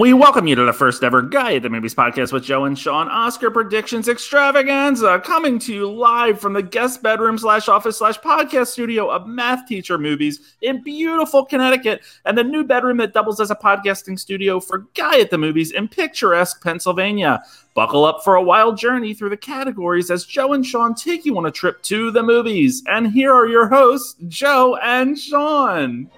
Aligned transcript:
We 0.00 0.14
welcome 0.14 0.46
you 0.46 0.54
to 0.54 0.64
the 0.64 0.72
first 0.72 1.04
ever 1.04 1.20
Guy 1.20 1.56
at 1.56 1.62
the 1.62 1.68
Movies 1.68 1.94
podcast 1.94 2.32
with 2.32 2.42
Joe 2.42 2.64
and 2.64 2.78
Sean 2.78 3.06
Oscar 3.08 3.50
Predictions 3.50 4.08
Extravaganza, 4.08 5.20
coming 5.22 5.58
to 5.58 5.74
you 5.74 5.92
live 5.92 6.40
from 6.40 6.54
the 6.54 6.62
guest 6.62 7.02
bedroom 7.02 7.36
slash 7.36 7.68
office 7.68 7.98
slash 7.98 8.18
podcast 8.20 8.68
studio 8.68 9.10
of 9.10 9.26
Math 9.26 9.68
Teacher 9.68 9.98
Movies 9.98 10.56
in 10.62 10.82
beautiful 10.82 11.44
Connecticut, 11.44 12.00
and 12.24 12.38
the 12.38 12.42
new 12.42 12.64
bedroom 12.64 12.96
that 12.96 13.12
doubles 13.12 13.40
as 13.40 13.50
a 13.50 13.54
podcasting 13.54 14.18
studio 14.18 14.58
for 14.58 14.86
Guy 14.94 15.20
at 15.20 15.28
the 15.28 15.36
Movies 15.36 15.70
in 15.70 15.86
picturesque 15.86 16.62
Pennsylvania. 16.62 17.42
Buckle 17.74 18.06
up 18.06 18.24
for 18.24 18.36
a 18.36 18.42
wild 18.42 18.78
journey 18.78 19.12
through 19.12 19.28
the 19.28 19.36
categories 19.36 20.10
as 20.10 20.24
Joe 20.24 20.54
and 20.54 20.64
Sean 20.64 20.94
take 20.94 21.26
you 21.26 21.36
on 21.36 21.44
a 21.44 21.50
trip 21.50 21.82
to 21.82 22.10
the 22.10 22.22
movies. 22.22 22.82
And 22.86 23.12
here 23.12 23.34
are 23.34 23.46
your 23.46 23.68
hosts, 23.68 24.16
Joe 24.28 24.76
and 24.76 25.18
Sean. 25.18 26.10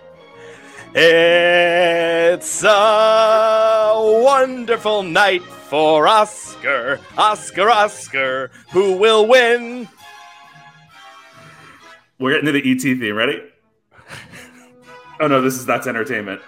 It's 0.94 2.62
a 2.64 3.94
wonderful 4.22 5.02
night 5.02 5.42
for 5.42 6.06
Oscar, 6.06 7.00
Oscar, 7.16 7.70
Oscar. 7.70 8.50
Who 8.72 8.98
will 8.98 9.26
win? 9.26 9.88
We're 12.18 12.32
getting 12.32 12.46
to 12.46 12.52
the 12.52 12.70
ET 12.70 12.80
theme. 12.80 13.16
Ready? 13.16 13.42
Oh 15.18 15.28
no, 15.28 15.40
this 15.40 15.54
is 15.54 15.64
that's 15.64 15.86
entertainment. 15.86 16.42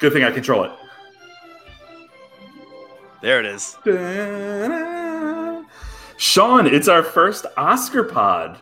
Good 0.00 0.12
thing 0.12 0.24
I 0.24 0.30
control 0.30 0.64
it. 0.64 0.72
There 3.22 3.40
it 3.40 3.46
is. 3.46 3.76
Sean, 6.18 6.66
it's 6.66 6.88
our 6.88 7.02
first 7.02 7.46
Oscar 7.56 8.04
pod. 8.04 8.60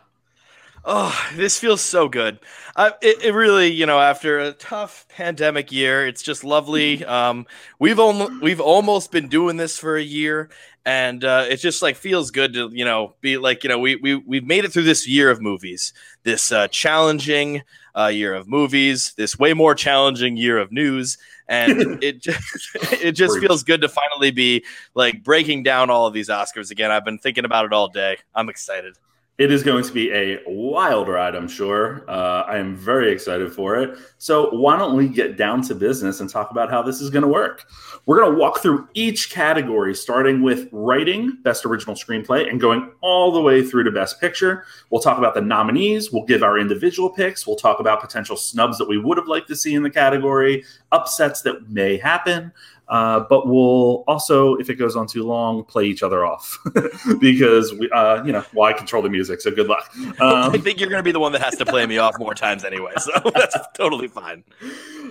Oh, 0.89 1.29
this 1.35 1.59
feels 1.59 1.81
so 1.81 2.09
good. 2.09 2.39
Uh, 2.77 2.93
it, 3.03 3.25
it, 3.25 3.35
really, 3.35 3.73
you 3.73 3.87
know, 3.87 3.99
after 3.99 4.39
a 4.39 4.53
tough 4.53 5.05
pandemic 5.09 5.73
year, 5.73 6.07
it's 6.07 6.23
just 6.23 6.45
lovely. 6.45 7.05
Um, 7.05 7.45
we've 7.81 7.99
only 7.99 8.39
we've 8.39 8.61
almost 8.61 9.11
been 9.11 9.27
doing 9.27 9.57
this 9.57 9.77
for 9.81 9.97
a 9.97 10.03
year, 10.03 10.49
and 10.85 11.25
uh, 11.25 11.47
it 11.49 11.57
just 11.57 11.83
like 11.83 11.97
feels 11.97 12.31
good 12.31 12.55
to 12.55 12.71
you 12.73 12.85
know 12.85 13.17
be 13.21 13.37
like 13.37 13.65
you 13.65 13.69
know 13.69 13.81
we 13.81 13.97
we 13.97 14.15
we've 14.15 14.47
made 14.47 14.65
it 14.65 14.73
through 14.73 14.85
this 14.85 15.09
year 15.09 15.29
of 15.29 15.43
movies, 15.43 15.93
this 16.23 16.53
uh, 16.53 16.69
challenging 16.69 17.63
uh, 17.99 18.07
year 18.07 18.33
of 18.33 18.47
movies, 18.47 19.13
this 19.17 19.37
way 19.37 19.55
more 19.55 19.75
challenging 19.75 20.37
year 20.37 20.57
of 20.57 20.71
news, 20.71 21.19
and 21.49 22.01
it 22.05 22.23
just, 22.23 22.71
it 23.03 23.13
just 23.13 23.41
feels 23.41 23.65
good 23.65 23.81
to 23.81 23.89
finally 23.89 24.31
be 24.31 24.65
like 24.95 25.25
breaking 25.25 25.65
down 25.65 25.91
all 25.91 26.07
of 26.07 26.15
these 26.15 26.29
Oscars 26.29 26.71
again. 26.71 26.93
I've 26.93 27.05
been 27.05 27.19
thinking 27.19 27.45
about 27.45 27.65
it 27.65 27.73
all 27.73 27.89
day. 27.89 28.19
I'm 28.37 28.49
excited. 28.49 28.97
It 29.39 29.53
is 29.53 29.63
going 29.63 29.85
to 29.85 29.93
be 29.93 30.11
a 30.13 30.39
wild 30.47 31.09
ride, 31.09 31.35
I'm 31.35 31.47
sure. 31.47 32.09
Uh, 32.09 32.45
I 32.47 32.57
am 32.57 32.75
very 32.75 33.13
excited 33.13 33.53
for 33.53 33.77
it. 33.77 33.99
So, 34.17 34.49
why 34.57 34.79
don't 34.79 34.97
we 34.97 35.09
get 35.09 35.37
down 35.37 35.61
to 35.63 35.75
business 35.75 36.21
and 36.21 36.31
talk 36.31 36.51
about 36.51 36.71
how 36.71 36.81
this 36.81 37.03
is 37.03 37.11
going 37.11 37.23
to 37.23 37.29
work? 37.29 37.67
We're 38.07 38.19
going 38.19 38.33
to 38.33 38.39
walk 38.39 38.61
through 38.61 38.89
each 38.95 39.31
category, 39.31 39.95
starting 39.95 40.41
with 40.41 40.71
writing, 40.73 41.37
best 41.43 41.67
original 41.67 41.95
screenplay, 41.95 42.49
and 42.49 42.59
going 42.59 42.91
all 43.03 43.31
the 43.31 43.41
way 43.43 43.63
through 43.63 43.85
to 43.85 43.91
best 43.91 44.23
picture. 44.23 44.65
We'll 44.89 45.03
talk 45.03 45.19
about 45.19 45.35
the 45.35 45.43
nominees. 45.43 46.11
We'll 46.11 46.25
give 46.25 46.43
our 46.43 46.59
individual 46.59 47.11
picks. 47.11 47.47
We'll 47.47 47.57
talk 47.57 47.79
about 47.79 48.01
potential 48.01 48.37
snubs 48.37 48.79
that 48.79 48.89
we 48.89 48.97
would 48.97 49.19
have 49.19 49.29
liked 49.29 49.49
to 49.49 49.57
see 49.57 49.75
in 49.75 49.83
the 49.83 49.91
category, 49.91 50.65
upsets 50.93 51.43
that 51.43 51.69
may 51.69 51.99
happen. 51.99 52.53
Uh, 52.89 53.21
but 53.29 53.49
we'll 53.49 54.05
also, 54.07 54.55
if 54.57 54.71
it 54.71 54.77
goes 54.77 54.95
on 54.95 55.07
too 55.07 55.25
long, 55.25 55.65
play 55.65 55.85
each 55.85 56.03
other 56.03 56.25
off 56.25 56.59
because 57.19 57.75
we, 57.75 57.91
uh, 57.91 58.23
you 58.25 58.33
know, 58.33 58.45
well, 58.55 58.69
I 58.69 58.73
control 58.73 59.03
the 59.03 59.11
music, 59.11 59.41
so 59.41 59.51
good 59.51 59.67
luck. 59.67 59.91
Um, 60.21 60.53
I 60.53 60.59
think 60.59 60.79
you're 60.79 60.89
going 60.89 61.01
to 61.01 61.05
be 61.05 61.11
the 61.11 61.21
one 61.21 61.33
that 61.33 61.43
has 61.43 61.57
to 61.57 61.67
play 61.67 61.85
me 61.87 61.99
off 61.99 62.17
more 62.19 62.35
times 62.35 62.65
anyway, 62.65 62.93
so 62.99 63.13
that's 63.35 63.57
totally 63.75 64.07
fine. 64.07 64.45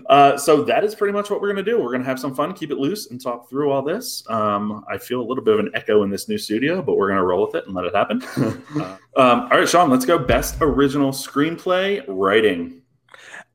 Uh, 0.08 0.38
so 0.38 0.64
that 0.64 0.84
is 0.84 0.96
pretty 0.96 1.12
much 1.12 1.30
what 1.30 1.42
we're 1.42 1.52
going 1.52 1.64
to 1.64 1.70
do. 1.70 1.78
We're 1.78 1.92
going 1.92 2.02
to 2.02 2.08
have 2.08 2.20
some 2.20 2.34
fun, 2.34 2.54
keep 2.54 2.72
it 2.72 2.78
loose, 2.78 3.12
and 3.12 3.22
talk 3.22 3.50
through 3.50 3.72
all 3.72 3.82
this. 3.82 4.24
Um, 4.30 4.86
I 4.90 4.98
feel 4.98 5.20
a 5.20 5.26
little 5.26 5.44
bit 5.44 5.56
of 5.56 5.60
an 5.60 5.72
echo 5.74 6.04
in 6.04 6.10
this 6.10 6.30
new 6.30 6.38
studio, 6.38 6.82
but 6.82 6.96
we're 6.96 7.08
going 7.08 7.20
to 7.20 7.26
roll 7.26 7.46
with 7.46 7.56
it 7.56 7.66
and 7.66 7.76
let 7.76 7.86
it 7.86 7.96
happen. 7.96 8.24
um, 8.78 9.00
all 9.16 9.50
right, 9.50 9.68
Sean, 9.68 9.90
let's 9.90 10.06
go. 10.06 10.18
Best 10.18 10.58
original 10.62 11.12
screenplay 11.12 12.04
writing, 12.08 12.82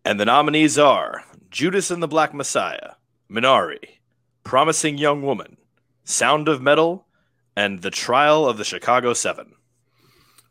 and 0.05 0.21
the 0.21 0.27
nominees 0.27 0.79
are 0.79 1.25
Judas 1.51 1.91
and 1.91 2.03
the 2.03 2.09
Black 2.09 2.35
Messiah, 2.35 2.93
Minari. 3.31 4.00
Promising 4.51 4.99
Young 4.99 5.23
Woman, 5.23 5.59
Sound 6.03 6.49
of 6.49 6.61
Metal, 6.61 7.07
and 7.55 7.83
The 7.83 7.91
Trial 7.93 8.49
of 8.49 8.57
the 8.57 8.65
Chicago 8.65 9.13
Seven. 9.13 9.53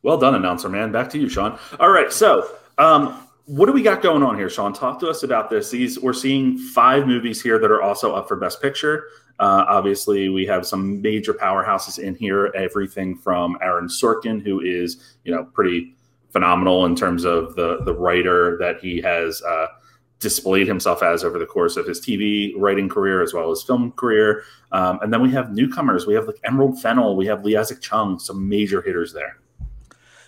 Well 0.04 0.18
done, 0.18 0.36
announcer 0.36 0.70
man. 0.70 0.94
Back 0.94 1.10
to 1.10 1.20
you, 1.20 1.28
Sean. 1.28 1.60
All 1.82 1.90
right, 1.90 2.10
so 2.10 2.50
um, 2.78 3.28
what 3.44 3.66
do 3.66 3.74
we 3.74 3.82
got 3.82 4.02
going 4.02 4.24
on 4.24 4.38
here, 4.38 4.50
Sean? 4.50 4.72
Talk 4.72 5.02
to 5.02 5.10
us 5.10 5.24
about 5.24 5.50
this. 5.50 5.70
These 5.70 6.00
we're 6.00 6.14
seeing 6.14 6.58
five 6.58 7.08
movies 7.08 7.42
here 7.42 7.60
that 7.60 7.70
are 7.70 7.82
also 7.82 8.16
up 8.16 8.30
for 8.30 8.38
Best 8.38 8.62
Picture. 8.62 9.08
Uh, 9.38 9.66
obviously, 9.68 10.30
we 10.30 10.46
have 10.46 10.66
some 10.66 11.02
major 11.02 11.34
powerhouses 11.34 12.00
in 12.00 12.16
here. 12.16 12.54
Everything 12.56 13.18
from 13.18 13.58
Aaron 13.62 13.90
Sorkin, 13.90 14.42
who 14.42 14.62
is 14.62 15.18
you 15.26 15.36
know 15.36 15.44
pretty 15.44 15.94
phenomenal 16.30 16.86
in 16.86 16.96
terms 16.96 17.26
of 17.26 17.54
the 17.58 17.81
the 17.84 17.94
writer 17.94 18.58
that 18.60 18.80
he 18.80 19.02
has 19.02 19.42
uh, 19.42 19.68
displayed 20.19 20.68
himself 20.68 21.02
as 21.02 21.24
over 21.24 21.40
the 21.40 21.46
course 21.46 21.78
of 21.78 21.85
his 21.88 22.02
TV 22.02 22.53
writing 22.57 22.90
career 22.90 23.22
as 23.22 23.34
well 23.34 23.52
as 23.52 23.63
film 23.63 23.91
career. 23.94 24.44
Um, 24.72 25.00
and 25.02 25.13
then 25.13 25.22
we 25.22 25.31
have 25.31 25.53
newcomers. 25.53 26.06
We 26.06 26.13
have 26.13 26.28
like 26.28 26.40
Emerald 26.44 26.81
Fennell. 26.81 27.16
We 27.16 27.25
have 27.28 27.44
Lee 27.44 27.56
Isaac 27.56 27.81
Chung. 27.81 28.19
Some 28.19 28.47
major 28.47 28.81
hitters 28.81 29.13
there. 29.13 29.40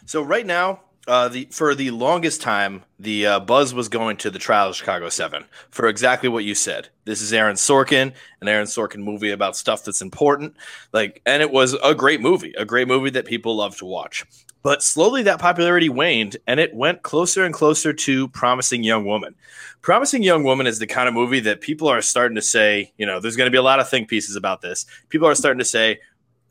So 0.06 0.22
right 0.22 0.46
now, 0.46 0.82
uh, 1.08 1.28
the 1.28 1.48
for 1.52 1.74
the 1.74 1.92
longest 1.92 2.42
time, 2.42 2.84
the 3.00 3.26
uh, 3.26 3.40
buzz 3.40 3.74
was 3.74 3.90
going 3.90 4.18
to 4.18 4.30
the 4.30 4.40
Trial 4.40 4.70
of 4.70 4.76
Chicago 4.76 5.10
Seven 5.10 5.46
for 5.70 5.88
exactly 5.88 6.30
what 6.30 6.44
you 6.44 6.54
said. 6.54 6.90
This 7.06 7.22
is 7.22 7.34
Aaron 7.34 7.56
Sorkin, 7.56 8.14
an 8.42 8.48
Aaron 8.48 8.68
Sorkin 8.68 9.04
movie 9.04 9.32
about 9.32 9.58
stuff 9.58 9.84
that's 9.84 10.02
important. 10.02 10.56
Like, 10.94 11.22
and 11.26 11.42
it 11.42 11.52
was 11.52 11.74
a 11.84 11.96
great 11.96 12.22
movie, 12.22 12.54
a 12.58 12.66
great 12.66 12.88
movie 12.88 13.10
that 13.12 13.26
people 13.26 13.56
love 13.56 13.78
to 13.78 13.86
watch. 13.86 14.26
But 14.64 14.84
slowly 14.84 15.24
that 15.24 15.40
popularity 15.40 15.90
waned 15.90 16.38
and 16.46 16.60
it 16.60 16.74
went 16.76 17.02
closer 17.02 17.44
and 17.44 17.54
closer 17.54 17.94
to 17.94 18.28
Promising 18.28 18.84
Young 18.84 19.06
Woman. 19.06 19.34
Promising 19.82 20.22
Young 20.22 20.44
Woman 20.44 20.68
is 20.68 20.78
the 20.78 20.86
kind 20.86 21.08
of 21.08 21.16
movie 21.16 21.40
that 21.40 21.62
people 21.62 21.88
are 21.88 22.02
starting 22.02 22.36
to 22.36 22.44
say, 22.44 22.94
you 22.98 23.08
know, 23.08 23.20
there's 23.20 23.36
going 23.36 23.48
to 23.48 23.52
be 23.52 23.58
a 23.58 23.64
lot 23.64 23.80
of 23.80 23.90
think 23.90 24.08
pieces 24.08 24.36
about 24.36 24.62
this. 24.62 24.86
People 25.10 25.28
are 25.28 25.34
starting 25.34 25.58
to 25.58 25.66
say, 25.66 26.00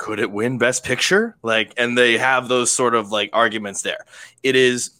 could 0.00 0.18
it 0.18 0.30
win 0.30 0.56
Best 0.56 0.82
Picture? 0.82 1.36
Like, 1.42 1.74
and 1.76 1.96
they 1.96 2.16
have 2.16 2.48
those 2.48 2.72
sort 2.72 2.94
of 2.94 3.12
like 3.12 3.28
arguments 3.34 3.82
there. 3.82 4.06
It 4.42 4.56
is 4.56 4.92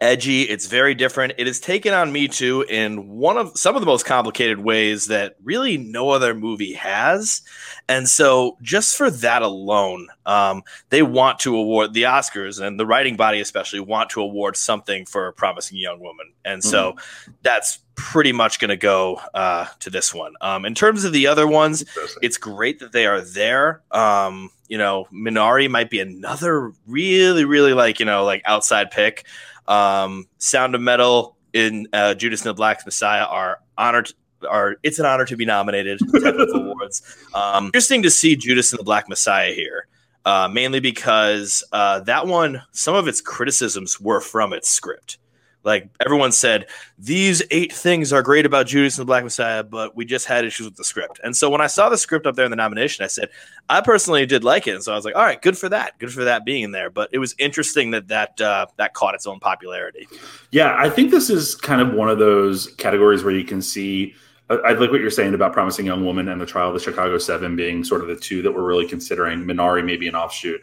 edgy. 0.00 0.42
It's 0.42 0.66
very 0.66 0.94
different. 0.94 1.34
It 1.38 1.46
is 1.46 1.60
taken 1.60 1.94
on 1.94 2.12
Me 2.12 2.28
Too 2.28 2.62
in 2.62 3.08
one 3.08 3.36
of 3.36 3.56
some 3.56 3.74
of 3.74 3.82
the 3.82 3.86
most 3.86 4.04
complicated 4.04 4.58
ways 4.58 5.06
that 5.06 5.36
really 5.42 5.76
no 5.76 6.10
other 6.10 6.34
movie 6.34 6.74
has. 6.74 7.42
And 7.88 8.08
so, 8.08 8.56
just 8.62 8.96
for 8.96 9.10
that 9.10 9.42
alone, 9.42 10.08
um, 10.26 10.62
they 10.90 11.02
want 11.02 11.38
to 11.40 11.56
award 11.56 11.92
the 11.92 12.04
Oscars 12.04 12.60
and 12.60 12.80
the 12.80 12.86
writing 12.86 13.16
body, 13.16 13.40
especially, 13.40 13.80
want 13.80 14.10
to 14.10 14.20
award 14.20 14.56
something 14.56 15.06
for 15.06 15.26
a 15.26 15.32
promising 15.32 15.78
young 15.78 16.00
woman. 16.00 16.32
And 16.44 16.62
mm-hmm. 16.62 16.70
so, 16.70 16.96
that's 17.42 17.80
pretty 17.96 18.32
much 18.32 18.58
going 18.58 18.70
to 18.70 18.76
go 18.76 19.20
uh, 19.34 19.66
to 19.80 19.90
this 19.90 20.12
one. 20.12 20.34
Um, 20.40 20.64
in 20.64 20.74
terms 20.74 21.04
of 21.04 21.12
the 21.12 21.26
other 21.26 21.46
ones, 21.46 21.84
it's 22.22 22.36
great 22.36 22.80
that 22.80 22.92
they 22.92 23.06
are 23.06 23.20
there. 23.20 23.82
Um, 23.90 24.50
you 24.68 24.78
know, 24.78 25.06
Minari 25.12 25.70
might 25.70 25.90
be 25.90 26.00
another 26.00 26.72
really, 26.86 27.44
really 27.44 27.74
like 27.74 28.00
you 28.00 28.06
know 28.06 28.24
like 28.24 28.42
outside 28.44 28.90
pick. 28.90 29.26
Um, 29.66 30.26
Sound 30.38 30.74
of 30.74 30.80
Metal 30.80 31.36
in 31.52 31.88
uh, 31.92 32.14
Judas 32.14 32.42
and 32.42 32.50
the 32.50 32.54
Black 32.54 32.84
Messiah 32.84 33.24
are 33.24 33.60
honored. 33.78 34.12
Are 34.48 34.76
it's 34.82 34.98
an 34.98 35.06
honor 35.06 35.24
to 35.24 35.36
be 35.36 35.46
nominated 35.46 36.00
awards. 36.54 37.02
Um, 37.32 37.66
interesting 37.66 38.02
to 38.02 38.10
see 38.10 38.36
Judas 38.36 38.72
and 38.72 38.80
the 38.80 38.84
Black 38.84 39.08
Messiah 39.08 39.54
here, 39.54 39.86
uh, 40.26 40.48
mainly 40.52 40.80
because 40.80 41.64
uh, 41.72 42.00
that 42.00 42.26
one, 42.26 42.62
some 42.72 42.94
of 42.94 43.08
its 43.08 43.22
criticisms 43.22 43.98
were 43.98 44.20
from 44.20 44.52
its 44.52 44.68
script. 44.68 45.18
Like 45.64 45.88
everyone 46.04 46.30
said, 46.30 46.66
these 46.98 47.42
eight 47.50 47.72
things 47.72 48.12
are 48.12 48.22
great 48.22 48.44
about 48.44 48.66
Judas 48.66 48.98
and 48.98 49.02
the 49.02 49.06
Black 49.06 49.24
Messiah, 49.24 49.62
but 49.62 49.96
we 49.96 50.04
just 50.04 50.26
had 50.26 50.44
issues 50.44 50.66
with 50.66 50.76
the 50.76 50.84
script. 50.84 51.20
And 51.24 51.34
so 51.34 51.48
when 51.48 51.62
I 51.62 51.66
saw 51.66 51.88
the 51.88 51.96
script 51.96 52.26
up 52.26 52.36
there 52.36 52.44
in 52.44 52.50
the 52.50 52.56
nomination, 52.56 53.02
I 53.02 53.08
said, 53.08 53.30
I 53.70 53.80
personally 53.80 54.26
did 54.26 54.44
like 54.44 54.66
it. 54.66 54.74
And 54.74 54.84
so 54.84 54.92
I 54.92 54.96
was 54.96 55.06
like, 55.06 55.16
all 55.16 55.24
right, 55.24 55.40
good 55.40 55.56
for 55.56 55.70
that. 55.70 55.98
Good 55.98 56.12
for 56.12 56.24
that 56.24 56.44
being 56.44 56.64
in 56.64 56.70
there. 56.70 56.90
But 56.90 57.08
it 57.12 57.18
was 57.18 57.34
interesting 57.38 57.92
that 57.92 58.08
that 58.08 58.38
uh, 58.40 58.66
that 58.76 58.92
caught 58.92 59.14
its 59.14 59.26
own 59.26 59.40
popularity. 59.40 60.06
Yeah, 60.50 60.76
I 60.78 60.90
think 60.90 61.10
this 61.10 61.30
is 61.30 61.54
kind 61.54 61.80
of 61.80 61.94
one 61.94 62.10
of 62.10 62.18
those 62.18 62.74
categories 62.74 63.24
where 63.24 63.34
you 63.34 63.44
can 63.44 63.62
see. 63.62 64.14
I 64.50 64.74
like 64.74 64.90
what 64.90 65.00
you're 65.00 65.10
saying 65.10 65.32
about 65.32 65.54
Promising 65.54 65.86
Young 65.86 66.04
Woman 66.04 66.28
and 66.28 66.38
the 66.38 66.44
Trial 66.44 66.68
of 66.68 66.74
the 66.74 66.80
Chicago 66.80 67.16
Seven 67.16 67.56
being 67.56 67.82
sort 67.82 68.02
of 68.02 68.08
the 68.08 68.16
two 68.16 68.42
that 68.42 68.52
we're 68.52 68.62
really 68.62 68.86
considering. 68.86 69.40
Minari 69.40 69.82
maybe 69.82 70.06
an 70.06 70.14
offshoot. 70.14 70.60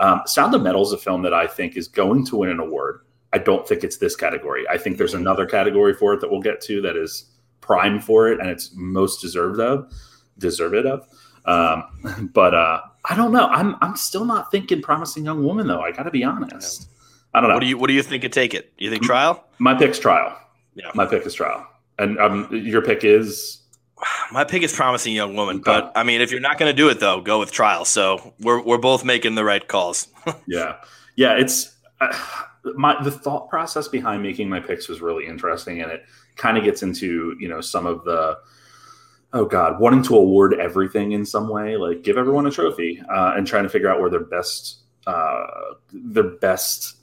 Um, 0.00 0.22
Sound 0.26 0.52
of 0.54 0.62
Metal 0.62 0.82
is 0.82 0.92
a 0.92 0.98
film 0.98 1.22
that 1.22 1.32
I 1.32 1.46
think 1.46 1.76
is 1.76 1.86
going 1.86 2.26
to 2.26 2.36
win 2.36 2.50
an 2.50 2.58
award. 2.58 3.02
I 3.32 3.38
don't 3.38 3.66
think 3.66 3.84
it's 3.84 3.98
this 3.98 4.16
category. 4.16 4.66
I 4.68 4.78
think 4.78 4.98
there's 4.98 5.14
another 5.14 5.46
category 5.46 5.94
for 5.94 6.14
it 6.14 6.20
that 6.20 6.30
we'll 6.30 6.40
get 6.40 6.60
to 6.62 6.80
that 6.82 6.96
is 6.96 7.26
prime 7.60 8.00
for 8.00 8.28
it 8.28 8.40
and 8.40 8.48
it's 8.48 8.72
most 8.74 9.20
deserved 9.20 9.60
of, 9.60 9.92
deserved 10.38 10.86
of. 10.86 11.06
Um, 11.44 12.30
but 12.34 12.54
uh, 12.54 12.80
I 13.08 13.16
don't 13.16 13.32
know. 13.32 13.46
I'm 13.46 13.76
I'm 13.80 13.96
still 13.96 14.24
not 14.24 14.50
thinking 14.50 14.82
promising 14.82 15.24
young 15.24 15.44
woman 15.44 15.66
though. 15.66 15.80
I 15.80 15.92
got 15.92 16.04
to 16.04 16.10
be 16.10 16.24
honest. 16.24 16.88
I 17.32 17.40
don't 17.40 17.48
know. 17.48 17.54
What 17.54 17.60
do 17.60 17.66
you 17.66 17.78
What 17.78 17.86
do 17.86 17.94
you 17.94 18.02
think 18.02 18.30
take 18.32 18.54
it? 18.54 18.72
You 18.78 18.90
think 18.90 19.02
trial? 19.02 19.44
My 19.58 19.74
pick's 19.74 19.98
trial. 19.98 20.36
Yeah, 20.74 20.90
my 20.94 21.06
pick 21.06 21.24
is 21.26 21.34
trial. 21.34 21.66
And 21.98 22.18
um, 22.18 22.48
your 22.50 22.82
pick 22.82 23.04
is 23.04 23.60
My 24.32 24.44
pick 24.44 24.62
is 24.62 24.72
promising 24.72 25.14
young 25.14 25.34
woman, 25.34 25.56
okay. 25.56 25.64
but 25.64 25.92
I 25.94 26.02
mean, 26.02 26.20
if 26.20 26.30
you're 26.30 26.40
not 26.40 26.58
going 26.58 26.70
to 26.70 26.76
do 26.76 26.88
it 26.88 27.00
though, 27.00 27.20
go 27.20 27.38
with 27.38 27.52
trial. 27.52 27.84
So 27.84 28.34
we're 28.40 28.60
we're 28.62 28.78
both 28.78 29.04
making 29.04 29.34
the 29.34 29.44
right 29.44 29.66
calls. 29.66 30.08
yeah, 30.46 30.76
yeah. 31.16 31.36
It's 31.36 31.74
uh, 32.00 32.16
my 32.74 33.02
the 33.02 33.10
thought 33.10 33.48
process 33.48 33.88
behind 33.88 34.22
making 34.22 34.48
my 34.48 34.60
picks 34.60 34.88
was 34.88 35.00
really 35.00 35.26
interesting, 35.26 35.82
and 35.82 35.90
it 35.90 36.04
kind 36.36 36.58
of 36.58 36.64
gets 36.64 36.82
into 36.82 37.36
you 37.38 37.48
know 37.48 37.60
some 37.60 37.86
of 37.86 38.04
the 38.04 38.38
oh 39.32 39.44
god 39.44 39.80
wanting 39.80 40.02
to 40.02 40.16
award 40.16 40.54
everything 40.54 41.12
in 41.12 41.24
some 41.24 41.48
way, 41.48 41.76
like 41.76 42.02
give 42.02 42.16
everyone 42.16 42.46
a 42.46 42.50
trophy, 42.50 43.02
uh, 43.12 43.34
and 43.36 43.46
trying 43.46 43.62
to 43.62 43.68
figure 43.68 43.90
out 43.90 44.00
where 44.00 44.10
their 44.10 44.24
best 44.24 44.80
uh, 45.06 45.46
their 45.92 46.24
best 46.24 46.96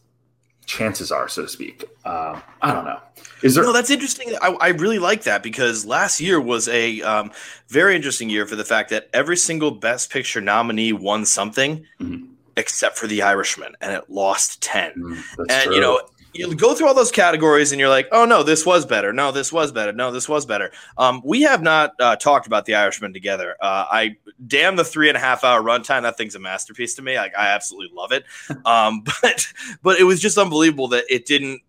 chances 0.67 1.11
are, 1.11 1.27
so 1.27 1.41
to 1.41 1.47
speak. 1.47 1.85
Uh, 2.05 2.39
I 2.61 2.73
don't 2.73 2.85
know. 2.85 2.99
Is 3.41 3.55
there? 3.55 3.63
No, 3.63 3.73
that's 3.73 3.89
interesting. 3.89 4.35
I, 4.41 4.55
I 4.59 4.67
really 4.69 4.99
like 4.99 5.23
that 5.23 5.41
because 5.41 5.85
last 5.85 6.19
year 6.19 6.39
was 6.39 6.67
a 6.67 7.01
um, 7.01 7.31
very 7.69 7.95
interesting 7.95 8.29
year 8.29 8.45
for 8.45 8.55
the 8.55 8.65
fact 8.65 8.89
that 8.91 9.09
every 9.13 9.37
single 9.37 9.71
Best 9.71 10.11
Picture 10.11 10.41
nominee 10.41 10.93
won 10.93 11.25
something, 11.25 11.85
mm-hmm. 11.99 12.25
Except 12.57 12.97
for 12.97 13.07
The 13.07 13.21
Irishman, 13.21 13.75
and 13.81 13.93
it 13.93 14.09
lost 14.09 14.61
10 14.61 14.93
mm, 14.95 15.23
and 15.37 15.49
true. 15.49 15.75
you 15.75 15.81
know, 15.81 16.01
you 16.37 16.55
go 16.55 16.73
through 16.73 16.87
all 16.87 16.93
those 16.93 17.11
categories 17.11 17.71
and 17.71 17.79
you're 17.79 17.89
like, 17.89 18.07
oh 18.11 18.25
no, 18.25 18.43
this 18.43 18.65
was 18.65 18.85
better. 18.85 19.11
No, 19.11 19.31
this 19.31 19.51
was 19.51 19.71
better. 19.71 19.91
No, 19.91 20.11
this 20.11 20.29
was 20.29 20.45
better. 20.45 20.71
Um, 20.97 21.21
we 21.23 21.41
have 21.41 21.61
not 21.61 21.93
uh, 21.99 22.15
talked 22.15 22.47
about 22.47 22.65
The 22.65 22.75
Irishman 22.75 23.13
together. 23.13 23.55
Uh, 23.61 23.85
I 23.89 24.17
damn 24.45 24.75
the 24.75 24.83
three 24.83 25.07
and 25.09 25.17
a 25.17 25.19
half 25.19 25.43
hour 25.43 25.61
runtime. 25.61 26.03
That 26.03 26.17
thing's 26.17 26.35
a 26.35 26.39
masterpiece 26.39 26.95
to 26.95 27.01
me. 27.01 27.17
Like 27.17 27.33
I 27.37 27.47
absolutely 27.47 27.95
love 27.95 28.11
it. 28.11 28.25
Um, 28.65 29.03
but 29.21 29.47
but 29.81 29.99
it 29.99 30.03
was 30.03 30.19
just 30.19 30.37
unbelievable 30.37 30.89
that 30.89 31.05
it 31.09 31.25
didn't 31.25 31.61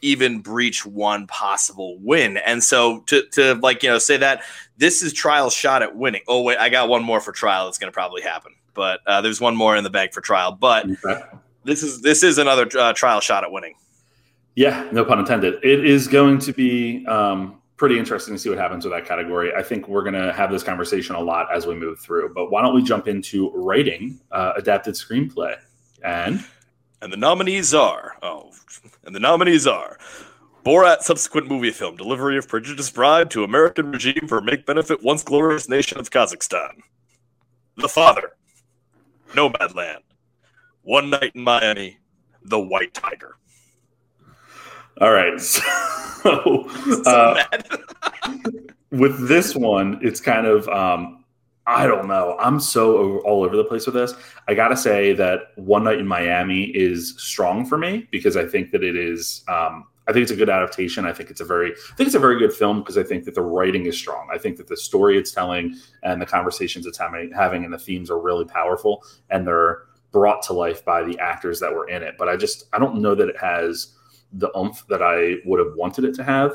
even 0.00 0.40
breach 0.40 0.86
one 0.86 1.26
possible 1.26 1.98
win. 1.98 2.36
And 2.38 2.62
so 2.62 3.00
to 3.00 3.26
to 3.32 3.54
like 3.56 3.82
you 3.82 3.90
know 3.90 3.98
say 3.98 4.16
that 4.16 4.42
this 4.78 5.02
is 5.02 5.12
trial 5.12 5.50
shot 5.50 5.82
at 5.82 5.96
winning. 5.96 6.22
Oh 6.28 6.42
wait, 6.42 6.58
I 6.58 6.68
got 6.68 6.88
one 6.88 7.02
more 7.02 7.20
for 7.20 7.32
trial. 7.32 7.66
That's 7.66 7.78
going 7.78 7.90
to 7.90 7.94
probably 7.94 8.22
happen. 8.22 8.54
But 8.76 9.00
uh, 9.06 9.20
there's 9.22 9.40
one 9.40 9.56
more 9.56 9.76
in 9.76 9.82
the 9.82 9.90
bank 9.90 10.12
for 10.12 10.20
trial. 10.20 10.52
But 10.52 10.86
okay. 11.04 11.22
this 11.64 11.82
is 11.82 12.02
this 12.02 12.22
is 12.22 12.38
another 12.38 12.68
uh, 12.78 12.92
trial 12.92 13.20
shot 13.20 13.42
at 13.42 13.50
winning. 13.50 13.74
Yeah, 14.54 14.88
no 14.92 15.04
pun 15.04 15.18
intended. 15.18 15.54
It 15.64 15.84
is 15.84 16.06
going 16.06 16.38
to 16.40 16.52
be 16.52 17.04
um, 17.06 17.60
pretty 17.76 17.98
interesting 17.98 18.34
to 18.34 18.38
see 18.38 18.48
what 18.48 18.58
happens 18.58 18.84
with 18.84 18.92
that 18.94 19.04
category. 19.04 19.52
I 19.54 19.62
think 19.62 19.88
we're 19.88 20.02
going 20.02 20.14
to 20.14 20.32
have 20.32 20.50
this 20.50 20.62
conversation 20.62 21.14
a 21.16 21.20
lot 21.20 21.48
as 21.52 21.66
we 21.66 21.74
move 21.74 21.98
through. 21.98 22.32
But 22.34 22.50
why 22.50 22.62
don't 22.62 22.74
we 22.74 22.82
jump 22.82 23.08
into 23.08 23.50
writing 23.50 24.20
uh, 24.30 24.52
adapted 24.56 24.94
screenplay 24.94 25.56
and 26.02 26.44
and 27.02 27.12
the 27.12 27.16
nominees 27.16 27.74
are 27.74 28.16
oh, 28.22 28.52
and 29.04 29.14
the 29.14 29.20
nominees 29.20 29.66
are 29.66 29.98
Borat 30.64 31.02
subsequent 31.02 31.48
movie 31.48 31.70
film 31.70 31.96
delivery 31.96 32.38
of 32.38 32.48
Prodigious 32.48 32.90
Bribe 32.90 33.30
to 33.30 33.44
American 33.44 33.92
regime 33.92 34.26
for 34.26 34.40
make 34.40 34.66
benefit 34.66 35.02
once 35.02 35.22
glorious 35.22 35.68
nation 35.68 35.98
of 35.98 36.10
Kazakhstan. 36.10 36.80
The 37.76 37.88
Father, 37.88 38.32
Nomadland, 39.34 40.02
One 40.82 41.10
Night 41.10 41.32
in 41.34 41.42
Miami, 41.42 41.98
The 42.44 42.60
White 42.60 42.94
Tiger. 42.94 43.36
All 45.00 45.12
right. 45.12 45.40
So, 46.26 46.68
uh, 47.06 47.44
with 48.90 49.28
this 49.28 49.54
one, 49.54 50.00
it's 50.02 50.20
kind 50.20 50.44
of 50.44 50.68
um, 50.68 51.24
I 51.66 51.86
don't 51.86 52.08
know. 52.08 52.36
I'm 52.40 52.58
so 52.58 53.18
all 53.18 53.44
over 53.44 53.56
the 53.56 53.62
place 53.64 53.86
with 53.86 53.94
this. 53.94 54.14
I 54.48 54.54
gotta 54.54 54.76
say 54.76 55.12
that 55.12 55.52
One 55.56 55.84
Night 55.84 55.98
in 55.98 56.06
Miami 56.06 56.64
is 56.64 57.14
strong 57.18 57.64
for 57.64 57.78
me 57.78 58.08
because 58.10 58.36
I 58.36 58.44
think 58.44 58.72
that 58.72 58.82
it 58.82 58.96
is. 58.96 59.44
Um, 59.46 59.84
I 60.08 60.12
think 60.12 60.22
it's 60.22 60.32
a 60.32 60.36
good 60.36 60.48
adaptation. 60.48 61.04
I 61.04 61.12
think 61.12 61.30
it's 61.30 61.40
a 61.40 61.44
very, 61.44 61.72
I 61.72 61.94
think 61.96 62.06
it's 62.06 62.14
a 62.14 62.20
very 62.20 62.38
good 62.38 62.52
film 62.52 62.80
because 62.80 62.96
I 62.96 63.02
think 63.02 63.24
that 63.24 63.34
the 63.34 63.42
writing 63.42 63.86
is 63.86 63.98
strong. 63.98 64.28
I 64.32 64.38
think 64.38 64.56
that 64.58 64.68
the 64.68 64.76
story 64.76 65.18
it's 65.18 65.32
telling 65.32 65.74
and 66.02 66.22
the 66.22 66.26
conversations 66.26 66.86
it's 66.86 66.98
having, 66.98 67.32
having 67.32 67.64
and 67.64 67.72
the 67.72 67.78
themes 67.78 68.10
are 68.10 68.20
really 68.20 68.44
powerful 68.44 69.04
and 69.30 69.46
they're 69.46 69.82
brought 70.12 70.42
to 70.42 70.52
life 70.52 70.84
by 70.84 71.02
the 71.02 71.18
actors 71.18 71.58
that 71.60 71.72
were 71.72 71.88
in 71.88 72.02
it. 72.02 72.14
But 72.18 72.28
I 72.28 72.36
just, 72.36 72.66
I 72.72 72.78
don't 72.78 73.00
know 73.00 73.14
that 73.14 73.28
it 73.28 73.36
has 73.38 73.96
the 74.32 74.56
oomph 74.56 74.86
that 74.88 75.02
I 75.02 75.36
would 75.44 75.58
have 75.58 75.74
wanted 75.76 76.04
it 76.04 76.14
to 76.16 76.24
have. 76.24 76.54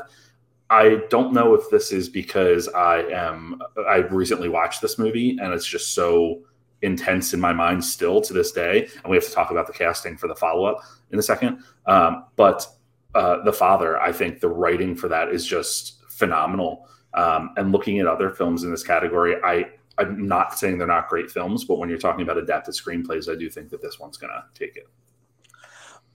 I 0.70 1.02
don't 1.10 1.34
know 1.34 1.54
if 1.54 1.68
this 1.70 1.92
is 1.92 2.08
because 2.08 2.66
I 2.68 3.02
am 3.02 3.60
I 3.86 3.96
recently 3.96 4.48
watched 4.48 4.80
this 4.80 4.98
movie 4.98 5.36
and 5.38 5.52
it's 5.52 5.66
just 5.66 5.94
so 5.94 6.40
intense 6.80 7.34
in 7.34 7.40
my 7.40 7.52
mind 7.52 7.84
still 7.84 8.20
to 8.22 8.32
this 8.32 8.52
day. 8.52 8.88
And 9.04 9.10
we 9.10 9.16
have 9.16 9.24
to 9.24 9.30
talk 9.30 9.50
about 9.50 9.66
the 9.66 9.72
casting 9.74 10.16
for 10.16 10.28
the 10.28 10.34
follow 10.34 10.64
up 10.64 10.80
in 11.10 11.18
a 11.18 11.22
second. 11.22 11.62
Um, 11.86 12.24
but 12.36 12.66
uh, 13.14 13.42
the 13.44 13.52
father, 13.52 14.00
I 14.00 14.12
think 14.12 14.40
the 14.40 14.48
writing 14.48 14.94
for 14.94 15.08
that 15.08 15.28
is 15.28 15.46
just 15.46 16.02
phenomenal. 16.10 16.88
Um, 17.14 17.52
and 17.56 17.72
looking 17.72 17.98
at 17.98 18.06
other 18.06 18.30
films 18.30 18.64
in 18.64 18.70
this 18.70 18.82
category, 18.82 19.36
I 19.44 19.66
I'm 19.98 20.26
not 20.26 20.58
saying 20.58 20.78
they're 20.78 20.86
not 20.86 21.08
great 21.08 21.30
films, 21.30 21.64
but 21.64 21.76
when 21.76 21.88
you're 21.88 21.98
talking 21.98 22.22
about 22.22 22.38
adapted 22.38 22.74
screenplays, 22.74 23.30
I 23.30 23.38
do 23.38 23.50
think 23.50 23.68
that 23.70 23.82
this 23.82 23.98
one's 23.98 24.16
going 24.16 24.32
to 24.32 24.44
take 24.58 24.76
it. 24.76 24.88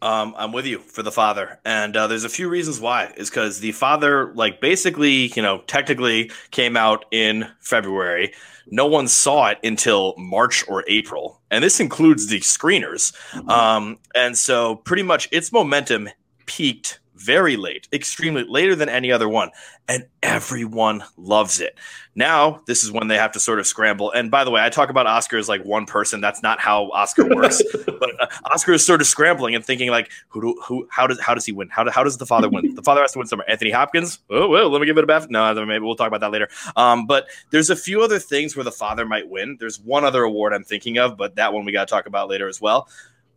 Um, 0.01 0.35
I'm 0.37 0.51
with 0.51 0.65
you 0.65 0.79
for 0.79 1.01
the 1.01 1.11
father, 1.11 1.59
and 1.65 1.97
uh, 1.97 2.05
there's 2.05 2.23
a 2.23 2.29
few 2.29 2.49
reasons 2.49 2.79
why. 2.79 3.11
Is 3.17 3.31
because 3.31 3.61
the 3.61 3.71
father, 3.71 4.31
like, 4.35 4.61
basically, 4.61 5.31
you 5.35 5.41
know, 5.41 5.61
technically 5.65 6.31
came 6.51 6.77
out 6.77 7.05
in 7.11 7.47
February. 7.61 8.33
No 8.67 8.85
one 8.85 9.07
saw 9.07 9.47
it 9.47 9.57
until 9.63 10.13
March 10.17 10.63
or 10.67 10.83
April, 10.87 11.41
and 11.49 11.63
this 11.63 11.79
includes 11.79 12.27
the 12.27 12.41
screeners. 12.41 13.15
Mm-hmm. 13.31 13.49
Um, 13.49 13.97
and 14.13 14.37
so, 14.37 14.75
pretty 14.75 15.03
much, 15.03 15.27
its 15.31 15.51
momentum 15.51 16.09
peaked 16.47 16.99
very 17.17 17.57
late, 17.57 17.87
extremely 17.91 18.43
later 18.43 18.75
than 18.75 18.89
any 18.89 19.11
other 19.11 19.27
one, 19.27 19.49
and 19.87 20.05
everyone 20.21 21.03
loves 21.17 21.59
it. 21.59 21.77
Now, 22.15 22.61
this 22.65 22.83
is 22.83 22.91
when 22.91 23.07
they 23.07 23.17
have 23.17 23.31
to 23.33 23.39
sort 23.39 23.59
of 23.59 23.67
scramble. 23.67 24.11
And 24.11 24.31
by 24.31 24.43
the 24.43 24.51
way, 24.51 24.63
I 24.63 24.69
talk 24.69 24.89
about 24.89 25.05
Oscar 25.05 25.37
as 25.37 25.47
like 25.47 25.63
one 25.63 25.85
person. 25.85 26.19
That's 26.19 26.41
not 26.41 26.59
how 26.59 26.89
Oscar 26.91 27.25
works. 27.25 27.61
but 27.85 28.21
uh, 28.21 28.27
Oscar 28.51 28.73
is 28.73 28.85
sort 28.85 29.01
of 29.01 29.07
scrambling 29.07 29.55
and 29.55 29.63
thinking 29.63 29.89
like, 29.89 30.11
who, 30.29 30.41
do, 30.41 30.61
who, 30.65 30.87
how 30.91 31.05
does, 31.05 31.19
how 31.19 31.33
does 31.33 31.45
he 31.45 31.51
win? 31.51 31.69
How, 31.69 31.83
do, 31.83 31.91
how 31.91 32.03
does 32.03 32.17
the 32.17 32.25
father 32.25 32.49
win? 32.49 32.73
the 32.75 32.81
father 32.81 33.01
has 33.01 33.11
to 33.11 33.19
win 33.19 33.27
somewhere. 33.27 33.49
Anthony 33.49 33.71
Hopkins. 33.71 34.19
Oh 34.29 34.47
well, 34.47 34.69
let 34.69 34.79
me 34.79 34.87
give 34.87 34.97
it 34.97 35.03
a 35.03 35.07
bath. 35.07 35.27
No, 35.29 35.53
maybe 35.65 35.83
we'll 35.83 35.95
talk 35.95 36.07
about 36.07 36.21
that 36.21 36.31
later. 36.31 36.49
Um, 36.75 37.05
but 37.05 37.27
there's 37.51 37.69
a 37.69 37.75
few 37.75 38.01
other 38.01 38.19
things 38.19 38.55
where 38.55 38.63
the 38.63 38.71
father 38.71 39.05
might 39.05 39.29
win. 39.29 39.57
There's 39.59 39.79
one 39.79 40.03
other 40.03 40.23
award 40.23 40.53
I'm 40.53 40.63
thinking 40.63 40.97
of, 40.97 41.17
but 41.17 41.35
that 41.35 41.53
one 41.53 41.65
we 41.65 41.71
got 41.71 41.87
to 41.87 41.91
talk 41.91 42.07
about 42.07 42.29
later 42.29 42.47
as 42.47 42.59
well. 42.59 42.87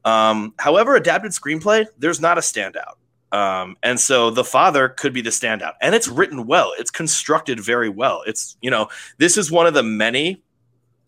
Um, 0.04 0.54
however, 0.58 0.96
adapted 0.96 1.32
screenplay, 1.32 1.86
there's 1.98 2.20
not 2.20 2.38
a 2.38 2.40
standout. 2.40 2.94
Um, 3.32 3.76
and 3.82 4.00
so 4.00 4.30
the 4.30 4.44
father 4.44 4.88
could 4.88 5.12
be 5.12 5.22
the 5.22 5.30
standout, 5.30 5.74
and 5.80 5.94
it's 5.94 6.08
written 6.08 6.46
well. 6.46 6.72
It's 6.78 6.90
constructed 6.90 7.60
very 7.60 7.88
well. 7.88 8.22
It's 8.26 8.56
you 8.60 8.70
know 8.70 8.88
this 9.18 9.36
is 9.36 9.52
one 9.52 9.66
of 9.66 9.74
the 9.74 9.84
many 9.84 10.42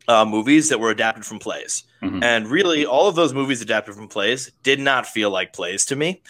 uh, 0.07 0.25
movies 0.25 0.69
that 0.69 0.79
were 0.79 0.91
adapted 0.91 1.25
from 1.25 1.41
plays, 1.41 1.83
mm-hmm. 2.01 2.23
and 2.23 2.47
really 2.47 2.87
all 2.87 3.09
of 3.09 3.17
those 3.17 3.35
movies 3.35 3.61
adapted 3.61 3.97
from 3.97 4.07
plays 4.07 4.53
did 4.63 4.79
not 4.79 5.05
feel 5.05 5.31
like 5.31 5.53
plays 5.53 5.85
to 5.87 5.97
me, 5.97 6.23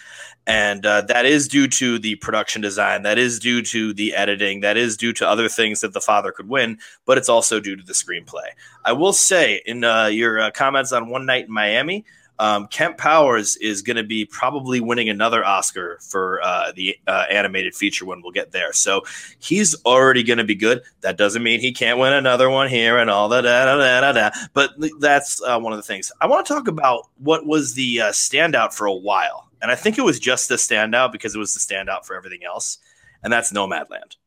and 0.47 0.83
uh, 0.83 1.01
that 1.01 1.27
is 1.27 1.47
due 1.47 1.67
to 1.67 1.99
the 1.99 2.15
production 2.15 2.61
design, 2.61 3.03
that 3.03 3.19
is 3.19 3.37
due 3.37 3.61
to 3.61 3.93
the 3.93 4.15
editing, 4.15 4.61
that 4.61 4.77
is 4.77 4.97
due 4.97 5.13
to 5.13 5.27
other 5.27 5.47
things 5.47 5.81
that 5.81 5.93
the 5.93 6.01
father 6.01 6.31
could 6.31 6.49
win, 6.49 6.79
but 7.05 7.19
it's 7.19 7.29
also 7.29 7.59
due 7.59 7.75
to 7.75 7.83
the 7.83 7.93
screenplay. 7.93 8.47
I 8.83 8.93
will 8.93 9.13
say 9.13 9.61
in 9.65 9.83
uh, 9.83 10.07
your 10.07 10.39
uh, 10.39 10.51
comments 10.51 10.91
on 10.91 11.09
One 11.09 11.27
Night 11.27 11.45
in 11.45 11.53
Miami. 11.53 12.03
Um, 12.39 12.67
Kemp 12.67 12.97
Powers 12.97 13.57
is 13.57 13.81
going 13.81 13.97
to 13.97 14.03
be 14.03 14.25
probably 14.25 14.81
winning 14.81 15.07
another 15.07 15.45
Oscar 15.45 15.99
for 16.01 16.41
uh, 16.43 16.71
the 16.75 16.97
uh, 17.07 17.25
animated 17.29 17.75
feature 17.75 18.05
when 18.05 18.21
we'll 18.21 18.31
get 18.31 18.51
there. 18.51 18.73
So 18.73 19.03
he's 19.39 19.75
already 19.85 20.23
going 20.23 20.39
to 20.39 20.43
be 20.43 20.55
good. 20.55 20.81
That 21.01 21.17
doesn't 21.17 21.43
mean 21.43 21.59
he 21.59 21.71
can't 21.71 21.99
win 21.99 22.13
another 22.13 22.49
one 22.49 22.69
here 22.69 22.97
and 22.97 23.09
all 23.09 23.29
that. 23.29 24.49
But 24.53 24.71
that's 24.99 25.41
uh, 25.41 25.59
one 25.59 25.73
of 25.73 25.77
the 25.77 25.83
things. 25.83 26.11
I 26.21 26.27
want 26.27 26.45
to 26.45 26.53
talk 26.53 26.67
about 26.67 27.09
what 27.17 27.45
was 27.45 27.75
the 27.75 28.01
uh, 28.01 28.09
standout 28.11 28.73
for 28.73 28.87
a 28.87 28.93
while. 28.93 29.49
And 29.61 29.71
I 29.71 29.75
think 29.75 29.97
it 29.97 30.03
was 30.03 30.19
just 30.19 30.49
the 30.49 30.55
standout 30.55 31.11
because 31.11 31.35
it 31.35 31.39
was 31.39 31.53
the 31.53 31.59
standout 31.59 32.05
for 32.05 32.15
everything 32.15 32.43
else. 32.43 32.79
And 33.23 33.31
that's 33.31 33.53
Nomadland. 33.53 34.17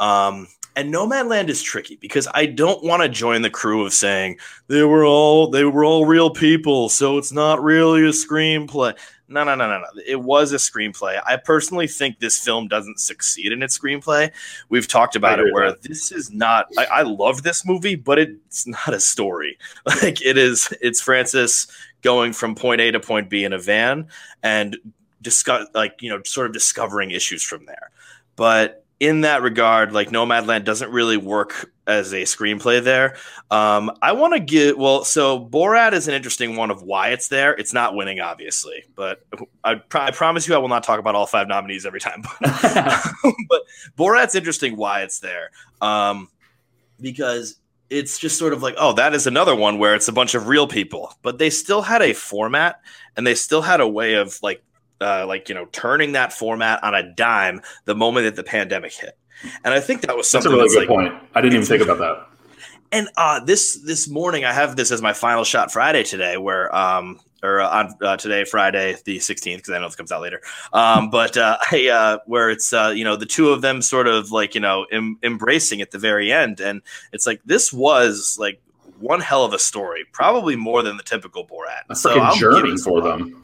Um, 0.00 0.48
and 0.76 0.92
Nomadland 0.92 1.48
is 1.48 1.62
tricky 1.62 1.96
because 1.96 2.26
I 2.34 2.46
don't 2.46 2.82
want 2.82 3.02
to 3.02 3.08
join 3.08 3.42
the 3.42 3.50
crew 3.50 3.84
of 3.84 3.92
saying 3.92 4.38
they 4.66 4.82
were 4.82 5.04
all 5.04 5.48
they 5.48 5.64
were 5.64 5.84
all 5.84 6.06
real 6.06 6.30
people, 6.30 6.88
so 6.88 7.18
it's 7.18 7.32
not 7.32 7.62
really 7.62 8.02
a 8.02 8.10
screenplay. 8.10 8.96
No, 9.26 9.42
no, 9.42 9.54
no, 9.54 9.66
no, 9.68 9.78
no. 9.78 9.86
It 10.06 10.20
was 10.20 10.52
a 10.52 10.56
screenplay. 10.56 11.20
I 11.24 11.36
personally 11.36 11.86
think 11.86 12.18
this 12.18 12.38
film 12.38 12.68
doesn't 12.68 13.00
succeed 13.00 13.52
in 13.52 13.62
its 13.62 13.78
screenplay. 13.78 14.30
We've 14.68 14.86
talked 14.86 15.16
about 15.16 15.40
it 15.40 15.52
where 15.52 15.70
that. 15.70 15.82
this 15.82 16.12
is 16.12 16.30
not. 16.30 16.66
I, 16.76 16.84
I 16.86 17.02
love 17.02 17.42
this 17.42 17.64
movie, 17.64 17.94
but 17.94 18.18
it's 18.18 18.66
not 18.66 18.92
a 18.92 19.00
story. 19.00 19.58
Like 20.02 20.22
it 20.22 20.36
is. 20.36 20.72
It's 20.80 21.00
Francis 21.00 21.66
going 22.02 22.32
from 22.32 22.54
point 22.54 22.80
A 22.80 22.90
to 22.90 23.00
point 23.00 23.30
B 23.30 23.44
in 23.44 23.52
a 23.52 23.58
van 23.58 24.08
and 24.42 24.76
discuss, 25.22 25.68
like 25.74 26.02
you 26.02 26.10
know, 26.10 26.22
sort 26.24 26.46
of 26.46 26.52
discovering 26.52 27.10
issues 27.10 27.42
from 27.42 27.64
there. 27.66 27.90
But 28.36 28.83
in 29.00 29.22
that 29.22 29.42
regard, 29.42 29.92
like 29.92 30.10
Nomadland 30.10 30.64
doesn't 30.64 30.90
really 30.90 31.16
work 31.16 31.70
as 31.86 32.12
a 32.12 32.22
screenplay 32.22 32.82
there. 32.82 33.16
Um, 33.50 33.90
I 34.00 34.12
want 34.12 34.34
to 34.34 34.40
get 34.40 34.78
well. 34.78 35.04
So 35.04 35.44
Borat 35.44 35.92
is 35.92 36.08
an 36.08 36.14
interesting 36.14 36.56
one 36.56 36.70
of 36.70 36.82
why 36.82 37.10
it's 37.10 37.28
there. 37.28 37.54
It's 37.54 37.72
not 37.72 37.94
winning, 37.94 38.20
obviously, 38.20 38.84
but 38.94 39.24
I, 39.62 39.76
pr- 39.76 39.98
I 39.98 40.10
promise 40.10 40.48
you, 40.48 40.54
I 40.54 40.58
will 40.58 40.68
not 40.68 40.84
talk 40.84 40.98
about 40.98 41.14
all 41.14 41.26
five 41.26 41.48
nominees 41.48 41.84
every 41.84 42.00
time. 42.00 42.22
but 42.40 43.62
Borat's 43.98 44.34
interesting 44.34 44.76
why 44.76 45.02
it's 45.02 45.20
there. 45.20 45.50
Um, 45.80 46.28
because 47.00 47.56
it's 47.90 48.18
just 48.18 48.38
sort 48.38 48.52
of 48.52 48.62
like, 48.62 48.74
oh, 48.78 48.92
that 48.94 49.14
is 49.14 49.26
another 49.26 49.54
one 49.54 49.78
where 49.78 49.94
it's 49.94 50.08
a 50.08 50.12
bunch 50.12 50.34
of 50.34 50.48
real 50.48 50.66
people, 50.66 51.12
but 51.22 51.38
they 51.38 51.50
still 51.50 51.82
had 51.82 52.00
a 52.00 52.14
format 52.14 52.80
and 53.16 53.26
they 53.26 53.34
still 53.34 53.62
had 53.62 53.80
a 53.80 53.88
way 53.88 54.14
of 54.14 54.38
like, 54.42 54.62
uh, 55.04 55.26
like 55.26 55.48
you 55.48 55.54
know, 55.54 55.66
turning 55.66 56.12
that 56.12 56.32
format 56.32 56.82
on 56.82 56.94
a 56.94 57.14
dime 57.14 57.60
the 57.84 57.94
moment 57.94 58.24
that 58.24 58.36
the 58.36 58.42
pandemic 58.42 58.92
hit. 58.92 59.16
And 59.64 59.74
I 59.74 59.80
think 59.80 60.02
that 60.02 60.16
was 60.16 60.28
something 60.28 60.50
that's 60.52 60.74
a 60.74 60.78
really 60.78 60.86
that's 60.86 60.88
good 60.88 60.94
like, 60.94 61.12
point. 61.12 61.30
I 61.34 61.40
didn't 61.40 61.54
even 61.54 61.66
think 61.66 61.82
about 61.82 61.98
that. 61.98 62.26
and 62.92 63.08
uh, 63.16 63.44
this 63.44 63.76
this 63.84 64.08
morning, 64.08 64.44
I 64.44 64.52
have 64.52 64.76
this 64.76 64.90
as 64.90 65.02
my 65.02 65.12
final 65.12 65.44
shot 65.44 65.72
Friday 65.72 66.02
today, 66.02 66.36
where 66.36 66.74
um, 66.74 67.20
or 67.42 67.60
uh, 67.60 67.68
on 67.68 67.94
uh, 68.00 68.16
today, 68.16 68.44
Friday 68.44 68.96
the 69.04 69.18
sixteenth, 69.18 69.58
because 69.60 69.74
I 69.74 69.78
know 69.78 69.86
this 69.86 69.96
comes 69.96 70.12
out 70.12 70.22
later. 70.22 70.40
Um, 70.72 71.10
but 71.10 71.36
uh, 71.36 71.58
I, 71.72 71.88
uh, 71.88 72.18
where 72.26 72.50
it's 72.50 72.72
uh, 72.72 72.92
you 72.94 73.04
know 73.04 73.16
the 73.16 73.26
two 73.26 73.50
of 73.50 73.60
them 73.60 73.82
sort 73.82 74.06
of 74.06 74.32
like 74.32 74.54
you 74.54 74.60
know 74.60 74.86
em- 74.90 75.18
embracing 75.22 75.80
at 75.80 75.90
the 75.90 75.98
very 75.98 76.32
end, 76.32 76.60
and 76.60 76.80
it's 77.12 77.26
like 77.26 77.40
this 77.44 77.72
was 77.72 78.36
like 78.40 78.60
one 79.00 79.20
hell 79.20 79.44
of 79.44 79.52
a 79.52 79.58
story, 79.58 80.04
probably 80.12 80.56
more 80.56 80.82
than 80.82 80.96
the 80.96 81.02
typical 81.02 81.46
Borat. 81.46 81.82
A 81.90 81.96
So 81.96 82.18
I'm 82.18 82.38
journey 82.38 82.62
giving 82.62 82.78
for 82.78 83.02
them. 83.02 83.43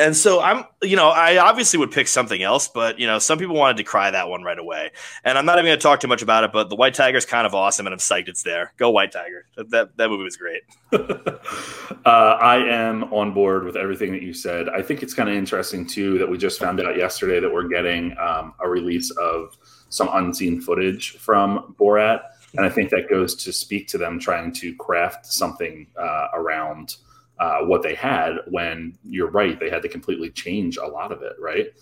And 0.00 0.16
so 0.16 0.40
I'm, 0.40 0.64
you 0.82 0.96
know, 0.96 1.10
I 1.10 1.36
obviously 1.36 1.78
would 1.78 1.90
pick 1.90 2.08
something 2.08 2.42
else, 2.42 2.68
but 2.68 2.98
you 2.98 3.06
know, 3.06 3.18
some 3.18 3.38
people 3.38 3.54
wanted 3.54 3.76
to 3.76 3.84
cry 3.84 4.10
that 4.10 4.30
one 4.30 4.42
right 4.42 4.58
away. 4.58 4.92
And 5.24 5.36
I'm 5.36 5.44
not 5.44 5.58
even 5.58 5.66
going 5.66 5.78
to 5.78 5.82
talk 5.82 6.00
too 6.00 6.08
much 6.08 6.22
about 6.22 6.42
it, 6.42 6.52
but 6.52 6.70
the 6.70 6.76
White 6.76 6.94
Tiger 6.94 7.18
is 7.18 7.26
kind 7.26 7.46
of 7.46 7.54
awesome, 7.54 7.86
and 7.86 7.92
I'm 7.92 7.98
psyched 7.98 8.28
it's 8.28 8.42
there. 8.42 8.72
Go 8.78 8.90
White 8.90 9.12
Tiger! 9.12 9.46
That 9.56 9.96
that 9.98 10.08
movie 10.08 10.24
was 10.24 10.38
great. 10.38 10.62
uh, 10.92 12.08
I 12.08 12.56
am 12.56 13.04
on 13.12 13.34
board 13.34 13.64
with 13.64 13.76
everything 13.76 14.12
that 14.12 14.22
you 14.22 14.32
said. 14.32 14.70
I 14.70 14.80
think 14.80 15.02
it's 15.02 15.12
kind 15.12 15.28
of 15.28 15.34
interesting 15.34 15.86
too 15.86 16.18
that 16.18 16.28
we 16.28 16.38
just 16.38 16.58
found 16.58 16.80
out 16.80 16.96
yesterday 16.96 17.38
that 17.38 17.52
we're 17.52 17.68
getting 17.68 18.16
um, 18.18 18.54
a 18.58 18.68
release 18.68 19.10
of 19.10 19.56
some 19.90 20.08
unseen 20.12 20.62
footage 20.62 21.18
from 21.18 21.74
Borat, 21.78 22.22
and 22.56 22.64
I 22.64 22.70
think 22.70 22.88
that 22.90 23.10
goes 23.10 23.34
to 23.44 23.52
speak 23.52 23.86
to 23.88 23.98
them 23.98 24.18
trying 24.18 24.52
to 24.54 24.74
craft 24.76 25.26
something 25.26 25.88
uh, 25.98 26.28
around 26.32 26.96
uh, 27.40 27.62
what 27.62 27.82
they 27.82 27.94
had. 27.94 28.36
When 28.46 28.96
you're 29.02 29.30
right, 29.30 29.58
they 29.58 29.70
had 29.70 29.82
to 29.82 29.88
completely 29.88 30.30
change 30.30 30.76
a 30.76 30.86
lot 30.86 31.10
of 31.10 31.22
it. 31.22 31.32
Right. 31.40 31.72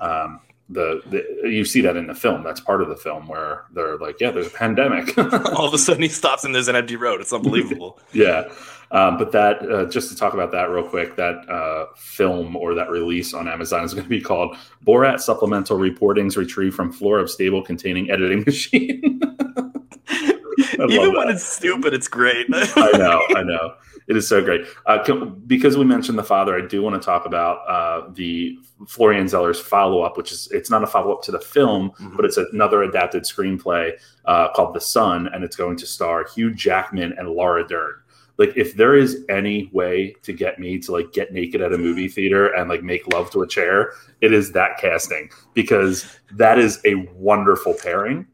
Um, 0.00 0.40
the, 0.68 1.02
the 1.06 1.48
you 1.48 1.64
see 1.64 1.80
that 1.82 1.96
in 1.96 2.06
the 2.06 2.14
film. 2.14 2.42
That's 2.42 2.60
part 2.60 2.82
of 2.82 2.88
the 2.88 2.96
film 2.96 3.28
where 3.28 3.64
they're 3.72 3.98
like, 3.98 4.20
yeah, 4.20 4.30
there's 4.30 4.46
a 4.46 4.50
pandemic. 4.50 5.16
All 5.18 5.66
of 5.66 5.74
a 5.74 5.78
sudden, 5.78 6.02
he 6.02 6.08
stops 6.08 6.44
and 6.44 6.54
there's 6.54 6.68
an 6.68 6.76
empty 6.76 6.96
road. 6.96 7.20
It's 7.20 7.32
unbelievable. 7.32 8.00
Yeah. 8.12 8.48
Um, 8.90 9.18
but 9.18 9.32
that, 9.32 9.68
uh, 9.68 9.86
just 9.86 10.08
to 10.10 10.16
talk 10.16 10.34
about 10.34 10.52
that 10.52 10.70
real 10.70 10.86
quick, 10.86 11.16
that 11.16 11.48
uh, 11.48 11.86
film 11.96 12.54
or 12.54 12.74
that 12.74 12.90
release 12.90 13.34
on 13.34 13.48
Amazon 13.48 13.82
is 13.82 13.92
going 13.92 14.04
to 14.04 14.10
be 14.10 14.20
called 14.20 14.56
Borat 14.86 15.20
Supplemental 15.20 15.78
Reportings 15.78 16.36
Retrieved 16.36 16.76
from 16.76 16.92
Floor 16.92 17.18
of 17.18 17.28
Stable 17.28 17.62
Containing 17.62 18.10
Editing 18.10 18.40
Machine. 18.46 19.20
Even 20.88 21.14
when 21.14 21.28
it's 21.28 21.44
stupid, 21.44 21.94
it's 21.94 22.08
great. 22.08 22.46
I 22.52 22.90
know, 22.96 23.20
I 23.36 23.42
know. 23.42 23.74
It 24.06 24.16
is 24.18 24.28
so 24.28 24.44
great. 24.44 24.66
Uh, 24.84 25.02
can, 25.02 25.40
because 25.46 25.78
we 25.78 25.84
mentioned 25.84 26.18
the 26.18 26.22
father, 26.24 26.54
I 26.54 26.66
do 26.66 26.82
want 26.82 27.00
to 27.00 27.04
talk 27.04 27.24
about 27.24 27.66
uh, 27.66 28.10
the 28.12 28.58
Florian 28.86 29.26
Zeller's 29.28 29.58
follow 29.58 30.02
up, 30.02 30.18
which 30.18 30.30
is 30.30 30.46
it's 30.52 30.68
not 30.70 30.82
a 30.82 30.86
follow 30.86 31.12
up 31.12 31.22
to 31.22 31.32
the 31.32 31.40
film, 31.40 31.90
Mhm. 31.98 32.14
but 32.16 32.26
it's 32.26 32.36
another 32.36 32.82
adapted 32.82 33.22
screenplay 33.22 33.92
uh, 34.26 34.48
called 34.52 34.74
The 34.74 34.80
Sun, 34.80 35.28
and 35.28 35.42
it's 35.42 35.56
going 35.56 35.76
to 35.78 35.86
star 35.86 36.26
Hugh 36.34 36.52
Jackman 36.52 37.14
and 37.18 37.28
Laura 37.30 37.66
Dern. 37.66 37.94
Like, 38.36 38.52
if 38.56 38.74
there 38.76 38.94
is 38.96 39.24
any 39.28 39.70
way 39.72 40.16
to 40.24 40.32
get 40.32 40.58
me 40.58 40.78
to 40.80 40.92
like 40.92 41.12
get 41.12 41.32
naked 41.32 41.62
at 41.62 41.72
a 41.72 41.78
movie 41.78 42.08
theater 42.08 42.48
and 42.48 42.68
like 42.68 42.82
make 42.82 43.06
love 43.14 43.30
to 43.30 43.42
a 43.42 43.46
chair, 43.46 43.92
it 44.20 44.32
is 44.34 44.52
that 44.52 44.76
casting 44.76 45.30
because 45.54 46.18
that 46.32 46.58
is 46.58 46.80
a 46.84 46.96
wonderful 47.14 47.74
pairing. 47.80 48.26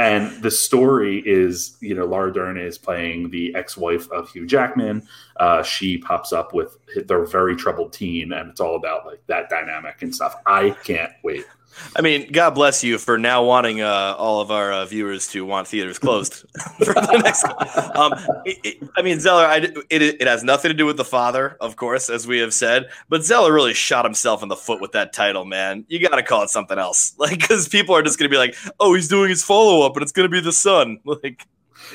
And 0.00 0.42
the 0.42 0.50
story 0.50 1.22
is, 1.26 1.76
you 1.80 1.94
know, 1.94 2.06
Laura 2.06 2.32
Dern 2.32 2.56
is 2.56 2.78
playing 2.78 3.28
the 3.28 3.54
ex-wife 3.54 4.10
of 4.10 4.30
Hugh 4.30 4.46
Jackman. 4.46 5.06
Uh, 5.36 5.62
she 5.62 5.98
pops 5.98 6.32
up 6.32 6.54
with 6.54 6.78
their 7.06 7.26
very 7.26 7.54
troubled 7.54 7.92
teen, 7.92 8.32
and 8.32 8.48
it's 8.48 8.60
all 8.60 8.76
about 8.76 9.04
like 9.04 9.20
that 9.26 9.50
dynamic 9.50 10.00
and 10.00 10.14
stuff. 10.14 10.36
I 10.46 10.70
can't 10.84 11.12
wait. 11.22 11.44
I 11.96 12.02
mean, 12.02 12.30
God 12.30 12.50
bless 12.50 12.84
you 12.84 12.98
for 12.98 13.18
now 13.18 13.44
wanting 13.44 13.80
uh, 13.80 14.14
all 14.18 14.40
of 14.40 14.50
our 14.50 14.72
uh, 14.72 14.84
viewers 14.84 15.28
to 15.28 15.44
want 15.44 15.68
theaters 15.68 15.98
closed 15.98 16.44
for 16.78 16.94
the 16.94 17.20
next. 17.22 17.44
Um, 17.96 18.12
it, 18.44 18.58
it, 18.64 18.88
I 18.96 19.02
mean, 19.02 19.20
Zeller, 19.20 19.44
I, 19.44 19.56
it, 19.56 20.02
it 20.02 20.26
has 20.26 20.44
nothing 20.44 20.70
to 20.70 20.74
do 20.74 20.86
with 20.86 20.96
the 20.96 21.04
father, 21.04 21.56
of 21.60 21.76
course, 21.76 22.10
as 22.10 22.26
we 22.26 22.38
have 22.38 22.54
said, 22.54 22.90
but 23.08 23.24
Zeller 23.24 23.52
really 23.52 23.74
shot 23.74 24.04
himself 24.04 24.42
in 24.42 24.48
the 24.48 24.56
foot 24.56 24.80
with 24.80 24.92
that 24.92 25.12
title, 25.12 25.44
man. 25.44 25.84
You 25.88 25.98
got 26.00 26.16
to 26.16 26.22
call 26.22 26.42
it 26.42 26.50
something 26.50 26.78
else, 26.78 27.14
like 27.18 27.40
because 27.40 27.68
people 27.68 27.94
are 27.94 28.02
just 28.02 28.18
going 28.18 28.28
to 28.30 28.34
be 28.34 28.38
like, 28.38 28.54
"Oh, 28.78 28.94
he's 28.94 29.08
doing 29.08 29.30
his 29.30 29.42
follow 29.42 29.86
up, 29.86 29.96
and 29.96 30.02
it's 30.02 30.12
going 30.12 30.28
to 30.28 30.32
be 30.32 30.40
the 30.40 30.52
son." 30.52 30.98
Like, 31.22 31.44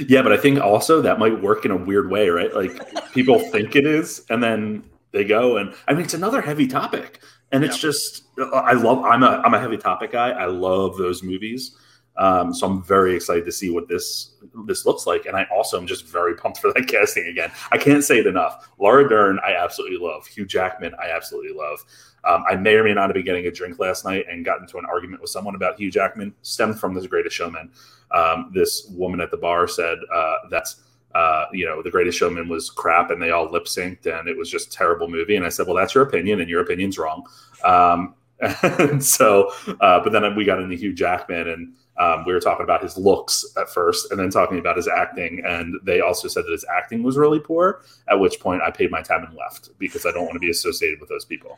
Yeah, 0.08 0.22
but 0.22 0.34
I 0.34 0.38
think 0.38 0.60
also 0.60 1.02
that 1.02 1.20
might 1.20 1.42
work 1.42 1.64
in 1.64 1.72
a 1.72 1.78
weird 1.78 2.12
way, 2.12 2.30
right? 2.30 2.54
Like 2.54 3.14
people 3.14 3.40
think 3.40 3.76
it 3.76 3.86
is, 3.86 4.26
and 4.30 4.44
then 4.44 4.84
they 5.12 5.24
go, 5.24 5.58
and 5.58 5.74
I 5.88 5.94
mean, 5.94 6.04
it's 6.04 6.14
another 6.14 6.42
heavy 6.42 6.68
topic, 6.68 7.22
and 7.52 7.64
it's 7.64 7.78
just 7.78 8.24
I 8.54 8.74
love. 8.74 9.04
I'm 9.04 9.24
a 9.24 9.42
I'm 9.46 9.54
a 9.54 9.60
heavy 9.60 9.78
topic 9.78 10.12
guy. 10.12 10.32
I 10.32 10.46
love 10.46 10.98
those 10.98 11.24
movies. 11.24 11.76
Um, 12.18 12.54
so 12.54 12.66
I'm 12.66 12.82
very 12.82 13.14
excited 13.16 13.44
to 13.46 13.52
see 13.52 13.70
what 13.70 13.88
this 13.88 14.36
this 14.66 14.86
looks 14.86 15.06
like, 15.06 15.26
and 15.26 15.36
I 15.36 15.46
also 15.54 15.78
am 15.78 15.86
just 15.86 16.06
very 16.08 16.36
pumped 16.36 16.60
for 16.60 16.72
that 16.74 16.88
casting 16.90 17.28
again. 17.28 17.52
I 17.72 17.78
can't 17.78 18.04
say 18.04 18.20
it 18.20 18.28
enough. 18.28 18.70
Laura 18.80 19.08
Dern, 19.08 19.40
I 19.46 19.56
absolutely 19.56 19.98
love. 19.98 20.26
Hugh 20.26 20.46
Jackman, 20.46 20.96
I 20.96 21.10
absolutely 21.10 21.54
love. 21.56 21.80
Um, 22.24 22.44
I 22.50 22.56
may 22.56 22.76
or 22.76 22.84
may 22.84 22.94
not 22.94 23.10
have 23.10 23.14
been 23.14 23.26
getting 23.26 23.46
a 23.48 23.52
drink 23.52 23.80
last 23.80 24.06
night 24.06 24.26
and 24.30 24.46
got 24.46 24.60
into 24.60 24.78
an 24.78 24.86
argument 24.86 25.22
with 25.22 25.30
someone 25.30 25.56
about 25.56 25.78
Hugh 25.78 25.92
Jackman. 25.92 26.34
Stemmed 26.42 26.80
from 26.80 26.94
The 26.94 27.08
Greatest 27.08 27.36
Showman. 27.36 27.72
Um, 28.12 28.52
this 28.54 28.88
woman 28.92 29.20
at 29.20 29.30
the 29.30 29.38
bar 29.38 29.68
said 29.68 29.98
uh, 30.14 30.36
that's 30.50 30.84
uh, 31.16 31.46
you 31.54 31.66
know, 31.66 31.82
The 31.82 31.90
Greatest 31.90 32.20
Showman 32.20 32.50
was 32.50 32.70
crap 32.70 33.10
and 33.10 33.22
they 33.22 33.32
all 33.32 33.50
lip 33.50 33.66
synced 33.66 34.06
and 34.06 34.28
it 34.28 34.38
was 34.38 34.52
just 34.52 34.72
terrible 34.72 35.08
movie. 35.08 35.38
And 35.38 35.46
I 35.46 35.50
said, 35.50 35.66
well, 35.66 35.76
that's 35.76 35.96
your 35.96 36.04
opinion 36.04 36.42
and 36.42 36.50
your 36.50 36.62
opinion's 36.62 36.98
wrong. 36.98 37.26
Um, 37.64 38.16
and 38.42 39.04
so, 39.04 39.54
uh, 39.80 40.02
but 40.02 40.12
then 40.12 40.36
we 40.36 40.44
got 40.44 40.60
into 40.60 40.76
Hugh 40.76 40.94
Jackman 40.94 41.48
and 41.48 41.74
um, 41.98 42.26
we 42.26 42.34
were 42.34 42.42
talking 42.42 42.66
about 42.66 42.84
his 42.84 42.98
looks 42.98 43.46
at 43.56 43.70
first 43.70 44.12
and 44.12 44.20
then 44.20 44.30
talking 44.30 44.60
about 44.60 44.76
his 44.76 44.90
acting. 44.90 45.42
And 45.46 45.76
they 45.84 46.02
also 46.02 46.28
said 46.28 46.44
that 46.46 46.52
his 46.52 46.66
acting 46.70 47.02
was 47.02 47.16
really 47.16 47.40
poor, 47.40 47.82
at 48.10 48.20
which 48.20 48.42
point 48.42 48.62
I 48.62 48.70
paid 48.70 48.92
my 48.92 49.02
tab 49.02 49.24
and 49.24 49.38
left 49.38 49.70
because 49.80 50.06
I 50.06 50.12
don't 50.12 50.26
want 50.26 50.34
to 50.34 50.40
be 50.40 50.50
associated 50.50 51.00
with 51.00 51.08
those 51.08 51.24
people. 51.24 51.58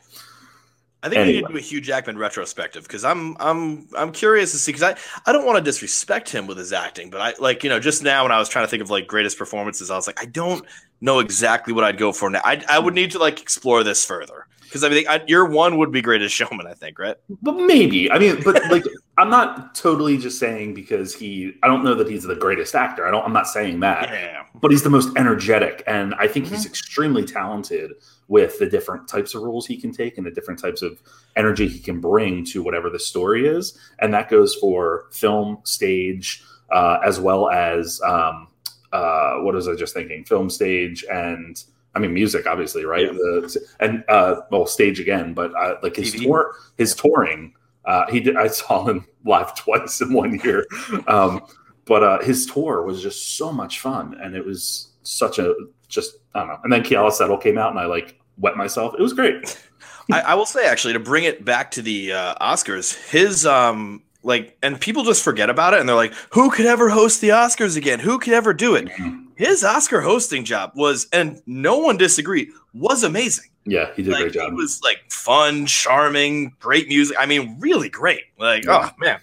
I 1.02 1.08
think 1.08 1.26
we 1.26 1.32
need 1.32 1.42
to 1.42 1.52
do 1.52 1.56
a 1.58 1.60
Hugh 1.60 1.80
Jackman 1.80 2.18
retrospective 2.18 2.82
because 2.82 3.04
I'm 3.04 3.36
I'm 3.38 3.86
I'm 3.96 4.12
curious 4.12 4.50
to 4.52 4.58
see 4.58 4.72
because 4.72 4.82
I 4.82 4.96
I 5.28 5.32
don't 5.32 5.46
want 5.46 5.58
to 5.58 5.62
disrespect 5.62 6.28
him 6.28 6.46
with 6.46 6.58
his 6.58 6.72
acting, 6.72 7.10
but 7.10 7.20
I 7.20 7.34
like 7.38 7.62
you 7.62 7.70
know 7.70 7.78
just 7.78 8.02
now 8.02 8.24
when 8.24 8.32
I 8.32 8.38
was 8.38 8.48
trying 8.48 8.64
to 8.64 8.70
think 8.70 8.82
of 8.82 8.90
like 8.90 9.06
greatest 9.06 9.38
performances, 9.38 9.90
I 9.90 9.96
was 9.96 10.06
like 10.06 10.20
I 10.20 10.26
don't 10.26 10.64
know 11.00 11.20
exactly 11.20 11.72
what 11.72 11.84
I'd 11.84 11.98
go 11.98 12.12
for 12.12 12.30
now. 12.30 12.40
I 12.44 12.64
I 12.68 12.78
would 12.78 12.94
need 12.94 13.12
to 13.12 13.18
like 13.18 13.40
explore 13.40 13.84
this 13.84 14.04
further 14.04 14.46
because 14.62 14.82
I 14.82 14.88
mean 14.88 15.06
I, 15.08 15.22
your 15.28 15.44
one 15.46 15.78
would 15.78 15.92
be 15.92 16.02
Greatest 16.02 16.34
Showman, 16.34 16.66
I 16.66 16.74
think, 16.74 16.98
right? 16.98 17.16
But 17.42 17.52
maybe. 17.52 18.10
I 18.10 18.18
mean, 18.18 18.42
but 18.44 18.60
like, 18.70 18.84
I'm 19.18 19.30
not 19.30 19.74
totally 19.74 20.18
just 20.18 20.38
saying 20.38 20.74
because 20.74 21.14
he, 21.14 21.54
I 21.64 21.66
don't 21.66 21.82
know 21.82 21.94
that 21.94 22.08
he's 22.08 22.22
the 22.22 22.36
greatest 22.36 22.76
actor. 22.76 23.04
I 23.04 23.10
don't, 23.10 23.24
I'm 23.24 23.32
not 23.32 23.48
saying 23.48 23.80
that. 23.80 24.08
Yeah, 24.08 24.44
but 24.60 24.70
he's 24.70 24.82
the 24.82 24.90
most 24.90 25.16
energetic 25.16 25.82
and 25.86 26.14
i 26.16 26.26
think 26.26 26.46
he's 26.46 26.60
mm-hmm. 26.60 26.68
extremely 26.68 27.24
talented 27.24 27.92
with 28.28 28.58
the 28.58 28.66
different 28.66 29.08
types 29.08 29.34
of 29.34 29.42
roles 29.42 29.66
he 29.66 29.76
can 29.76 29.90
take 29.90 30.18
and 30.18 30.26
the 30.26 30.30
different 30.30 30.60
types 30.60 30.82
of 30.82 31.00
energy 31.36 31.66
he 31.66 31.78
can 31.78 32.00
bring 32.00 32.44
to 32.44 32.62
whatever 32.62 32.90
the 32.90 32.98
story 32.98 33.46
is. 33.46 33.78
And 34.00 34.12
that 34.14 34.28
goes 34.28 34.54
for 34.54 35.06
film 35.12 35.58
stage 35.64 36.42
uh, 36.70 36.98
as 37.04 37.18
well 37.18 37.50
as 37.50 38.00
um, 38.02 38.48
uh, 38.92 39.36
what 39.38 39.54
was 39.54 39.66
i 39.68 39.74
just 39.74 39.94
thinking? 39.94 40.24
Film 40.24 40.48
stage 40.50 41.04
and 41.10 41.62
i 41.94 41.98
mean 41.98 42.12
music 42.12 42.46
obviously 42.46 42.84
right? 42.84 43.06
Yeah. 43.06 43.12
The- 43.12 43.66
and 43.80 44.04
uh, 44.08 44.42
well 44.50 44.66
stage 44.66 45.00
again 45.00 45.32
but 45.34 45.54
uh, 45.56 45.76
like 45.82 45.96
his 45.96 46.14
TV. 46.14 46.24
tour 46.24 46.54
his 46.76 46.94
touring 46.94 47.54
uh, 47.86 48.04
he 48.10 48.20
did 48.20 48.36
i 48.36 48.46
saw 48.46 48.84
him 48.86 49.06
live 49.24 49.54
twice 49.64 50.00
in 50.00 50.12
one 50.12 50.38
year. 50.44 50.66
Um, 51.06 51.42
but 51.84 52.02
uh, 52.02 52.18
his 52.22 52.44
tour 52.46 52.82
was 52.82 53.02
just 53.02 53.38
so 53.38 53.50
much 53.50 53.80
fun, 53.80 54.14
and 54.20 54.36
it 54.36 54.44
was 54.44 54.92
such 55.04 55.38
a 55.38 55.54
just 55.88 56.16
I 56.34 56.40
don't 56.40 56.48
know. 56.48 56.58
And 56.64 56.72
then 56.72 56.82
Keala 56.82 57.12
Settle 57.12 57.38
came 57.38 57.58
out, 57.58 57.70
and 57.70 57.78
I 57.78 57.86
like 57.86 58.18
wet 58.38 58.56
myself. 58.56 58.94
It 58.98 59.02
was 59.02 59.12
great. 59.12 59.58
I, 60.12 60.20
I 60.20 60.34
will 60.34 60.46
say 60.46 60.66
actually 60.66 60.94
to 60.94 61.00
bring 61.00 61.24
it 61.24 61.44
back 61.44 61.70
to 61.72 61.82
the 61.82 62.12
uh, 62.12 62.34
Oscars, 62.40 62.94
his 63.10 63.44
um 63.44 64.02
like 64.22 64.56
and 64.62 64.80
people 64.80 65.04
just 65.04 65.22
forget 65.22 65.48
about 65.50 65.74
it 65.74 65.80
and 65.80 65.88
they're 65.88 65.96
like, 65.96 66.14
who 66.32 66.50
could 66.50 66.66
ever 66.66 66.88
host 66.88 67.20
the 67.20 67.28
Oscars 67.28 67.76
again? 67.76 67.98
Who 68.00 68.18
could 68.18 68.32
ever 68.32 68.52
do 68.54 68.74
it? 68.74 68.88
His 69.36 69.62
Oscar 69.62 70.00
hosting 70.00 70.44
job 70.44 70.72
was, 70.74 71.06
and 71.12 71.40
no 71.46 71.78
one 71.78 71.96
disagreed, 71.96 72.48
was 72.74 73.04
amazing. 73.04 73.50
Yeah, 73.64 73.90
he 73.94 74.02
did 74.02 74.14
a 74.14 74.16
great 74.16 74.32
job. 74.32 74.52
it 74.52 74.56
was 74.56 74.80
like 74.82 74.98
fun, 75.10 75.66
charming, 75.66 76.56
great 76.58 76.88
music. 76.88 77.16
I 77.20 77.26
mean, 77.26 77.56
really 77.60 77.88
great. 77.88 78.22
Like, 78.38 78.64
Yeah. 78.64 78.90
oh 78.90 78.94
man. 78.98 79.20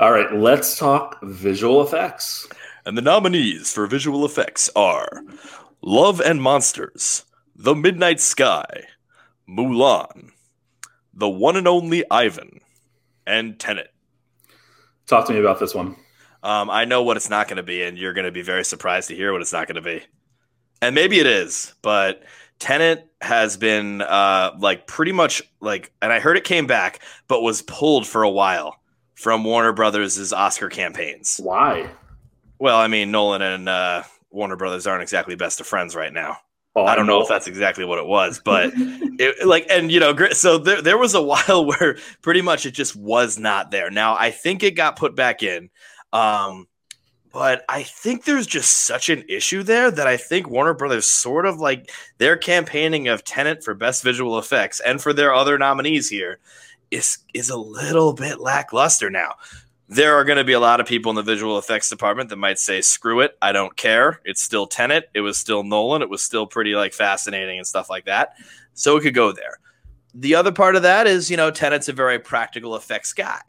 All 0.00 0.10
right, 0.12 0.32
let's 0.32 0.78
talk 0.78 1.18
visual 1.22 1.82
effects. 1.82 2.48
And 2.84 2.98
the 2.98 3.02
nominees 3.02 3.72
for 3.72 3.86
visual 3.86 4.24
effects 4.24 4.68
are 4.74 5.22
Love 5.82 6.20
and 6.20 6.42
Monsters, 6.42 7.24
The 7.54 7.76
Midnight 7.76 8.20
Sky, 8.20 8.84
Mulan, 9.48 10.30
The 11.14 11.28
One 11.28 11.56
and 11.56 11.68
Only 11.68 12.04
Ivan, 12.10 12.60
and 13.24 13.58
Tenet. 13.58 13.92
Talk 15.06 15.26
to 15.26 15.32
me 15.32 15.38
about 15.38 15.60
this 15.60 15.74
one. 15.74 15.96
Um, 16.42 16.70
I 16.70 16.84
know 16.84 17.04
what 17.04 17.16
it's 17.16 17.30
not 17.30 17.46
going 17.46 17.58
to 17.58 17.62
be, 17.62 17.82
and 17.84 17.96
you're 17.96 18.14
going 18.14 18.24
to 18.24 18.32
be 18.32 18.42
very 18.42 18.64
surprised 18.64 19.08
to 19.08 19.14
hear 19.14 19.32
what 19.32 19.42
it's 19.42 19.52
not 19.52 19.68
going 19.68 19.76
to 19.76 19.82
be. 19.82 20.02
And 20.80 20.94
maybe 20.94 21.20
it 21.20 21.26
is, 21.26 21.74
but 21.82 22.24
Tenet 22.58 23.08
has 23.20 23.56
been 23.56 24.02
uh, 24.02 24.56
like 24.58 24.88
pretty 24.88 25.12
much 25.12 25.40
like, 25.60 25.92
and 26.02 26.12
I 26.12 26.18
heard 26.18 26.36
it 26.36 26.42
came 26.42 26.66
back, 26.66 27.00
but 27.28 27.42
was 27.42 27.62
pulled 27.62 28.08
for 28.08 28.24
a 28.24 28.30
while 28.30 28.76
from 29.14 29.44
Warner 29.44 29.72
Brothers' 29.72 30.32
Oscar 30.32 30.68
campaigns. 30.68 31.38
Why? 31.40 31.88
Well, 32.62 32.78
I 32.78 32.86
mean, 32.86 33.10
Nolan 33.10 33.42
and 33.42 33.68
uh, 33.68 34.04
Warner 34.30 34.54
Brothers 34.54 34.86
aren't 34.86 35.02
exactly 35.02 35.34
best 35.34 35.58
of 35.58 35.66
friends 35.66 35.96
right 35.96 36.12
now. 36.12 36.36
Oh, 36.76 36.84
I 36.84 36.94
don't 36.94 37.08
know 37.08 37.20
if 37.20 37.26
that's 37.26 37.48
exactly 37.48 37.84
what 37.84 37.98
it 37.98 38.06
was, 38.06 38.38
but 38.38 38.70
it, 38.76 39.44
like, 39.44 39.66
and 39.68 39.90
you 39.90 39.98
know, 39.98 40.16
so 40.30 40.58
there, 40.58 40.80
there 40.80 40.96
was 40.96 41.14
a 41.14 41.20
while 41.20 41.64
where 41.66 41.98
pretty 42.20 42.40
much 42.40 42.64
it 42.64 42.70
just 42.70 42.94
was 42.94 43.36
not 43.36 43.72
there. 43.72 43.90
Now 43.90 44.14
I 44.16 44.30
think 44.30 44.62
it 44.62 44.76
got 44.76 44.94
put 44.94 45.16
back 45.16 45.42
in, 45.42 45.70
um, 46.12 46.68
but 47.32 47.64
I 47.68 47.82
think 47.82 48.26
there's 48.26 48.46
just 48.46 48.84
such 48.84 49.08
an 49.08 49.24
issue 49.28 49.64
there 49.64 49.90
that 49.90 50.06
I 50.06 50.16
think 50.16 50.48
Warner 50.48 50.74
Brothers 50.74 51.06
sort 51.06 51.46
of 51.46 51.58
like 51.58 51.90
their 52.18 52.36
campaigning 52.36 53.08
of 53.08 53.24
Tenet 53.24 53.64
for 53.64 53.74
best 53.74 54.04
visual 54.04 54.38
effects 54.38 54.78
and 54.78 55.02
for 55.02 55.12
their 55.12 55.34
other 55.34 55.58
nominees 55.58 56.08
here 56.08 56.38
is 56.92 57.18
is 57.34 57.50
a 57.50 57.56
little 57.56 58.12
bit 58.12 58.38
lackluster 58.38 59.10
now 59.10 59.34
there 59.94 60.14
are 60.14 60.24
going 60.24 60.38
to 60.38 60.44
be 60.44 60.54
a 60.54 60.60
lot 60.60 60.80
of 60.80 60.86
people 60.86 61.10
in 61.10 61.16
the 61.16 61.22
visual 61.22 61.58
effects 61.58 61.90
department 61.90 62.30
that 62.30 62.36
might 62.36 62.58
say, 62.58 62.80
screw 62.80 63.20
it, 63.20 63.36
I 63.42 63.52
don't 63.52 63.76
care. 63.76 64.20
It's 64.24 64.40
still 64.40 64.66
Tenet. 64.66 65.10
It 65.12 65.20
was 65.20 65.36
still 65.36 65.62
Nolan. 65.62 66.00
It 66.00 66.08
was 66.08 66.22
still 66.22 66.46
pretty 66.46 66.74
like 66.74 66.94
fascinating 66.94 67.58
and 67.58 67.66
stuff 67.66 67.90
like 67.90 68.06
that. 68.06 68.34
So 68.72 68.96
it 68.96 69.02
could 69.02 69.14
go 69.14 69.32
there. 69.32 69.58
The 70.14 70.34
other 70.34 70.52
part 70.52 70.76
of 70.76 70.82
that 70.82 71.06
is, 71.06 71.30
you 71.30 71.36
know, 71.36 71.50
Tenet's 71.50 71.88
a 71.88 71.92
very 71.92 72.18
practical 72.18 72.74
effects 72.74 73.12
guy. 73.12 73.40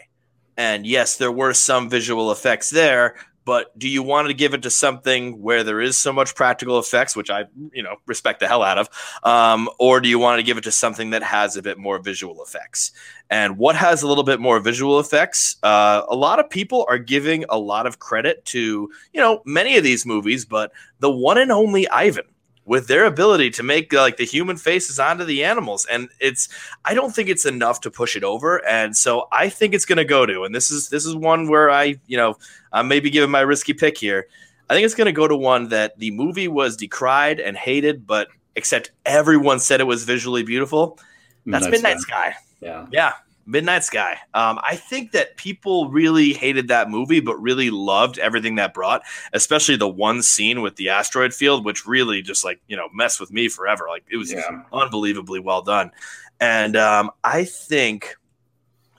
And 0.57 0.85
yes, 0.85 1.17
there 1.17 1.31
were 1.31 1.53
some 1.53 1.89
visual 1.89 2.31
effects 2.31 2.69
there, 2.69 3.15
but 3.45 3.77
do 3.77 3.87
you 3.87 4.03
want 4.03 4.27
to 4.27 4.33
give 4.33 4.53
it 4.53 4.61
to 4.63 4.69
something 4.69 5.41
where 5.41 5.63
there 5.63 5.81
is 5.81 5.97
so 5.97 6.13
much 6.13 6.35
practical 6.35 6.79
effects, 6.79 7.15
which 7.15 7.29
I, 7.29 7.45
you 7.71 7.83
know, 7.83 7.97
respect 8.05 8.39
the 8.39 8.47
hell 8.47 8.63
out 8.63 8.77
of, 8.77 8.89
um, 9.23 9.69
or 9.79 9.99
do 9.99 10.09
you 10.09 10.19
want 10.19 10.39
to 10.39 10.43
give 10.43 10.57
it 10.57 10.63
to 10.65 10.71
something 10.71 11.11
that 11.11 11.23
has 11.23 11.57
a 11.57 11.61
bit 11.61 11.77
more 11.77 11.99
visual 11.99 12.43
effects? 12.43 12.91
And 13.29 13.57
what 13.57 13.75
has 13.75 14.03
a 14.03 14.07
little 14.07 14.23
bit 14.23 14.39
more 14.39 14.59
visual 14.59 14.99
effects? 14.99 15.57
Uh, 15.63 16.03
a 16.09 16.15
lot 16.15 16.39
of 16.39 16.49
people 16.49 16.85
are 16.87 16.97
giving 16.97 17.45
a 17.49 17.57
lot 17.57 17.87
of 17.87 17.99
credit 17.99 18.45
to, 18.45 18.89
you 19.13 19.21
know, 19.21 19.41
many 19.45 19.77
of 19.77 19.83
these 19.83 20.05
movies, 20.05 20.45
but 20.45 20.71
the 20.99 21.11
one 21.11 21.37
and 21.37 21.51
only 21.51 21.87
Ivan 21.89 22.25
with 22.65 22.87
their 22.87 23.05
ability 23.05 23.49
to 23.49 23.63
make 23.63 23.91
like 23.91 24.17
the 24.17 24.25
human 24.25 24.57
faces 24.57 24.99
onto 24.99 25.23
the 25.25 25.43
animals 25.43 25.85
and 25.85 26.09
it's 26.19 26.49
i 26.85 26.93
don't 26.93 27.13
think 27.13 27.29
it's 27.29 27.45
enough 27.45 27.81
to 27.81 27.91
push 27.91 28.15
it 28.15 28.23
over 28.23 28.65
and 28.65 28.95
so 28.95 29.27
i 29.31 29.49
think 29.49 29.73
it's 29.73 29.85
going 29.85 29.97
to 29.97 30.05
go 30.05 30.25
to 30.25 30.43
and 30.43 30.55
this 30.55 30.71
is 30.71 30.89
this 30.89 31.05
is 31.05 31.15
one 31.15 31.47
where 31.49 31.69
i 31.69 31.95
you 32.07 32.17
know 32.17 32.37
i'm 32.71 32.87
maybe 32.87 33.09
giving 33.09 33.31
my 33.31 33.41
risky 33.41 33.73
pick 33.73 33.97
here. 33.97 34.27
I 34.69 34.75
think 34.75 34.85
it's 34.85 34.95
going 34.95 35.05
to 35.05 35.11
go 35.11 35.27
to 35.27 35.35
one 35.35 35.67
that 35.69 35.99
the 35.99 36.11
movie 36.11 36.47
was 36.47 36.77
decried 36.77 37.39
and 37.39 37.55
hated 37.57 38.07
but 38.07 38.29
except 38.55 38.91
everyone 39.05 39.59
said 39.59 39.81
it 39.81 39.83
was 39.83 40.03
visually 40.03 40.41
beautiful. 40.41 40.97
That's 41.45 41.65
midnight, 41.65 41.71
midnight 41.71 41.99
sky. 41.99 42.31
sky. 42.31 42.39
Yeah. 42.61 42.85
Yeah 42.91 43.13
Midnight 43.45 43.83
Sky. 43.83 44.17
Um, 44.33 44.59
I 44.63 44.75
think 44.75 45.11
that 45.11 45.37
people 45.37 45.89
really 45.89 46.33
hated 46.33 46.69
that 46.69 46.89
movie, 46.89 47.19
but 47.19 47.35
really 47.41 47.69
loved 47.69 48.19
everything 48.19 48.55
that 48.55 48.73
brought, 48.73 49.03
especially 49.33 49.75
the 49.75 49.87
one 49.87 50.21
scene 50.21 50.61
with 50.61 50.75
the 50.75 50.89
asteroid 50.89 51.33
field, 51.33 51.65
which 51.65 51.85
really 51.85 52.21
just 52.21 52.43
like, 52.43 52.61
you 52.67 52.77
know, 52.77 52.87
messed 52.93 53.19
with 53.19 53.31
me 53.31 53.49
forever. 53.49 53.85
Like 53.89 54.03
it 54.09 54.17
was 54.17 54.31
yeah. 54.31 54.63
unbelievably 54.71 55.39
well 55.39 55.61
done. 55.61 55.91
And 56.39 56.75
um, 56.75 57.11
I 57.23 57.43
think 57.45 58.15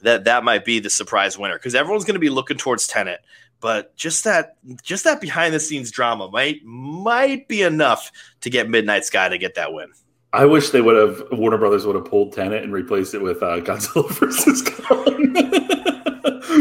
that 0.02 0.24
that 0.24 0.44
might 0.44 0.64
be 0.64 0.78
the 0.78 0.90
surprise 0.90 1.38
winner 1.38 1.58
because 1.58 1.74
everyone's 1.74 2.04
going 2.04 2.14
to 2.14 2.20
be 2.20 2.30
looking 2.30 2.56
towards 2.56 2.86
Tenet. 2.86 3.20
But 3.60 3.96
just 3.96 4.24
that, 4.24 4.56
just 4.82 5.04
that 5.04 5.20
behind 5.20 5.54
the 5.54 5.60
scenes 5.60 5.90
drama 5.90 6.28
might 6.30 6.62
might 6.64 7.48
be 7.48 7.62
enough 7.62 8.12
to 8.42 8.50
get 8.50 8.68
Midnight 8.68 9.06
Sky 9.06 9.28
to 9.28 9.38
get 9.38 9.54
that 9.54 9.72
win. 9.72 9.90
I 10.34 10.44
wish 10.46 10.70
they 10.70 10.80
would 10.80 10.96
have 10.96 11.38
Warner 11.38 11.58
Brothers 11.58 11.86
would 11.86 11.94
have 11.94 12.06
pulled 12.06 12.32
Tenet 12.32 12.64
and 12.64 12.72
replaced 12.72 13.14
it 13.14 13.22
with 13.22 13.40
uh, 13.40 13.60
Godzilla 13.60 14.10
versus 14.18 14.62
Kong. 14.62 15.32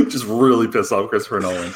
Just 0.09 0.25
really 0.25 0.67
piss 0.67 0.91
off 0.91 1.09
Christopher 1.09 1.39
Nolan. 1.39 1.73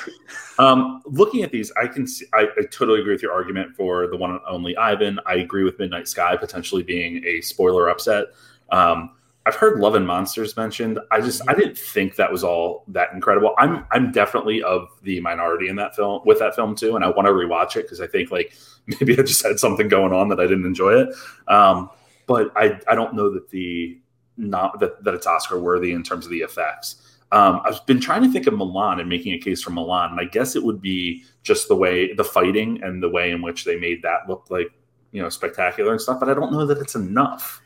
Um, 0.59 1.01
looking 1.05 1.41
at 1.41 1.51
these, 1.51 1.71
I 1.71 1.87
can 1.87 2.05
see. 2.05 2.25
I, 2.33 2.47
I, 2.57 2.65
totally 2.71 2.99
agree 2.99 3.13
with 3.13 3.23
your 3.23 3.31
argument 3.31 3.75
for 3.75 4.07
the 4.07 4.15
one 4.15 4.31
and 4.31 4.39
only 4.47 4.77
Ivan. 4.77 5.19
I 5.25 5.35
agree 5.35 5.63
with 5.63 5.79
Midnight 5.79 6.07
Sky 6.07 6.35
potentially 6.35 6.83
being 6.83 7.23
a 7.25 7.41
spoiler 7.41 7.89
upset. 7.89 8.27
Um, 8.71 9.16
I've 9.47 9.55
heard 9.55 9.79
Love 9.79 9.95
and 9.95 10.05
Monsters 10.05 10.57
mentioned. 10.57 10.99
I 11.09 11.21
just 11.21 11.41
I 11.47 11.53
didn't 11.53 11.77
think 11.77 12.17
that 12.17 12.29
was 12.29 12.43
all 12.43 12.83
that 12.89 13.13
incredible. 13.13 13.55
I'm 13.57 13.85
I'm 13.91 14.11
definitely 14.11 14.61
of 14.61 14.89
the 15.03 15.21
minority 15.21 15.69
in 15.69 15.77
that 15.77 15.95
film 15.95 16.21
with 16.25 16.39
that 16.39 16.53
film 16.53 16.75
too, 16.75 16.97
and 16.97 17.05
I 17.05 17.07
want 17.07 17.27
to 17.27 17.31
rewatch 17.31 17.77
it 17.77 17.83
because 17.83 18.01
I 18.01 18.07
think 18.07 18.29
like 18.29 18.53
maybe 18.87 19.13
I 19.13 19.21
just 19.21 19.45
had 19.45 19.57
something 19.57 19.87
going 19.87 20.11
on 20.11 20.27
that 20.29 20.41
I 20.41 20.47
didn't 20.47 20.65
enjoy 20.65 21.01
it. 21.01 21.15
Um, 21.47 21.89
but 22.25 22.51
I 22.57 22.77
I 22.89 22.95
don't 22.95 23.13
know 23.13 23.31
that 23.33 23.49
the 23.49 23.97
not 24.35 24.81
that, 24.81 25.01
that 25.05 25.13
it's 25.13 25.25
Oscar 25.25 25.57
worthy 25.59 25.93
in 25.93 26.03
terms 26.03 26.25
of 26.25 26.31
the 26.31 26.41
effects. 26.41 27.01
Um, 27.31 27.61
I've 27.63 27.85
been 27.85 28.01
trying 28.01 28.23
to 28.23 28.31
think 28.31 28.47
of 28.47 28.53
Mulan 28.53 28.99
and 28.99 29.07
making 29.07 29.33
a 29.33 29.39
case 29.39 29.61
for 29.61 29.71
Mulan, 29.71 30.11
and 30.11 30.19
I 30.19 30.25
guess 30.25 30.57
it 30.57 30.63
would 30.63 30.81
be 30.81 31.23
just 31.43 31.69
the 31.69 31.75
way 31.75 32.13
the 32.13 32.23
fighting 32.25 32.83
and 32.83 33.01
the 33.01 33.09
way 33.09 33.31
in 33.31 33.41
which 33.41 33.63
they 33.63 33.77
made 33.77 34.01
that 34.03 34.27
look 34.27 34.47
like 34.49 34.67
you 35.13 35.21
know 35.21 35.29
spectacular 35.29 35.93
and 35.93 36.01
stuff. 36.01 36.19
But 36.19 36.27
I 36.27 36.33
don't 36.33 36.51
know 36.51 36.65
that 36.65 36.79
it's 36.79 36.95
enough 36.95 37.61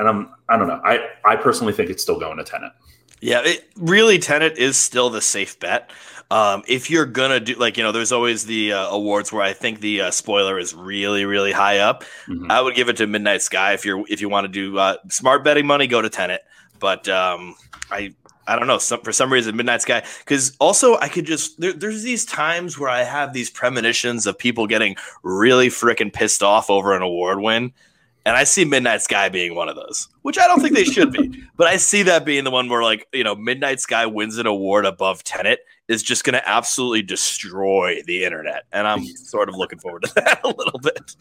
and 0.00 0.08
I'm 0.08 0.28
I 0.48 0.56
don't 0.56 0.66
know. 0.66 0.80
I 0.82 1.08
I 1.24 1.36
personally 1.36 1.72
think 1.72 1.90
it's 1.90 2.02
still 2.02 2.18
going 2.18 2.38
to 2.38 2.44
Tenet. 2.44 2.72
Yeah, 3.20 3.42
it, 3.44 3.68
really, 3.76 4.18
Tenet 4.18 4.56
is 4.56 4.78
still 4.78 5.10
the 5.10 5.20
safe 5.20 5.60
bet. 5.60 5.90
Um, 6.30 6.62
if 6.66 6.90
you're 6.90 7.06
gonna 7.06 7.38
do 7.38 7.54
like 7.54 7.76
you 7.76 7.82
know, 7.82 7.92
there's 7.92 8.10
always 8.10 8.46
the 8.46 8.72
uh, 8.72 8.88
awards 8.88 9.30
where 9.32 9.42
I 9.42 9.52
think 9.52 9.80
the 9.80 10.00
uh, 10.02 10.10
spoiler 10.10 10.58
is 10.58 10.74
really 10.74 11.26
really 11.26 11.52
high 11.52 11.78
up. 11.78 12.04
Mm-hmm. 12.26 12.50
I 12.50 12.60
would 12.60 12.74
give 12.74 12.88
it 12.88 12.96
to 12.96 13.06
Midnight 13.06 13.42
Sky 13.42 13.74
if 13.74 13.84
you're 13.84 14.04
if 14.08 14.20
you 14.20 14.28
want 14.28 14.46
to 14.46 14.48
do 14.48 14.78
uh, 14.78 14.96
smart 15.08 15.44
betting 15.44 15.66
money, 15.66 15.86
go 15.86 16.00
to 16.00 16.08
Tenet. 16.08 16.42
But 16.78 17.06
um, 17.08 17.56
I 17.90 18.14
I 18.46 18.56
don't 18.56 18.66
know. 18.66 18.78
Some, 18.78 19.02
for 19.02 19.12
some 19.12 19.30
reason, 19.30 19.54
Midnight 19.54 19.82
Sky. 19.82 20.02
Because 20.20 20.56
also, 20.58 20.96
I 20.96 21.08
could 21.08 21.26
just 21.26 21.60
there, 21.60 21.74
there's 21.74 22.02
these 22.02 22.24
times 22.24 22.78
where 22.78 22.88
I 22.88 23.02
have 23.02 23.34
these 23.34 23.50
premonitions 23.50 24.26
of 24.26 24.38
people 24.38 24.66
getting 24.66 24.96
really 25.22 25.68
freaking 25.68 26.12
pissed 26.12 26.42
off 26.42 26.70
over 26.70 26.96
an 26.96 27.02
award 27.02 27.40
win, 27.40 27.72
and 28.26 28.36
I 28.36 28.44
see 28.44 28.64
Midnight 28.64 29.02
Sky 29.02 29.28
being 29.28 29.54
one 29.54 29.68
of 29.68 29.76
those, 29.76 30.08
which 30.22 30.38
I 30.38 30.46
don't 30.46 30.60
think 30.60 30.74
they 30.74 30.84
should 30.84 31.12
be. 31.12 31.44
But 31.56 31.66
I 31.66 31.76
see 31.76 32.02
that 32.04 32.24
being 32.24 32.44
the 32.44 32.50
one 32.50 32.70
where, 32.70 32.82
like, 32.82 33.06
you 33.12 33.22
know, 33.22 33.34
Midnight 33.34 33.80
Sky 33.80 34.06
wins 34.06 34.38
an 34.38 34.46
award 34.46 34.86
above 34.86 35.22
Tenet 35.22 35.58
is 35.88 36.02
just 36.02 36.24
going 36.24 36.32
to 36.32 36.48
absolutely 36.48 37.02
destroy 37.02 38.00
the 38.06 38.24
internet. 38.24 38.64
And 38.72 38.86
I'm 38.86 39.04
sort 39.04 39.50
of 39.50 39.56
looking 39.56 39.78
forward 39.78 40.04
to 40.04 40.14
that 40.14 40.40
a 40.42 40.48
little 40.48 40.78
bit. 40.78 41.16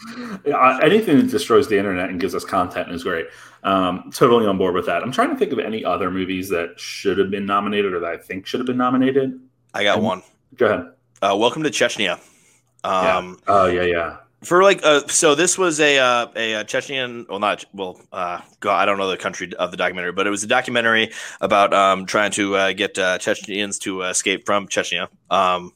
Yeah, 0.46 0.80
anything 0.82 1.18
that 1.18 1.30
destroys 1.30 1.68
the 1.68 1.78
internet 1.78 2.10
and 2.10 2.22
gives 2.22 2.34
us 2.36 2.46
content 2.46 2.90
is 2.92 3.04
great. 3.04 3.26
Um, 3.64 4.12
totally 4.14 4.46
on 4.46 4.58
board 4.58 4.76
with 4.76 4.86
that. 4.86 5.04
I'm 5.04 5.12
trying 5.12 5.32
to 5.32 5.36
think 5.36 5.52
of 5.52 5.60
any 5.60 5.84
other 5.84 6.10
movies 6.10 6.48
that 6.50 6.80
should 6.80 7.18
have 7.18 7.30
been 7.30 7.46
nominated 7.46 7.94
or 7.94 8.00
that 8.00 8.10
I 8.10 8.16
think 8.18 8.46
should 8.46 8.62
have 8.62 8.68
been 8.68 8.78
nominated. 8.78 9.38
I 9.74 9.84
got 9.84 9.98
and, 9.98 10.06
one. 10.06 10.22
Go 10.56 10.66
ahead. 10.68 10.94
Uh, 11.22 11.36
Welcome 11.38 11.64
to 11.64 11.70
Chechnya. 11.70 12.14
Um, 12.86 13.40
yeah. 13.46 13.54
Oh, 13.54 13.66
yeah, 13.66 13.84
yeah 13.84 14.18
for 14.44 14.64
like 14.64 14.82
uh, 14.84 15.06
so 15.08 15.36
this 15.36 15.58
was 15.58 15.80
a 15.80 15.98
uh, 16.00 16.28
a, 16.36 16.54
a 16.54 16.64
Chechen 16.64 17.26
well 17.30 17.40
not 17.40 17.66
well 17.74 18.00
uh, 18.12 18.42
God, 18.60 18.78
I 18.78 18.86
don't 18.86 18.98
know 18.98 19.10
the 19.10 19.18
country 19.18 19.52
of 19.56 19.72
the 19.72 19.78
documentary 19.78 20.12
but 20.12 20.28
it 20.28 20.30
was 20.30 20.44
a 20.44 20.48
documentary 20.48 21.12
about 21.42 21.74
um, 21.74 22.06
trying 22.06 22.32
to 22.32 22.56
uh, 22.56 22.74
get 22.74 22.98
uh, 22.98 23.18
Chechens 23.18 23.80
to 23.80 24.02
escape 24.04 24.46
from 24.46 24.68
Chechnya. 24.68 25.08
Um, 25.30 25.74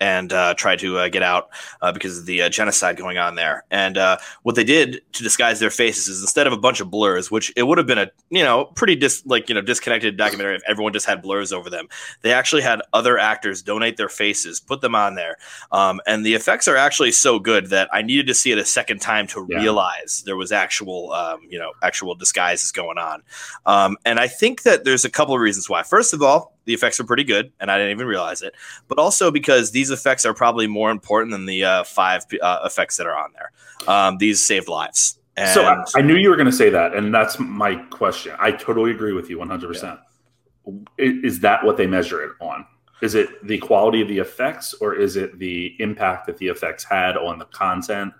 and 0.00 0.32
uh, 0.32 0.54
try 0.54 0.76
to 0.76 0.98
uh, 0.98 1.08
get 1.08 1.22
out 1.22 1.48
uh, 1.80 1.92
because 1.92 2.18
of 2.18 2.26
the 2.26 2.42
uh, 2.42 2.48
genocide 2.48 2.96
going 2.96 3.18
on 3.18 3.34
there. 3.34 3.64
And 3.70 3.96
uh, 3.96 4.18
what 4.42 4.54
they 4.54 4.64
did 4.64 5.00
to 5.12 5.22
disguise 5.22 5.60
their 5.60 5.70
faces 5.70 6.08
is 6.08 6.20
instead 6.20 6.46
of 6.46 6.52
a 6.52 6.58
bunch 6.58 6.80
of 6.80 6.90
blurs, 6.90 7.30
which 7.30 7.52
it 7.56 7.64
would 7.64 7.78
have 7.78 7.86
been 7.86 7.98
a 7.98 8.10
you 8.30 8.42
know 8.42 8.66
pretty 8.66 8.96
dis 8.96 9.22
like 9.26 9.48
you 9.48 9.54
know 9.54 9.60
disconnected 9.60 10.16
documentary 10.16 10.56
if 10.56 10.62
everyone 10.66 10.92
just 10.92 11.06
had 11.06 11.22
blurs 11.22 11.52
over 11.52 11.70
them. 11.70 11.88
They 12.22 12.32
actually 12.32 12.62
had 12.62 12.82
other 12.92 13.18
actors 13.18 13.62
donate 13.62 13.96
their 13.96 14.08
faces, 14.08 14.60
put 14.60 14.80
them 14.80 14.94
on 14.94 15.14
there, 15.14 15.36
um, 15.72 16.00
and 16.06 16.24
the 16.24 16.34
effects 16.34 16.68
are 16.68 16.76
actually 16.76 17.12
so 17.12 17.38
good 17.38 17.70
that 17.70 17.88
I 17.92 18.02
needed 18.02 18.26
to 18.26 18.34
see 18.34 18.52
it 18.52 18.58
a 18.58 18.64
second 18.64 19.00
time 19.00 19.26
to 19.28 19.46
yeah. 19.48 19.58
realize 19.58 20.22
there 20.26 20.36
was 20.36 20.52
actual 20.52 21.12
um, 21.12 21.40
you 21.48 21.58
know 21.58 21.72
actual 21.82 22.14
disguises 22.14 22.72
going 22.72 22.98
on. 22.98 23.22
Um, 23.64 23.96
and 24.04 24.18
I 24.18 24.28
think 24.28 24.62
that 24.62 24.84
there's 24.84 25.04
a 25.04 25.10
couple 25.10 25.34
of 25.34 25.40
reasons 25.40 25.68
why. 25.68 25.82
First 25.82 26.12
of 26.12 26.22
all, 26.22 26.55
the 26.66 26.74
effects 26.74 27.00
are 27.00 27.04
pretty 27.04 27.24
good, 27.24 27.52
and 27.58 27.70
I 27.70 27.78
didn't 27.78 27.92
even 27.92 28.06
realize 28.06 28.42
it. 28.42 28.54
But 28.88 28.98
also 28.98 29.30
because 29.30 29.70
these 29.70 29.90
effects 29.90 30.26
are 30.26 30.34
probably 30.34 30.66
more 30.66 30.90
important 30.90 31.32
than 31.32 31.46
the 31.46 31.64
uh, 31.64 31.84
five 31.84 32.26
uh, 32.42 32.60
effects 32.64 32.98
that 32.98 33.06
are 33.06 33.16
on 33.16 33.30
there. 33.32 33.52
Um, 33.88 34.18
these 34.18 34.44
saved 34.44 34.68
lives. 34.68 35.18
And 35.36 35.50
so 35.50 35.64
I, 35.64 35.84
I, 35.96 36.02
knew 36.02 36.16
you 36.16 36.30
were 36.30 36.36
going 36.36 36.50
to 36.50 36.52
say 36.52 36.70
that, 36.70 36.94
and 36.94 37.14
that's 37.14 37.38
my 37.38 37.76
question. 37.76 38.34
I 38.38 38.52
totally 38.52 38.90
agree 38.90 39.12
with 39.12 39.28
you 39.28 39.38
100. 39.38 39.62
Yeah. 39.62 39.68
percent 39.68 40.00
Is 40.98 41.40
that 41.40 41.64
what 41.64 41.76
they 41.76 41.86
measure 41.86 42.22
it 42.22 42.32
on? 42.40 42.66
Is 43.02 43.14
it 43.14 43.46
the 43.46 43.58
quality 43.58 44.00
of 44.00 44.08
the 44.08 44.18
effects, 44.18 44.74
or 44.74 44.94
is 44.94 45.16
it 45.16 45.38
the 45.38 45.76
impact 45.78 46.26
that 46.26 46.38
the 46.38 46.48
effects 46.48 46.84
had 46.84 47.16
on 47.16 47.38
the 47.38 47.44
content? 47.46 48.14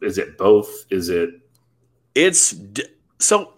Is 0.00 0.16
it 0.16 0.38
both? 0.38 0.86
Is 0.90 1.08
it? 1.08 1.30
It's 2.14 2.54
so. 3.18 3.52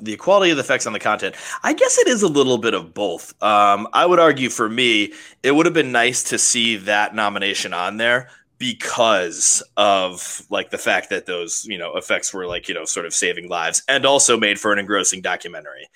The 0.00 0.16
quality 0.16 0.50
of 0.50 0.56
the 0.56 0.62
effects 0.62 0.86
on 0.86 0.92
the 0.92 0.98
content. 0.98 1.34
I 1.62 1.72
guess 1.72 1.98
it 1.98 2.08
is 2.08 2.22
a 2.22 2.28
little 2.28 2.58
bit 2.58 2.74
of 2.74 2.94
both. 2.94 3.40
Um, 3.42 3.88
I 3.92 4.06
would 4.06 4.18
argue 4.18 4.50
for 4.50 4.68
me, 4.68 5.12
it 5.42 5.52
would 5.52 5.66
have 5.66 5.74
been 5.74 5.92
nice 5.92 6.22
to 6.24 6.38
see 6.38 6.76
that 6.76 7.14
nomination 7.14 7.72
on 7.72 7.96
there 7.96 8.28
because 8.58 9.62
of 9.76 10.42
like 10.50 10.70
the 10.70 10.78
fact 10.78 11.10
that 11.10 11.26
those 11.26 11.64
you 11.66 11.78
know 11.78 11.96
effects 11.96 12.34
were 12.34 12.46
like 12.46 12.68
you 12.68 12.74
know 12.74 12.84
sort 12.84 13.06
of 13.06 13.14
saving 13.14 13.48
lives 13.48 13.82
and 13.88 14.04
also 14.04 14.36
made 14.36 14.58
for 14.58 14.72
an 14.72 14.78
engrossing 14.78 15.22
documentary 15.22 15.88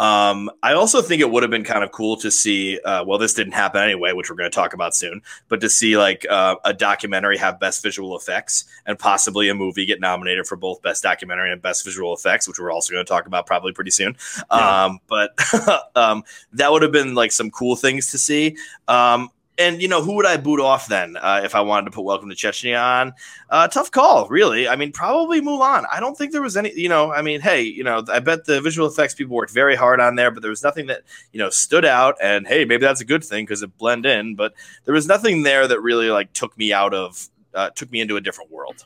um, 0.00 0.50
I 0.62 0.72
also 0.72 1.00
think 1.02 1.20
it 1.20 1.30
would 1.30 1.44
have 1.44 1.50
been 1.50 1.62
kind 1.62 1.84
of 1.84 1.92
cool 1.92 2.16
to 2.16 2.30
see. 2.30 2.80
Uh, 2.80 3.04
well, 3.04 3.16
this 3.16 3.32
didn't 3.32 3.52
happen 3.52 3.80
anyway, 3.80 4.12
which 4.12 4.28
we're 4.28 4.36
going 4.36 4.50
to 4.50 4.54
talk 4.54 4.74
about 4.74 4.94
soon. 4.94 5.22
But 5.48 5.60
to 5.60 5.70
see 5.70 5.96
like 5.96 6.26
uh, 6.28 6.56
a 6.64 6.72
documentary 6.72 7.36
have 7.38 7.60
best 7.60 7.82
visual 7.82 8.16
effects 8.16 8.64
and 8.86 8.98
possibly 8.98 9.48
a 9.48 9.54
movie 9.54 9.86
get 9.86 10.00
nominated 10.00 10.46
for 10.46 10.56
both 10.56 10.82
best 10.82 11.04
documentary 11.04 11.52
and 11.52 11.62
best 11.62 11.84
visual 11.84 12.12
effects, 12.12 12.48
which 12.48 12.58
we're 12.58 12.72
also 12.72 12.92
going 12.92 13.04
to 13.04 13.08
talk 13.08 13.26
about 13.26 13.46
probably 13.46 13.72
pretty 13.72 13.92
soon. 13.92 14.16
Yeah. 14.50 14.84
Um, 14.84 14.98
but 15.06 15.38
um, 15.94 16.24
that 16.54 16.72
would 16.72 16.82
have 16.82 16.92
been 16.92 17.14
like 17.14 17.30
some 17.30 17.50
cool 17.50 17.76
things 17.76 18.10
to 18.10 18.18
see. 18.18 18.56
Um, 18.88 19.30
and 19.58 19.80
you 19.80 19.88
know 19.88 20.02
who 20.02 20.14
would 20.14 20.26
I 20.26 20.36
boot 20.36 20.60
off 20.60 20.88
then 20.88 21.16
uh, 21.16 21.40
if 21.44 21.54
I 21.54 21.60
wanted 21.60 21.86
to 21.86 21.90
put 21.90 22.04
Welcome 22.04 22.28
to 22.28 22.34
Chechnya 22.34 22.80
on? 22.80 23.12
Uh, 23.50 23.68
tough 23.68 23.90
call, 23.90 24.28
really. 24.28 24.68
I 24.68 24.76
mean, 24.76 24.92
probably 24.92 25.40
Mulan. 25.40 25.84
I 25.90 26.00
don't 26.00 26.16
think 26.16 26.32
there 26.32 26.42
was 26.42 26.56
any. 26.56 26.72
You 26.74 26.88
know, 26.88 27.12
I 27.12 27.22
mean, 27.22 27.40
hey, 27.40 27.62
you 27.62 27.84
know, 27.84 28.02
I 28.08 28.18
bet 28.18 28.46
the 28.46 28.60
visual 28.60 28.88
effects 28.88 29.14
people 29.14 29.36
worked 29.36 29.52
very 29.52 29.76
hard 29.76 30.00
on 30.00 30.16
there, 30.16 30.30
but 30.30 30.42
there 30.42 30.50
was 30.50 30.62
nothing 30.62 30.86
that 30.86 31.02
you 31.32 31.38
know 31.38 31.50
stood 31.50 31.84
out. 31.84 32.16
And 32.20 32.46
hey, 32.46 32.64
maybe 32.64 32.84
that's 32.84 33.00
a 33.00 33.04
good 33.04 33.24
thing 33.24 33.44
because 33.44 33.62
it 33.62 33.76
blend 33.78 34.06
in. 34.06 34.34
But 34.34 34.54
there 34.84 34.94
was 34.94 35.06
nothing 35.06 35.42
there 35.42 35.68
that 35.68 35.80
really 35.80 36.10
like 36.10 36.32
took 36.32 36.56
me 36.58 36.72
out 36.72 36.94
of 36.94 37.28
uh, 37.54 37.70
took 37.70 37.90
me 37.90 38.00
into 38.00 38.16
a 38.16 38.20
different 38.20 38.50
world. 38.50 38.84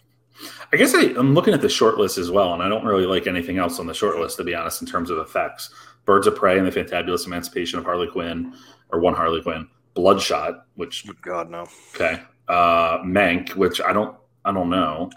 I 0.72 0.76
guess 0.76 0.94
I, 0.94 1.00
am 1.00 1.34
looking 1.34 1.54
at 1.54 1.62
the 1.62 1.68
short 1.68 1.98
list 1.98 2.16
as 2.18 2.30
well, 2.30 2.54
and 2.54 2.62
I 2.62 2.68
don't 2.68 2.84
really 2.84 3.06
like 3.06 3.26
anything 3.26 3.58
else 3.58 3.80
on 3.80 3.86
the 3.86 3.94
short 3.94 4.18
list 4.18 4.36
to 4.36 4.44
be 4.44 4.54
honest 4.54 4.82
in 4.82 4.86
terms 4.86 5.10
of 5.10 5.18
effects. 5.18 5.70
Birds 6.04 6.26
of 6.26 6.36
Prey 6.36 6.58
and 6.58 6.66
the 6.66 6.70
Fantabulous 6.70 7.26
Emancipation 7.26 7.78
of 7.78 7.84
Harley 7.84 8.06
Quinn, 8.06 8.54
or 8.90 9.00
one 9.00 9.14
Harley 9.14 9.42
Quinn. 9.42 9.68
Bloodshot, 9.98 10.64
which 10.76 11.04
oh, 11.08 11.12
God 11.22 11.50
no. 11.50 11.66
Okay, 11.92 12.22
uh, 12.46 12.98
Mank, 12.98 13.56
which 13.56 13.80
I 13.80 13.92
don't 13.92 14.16
I 14.44 14.52
don't 14.52 14.70
know. 14.70 15.10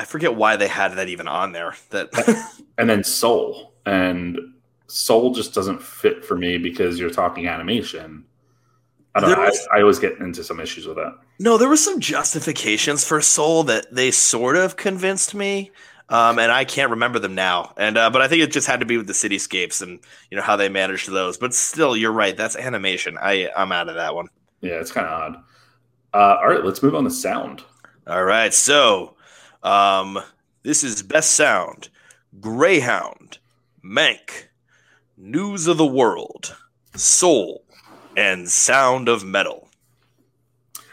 I 0.00 0.04
forget 0.04 0.34
why 0.34 0.56
they 0.56 0.66
had 0.66 0.96
that 0.96 1.08
even 1.08 1.28
on 1.28 1.52
there. 1.52 1.76
That 1.90 2.10
and 2.78 2.90
then 2.90 3.04
Soul 3.04 3.74
and 3.86 4.38
Soul 4.88 5.32
just 5.34 5.54
doesn't 5.54 5.80
fit 5.80 6.24
for 6.24 6.36
me 6.36 6.58
because 6.58 6.98
you're 6.98 7.10
talking 7.10 7.46
animation. 7.46 8.24
I 9.14 9.20
don't 9.20 9.30
know. 9.30 9.38
Was, 9.38 9.68
I, 9.72 9.78
I, 9.78 9.80
always 9.82 10.00
get 10.00 10.18
into 10.18 10.42
some 10.42 10.58
issues 10.58 10.88
with 10.88 10.96
that. 10.96 11.16
No, 11.38 11.56
there 11.56 11.68
were 11.68 11.76
some 11.76 12.00
justifications 12.00 13.04
for 13.04 13.20
Soul 13.20 13.62
that 13.64 13.94
they 13.94 14.10
sort 14.10 14.56
of 14.56 14.74
convinced 14.74 15.36
me. 15.36 15.70
Um, 16.08 16.38
and 16.38 16.52
I 16.52 16.64
can't 16.64 16.90
remember 16.90 17.18
them 17.18 17.34
now. 17.34 17.72
And 17.76 17.96
uh, 17.96 18.10
but 18.10 18.20
I 18.20 18.28
think 18.28 18.42
it 18.42 18.52
just 18.52 18.66
had 18.66 18.80
to 18.80 18.86
be 18.86 18.96
with 18.96 19.06
the 19.06 19.14
cityscapes 19.14 19.80
and 19.80 20.00
you 20.30 20.36
know 20.36 20.42
how 20.42 20.56
they 20.56 20.68
managed 20.68 21.10
those. 21.10 21.38
But 21.38 21.54
still, 21.54 21.96
you're 21.96 22.12
right. 22.12 22.36
That's 22.36 22.56
animation. 22.56 23.16
I 23.20 23.50
I'm 23.56 23.72
out 23.72 23.88
of 23.88 23.94
that 23.94 24.14
one. 24.14 24.28
Yeah, 24.60 24.80
it's 24.80 24.92
kind 24.92 25.06
of 25.06 25.12
odd. 25.12 25.36
Uh, 26.12 26.38
all 26.40 26.48
right, 26.48 26.64
let's 26.64 26.82
move 26.82 26.94
on 26.94 27.04
to 27.04 27.10
sound. 27.10 27.62
All 28.06 28.24
right, 28.24 28.52
so 28.52 29.16
um, 29.62 30.20
this 30.62 30.84
is 30.84 31.02
best 31.02 31.32
sound: 31.32 31.88
Greyhound, 32.38 33.38
Mank, 33.82 34.48
News 35.16 35.66
of 35.66 35.78
the 35.78 35.86
World, 35.86 36.54
Soul, 36.94 37.64
and 38.14 38.48
Sound 38.48 39.08
of 39.08 39.24
Metal. 39.24 39.68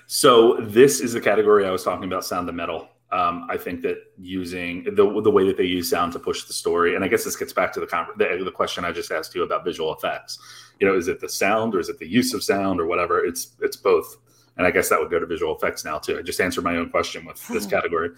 So 0.08 0.58
this 0.62 1.02
is 1.02 1.13
the 1.13 1.21
category 1.21 1.65
I 1.65 1.71
was 1.71 1.84
talking 1.84 2.06
about: 2.06 2.24
sound 2.24 2.47
of 2.47 2.56
metal. 2.56 2.88
Um, 3.12 3.45
I 3.50 3.58
think 3.58 3.82
that 3.82 3.97
using 4.17 4.84
the 4.86 5.21
the 5.21 5.32
way 5.32 5.45
that 5.45 5.58
they 5.58 5.65
use 5.65 5.89
sound 5.89 6.13
to 6.13 6.19
push 6.19 6.45
the 6.45 6.54
story, 6.54 6.95
and 6.95 7.04
I 7.04 7.10
guess 7.10 7.26
this 7.26 7.36
gets 7.36 7.52
back 7.52 7.74
to 7.74 7.82
the, 7.82 8.06
the, 8.17 8.43
the 8.45 8.52
question 8.52 8.86
I 8.86 8.93
just 8.93 9.12
asked 9.12 9.36
you 9.36 9.43
about 9.43 9.65
visual 9.65 9.93
effects. 9.93 10.39
You 10.80 10.88
know, 10.88 10.95
is 10.95 11.10
it 11.10 11.19
the 11.19 11.28
sound 11.28 11.76
or 11.76 11.80
is 11.80 11.89
it 11.89 12.00
the 12.00 12.08
use 12.08 12.34
of 12.34 12.41
sound 12.41 12.80
or 12.80 12.86
whatever? 12.86 13.24
It's 13.24 13.52
it's 13.60 13.76
both, 13.76 14.15
and 14.58 14.65
I 14.65 14.71
guess 14.71 14.88
that 14.89 15.00
would 15.00 15.12
go 15.12 15.19
to 15.19 15.26
visual 15.26 15.54
effects 15.54 15.84
now 15.84 15.97
too. 16.00 16.19
I 16.19 16.21
just 16.21 16.39
answered 16.39 16.63
my 16.63 16.78
own 16.78 16.89
question 16.89 17.26
with 17.26 17.45
this 17.50 17.65
hmm. 17.65 17.69
category. 17.69 18.12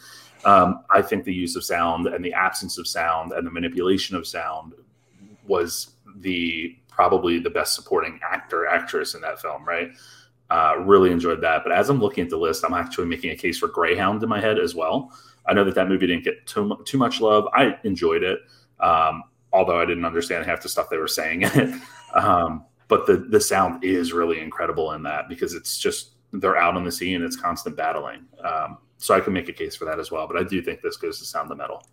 Um, 0.45 0.84
I 0.91 1.01
think 1.01 1.23
the 1.23 1.34
use 1.34 1.56
of 1.56 1.63
sound 1.63 2.06
and 2.06 2.23
the 2.23 2.34
absence 2.34 2.77
of 2.77 2.88
sound 2.88 3.32
and 3.32 3.47
the 3.47 3.51
manipulation 3.51 4.15
of 4.15 4.27
sound 4.27 4.73
was 5.47 5.95
the 6.17 6.77
probably 6.88 7.39
the 7.39 7.49
best 7.49 7.73
supporting 7.73 8.19
actor 8.29 8.67
actress 8.67 9.15
in 9.15 9.21
that 9.21 9.41
film, 9.41 9.65
right? 9.65 9.89
Uh, 10.49 10.75
really 10.79 11.12
enjoyed 11.12 11.41
that. 11.41 11.63
But 11.63 11.71
as 11.71 11.89
I'm 11.89 11.99
looking 11.99 12.23
at 12.23 12.29
the 12.29 12.38
list, 12.38 12.63
I'm 12.63 12.73
actually 12.73 13.08
making 13.08 13.32
a 13.32 13.36
case 13.36 13.58
for 13.58 13.67
Greyhound 13.67 14.21
in 14.21 14.29
my 14.29 14.39
head 14.39 14.60
as 14.60 14.75
well. 14.75 15.12
I 15.47 15.53
know 15.53 15.63
that 15.63 15.75
that 15.75 15.89
movie 15.89 16.08
didn't 16.08 16.23
get 16.23 16.45
too, 16.45 16.77
too 16.86 16.97
much 16.97 17.21
love. 17.21 17.47
I 17.53 17.77
enjoyed 17.84 18.23
it, 18.23 18.39
um, 18.79 19.23
although 19.51 19.79
I 19.79 19.86
didn't 19.86 20.06
understand 20.06 20.45
half 20.45 20.62
the 20.62 20.69
stuff 20.69 20.89
they 20.89 20.97
were 20.97 21.08
saying 21.08 21.43
in 21.43 21.51
it. 21.60 21.82
Um, 22.15 22.65
but 22.89 23.08
the 23.08 23.17
the 23.17 23.41
sound 23.41 23.84
is 23.84 24.13
really 24.13 24.39
incredible 24.39 24.91
in 24.91 25.01
that 25.01 25.27
because 25.27 25.56
it's 25.56 25.79
just 25.79 26.12
they're 26.32 26.58
out 26.58 26.75
on 26.75 26.84
the 26.84 26.91
sea 26.91 27.15
and 27.15 27.23
it's 27.23 27.36
constant 27.36 27.75
battling. 27.75 28.25
Um, 28.43 28.77
so 28.97 29.15
I 29.15 29.19
can 29.19 29.34
make 29.34 29.49
a 29.49 29.53
case 29.53 29.75
for 29.75 29.86
that 29.86 29.99
as 29.99 30.12
well. 30.12 30.27
But 30.27 30.38
I 30.38 30.43
do 30.43 30.62
think 30.62 30.82
this 30.82 30.95
goes 30.95 31.17
to 31.17 31.25
sound 31.25 31.49
the 31.49 31.56
metal. 31.56 31.84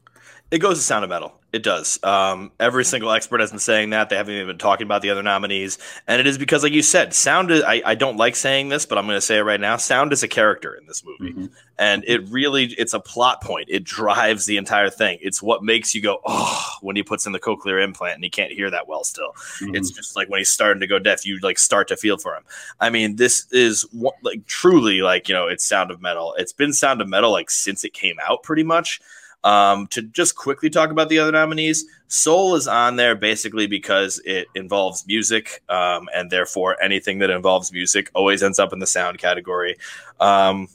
It 0.51 0.59
goes 0.59 0.79
to 0.79 0.85
Sound 0.85 1.05
of 1.05 1.11
Metal. 1.11 1.33
It 1.53 1.65
does. 1.65 1.99
Um, 2.05 2.53
every 2.61 2.85
single 2.85 3.11
expert 3.11 3.41
has 3.41 3.51
been 3.51 3.59
saying 3.59 3.91
that. 3.91 4.09
They 4.09 4.17
haven't 4.17 4.35
even 4.35 4.47
been 4.47 4.59
talking 4.59 4.85
about 4.85 5.03
the 5.03 5.11
other 5.11 5.23
nominees. 5.23 5.79
And 6.07 6.21
it 6.21 6.27
is 6.27 6.39
because, 6.39 6.63
like 6.63 6.73
you 6.73 6.83
said, 6.83 7.13
sound 7.13 7.51
is, 7.51 7.63
I, 7.65 7.83
I 7.85 7.95
don't 7.97 8.17
like 8.17 8.37
saying 8.37 8.69
this, 8.69 8.87
but 8.87 8.99
I'm 8.99 9.07
going 9.07 9.17
to 9.17 9.21
say 9.21 9.39
it 9.39 9.43
right 9.43 9.61
now. 9.61 9.77
Sound 9.77 10.13
is 10.13 10.23
a 10.23 10.29
character 10.29 10.75
in 10.75 10.87
this 10.87 11.05
movie. 11.05 11.33
Mm-hmm. 11.33 11.47
And 11.79 12.05
it 12.07 12.29
really, 12.29 12.67
it's 12.79 12.95
a 12.95 13.01
plot 13.01 13.43
point. 13.43 13.69
It 13.69 13.83
drives 13.83 14.47
the 14.47 14.59
entire 14.59 14.91
thing. 14.91 15.19
It's 15.23 15.43
what 15.43 15.65
makes 15.65 15.93
you 15.93 16.03
go, 16.03 16.21
oh, 16.25 16.69
when 16.83 16.95
he 16.95 17.03
puts 17.03 17.27
in 17.27 17.33
the 17.33 17.41
cochlear 17.41 17.83
implant 17.83 18.15
and 18.15 18.25
he 18.25 18.31
can't 18.31 18.53
hear 18.53 18.71
that 18.71 18.87
well 18.87 19.03
still. 19.03 19.33
Mm-hmm. 19.61 19.75
It's 19.75 19.91
just 19.91 20.15
like 20.15 20.29
when 20.29 20.39
he's 20.39 20.51
starting 20.51 20.81
to 20.81 20.87
go 20.87 21.01
deaf, 21.01 21.27
you 21.27 21.39
like 21.41 21.59
start 21.59 21.89
to 21.89 21.97
feel 21.97 22.17
for 22.17 22.35
him. 22.35 22.45
I 22.79 22.91
mean, 22.91 23.17
this 23.17 23.47
is 23.51 23.83
what, 23.93 24.15
like 24.23 24.47
truly 24.47 25.01
like, 25.01 25.29
you 25.29 25.35
know, 25.35 25.49
it's 25.49 25.65
Sound 25.65 25.91
of 25.91 26.01
Metal. 26.01 26.35
It's 26.39 26.53
been 26.53 26.73
Sound 26.73 27.01
of 27.01 27.09
Metal 27.09 27.33
like 27.33 27.51
since 27.51 27.85
it 27.85 27.93
came 27.93 28.17
out 28.25 28.45
pretty 28.45 28.63
much. 28.63 29.01
Um, 29.43 29.87
to 29.89 30.03
just 30.03 30.37
quickly 30.37 30.69
talk 30.69 30.91
about 30.91 31.09
the 31.09 31.19
other 31.19 31.33
nominees, 31.33 31.85
Soul 32.09 32.57
is 32.57 32.69
on 32.69 32.97
there 32.97 33.15
basically 33.15 33.67
because 33.67 34.21
it 34.25 34.49
involves 34.55 35.07
music, 35.07 35.63
um, 35.69 36.09
and 36.15 36.31
therefore 36.31 36.77
anything 36.83 37.21
that 37.21 37.31
involves 37.31 37.73
music 37.73 38.11
always 38.15 38.43
ends 38.43 38.59
up 38.59 38.73
in 38.73 38.81
the 38.81 38.87
sound 38.87 39.19
category. 39.19 39.77
Um, 40.19 40.69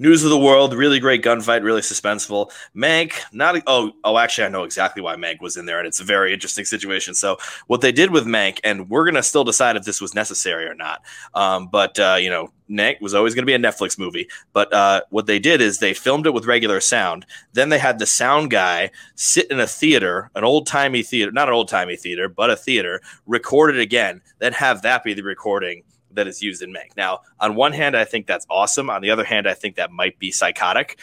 News 0.00 0.24
of 0.24 0.30
the 0.30 0.38
World, 0.38 0.72
really 0.72 0.98
great 0.98 1.22
gunfight, 1.22 1.62
really 1.62 1.82
suspenseful. 1.82 2.50
Mank, 2.74 3.20
not 3.34 3.56
a, 3.56 3.62
oh 3.66 3.92
oh 4.02 4.16
actually 4.16 4.46
I 4.46 4.48
know 4.48 4.64
exactly 4.64 5.02
why 5.02 5.14
Mank 5.16 5.42
was 5.42 5.58
in 5.58 5.66
there, 5.66 5.78
and 5.78 5.86
it's 5.86 6.00
a 6.00 6.04
very 6.04 6.32
interesting 6.32 6.64
situation. 6.64 7.12
So 7.12 7.36
what 7.66 7.82
they 7.82 7.92
did 7.92 8.10
with 8.10 8.24
Mank, 8.24 8.60
and 8.64 8.88
we're 8.88 9.04
gonna 9.04 9.22
still 9.22 9.44
decide 9.44 9.76
if 9.76 9.84
this 9.84 10.00
was 10.00 10.14
necessary 10.14 10.64
or 10.64 10.74
not. 10.74 11.02
Um, 11.34 11.68
but 11.68 11.98
uh, 11.98 12.16
you 12.18 12.30
know, 12.30 12.50
Mank 12.70 13.02
was 13.02 13.12
always 13.12 13.34
gonna 13.34 13.44
be 13.44 13.52
a 13.52 13.58
Netflix 13.58 13.98
movie. 13.98 14.26
But 14.54 14.72
uh, 14.72 15.02
what 15.10 15.26
they 15.26 15.38
did 15.38 15.60
is 15.60 15.80
they 15.80 15.92
filmed 15.92 16.26
it 16.26 16.32
with 16.32 16.46
regular 16.46 16.80
sound. 16.80 17.26
Then 17.52 17.68
they 17.68 17.78
had 17.78 17.98
the 17.98 18.06
sound 18.06 18.50
guy 18.50 18.92
sit 19.16 19.50
in 19.50 19.60
a 19.60 19.66
theater, 19.66 20.30
an 20.34 20.44
old 20.44 20.66
timey 20.66 21.02
theater, 21.02 21.30
not 21.30 21.48
an 21.48 21.54
old 21.54 21.68
timey 21.68 21.96
theater, 21.96 22.26
but 22.26 22.48
a 22.48 22.56
theater, 22.56 23.02
record 23.26 23.76
it 23.76 23.80
again, 23.82 24.22
then 24.38 24.54
have 24.54 24.80
that 24.80 25.04
be 25.04 25.12
the 25.12 25.22
recording 25.22 25.82
that 26.12 26.26
is 26.26 26.42
used 26.42 26.62
in 26.62 26.72
Mank. 26.72 26.96
Now, 26.96 27.20
on 27.38 27.54
one 27.54 27.72
hand, 27.72 27.96
I 27.96 28.04
think 28.04 28.26
that's 28.26 28.46
awesome. 28.50 28.90
On 28.90 29.02
the 29.02 29.10
other 29.10 29.24
hand, 29.24 29.48
I 29.48 29.54
think 29.54 29.76
that 29.76 29.92
might 29.92 30.18
be 30.18 30.30
psychotic. 30.30 30.98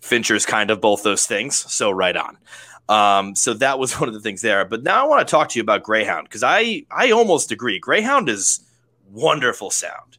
Fincher's 0.00 0.46
kind 0.46 0.70
of 0.70 0.80
both 0.80 1.02
those 1.02 1.26
things, 1.26 1.56
so 1.56 1.90
right 1.90 2.16
on. 2.16 2.38
Um, 2.88 3.36
so 3.36 3.54
that 3.54 3.78
was 3.78 3.92
one 4.00 4.08
of 4.08 4.14
the 4.14 4.20
things 4.20 4.42
there. 4.42 4.64
But 4.64 4.82
now 4.82 5.04
I 5.04 5.08
want 5.08 5.26
to 5.26 5.30
talk 5.30 5.48
to 5.50 5.58
you 5.58 5.62
about 5.62 5.82
Greyhound 5.82 6.24
because 6.24 6.42
I 6.42 6.84
I 6.90 7.10
almost 7.10 7.52
agree. 7.52 7.78
Greyhound 7.78 8.28
is 8.28 8.60
wonderful 9.10 9.70
sound, 9.70 10.18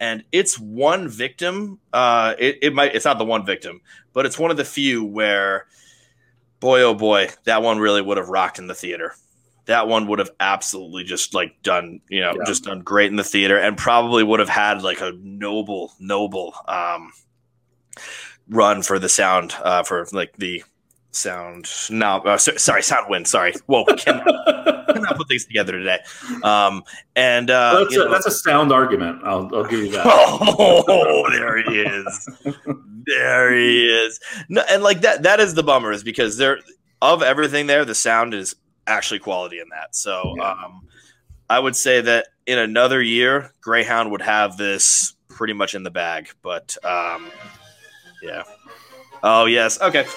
and 0.00 0.24
it's 0.32 0.58
one 0.58 1.08
victim. 1.08 1.78
Uh, 1.92 2.34
it, 2.38 2.58
it 2.62 2.74
might 2.74 2.94
it's 2.94 3.04
not 3.04 3.18
the 3.18 3.24
one 3.24 3.44
victim, 3.44 3.80
but 4.12 4.26
it's 4.26 4.38
one 4.38 4.50
of 4.50 4.56
the 4.56 4.64
few 4.64 5.04
where, 5.04 5.66
boy 6.60 6.82
oh 6.82 6.94
boy, 6.94 7.30
that 7.44 7.62
one 7.62 7.78
really 7.78 8.02
would 8.02 8.18
have 8.18 8.28
rocked 8.28 8.58
in 8.58 8.66
the 8.66 8.74
theater 8.74 9.14
that 9.66 9.86
one 9.86 10.06
would 10.08 10.18
have 10.18 10.30
absolutely 10.40 11.04
just 11.04 11.34
like 11.34 11.62
done, 11.62 12.00
you 12.08 12.20
know, 12.20 12.34
yeah. 12.36 12.44
just 12.46 12.64
done 12.64 12.80
great 12.80 13.10
in 13.10 13.16
the 13.16 13.24
theater 13.24 13.56
and 13.56 13.76
probably 13.76 14.24
would 14.24 14.40
have 14.40 14.48
had 14.48 14.82
like 14.82 15.00
a 15.00 15.12
noble, 15.20 15.92
noble 16.00 16.54
um, 16.66 17.12
run 18.48 18.82
for 18.82 18.98
the 18.98 19.08
sound, 19.08 19.54
uh, 19.62 19.82
for 19.84 20.06
like 20.12 20.36
the 20.36 20.64
sound. 21.12 21.68
No, 21.90 22.18
uh, 22.18 22.38
so, 22.38 22.56
sorry, 22.56 22.82
sound 22.82 23.06
win. 23.08 23.24
Sorry. 23.24 23.52
Whoa, 23.66 23.84
cannot, 23.84 24.24
cannot 24.88 25.16
put 25.16 25.28
things 25.28 25.44
together 25.44 25.72
today. 25.72 26.00
Um, 26.42 26.82
and 27.14 27.48
uh, 27.48 27.80
that's, 27.80 27.94
a, 27.94 27.98
know, 27.98 28.10
that's 28.10 28.26
a 28.26 28.30
sound 28.32 28.72
argument. 28.72 29.22
I'll, 29.24 29.48
I'll 29.54 29.64
give 29.64 29.80
you 29.80 29.90
that. 29.92 30.06
Oh, 30.64 31.30
there 31.30 31.62
he 31.62 31.80
is. 31.80 32.28
there 33.06 33.54
he 33.54 33.86
is. 33.86 34.18
No, 34.48 34.62
and 34.68 34.82
like 34.82 35.02
that, 35.02 35.22
that 35.22 35.38
is 35.38 35.54
the 35.54 35.62
bummer 35.62 35.92
is 35.92 36.02
because 36.02 36.36
there, 36.36 36.58
of 37.00 37.22
everything 37.22 37.68
there, 37.68 37.84
the 37.84 37.94
sound 37.94 38.34
is 38.34 38.56
actually 38.86 39.20
quality 39.20 39.60
in 39.60 39.68
that. 39.70 39.94
So 39.94 40.34
yeah. 40.36 40.50
um, 40.52 40.86
I 41.48 41.58
would 41.58 41.76
say 41.76 42.00
that 42.00 42.28
in 42.46 42.58
another 42.58 43.02
year, 43.02 43.52
Greyhound 43.60 44.10
would 44.10 44.22
have 44.22 44.56
this 44.56 45.14
pretty 45.28 45.52
much 45.52 45.74
in 45.74 45.82
the 45.82 45.90
bag. 45.90 46.28
But 46.42 46.76
um, 46.84 47.30
yeah. 48.22 48.44
Oh 49.22 49.46
yes. 49.46 49.80
Okay. 49.80 50.04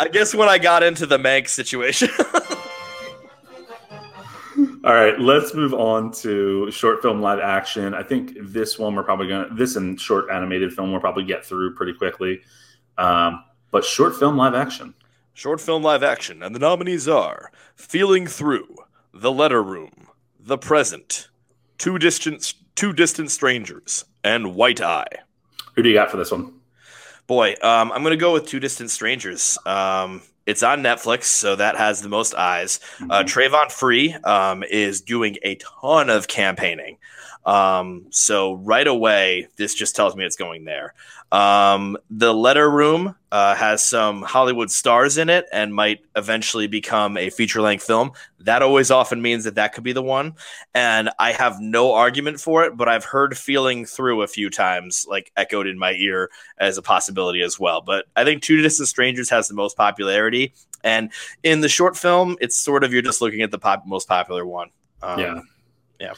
I 0.00 0.08
guess 0.10 0.34
when 0.34 0.48
I 0.48 0.58
got 0.58 0.82
into 0.82 1.06
the 1.06 1.18
Manx 1.18 1.52
situation. 1.52 2.08
All 4.82 4.94
right, 4.94 5.20
let's 5.20 5.52
move 5.52 5.74
on 5.74 6.10
to 6.12 6.70
short 6.70 7.02
film 7.02 7.20
live 7.20 7.38
action. 7.38 7.92
I 7.92 8.02
think 8.02 8.32
this 8.40 8.78
one 8.78 8.94
we're 8.94 9.02
probably 9.02 9.28
gonna 9.28 9.48
this 9.52 9.76
and 9.76 10.00
short 10.00 10.30
animated 10.30 10.72
film 10.72 10.90
we'll 10.90 11.00
probably 11.00 11.24
get 11.24 11.44
through 11.44 11.74
pretty 11.74 11.92
quickly. 11.92 12.40
Um, 12.96 13.44
but 13.70 13.84
short 13.84 14.16
film 14.16 14.38
live 14.38 14.54
action. 14.54 14.94
Short 15.32 15.60
film 15.60 15.82
live 15.82 16.02
action, 16.02 16.42
and 16.42 16.54
the 16.54 16.58
nominees 16.58 17.08
are 17.08 17.50
Feeling 17.74 18.26
Through, 18.26 18.76
The 19.14 19.32
Letter 19.32 19.62
Room, 19.62 20.08
The 20.38 20.58
Present, 20.58 21.28
Two 21.78 21.98
Distant 21.98 22.54
Two 22.74 22.92
Distant 22.92 23.30
Strangers, 23.30 24.04
and 24.24 24.54
White 24.54 24.80
Eye. 24.80 25.06
Who 25.74 25.82
do 25.82 25.88
you 25.88 25.94
got 25.94 26.10
for 26.10 26.16
this 26.16 26.30
one? 26.30 26.52
Boy, 27.26 27.52
um, 27.62 27.92
I'm 27.92 28.02
going 28.02 28.10
to 28.10 28.16
go 28.16 28.32
with 28.32 28.46
Two 28.46 28.60
Distant 28.60 28.90
Strangers. 28.90 29.56
Um, 29.64 30.22
it's 30.46 30.62
on 30.62 30.82
Netflix, 30.82 31.24
so 31.24 31.54
that 31.56 31.76
has 31.76 32.02
the 32.02 32.08
most 32.08 32.34
eyes. 32.34 32.80
Mm-hmm. 32.98 33.10
Uh, 33.10 33.22
Travon 33.22 33.70
Free 33.70 34.14
um, 34.24 34.64
is 34.64 35.00
doing 35.00 35.36
a 35.42 35.54
ton 35.56 36.10
of 36.10 36.26
campaigning. 36.26 36.98
Um, 37.46 38.06
so 38.10 38.54
right 38.54 38.86
away, 38.86 39.48
this 39.56 39.74
just 39.74 39.94
tells 39.94 40.16
me 40.16 40.24
it's 40.24 40.36
going 40.36 40.64
there. 40.64 40.94
Um, 41.32 41.96
the 42.10 42.34
Letter 42.34 42.68
Room 42.68 43.14
uh, 43.30 43.54
has 43.54 43.84
some 43.84 44.22
Hollywood 44.22 44.70
stars 44.70 45.16
in 45.16 45.30
it 45.30 45.46
and 45.52 45.74
might 45.74 46.00
eventually 46.16 46.66
become 46.66 47.16
a 47.16 47.30
feature 47.30 47.60
length 47.60 47.84
film. 47.84 48.12
That 48.40 48.62
always 48.62 48.90
often 48.90 49.22
means 49.22 49.44
that 49.44 49.54
that 49.54 49.72
could 49.72 49.84
be 49.84 49.92
the 49.92 50.02
one. 50.02 50.34
And 50.74 51.10
I 51.18 51.32
have 51.32 51.60
no 51.60 51.92
argument 51.92 52.40
for 52.40 52.64
it, 52.64 52.76
but 52.76 52.88
I've 52.88 53.04
heard 53.04 53.38
feeling 53.38 53.86
through 53.86 54.22
a 54.22 54.26
few 54.26 54.50
times, 54.50 55.06
like 55.08 55.30
echoed 55.36 55.66
in 55.66 55.78
my 55.78 55.92
ear 55.92 56.30
as 56.58 56.78
a 56.78 56.82
possibility 56.82 57.42
as 57.42 57.60
well. 57.60 57.80
But 57.80 58.06
I 58.16 58.24
think 58.24 58.42
Two 58.42 58.60
Distant 58.62 58.88
Strangers 58.88 59.30
has 59.30 59.46
the 59.46 59.54
most 59.54 59.76
popularity. 59.76 60.52
And 60.82 61.12
in 61.42 61.60
the 61.60 61.68
short 61.68 61.96
film, 61.96 62.36
it's 62.40 62.56
sort 62.56 62.82
of 62.82 62.92
you're 62.92 63.02
just 63.02 63.20
looking 63.20 63.42
at 63.42 63.50
the 63.50 63.58
pop- 63.58 63.86
most 63.86 64.08
popular 64.08 64.44
one. 64.44 64.70
Um, 65.02 65.20
yeah. 65.20 65.40
Yeah. 66.00 66.14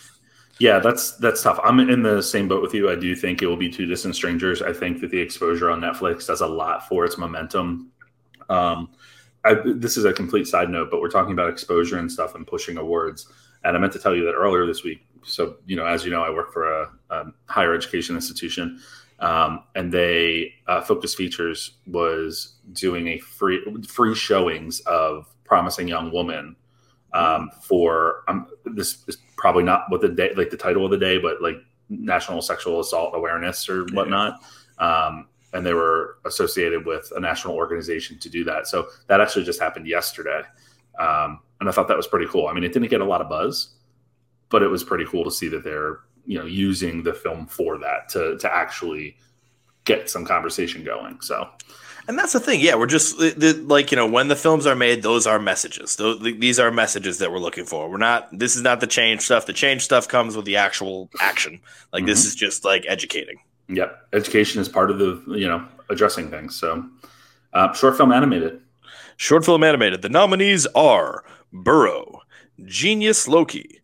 Yeah, 0.62 0.78
that's 0.78 1.16
that's 1.16 1.42
tough. 1.42 1.58
I'm 1.64 1.80
in 1.80 2.04
the 2.04 2.22
same 2.22 2.46
boat 2.46 2.62
with 2.62 2.72
you. 2.72 2.88
I 2.88 2.94
do 2.94 3.16
think 3.16 3.42
it 3.42 3.48
will 3.48 3.56
be 3.56 3.68
two 3.68 3.84
distant 3.84 4.14
strangers. 4.14 4.62
I 4.62 4.72
think 4.72 5.00
that 5.00 5.10
the 5.10 5.18
exposure 5.18 5.68
on 5.68 5.80
Netflix 5.80 6.28
does 6.28 6.40
a 6.40 6.46
lot 6.46 6.86
for 6.86 7.04
its 7.04 7.18
momentum. 7.18 7.90
Um, 8.48 8.90
I, 9.44 9.56
this 9.64 9.96
is 9.96 10.04
a 10.04 10.12
complete 10.12 10.46
side 10.46 10.70
note, 10.70 10.88
but 10.88 11.00
we're 11.00 11.10
talking 11.10 11.32
about 11.32 11.50
exposure 11.50 11.98
and 11.98 12.10
stuff 12.12 12.36
and 12.36 12.46
pushing 12.46 12.76
awards. 12.76 13.26
And 13.64 13.76
I 13.76 13.80
meant 13.80 13.92
to 13.94 13.98
tell 13.98 14.14
you 14.14 14.24
that 14.26 14.34
earlier 14.34 14.64
this 14.64 14.84
week. 14.84 15.04
So, 15.24 15.56
you 15.66 15.74
know, 15.74 15.84
as 15.84 16.04
you 16.04 16.12
know, 16.12 16.22
I 16.22 16.30
work 16.30 16.52
for 16.52 16.72
a, 16.72 16.92
a 17.10 17.24
higher 17.46 17.74
education 17.74 18.14
institution, 18.14 18.78
um, 19.18 19.64
and 19.74 19.90
they 19.92 20.54
uh, 20.68 20.80
Focus 20.80 21.12
Features 21.16 21.78
was 21.88 22.54
doing 22.72 23.08
a 23.08 23.18
free 23.18 23.64
free 23.88 24.14
showings 24.14 24.78
of 24.86 25.26
Promising 25.42 25.88
Young 25.88 26.12
Woman 26.12 26.54
um, 27.14 27.50
for 27.60 28.24
um, 28.28 28.46
this 28.64 29.04
is 29.06 29.18
probably 29.36 29.62
not 29.62 29.84
what 29.88 30.00
the 30.00 30.08
day 30.08 30.32
like 30.36 30.50
the 30.50 30.56
title 30.56 30.84
of 30.84 30.90
the 30.90 30.98
day, 30.98 31.18
but 31.18 31.42
like 31.42 31.56
National 31.88 32.40
Sexual 32.40 32.80
Assault 32.80 33.14
Awareness 33.14 33.68
or 33.68 33.84
whatnot. 33.92 34.40
Yeah. 34.80 35.06
Um, 35.06 35.28
and 35.54 35.66
they 35.66 35.74
were 35.74 36.16
associated 36.24 36.86
with 36.86 37.12
a 37.14 37.20
national 37.20 37.54
organization 37.54 38.18
to 38.20 38.30
do 38.30 38.42
that. 38.44 38.66
So 38.66 38.88
that 39.08 39.20
actually 39.20 39.44
just 39.44 39.60
happened 39.60 39.86
yesterday, 39.86 40.42
um, 40.98 41.40
and 41.60 41.68
I 41.68 41.72
thought 41.72 41.88
that 41.88 41.96
was 41.96 42.06
pretty 42.06 42.26
cool. 42.26 42.46
I 42.46 42.54
mean, 42.54 42.64
it 42.64 42.72
didn't 42.72 42.88
get 42.88 43.02
a 43.02 43.04
lot 43.04 43.20
of 43.20 43.28
buzz, 43.28 43.74
but 44.48 44.62
it 44.62 44.68
was 44.68 44.82
pretty 44.82 45.04
cool 45.04 45.24
to 45.24 45.30
see 45.30 45.48
that 45.48 45.62
they're 45.62 46.00
you 46.24 46.38
know 46.38 46.46
using 46.46 47.02
the 47.02 47.12
film 47.12 47.46
for 47.46 47.78
that 47.78 48.08
to 48.10 48.38
to 48.38 48.54
actually 48.54 49.16
get 49.84 50.08
some 50.08 50.24
conversation 50.24 50.84
going. 50.84 51.20
So 51.20 51.48
and 52.08 52.18
that's 52.18 52.32
the 52.32 52.40
thing. 52.40 52.60
Yeah, 52.60 52.74
we're 52.74 52.86
just 52.86 53.18
like 53.18 53.92
you 53.92 53.96
know 53.96 54.06
when 54.06 54.28
the 54.28 54.36
films 54.36 54.66
are 54.66 54.74
made, 54.74 55.02
those 55.02 55.26
are 55.26 55.38
messages. 55.38 55.96
Those, 55.96 56.20
these 56.20 56.58
are 56.58 56.70
messages 56.70 57.18
that 57.18 57.30
we're 57.30 57.38
looking 57.38 57.64
for. 57.64 57.88
We're 57.88 57.98
not. 57.98 58.28
This 58.36 58.56
is 58.56 58.62
not 58.62 58.80
the 58.80 58.86
change 58.86 59.22
stuff. 59.22 59.46
The 59.46 59.52
change 59.52 59.82
stuff 59.82 60.08
comes 60.08 60.36
with 60.36 60.44
the 60.44 60.56
actual 60.56 61.10
action. 61.20 61.60
Like 61.92 62.00
mm-hmm. 62.00 62.08
this 62.08 62.24
is 62.24 62.34
just 62.34 62.64
like 62.64 62.84
educating. 62.88 63.38
Yep, 63.68 64.08
education 64.12 64.60
is 64.60 64.68
part 64.68 64.90
of 64.90 64.98
the 64.98 65.22
you 65.28 65.48
know 65.48 65.66
addressing 65.90 66.30
things. 66.30 66.56
So, 66.56 66.84
uh, 67.52 67.72
short 67.72 67.96
film 67.96 68.12
animated. 68.12 68.60
Short 69.16 69.44
film 69.44 69.62
animated. 69.62 70.02
The 70.02 70.08
nominees 70.08 70.66
are 70.74 71.24
Burrow, 71.52 72.22
Genius 72.64 73.28
Loci, 73.28 73.80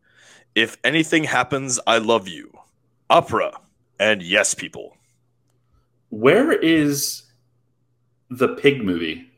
If 0.55 0.77
Anything 0.83 1.25
Happens, 1.25 1.79
I 1.87 1.99
Love 1.99 2.27
You, 2.27 2.51
Opera, 3.09 3.53
and 4.01 4.23
Yes 4.23 4.55
People. 4.55 4.97
Where 6.11 6.53
is 6.53 7.23
the 8.31 8.49
pig 8.49 8.85
movie. 8.85 9.31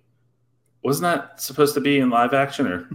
Wasn't 0.83 1.03
that 1.03 1.40
supposed 1.40 1.74
to 1.74 1.81
be 1.81 1.98
in 1.98 2.09
live 2.09 2.33
action 2.33 2.66
or? 2.66 2.88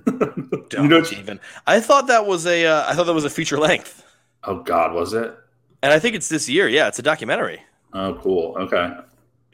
Don't 0.69 0.73
you 0.73 0.87
know, 0.87 1.03
even. 1.11 1.39
I 1.67 1.79
thought 1.79 2.07
that 2.07 2.25
was 2.25 2.45
a. 2.47 2.65
Uh, 2.65 2.85
I 2.87 2.95
thought 2.95 3.05
that 3.05 3.13
was 3.13 3.25
a 3.25 3.29
feature 3.29 3.59
length. 3.59 4.03
Oh 4.43 4.61
God, 4.61 4.93
was 4.93 5.13
it? 5.13 5.35
And 5.83 5.93
I 5.93 5.99
think 5.99 6.15
it's 6.15 6.29
this 6.29 6.49
year. 6.49 6.67
Yeah, 6.67 6.87
it's 6.87 6.99
a 6.99 7.03
documentary. 7.03 7.61
Oh, 7.93 8.19
cool. 8.21 8.55
Okay. 8.57 8.91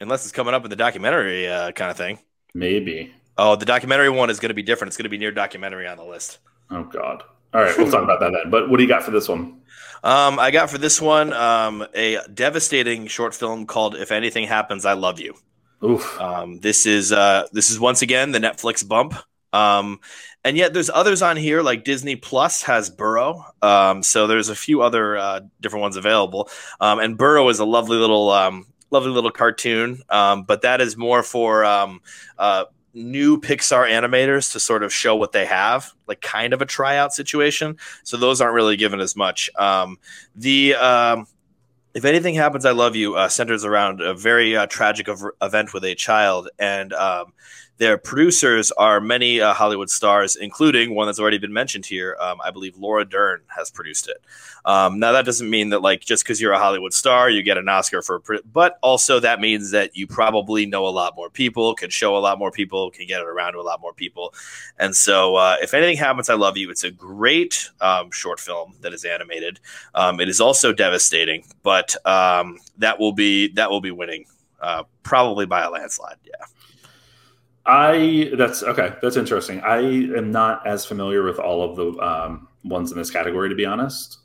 Unless 0.00 0.24
it's 0.24 0.32
coming 0.32 0.54
up 0.54 0.64
in 0.64 0.70
the 0.70 0.76
documentary 0.76 1.46
uh, 1.46 1.72
kind 1.72 1.90
of 1.90 1.96
thing. 1.96 2.18
Maybe. 2.54 3.12
Oh, 3.38 3.56
the 3.56 3.66
documentary 3.66 4.10
one 4.10 4.30
is 4.30 4.40
going 4.40 4.48
to 4.50 4.54
be 4.54 4.62
different. 4.62 4.88
It's 4.88 4.96
going 4.96 5.04
to 5.04 5.10
be 5.10 5.18
near 5.18 5.30
documentary 5.30 5.86
on 5.86 5.96
the 5.96 6.04
list. 6.04 6.38
Oh 6.70 6.84
God. 6.84 7.22
All 7.54 7.60
right, 7.60 7.76
we'll 7.76 7.90
talk 7.90 8.02
about 8.02 8.20
that 8.20 8.32
then. 8.32 8.50
But 8.50 8.70
what 8.70 8.78
do 8.78 8.82
you 8.82 8.88
got 8.88 9.02
for 9.02 9.10
this 9.10 9.28
one? 9.28 9.60
Um, 10.02 10.38
I 10.38 10.50
got 10.50 10.70
for 10.70 10.78
this 10.78 11.00
one 11.00 11.32
um, 11.34 11.86
a 11.94 12.18
devastating 12.32 13.06
short 13.06 13.34
film 13.34 13.66
called 13.66 13.94
"If 13.94 14.10
Anything 14.10 14.46
Happens, 14.46 14.86
I 14.86 14.94
Love 14.94 15.20
You." 15.20 15.34
Oof. 15.84 16.20
Um, 16.20 16.60
this 16.60 16.86
is 16.86 17.12
uh, 17.12 17.46
this 17.52 17.70
is 17.70 17.80
once 17.80 18.02
again 18.02 18.32
the 18.32 18.38
Netflix 18.38 18.86
bump. 18.86 19.14
Um, 19.52 20.00
and 20.44 20.56
yet 20.56 20.72
there's 20.72 20.90
others 20.90 21.22
on 21.22 21.36
here 21.36 21.62
like 21.62 21.84
Disney 21.84 22.16
Plus 22.16 22.62
has 22.62 22.90
Burrow. 22.90 23.44
Um, 23.60 24.02
so 24.02 24.26
there's 24.26 24.48
a 24.48 24.56
few 24.56 24.82
other 24.82 25.16
uh, 25.16 25.40
different 25.60 25.82
ones 25.82 25.96
available. 25.96 26.48
Um, 26.80 26.98
and 26.98 27.16
Burrow 27.16 27.48
is 27.48 27.58
a 27.58 27.64
lovely 27.64 27.96
little 27.96 28.30
um, 28.30 28.66
lovely 28.90 29.10
little 29.10 29.30
cartoon, 29.30 30.02
um, 30.08 30.44
but 30.44 30.62
that 30.62 30.80
is 30.80 30.96
more 30.96 31.22
for 31.22 31.64
um, 31.64 32.00
uh, 32.38 32.64
new 32.94 33.40
Pixar 33.40 33.88
animators 33.90 34.52
to 34.52 34.60
sort 34.60 34.82
of 34.82 34.92
show 34.92 35.16
what 35.16 35.32
they 35.32 35.46
have, 35.46 35.92
like 36.06 36.20
kind 36.20 36.52
of 36.52 36.60
a 36.60 36.66
tryout 36.66 37.12
situation. 37.12 37.76
So 38.04 38.16
those 38.16 38.40
aren't 38.40 38.54
really 38.54 38.76
given 38.76 39.00
as 39.00 39.16
much. 39.16 39.50
Um, 39.56 39.98
the 40.34 40.74
um, 40.74 41.26
if 41.94 42.04
anything 42.04 42.34
happens, 42.34 42.64
I 42.64 42.72
love 42.72 42.96
you. 42.96 43.14
Uh, 43.14 43.28
centers 43.28 43.64
around 43.64 44.00
a 44.00 44.14
very 44.14 44.56
uh, 44.56 44.66
tragic 44.66 45.08
ev- 45.08 45.22
event 45.40 45.74
with 45.74 45.84
a 45.84 45.94
child, 45.94 46.48
and 46.58 46.92
um, 46.92 47.32
their 47.78 47.98
producers 47.98 48.70
are 48.72 49.00
many 49.00 49.40
uh, 49.40 49.54
Hollywood 49.54 49.90
stars, 49.90 50.36
including 50.36 50.94
one 50.94 51.06
that's 51.06 51.18
already 51.18 51.38
been 51.38 51.52
mentioned 51.52 51.86
here. 51.86 52.16
Um, 52.20 52.38
I 52.44 52.50
believe 52.50 52.76
Laura 52.76 53.04
Dern 53.04 53.40
has 53.48 53.70
produced 53.70 54.08
it. 54.08 54.18
Um, 54.64 55.00
now 55.00 55.12
that 55.12 55.24
doesn't 55.24 55.50
mean 55.50 55.70
that 55.70 55.82
like 55.82 56.00
just 56.00 56.22
because 56.22 56.40
you're 56.40 56.52
a 56.52 56.58
Hollywood 56.58 56.92
star, 56.92 57.28
you 57.28 57.42
get 57.42 57.58
an 57.58 57.68
Oscar 57.68 58.02
for, 58.02 58.22
but 58.52 58.78
also 58.82 59.18
that 59.20 59.40
means 59.40 59.72
that 59.72 59.96
you 59.96 60.06
probably 60.06 60.66
know 60.66 60.86
a 60.86 60.90
lot 60.90 61.16
more 61.16 61.30
people, 61.30 61.74
can 61.74 61.90
show 61.90 62.16
a 62.16 62.20
lot 62.20 62.38
more 62.38 62.50
people, 62.50 62.90
can 62.90 63.06
get 63.06 63.20
it 63.20 63.26
around 63.26 63.54
to 63.54 63.58
a 63.58 63.62
lot 63.62 63.80
more 63.80 63.92
people. 63.92 64.34
And 64.78 64.94
so, 64.94 65.36
uh, 65.36 65.56
if 65.60 65.74
anything 65.74 65.96
happens, 65.96 66.30
I 66.30 66.34
love 66.34 66.56
you. 66.56 66.70
It's 66.70 66.84
a 66.84 66.90
great 66.90 67.70
um, 67.80 68.10
short 68.10 68.38
film 68.38 68.74
that 68.82 68.92
is 68.92 69.04
animated. 69.04 69.58
Um, 69.94 70.20
it 70.20 70.28
is 70.28 70.40
also 70.40 70.72
devastating, 70.72 71.44
but 71.62 71.96
um, 72.06 72.58
that 72.78 73.00
will 73.00 73.12
be 73.12 73.48
that 73.54 73.70
will 73.70 73.80
be 73.80 73.90
winning 73.90 74.26
uh, 74.60 74.84
probably 75.02 75.46
by 75.46 75.62
a 75.62 75.70
landslide. 75.70 76.16
Yeah. 76.24 76.44
I 77.64 78.32
that's 78.36 78.62
okay. 78.62 78.94
That's 79.00 79.16
interesting. 79.16 79.60
I 79.60 79.78
am 79.78 80.32
not 80.32 80.66
as 80.66 80.84
familiar 80.84 81.22
with 81.22 81.38
all 81.38 81.62
of 81.62 81.76
the 81.76 81.92
um, 82.00 82.48
ones 82.64 82.90
in 82.90 82.98
this 82.98 83.10
category, 83.10 83.48
to 83.48 83.54
be 83.54 83.64
honest. 83.64 84.18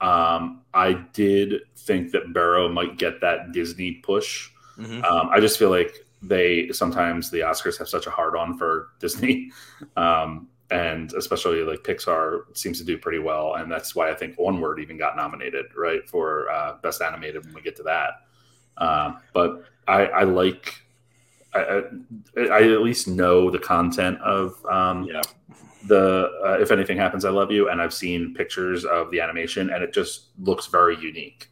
Um, 0.00 0.62
I 0.74 0.94
did 1.12 1.62
think 1.76 2.12
that 2.12 2.32
Burrow 2.32 2.68
might 2.68 2.98
get 2.98 3.20
that 3.20 3.52
Disney 3.52 3.92
push. 3.92 4.50
Mm-hmm. 4.78 5.04
Um, 5.04 5.28
I 5.30 5.40
just 5.40 5.58
feel 5.58 5.70
like 5.70 6.04
they 6.22 6.68
sometimes 6.72 7.30
the 7.30 7.40
Oscars 7.40 7.78
have 7.78 7.88
such 7.88 8.06
a 8.06 8.10
hard 8.10 8.36
on 8.36 8.56
for 8.56 8.90
Disney, 9.00 9.50
um, 9.96 10.48
and 10.70 11.12
especially 11.14 11.62
like 11.62 11.80
Pixar 11.80 12.42
seems 12.56 12.78
to 12.78 12.84
do 12.84 12.96
pretty 12.96 13.18
well, 13.18 13.54
and 13.54 13.70
that's 13.70 13.96
why 13.96 14.10
I 14.10 14.14
think 14.14 14.36
Onward 14.38 14.78
even 14.78 14.96
got 14.96 15.16
nominated 15.16 15.66
right 15.76 16.08
for 16.08 16.48
uh, 16.48 16.76
best 16.82 17.02
animated 17.02 17.44
when 17.44 17.54
we 17.54 17.60
get 17.60 17.76
to 17.76 17.82
that. 17.84 18.10
Uh, 18.76 19.14
but 19.32 19.64
I, 19.86 20.06
I 20.06 20.22
like 20.24 20.83
I, 21.54 21.82
I, 22.36 22.72
at 22.72 22.82
least 22.82 23.08
know 23.08 23.50
the 23.50 23.58
content 23.58 24.20
of 24.20 24.64
um, 24.66 25.04
yeah. 25.04 25.20
the 25.86 26.30
uh, 26.44 26.58
if 26.60 26.70
anything 26.70 26.96
happens, 26.96 27.24
I 27.24 27.30
love 27.30 27.50
you, 27.50 27.68
and 27.68 27.80
I've 27.80 27.94
seen 27.94 28.34
pictures 28.34 28.84
of 28.84 29.10
the 29.10 29.20
animation, 29.20 29.70
and 29.70 29.82
it 29.82 29.92
just 29.92 30.26
looks 30.40 30.66
very 30.66 30.96
unique. 30.98 31.48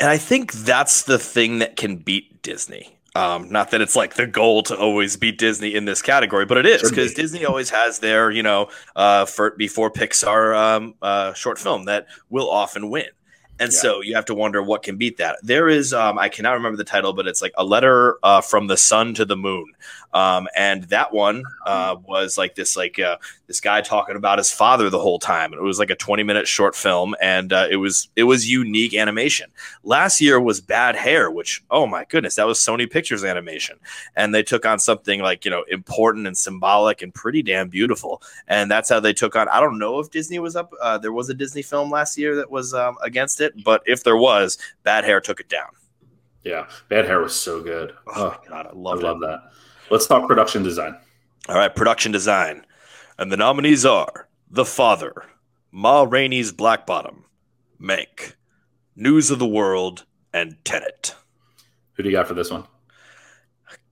And 0.00 0.08
I 0.08 0.18
think 0.18 0.52
that's 0.52 1.02
the 1.02 1.18
thing 1.18 1.58
that 1.58 1.76
can 1.76 1.96
beat 1.96 2.42
Disney. 2.42 2.94
Um, 3.14 3.50
not 3.50 3.72
that 3.72 3.80
it's 3.80 3.96
like 3.96 4.14
the 4.14 4.26
goal 4.26 4.62
to 4.64 4.76
always 4.76 5.16
beat 5.16 5.38
Disney 5.38 5.74
in 5.74 5.86
this 5.86 6.02
category, 6.02 6.46
but 6.46 6.56
it 6.56 6.66
is 6.66 6.88
because 6.88 7.14
be. 7.14 7.22
Disney 7.22 7.44
always 7.44 7.70
has 7.70 7.98
their, 7.98 8.30
you 8.30 8.44
know, 8.44 8.68
uh, 8.94 9.24
for 9.24 9.52
before 9.52 9.90
Pixar 9.90 10.56
um, 10.56 10.94
uh, 11.02 11.32
short 11.32 11.58
film 11.58 11.86
that 11.86 12.06
will 12.30 12.48
often 12.48 12.90
win. 12.90 13.06
And 13.60 13.72
yeah. 13.72 13.78
so 13.78 14.00
you 14.00 14.14
have 14.14 14.24
to 14.26 14.34
wonder 14.34 14.62
what 14.62 14.82
can 14.82 14.96
beat 14.96 15.16
that. 15.18 15.38
There 15.42 15.68
is, 15.68 15.92
um, 15.92 16.18
I 16.18 16.28
cannot 16.28 16.52
remember 16.52 16.76
the 16.76 16.84
title, 16.84 17.12
but 17.12 17.26
it's 17.26 17.42
like 17.42 17.52
a 17.56 17.64
letter 17.64 18.18
uh, 18.22 18.40
from 18.40 18.66
the 18.66 18.76
sun 18.76 19.14
to 19.14 19.24
the 19.24 19.36
moon. 19.36 19.66
Um, 20.14 20.48
and 20.56 20.84
that 20.84 21.12
one 21.12 21.44
uh, 21.66 21.96
was 22.06 22.38
like 22.38 22.54
this, 22.54 22.76
like 22.76 22.98
uh, 22.98 23.18
this 23.46 23.60
guy 23.60 23.80
talking 23.80 24.16
about 24.16 24.38
his 24.38 24.50
father 24.50 24.88
the 24.88 24.98
whole 24.98 25.18
time. 25.18 25.52
It 25.52 25.60
was 25.60 25.78
like 25.78 25.90
a 25.90 25.94
20 25.94 26.22
minute 26.22 26.48
short 26.48 26.74
film, 26.74 27.14
and 27.20 27.52
uh, 27.52 27.66
it 27.70 27.76
was 27.76 28.08
it 28.16 28.24
was 28.24 28.50
unique 28.50 28.94
animation. 28.94 29.50
Last 29.82 30.20
year 30.20 30.40
was 30.40 30.60
Bad 30.60 30.96
Hair, 30.96 31.30
which 31.30 31.62
oh 31.70 31.86
my 31.86 32.04
goodness, 32.08 32.36
that 32.36 32.46
was 32.46 32.58
Sony 32.58 32.90
Pictures 32.90 33.22
animation, 33.22 33.78
and 34.16 34.34
they 34.34 34.42
took 34.42 34.64
on 34.64 34.78
something 34.78 35.20
like 35.20 35.44
you 35.44 35.50
know 35.50 35.64
important 35.68 36.26
and 36.26 36.36
symbolic 36.36 37.02
and 37.02 37.12
pretty 37.12 37.42
damn 37.42 37.68
beautiful. 37.68 38.22
And 38.46 38.70
that's 38.70 38.88
how 38.88 39.00
they 39.00 39.12
took 39.12 39.36
on. 39.36 39.48
I 39.48 39.60
don't 39.60 39.78
know 39.78 39.98
if 39.98 40.10
Disney 40.10 40.38
was 40.38 40.56
up. 40.56 40.72
Uh, 40.80 40.96
there 40.96 41.12
was 41.12 41.28
a 41.28 41.34
Disney 41.34 41.62
film 41.62 41.90
last 41.90 42.16
year 42.16 42.36
that 42.36 42.50
was 42.50 42.72
um, 42.72 42.96
against 43.02 43.40
it, 43.40 43.47
but 43.64 43.82
if 43.86 44.04
there 44.04 44.16
was, 44.16 44.58
Bad 44.82 45.04
Hair 45.04 45.20
took 45.20 45.40
it 45.40 45.48
down. 45.48 45.68
Yeah, 46.44 46.66
Bad 46.88 47.04
Hair 47.04 47.20
was 47.20 47.34
so 47.34 47.62
good. 47.62 47.92
Oh, 48.06 48.36
oh 48.36 48.48
God, 48.48 48.66
I 48.66 48.72
love 48.74 49.00
I 49.00 49.08
love 49.08 49.20
that. 49.20 49.50
Let's 49.90 50.06
talk 50.06 50.26
production 50.26 50.62
design. 50.62 50.96
All 51.48 51.56
right, 51.56 51.74
production 51.74 52.12
design. 52.12 52.64
And 53.18 53.32
the 53.32 53.36
nominees 53.36 53.84
are 53.84 54.28
The 54.50 54.64
Father, 54.64 55.24
Ma 55.72 56.02
Rainey's 56.02 56.52
Black 56.52 56.86
Bottom, 56.86 57.24
Mank, 57.80 58.34
News 58.94 59.30
of 59.30 59.38
the 59.38 59.46
World, 59.46 60.04
and 60.32 60.56
Tenet. 60.64 61.14
Who 61.94 62.02
do 62.02 62.10
you 62.10 62.16
got 62.16 62.28
for 62.28 62.34
this 62.34 62.50
one? 62.50 62.64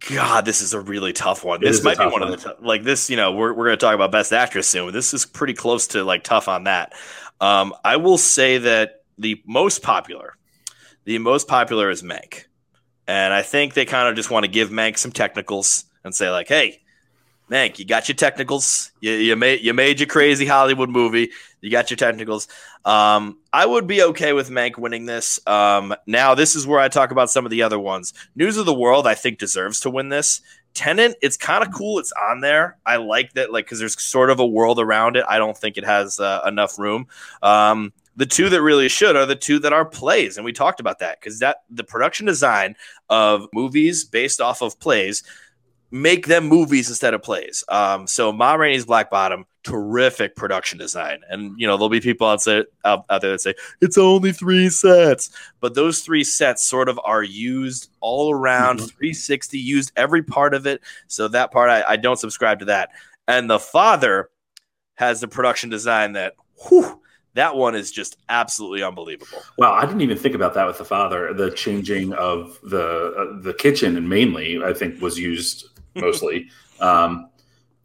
God, 0.09 0.45
this 0.45 0.61
is 0.61 0.75
a 0.75 0.81
really 0.81 1.13
tough 1.13 1.45
one. 1.45 1.63
It 1.63 1.67
this 1.67 1.83
might 1.83 1.99
be 1.99 2.05
one, 2.05 2.13
one, 2.13 2.23
of 2.23 2.31
the 2.31 2.37
t- 2.37 2.65
like 2.65 2.85
this. 2.85 3.11
You 3.11 3.17
know, 3.17 3.33
we're 3.33 3.53
we're 3.53 3.67
going 3.67 3.77
to 3.77 3.85
talk 3.85 3.95
about 3.95 4.13
best 4.13 4.33
actress 4.33 4.69
soon. 4.69 4.93
This 4.93 5.13
is 5.13 5.27
pretty 5.27 5.55
close 5.55 5.89
to 5.89 6.05
like 6.05 6.23
tough 6.23 6.49
on 6.49 6.65
that. 6.65 6.93
Um, 7.41 7.75
I 7.85 7.97
will 7.97 8.19
say 8.19 8.59
that 8.59 9.03
the 9.19 9.43
most 9.47 9.83
popular, 9.83 10.37
the 11.05 11.19
most 11.19 11.49
popular 11.49 11.91
is 11.91 12.03
Mank. 12.03 12.45
And 13.09 13.33
I 13.33 13.43
think 13.43 13.75
they 13.75 13.85
kind 13.85 14.09
of 14.09 14.17
just 14.17 14.31
want 14.31 14.45
to 14.45 14.51
give 14.51 14.71
Mank 14.71 14.99
some 14.99 15.13
technicals 15.13 15.85
and 16.05 16.15
say, 16.15 16.31
like, 16.31 16.49
hey, 16.49 16.81
Mank, 17.51 17.79
you 17.79 17.85
got 17.85 18.09
your 18.09 18.17
technicals. 18.17 18.91
You, 19.01 19.13
you 19.13 19.37
made 19.37 19.61
you 19.61 19.73
made 19.73 20.01
your 20.01 20.09
crazy 20.09 20.47
Hollywood 20.47 20.91
movie. 20.91 21.31
You 21.61 21.71
got 21.71 21.91
your 21.91 21.97
technicals. 21.97 22.49
Um, 22.85 23.39
I 23.53 23.67
would 23.67 23.87
be 23.87 24.03
okay 24.03 24.33
with 24.33 24.51
Mank 24.51 24.79
winning 24.79 25.07
this. 25.07 25.39
Um, 25.47 25.95
now, 26.07 26.35
this 26.35 26.57
is 26.57 26.67
where 26.67 26.81
I 26.81 26.89
talk 26.89 27.13
about 27.13 27.31
some 27.31 27.45
of 27.45 27.51
the 27.51 27.63
other 27.63 27.79
ones. 27.79 28.13
News 28.35 28.57
of 28.57 28.67
the 28.67 28.75
World, 28.75 29.07
I 29.07 29.15
think, 29.15 29.39
deserves 29.39 29.81
to 29.81 29.91
win 29.91 30.09
this. 30.09 30.41
Tenet, 30.75 31.17
it's 31.23 31.37
kind 31.37 31.65
of 31.65 31.73
cool. 31.73 31.99
It's 31.99 32.13
on 32.13 32.41
there. 32.41 32.77
I 32.85 32.97
like 32.97 33.33
that, 33.35 33.53
like, 33.53 33.65
because 33.65 33.79
there's 33.79 34.01
sort 34.01 34.31
of 34.31 34.41
a 34.41 34.47
world 34.47 34.79
around 34.79 35.17
it. 35.17 35.25
I 35.29 35.39
don't 35.39 35.57
think 35.57 35.79
it 35.79 35.85
has 35.85 36.21
uh, 36.21 36.43
enough 36.47 36.79
room. 36.79 37.07
Um, 37.43 37.93
the 38.17 38.27
two 38.27 38.49
that 38.49 38.63
really 38.63 38.89
should 38.89 39.17
are 39.17 39.27
the 39.27 39.37
two 39.37 39.59
that 39.59 39.73
are 39.73 39.85
plays 39.85 40.37
and 40.37 40.45
we 40.45 40.53
talked 40.53 40.81
about 40.81 40.99
that 40.99 41.21
because 41.21 41.39
that 41.39 41.59
the 41.71 41.85
production 41.85 42.27
design 42.27 42.75
of 43.09 43.47
movies 43.53 44.05
based 44.05 44.41
off 44.41 44.63
of 44.63 44.79
plays 44.81 45.23
make 45.91 46.27
them 46.27 46.49
movies 46.49 46.89
instead 46.89 47.15
of 47.15 47.23
plays. 47.23 47.63
Um, 47.69 48.07
so 48.07 48.33
ma 48.33 48.55
rainey's 48.55 48.87
black 48.87 49.11
bottom 49.11 49.47
terrific 49.63 50.37
production 50.37 50.79
design. 50.79 51.21
And 51.29 51.59
you 51.59 51.67
know 51.67 51.77
there'll 51.77 51.89
be 51.89 52.01
people 52.01 52.27
out 52.27 52.45
there, 52.45 52.67
out, 52.85 53.05
out 53.11 53.21
there 53.21 53.33
that 53.33 53.41
say 53.41 53.55
it's 53.81 53.99
only 53.99 54.33
three 54.33 54.69
sets. 54.69 55.31
But 55.61 55.75
those 55.75 56.01
three 56.01 56.25
sets 56.25 56.67
sort 56.67 56.89
of 56.89 57.01
are 57.05 57.23
used 57.23 57.91
all 58.01 58.33
around 58.33 58.79
mm-hmm. 58.79 58.87
360 58.87 59.59
used 59.59 59.93
every 59.97 60.23
part 60.23 60.55
of 60.55 60.67
it. 60.67 60.81
So 61.09 61.29
that 61.29 61.53
part 61.53 61.71
I, 61.71 61.85
I 61.87 61.97
don't 61.97 62.19
subscribe 62.19 62.61
to 62.61 62.67
that. 62.67 62.91
And 63.29 63.51
the 63.51 63.59
father 63.59 64.31
has 64.95 65.21
the 65.21 65.29
production 65.29 65.69
design 65.69 66.13
that 66.13 66.35
whew, 66.69 67.01
that 67.37 67.55
one 67.55 67.75
is 67.75 67.91
just 67.91 68.17
absolutely 68.31 68.83
unbelievable. 68.83 69.43
Well, 69.59 69.73
I 69.73 69.85
didn't 69.85 70.01
even 70.01 70.17
think 70.17 70.35
about 70.35 70.55
that 70.55 70.67
with 70.67 70.79
the 70.79 70.85
father. 70.85 71.35
The 71.35 71.51
changing 71.51 72.15
of 72.15 72.59
the 72.63 73.13
uh, 73.13 73.43
the 73.43 73.53
kitchen 73.55 73.97
and 73.97 74.09
mainly, 74.09 74.63
I 74.65 74.73
think, 74.73 75.01
was 75.03 75.19
used 75.19 75.67
mostly. 75.95 76.49
um, 76.81 77.29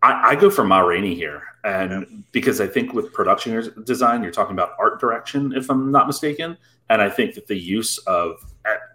I, 0.02 0.30
I, 0.30 0.36
go 0.36 0.50
for 0.50 0.64
Ma 0.64 0.80
Rainey 0.80 1.14
here, 1.14 1.44
and 1.64 1.92
yeah. 1.92 2.18
because 2.32 2.62
I 2.62 2.66
think 2.66 2.94
with 2.94 3.14
production 3.14 3.84
design, 3.84 4.24
you're 4.24 4.32
talking 4.32 4.54
about 4.54 4.72
art 4.80 5.00
direction, 5.00 5.54
if 5.54 5.70
I'm 5.70 5.92
not 5.92 6.08
mistaken, 6.08 6.58
and 6.90 7.02
I 7.02 7.10
think 7.10 7.36
that 7.36 7.46
the 7.46 7.58
use 7.58 7.98
of 8.00 8.44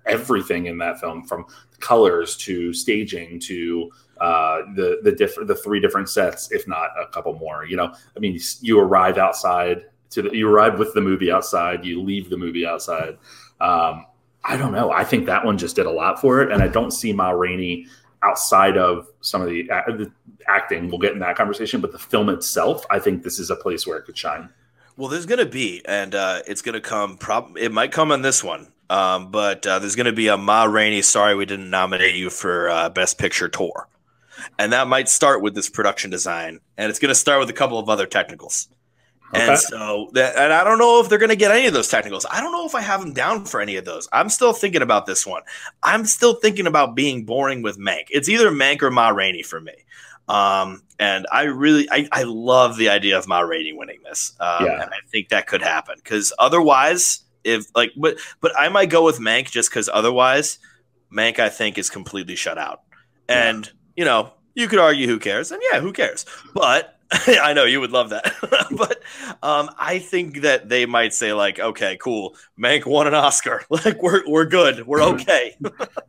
everything 0.07 0.66
in 0.66 0.79
that 0.79 1.01
film, 1.01 1.25
from 1.25 1.45
colors 1.81 2.37
to 2.38 2.73
staging 2.73 3.40
to 3.40 3.90
uh, 4.23 4.62
the 4.75 5.01
the 5.03 5.12
different 5.12 5.49
the 5.49 5.55
three 5.55 5.81
different 5.81 6.09
sets, 6.09 6.51
if 6.51 6.66
not 6.66 6.90
a 6.99 7.07
couple 7.09 7.35
more. 7.35 7.66
You 7.66 7.77
know, 7.77 7.95
I 8.16 8.21
mean, 8.21 8.38
you 8.62 8.81
arrive 8.81 9.19
outside 9.19 9.85
to 10.11 10.23
the, 10.23 10.37
you 10.37 10.49
arrive 10.49 10.79
with 10.79 10.95
the 10.95 11.01
movie 11.01 11.31
outside, 11.31 11.85
you 11.85 12.03
leave 12.03 12.31
the 12.31 12.37
movie 12.37 12.66
outside. 12.66 13.19
Um, 13.61 14.07
I 14.45 14.57
don't 14.57 14.73
know. 14.73 14.92
I 14.92 15.05
think 15.05 15.27
that 15.27 15.45
one 15.45 15.59
just 15.59 15.77
did 15.77 15.87
a 15.87 15.90
lot 15.90 16.21
for 16.21 16.40
it, 16.40 16.53
and 16.53 16.62
I 16.62 16.69
don't 16.69 16.92
see 16.92 17.12
Ma 17.12 17.31
Rainey 17.31 17.87
outside 18.23 18.77
of 18.77 19.09
some 19.21 19.42
of 19.42 19.49
the, 19.49 19.69
uh, 19.71 19.83
the 19.88 20.12
acting. 20.47 20.88
We'll 20.88 20.99
get 20.99 21.12
in 21.12 21.19
that 21.19 21.37
conversation, 21.37 21.81
but 21.81 21.92
the 21.92 21.99
film 21.99 22.29
itself, 22.29 22.85
I 22.90 22.99
think 22.99 23.23
this 23.23 23.38
is 23.38 23.51
a 23.51 23.57
place 23.57 23.87
where 23.87 23.99
it 23.99 24.05
could 24.05 24.16
shine. 24.16 24.49
Well, 24.97 25.09
there's 25.09 25.27
going 25.27 25.40
to 25.40 25.47
be, 25.47 25.83
and 25.85 26.14
uh, 26.14 26.42
it's 26.47 26.62
going 26.62 26.75
to 26.75 26.81
come. 26.81 27.19
Prob- 27.19 27.59
it 27.59 27.73
might 27.73 27.92
come 27.92 28.12
on 28.12 28.23
this 28.23 28.42
one, 28.42 28.73
um, 28.88 29.31
but 29.31 29.66
uh, 29.66 29.79
there's 29.79 29.97
going 29.97 30.07
to 30.07 30.12
be 30.12 30.29
a 30.29 30.38
Ma 30.38 30.64
Rainey. 30.64 31.03
Sorry, 31.03 31.35
we 31.35 31.45
didn't 31.45 31.69
nominate 31.69 32.14
you 32.14 32.31
for 32.31 32.71
uh, 32.71 32.88
Best 32.88 33.19
Picture 33.19 33.49
tour, 33.49 33.88
and 34.59 34.73
that 34.73 34.87
might 34.87 35.09
start 35.09 35.42
with 35.42 35.55
this 35.55 35.69
production 35.69 36.11
design, 36.11 36.61
and 36.79 36.88
it's 36.88 36.99
going 36.99 37.11
to 37.11 37.14
start 37.16 37.40
with 37.40 37.51
a 37.51 37.53
couple 37.53 37.79
of 37.79 37.88
other 37.88 38.07
technicals. 38.07 38.69
Okay. 39.34 39.48
And 39.48 39.58
so 39.58 40.10
that, 40.12 40.36
and 40.36 40.52
I 40.52 40.62
don't 40.62 40.78
know 40.78 41.00
if 41.00 41.08
they're 41.08 41.18
going 41.18 41.30
to 41.30 41.36
get 41.36 41.50
any 41.50 41.66
of 41.66 41.74
those 41.74 41.88
technicals. 41.88 42.24
I 42.30 42.40
don't 42.40 42.52
know 42.52 42.64
if 42.64 42.74
I 42.74 42.80
have 42.80 43.00
them 43.00 43.12
down 43.12 43.44
for 43.44 43.60
any 43.60 43.76
of 43.76 43.84
those. 43.84 44.08
I'm 44.12 44.28
still 44.28 44.52
thinking 44.52 44.82
about 44.82 45.06
this 45.06 45.26
one. 45.26 45.42
I'm 45.82 46.04
still 46.04 46.34
thinking 46.34 46.66
about 46.66 46.94
being 46.94 47.24
boring 47.24 47.62
with 47.62 47.78
Mank. 47.78 48.04
It's 48.10 48.28
either 48.28 48.50
Mank 48.50 48.82
or 48.82 48.90
Ma 48.90 49.08
Rainey 49.08 49.42
for 49.42 49.60
me. 49.60 49.74
Um, 50.28 50.82
and 50.98 51.26
I 51.32 51.44
really, 51.44 51.88
I, 51.90 52.08
I 52.12 52.22
love 52.22 52.76
the 52.76 52.88
idea 52.88 53.18
of 53.18 53.26
Ma 53.26 53.40
Rainey 53.40 53.72
winning 53.72 53.98
this. 54.04 54.32
Um, 54.40 54.66
yeah. 54.66 54.82
and 54.82 54.90
I 54.90 54.98
think 55.08 55.28
that 55.30 55.46
could 55.46 55.62
happen 55.62 55.96
because 55.96 56.32
otherwise, 56.38 57.20
if 57.44 57.66
like, 57.74 57.92
but, 57.96 58.16
but 58.40 58.52
I 58.58 58.68
might 58.68 58.90
go 58.90 59.04
with 59.04 59.18
Mank 59.18 59.50
just 59.50 59.70
because 59.70 59.88
otherwise, 59.92 60.58
Mank 61.12 61.38
I 61.38 61.48
think 61.48 61.78
is 61.78 61.90
completely 61.90 62.36
shut 62.36 62.58
out. 62.58 62.82
And 63.28 63.66
yeah. 63.66 63.72
you 63.96 64.04
know, 64.04 64.32
you 64.54 64.68
could 64.68 64.78
argue 64.78 65.06
who 65.06 65.18
cares, 65.18 65.52
and 65.52 65.62
yeah, 65.70 65.80
who 65.80 65.92
cares? 65.92 66.24
But 66.54 66.95
I 67.27 67.53
know 67.53 67.64
you 67.64 67.81
would 67.81 67.92
love 67.92 68.11
that, 68.11 68.35
but 68.77 69.03
um, 69.42 69.71
I 69.79 69.99
think 69.99 70.40
that 70.40 70.69
they 70.69 70.87
might 70.87 71.14
say 71.14 71.33
like, 71.33 71.61
okay, 71.61 71.97
cool, 72.01 72.35
Mank 72.59 72.85
won 72.85 73.07
an 73.07 73.14
Oscar, 73.14 73.64
like 73.71 74.03
we're 74.03 74.29
we're 74.29 74.47
good, 74.47 74.87
we're 74.87 75.01
mm-hmm. 75.01 75.21
okay. 75.21 75.57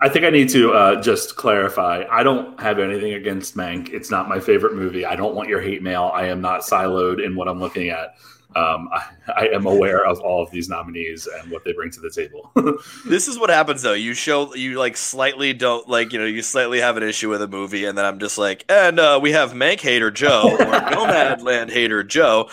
I 0.01 0.09
think 0.09 0.25
I 0.25 0.29
need 0.29 0.49
to 0.49 0.73
uh, 0.73 1.01
just 1.01 1.35
clarify. 1.35 2.03
I 2.09 2.23
don't 2.23 2.59
have 2.59 2.79
anything 2.79 3.13
against 3.13 3.55
Mank. 3.55 3.89
It's 3.89 4.09
not 4.09 4.27
my 4.27 4.39
favorite 4.39 4.73
movie. 4.73 5.05
I 5.05 5.15
don't 5.15 5.35
want 5.35 5.49
your 5.49 5.61
hate 5.61 5.83
mail. 5.83 6.11
I 6.13 6.27
am 6.27 6.41
not 6.41 6.61
siloed 6.61 7.23
in 7.23 7.35
what 7.35 7.47
I'm 7.47 7.59
looking 7.59 7.89
at 7.89 8.15
um, 8.57 8.89
I, 8.91 9.03
I, 9.35 9.47
am 9.53 9.67
aware 9.67 10.03
of 10.05 10.19
all 10.21 10.41
of 10.41 10.49
these 10.49 10.67
nominees 10.67 11.27
and 11.27 11.51
what 11.51 11.63
they 11.63 11.73
bring 11.73 11.91
to 11.91 11.99
the 11.99 12.09
table. 12.09 12.51
this 13.05 13.27
is 13.27 13.37
what 13.37 13.49
happens 13.49 13.83
though. 13.83 13.93
You 13.93 14.13
show 14.15 14.55
you 14.55 14.79
like 14.79 14.97
slightly 14.97 15.53
don't 15.53 15.87
like 15.87 16.11
you 16.11 16.19
know 16.19 16.25
you 16.25 16.41
slightly 16.41 16.79
have 16.79 16.97
an 16.97 17.03
issue 17.03 17.29
with 17.29 17.41
a 17.41 17.47
movie, 17.47 17.85
and 17.85 17.97
then 17.97 18.05
I'm 18.05 18.19
just 18.19 18.37
like, 18.37 18.65
and 18.69 18.99
uh, 18.99 19.19
we 19.21 19.31
have 19.33 19.51
Mank 19.51 19.79
hater 19.79 20.09
Joe 20.09 20.53
or 20.53 20.57
Nomadland 20.65 21.69
hater 21.69 22.03
Joe. 22.03 22.49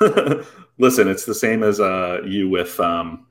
Listen, 0.78 1.08
it's 1.08 1.24
the 1.24 1.34
same 1.34 1.62
as 1.62 1.80
uh, 1.80 2.20
you 2.24 2.48
with 2.48 2.78
um, 2.80 3.26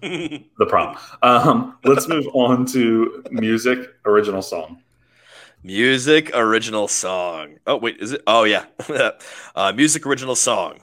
the 0.00 0.66
prom. 0.68 0.96
Um, 1.22 1.76
let's 1.84 2.08
move 2.08 2.26
on 2.32 2.64
to 2.66 3.24
music 3.30 3.80
original 4.06 4.42
song. 4.42 4.82
Music 5.62 6.30
original 6.34 6.88
song. 6.88 7.58
Oh 7.66 7.76
wait, 7.76 7.98
is 8.00 8.12
it? 8.12 8.22
Oh 8.26 8.44
yeah, 8.44 8.64
uh, 9.54 9.72
music 9.74 10.06
original 10.06 10.34
song. 10.34 10.80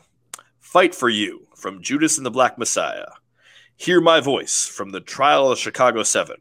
Fight 0.78 0.94
for 0.94 1.10
You 1.10 1.48
from 1.56 1.82
Judas 1.82 2.18
and 2.18 2.26
the 2.26 2.30
Black 2.30 2.60
Messiah. 2.60 3.08
Hear 3.78 4.00
My 4.00 4.20
Voice 4.20 4.68
from 4.68 4.92
the 4.92 5.00
Trial 5.00 5.52
of 5.52 5.58
Chicago 5.58 6.04
7. 6.04 6.36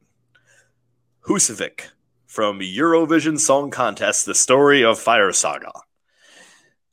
Husavik 1.26 1.86
from 2.26 2.60
Eurovision 2.60 3.40
Song 3.40 3.70
Contest 3.70 4.26
The 4.26 4.34
Story 4.34 4.84
of 4.84 4.98
Fire 4.98 5.32
Saga. 5.32 5.72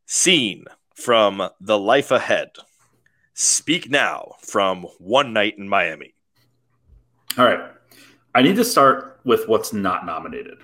Scene 0.06 0.64
from 0.96 1.50
The 1.60 1.78
Life 1.78 2.12
Ahead. 2.12 2.52
Speak 3.34 3.90
Now 3.90 4.36
from 4.40 4.84
One 5.00 5.34
Night 5.34 5.58
in 5.58 5.68
Miami. 5.68 6.16
All 7.38 7.44
right. 7.44 7.72
I 8.34 8.42
need 8.42 8.56
to 8.56 8.64
start 8.64 9.20
with 9.26 9.50
what's 9.50 9.74
not 9.74 10.06
nominated. 10.06 10.60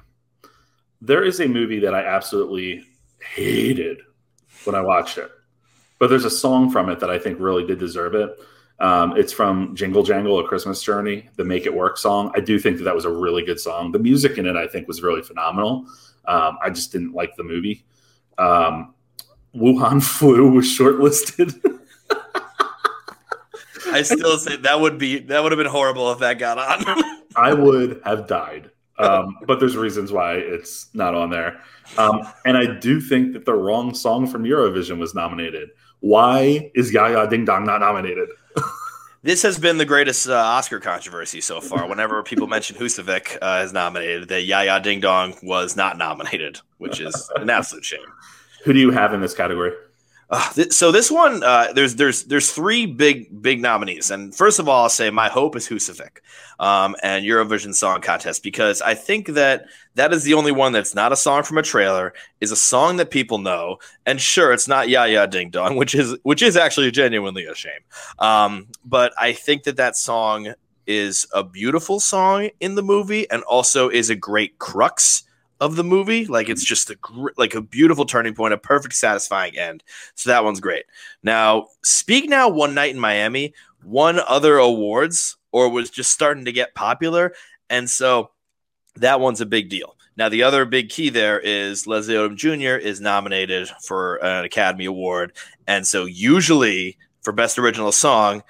There 1.01 1.25
is 1.25 1.41
a 1.41 1.47
movie 1.49 1.81
that 1.81 1.93
I 1.93 2.05
absolutely 2.05 2.85
hated 3.19 3.97
when 4.63 4.75
I 4.75 4.81
watched 4.81 5.17
it 5.17 5.29
but 5.99 6.09
there's 6.09 6.25
a 6.25 6.29
song 6.29 6.69
from 6.69 6.89
it 6.89 6.99
that 6.99 7.09
I 7.09 7.19
think 7.19 7.39
really 7.39 7.65
did 7.65 7.79
deserve 7.79 8.15
it. 8.15 8.37
Um, 8.79 9.17
it's 9.17 9.33
from 9.33 9.75
Jingle 9.75 10.03
Jangle, 10.03 10.39
A 10.39 10.47
Christmas 10.47 10.81
Journey, 10.81 11.29
the 11.35 11.43
Make 11.43 11.65
It 11.65 11.73
Work 11.73 11.97
song. 11.97 12.31
I 12.33 12.39
do 12.39 12.57
think 12.57 12.77
that 12.77 12.85
that 12.85 12.95
was 12.95 13.05
a 13.05 13.11
really 13.11 13.43
good 13.43 13.59
song. 13.59 13.91
The 13.91 13.99
music 13.99 14.37
in 14.37 14.45
it, 14.45 14.55
I 14.55 14.67
think, 14.67 14.87
was 14.87 15.03
really 15.03 15.21
phenomenal. 15.21 15.85
Um, 16.25 16.57
I 16.63 16.69
just 16.69 16.91
didn't 16.91 17.13
like 17.13 17.35
the 17.35 17.43
movie. 17.43 17.85
Um, 18.37 18.93
Wuhan 19.53 20.01
Flu 20.17 20.51
was 20.51 20.65
shortlisted. 20.65 21.59
I 23.91 24.03
still 24.03 24.37
say 24.37 24.55
that 24.57 24.79
would 24.79 24.99
be 24.99 25.19
that 25.19 25.41
would 25.41 25.51
have 25.51 25.57
been 25.57 25.65
horrible 25.65 26.11
if 26.11 26.19
that 26.19 26.37
got 26.37 26.57
on. 26.59 27.03
I 27.35 27.53
would 27.53 28.01
have 28.05 28.27
died. 28.27 28.69
Um, 28.99 29.37
but 29.47 29.59
there's 29.59 29.77
reasons 29.77 30.11
why 30.11 30.33
it's 30.33 30.93
not 30.93 31.15
on 31.15 31.29
there. 31.29 31.61
Um, 31.97 32.21
and 32.45 32.57
I 32.57 32.79
do 32.79 32.99
think 32.99 33.33
that 33.33 33.45
the 33.45 33.53
wrong 33.53 33.93
song 33.93 34.27
from 34.27 34.43
Eurovision 34.43 34.99
was 34.99 35.15
nominated. 35.15 35.69
Why 36.01 36.71
is 36.75 36.93
Ya 36.93 37.07
Ya 37.07 37.25
Ding 37.25 37.45
Dong 37.45 37.65
not 37.65 37.79
nominated? 37.79 38.29
this 39.23 39.41
has 39.41 39.59
been 39.59 39.77
the 39.77 39.85
greatest 39.85 40.27
uh, 40.27 40.33
Oscar 40.35 40.79
controversy 40.79 41.41
so 41.41 41.59
far. 41.59 41.87
Whenever 41.87 42.23
people 42.23 42.47
mention 42.47 42.77
Husavik 42.77 43.37
uh, 43.41 43.63
is 43.63 43.73
nominated, 43.73 44.29
that 44.29 44.43
Ya 44.43 44.61
Ya 44.61 44.79
Ding 44.79 44.99
Dong 44.99 45.35
was 45.43 45.75
not 45.75 45.97
nominated, 45.97 46.59
which 46.77 47.01
is 47.01 47.29
an 47.35 47.49
absolute 47.49 47.83
shame. 47.83 47.99
Who 48.63 48.73
do 48.73 48.79
you 48.79 48.91
have 48.91 49.13
in 49.13 49.21
this 49.21 49.33
category? 49.33 49.73
Uh, 50.31 50.53
th- 50.53 50.71
so 50.71 50.91
this 50.91 51.09
one, 51.09 51.43
uh, 51.43 51.73
there's 51.73 51.95
there's 51.95 52.25
there's 52.25 52.51
three 52.51 52.85
big 52.85 53.41
big 53.41 53.59
nominees, 53.59 54.11
and 54.11 54.35
first 54.35 54.59
of 54.59 54.69
all, 54.69 54.83
I'll 54.83 54.89
say 54.89 55.09
my 55.09 55.27
hope 55.27 55.55
is 55.55 55.67
Husavik, 55.67 56.19
um, 56.59 56.95
and 57.01 57.25
Eurovision 57.25 57.73
Song 57.73 57.99
Contest 57.99 58.43
because 58.43 58.79
I 58.81 58.93
think 58.93 59.29
that 59.29 59.65
that 59.95 60.13
is 60.13 60.23
the 60.23 60.35
only 60.35 60.51
one 60.51 60.71
that's 60.71 60.93
not 60.93 61.11
a 61.11 61.15
song 61.15 61.41
from 61.41 61.57
a 61.57 61.63
trailer, 61.63 62.13
is 62.41 62.51
a 62.51 62.55
song 62.55 62.97
that 62.97 63.09
people 63.09 63.39
know, 63.39 63.77
and 64.05 64.21
sure, 64.21 64.53
it's 64.53 64.67
not 64.67 64.87
Ya 64.87 65.05
Ya 65.05 65.25
Ding 65.25 65.49
Dong, 65.49 65.75
which 65.75 65.95
is 65.95 66.15
which 66.21 66.43
is 66.43 66.55
actually 66.55 66.91
genuinely 66.91 67.45
a 67.45 67.55
shame, 67.55 67.81
um, 68.19 68.67
but 68.85 69.13
I 69.17 69.33
think 69.33 69.63
that 69.63 69.77
that 69.77 69.97
song 69.97 70.53
is 70.85 71.25
a 71.33 71.43
beautiful 71.43 71.99
song 71.99 72.49
in 72.59 72.75
the 72.75 72.83
movie, 72.83 73.27
and 73.31 73.41
also 73.43 73.89
is 73.89 74.11
a 74.11 74.15
great 74.15 74.59
crux 74.59 75.23
of 75.59 75.75
the 75.75 75.83
movie. 75.83 76.25
Like 76.25 76.49
it's 76.49 76.63
just 76.63 76.89
a 76.89 76.95
gr- 76.95 77.29
like 77.37 77.55
a 77.55 77.61
beautiful 77.61 78.05
turning 78.05 78.33
point, 78.33 78.53
a 78.53 78.57
perfect 78.57 78.95
satisfying 78.95 79.57
end. 79.57 79.83
So 80.15 80.29
that 80.29 80.43
one's 80.43 80.59
great. 80.59 80.85
Now, 81.23 81.67
Speak 81.83 82.29
Now 82.29 82.49
One 82.49 82.73
Night 82.73 82.93
in 82.93 82.99
Miami 82.99 83.53
won 83.83 84.19
other 84.27 84.57
awards 84.57 85.37
or 85.51 85.69
was 85.69 85.89
just 85.89 86.11
starting 86.11 86.45
to 86.45 86.51
get 86.51 86.75
popular, 86.75 87.33
and 87.69 87.89
so 87.89 88.31
that 88.95 89.19
one's 89.19 89.41
a 89.41 89.45
big 89.45 89.69
deal. 89.69 89.95
Now, 90.17 90.27
the 90.27 90.43
other 90.43 90.65
big 90.65 90.89
key 90.89 91.09
there 91.09 91.39
is 91.39 91.87
Leslie 91.87 92.15
Odom 92.15 92.35
Jr. 92.35 92.77
is 92.77 92.99
nominated 92.99 93.69
for 93.85 94.17
an 94.17 94.43
Academy 94.43 94.85
Award, 94.85 95.31
and 95.65 95.87
so 95.87 96.05
usually 96.05 96.97
for 97.21 97.31
Best 97.31 97.57
Original 97.57 97.91
Song, 97.91 98.43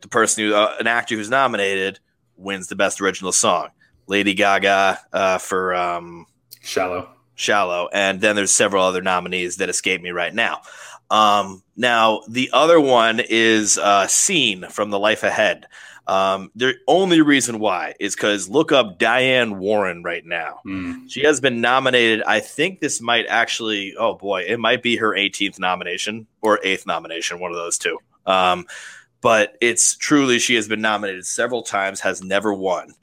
the 0.00 0.08
person 0.08 0.44
who 0.44 0.54
uh, 0.54 0.74
an 0.80 0.86
actor 0.86 1.14
who's 1.14 1.30
nominated 1.30 2.00
wins 2.36 2.68
the 2.68 2.76
Best 2.76 3.00
Original 3.00 3.32
Song. 3.32 3.68
Lady 4.06 4.34
Gaga 4.34 5.00
uh, 5.12 5.38
for 5.38 5.74
um, 5.74 6.26
Shallow. 6.62 7.08
Shallow, 7.34 7.88
and 7.92 8.20
then 8.20 8.34
there's 8.34 8.52
several 8.52 8.82
other 8.82 9.02
nominees 9.02 9.56
that 9.56 9.68
escape 9.68 10.00
me 10.00 10.10
right 10.10 10.34
now. 10.34 10.62
Um, 11.10 11.62
now 11.76 12.22
the 12.28 12.50
other 12.52 12.80
one 12.80 13.20
is 13.20 13.78
uh, 13.78 14.06
Scene 14.06 14.66
from 14.70 14.90
The 14.90 14.98
Life 14.98 15.22
Ahead. 15.22 15.66
Um, 16.08 16.52
the 16.54 16.74
only 16.86 17.20
reason 17.20 17.58
why 17.58 17.94
is 17.98 18.14
because 18.14 18.48
look 18.48 18.70
up 18.70 18.98
Diane 18.98 19.58
Warren 19.58 20.04
right 20.04 20.24
now. 20.24 20.60
Mm. 20.64 21.10
She 21.10 21.24
has 21.24 21.40
been 21.40 21.60
nominated. 21.60 22.22
I 22.22 22.40
think 22.40 22.80
this 22.80 23.00
might 23.00 23.26
actually, 23.26 23.94
oh 23.98 24.14
boy, 24.14 24.42
it 24.42 24.60
might 24.60 24.82
be 24.82 24.96
her 24.96 25.10
18th 25.10 25.58
nomination 25.58 26.26
or 26.42 26.60
eighth 26.62 26.86
nomination, 26.86 27.40
one 27.40 27.50
of 27.50 27.56
those 27.56 27.76
two. 27.76 27.98
Um, 28.24 28.66
but 29.20 29.56
it's 29.60 29.96
truly, 29.96 30.38
she 30.38 30.54
has 30.54 30.68
been 30.68 30.80
nominated 30.80 31.26
several 31.26 31.62
times, 31.62 32.00
has 32.00 32.22
never 32.22 32.54
won. 32.54 32.94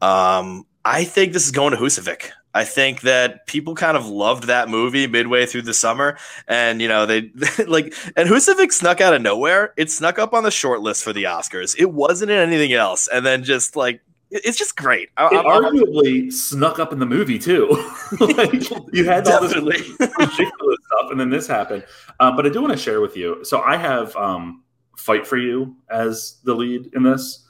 Um, 0.00 0.66
I 0.84 1.04
think 1.04 1.32
this 1.32 1.44
is 1.44 1.50
going 1.52 1.72
to 1.72 1.76
Husavik. 1.78 2.30
I 2.52 2.64
think 2.64 3.02
that 3.02 3.46
people 3.46 3.74
kind 3.76 3.96
of 3.96 4.06
loved 4.06 4.44
that 4.44 4.68
movie 4.68 5.06
midway 5.06 5.46
through 5.46 5.62
the 5.62 5.74
summer, 5.74 6.18
and 6.48 6.82
you 6.82 6.88
know 6.88 7.06
they 7.06 7.30
like 7.68 7.94
and 8.16 8.28
Husavik 8.28 8.72
snuck 8.72 9.00
out 9.00 9.14
of 9.14 9.22
nowhere. 9.22 9.72
It 9.76 9.90
snuck 9.90 10.18
up 10.18 10.34
on 10.34 10.42
the 10.42 10.50
short 10.50 10.80
list 10.80 11.04
for 11.04 11.12
the 11.12 11.24
Oscars. 11.24 11.76
It 11.78 11.92
wasn't 11.92 12.30
in 12.32 12.38
anything 12.38 12.72
else, 12.72 13.06
and 13.08 13.24
then 13.24 13.44
just 13.44 13.76
like 13.76 14.00
it's 14.32 14.56
just 14.58 14.76
great. 14.76 15.10
I, 15.16 15.26
It 15.26 15.34
I'm- 15.34 15.46
I'm- 15.46 15.62
arguably 15.76 16.32
snuck 16.32 16.78
up 16.80 16.92
in 16.92 16.98
the 16.98 17.06
movie 17.06 17.38
too. 17.38 17.68
like, 18.20 18.68
you 18.92 19.04
had 19.04 19.26
all 19.28 19.40
this 19.42 19.54
ridiculous 19.56 20.48
stuff, 20.86 21.10
and 21.10 21.20
then 21.20 21.30
this 21.30 21.46
happened. 21.46 21.84
Um, 22.18 22.34
but 22.36 22.46
I 22.46 22.48
do 22.48 22.60
want 22.60 22.72
to 22.72 22.78
share 22.78 23.00
with 23.00 23.16
you. 23.16 23.44
So 23.44 23.60
I 23.60 23.76
have 23.76 24.14
um, 24.16 24.64
"Fight 24.96 25.24
for 25.26 25.36
You" 25.36 25.76
as 25.88 26.38
the 26.44 26.54
lead 26.54 26.90
in 26.94 27.02
this 27.04 27.46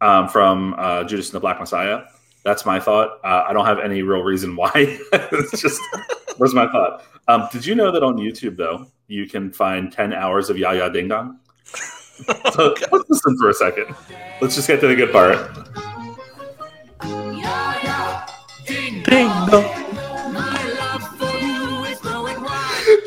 um, 0.00 0.28
from 0.28 0.74
uh, 0.78 1.04
Judas 1.04 1.28
and 1.28 1.34
the 1.34 1.40
Black 1.40 1.58
Messiah. 1.60 2.04
That's 2.44 2.64
my 2.64 2.80
thought. 2.80 3.20
Uh, 3.24 3.44
I 3.48 3.52
don't 3.52 3.66
have 3.66 3.78
any 3.78 4.02
real 4.02 4.22
reason 4.22 4.56
why. 4.56 4.70
it's 5.12 5.60
just 5.60 5.80
was 6.38 6.54
my 6.54 6.70
thought. 6.70 7.02
Um, 7.26 7.48
did 7.52 7.66
you 7.66 7.74
know 7.74 7.90
that 7.90 8.02
on 8.02 8.16
YouTube 8.16 8.56
though 8.56 8.86
you 9.08 9.28
can 9.28 9.52
find 9.52 9.92
ten 9.92 10.12
hours 10.12 10.50
of 10.50 10.58
Ya 10.58 10.72
Ya 10.72 10.88
Ding 10.88 11.08
Dong? 11.08 11.38
So 12.52 12.74
let's 12.90 13.08
listen 13.08 13.38
for 13.38 13.48
a 13.48 13.54
second. 13.54 13.94
Let's 14.40 14.56
just 14.56 14.66
get 14.66 14.80
to 14.80 14.88
the 14.88 14.96
good 14.96 15.12
part. 15.12 15.38
Ding 19.04 19.28
dong. 19.48 19.88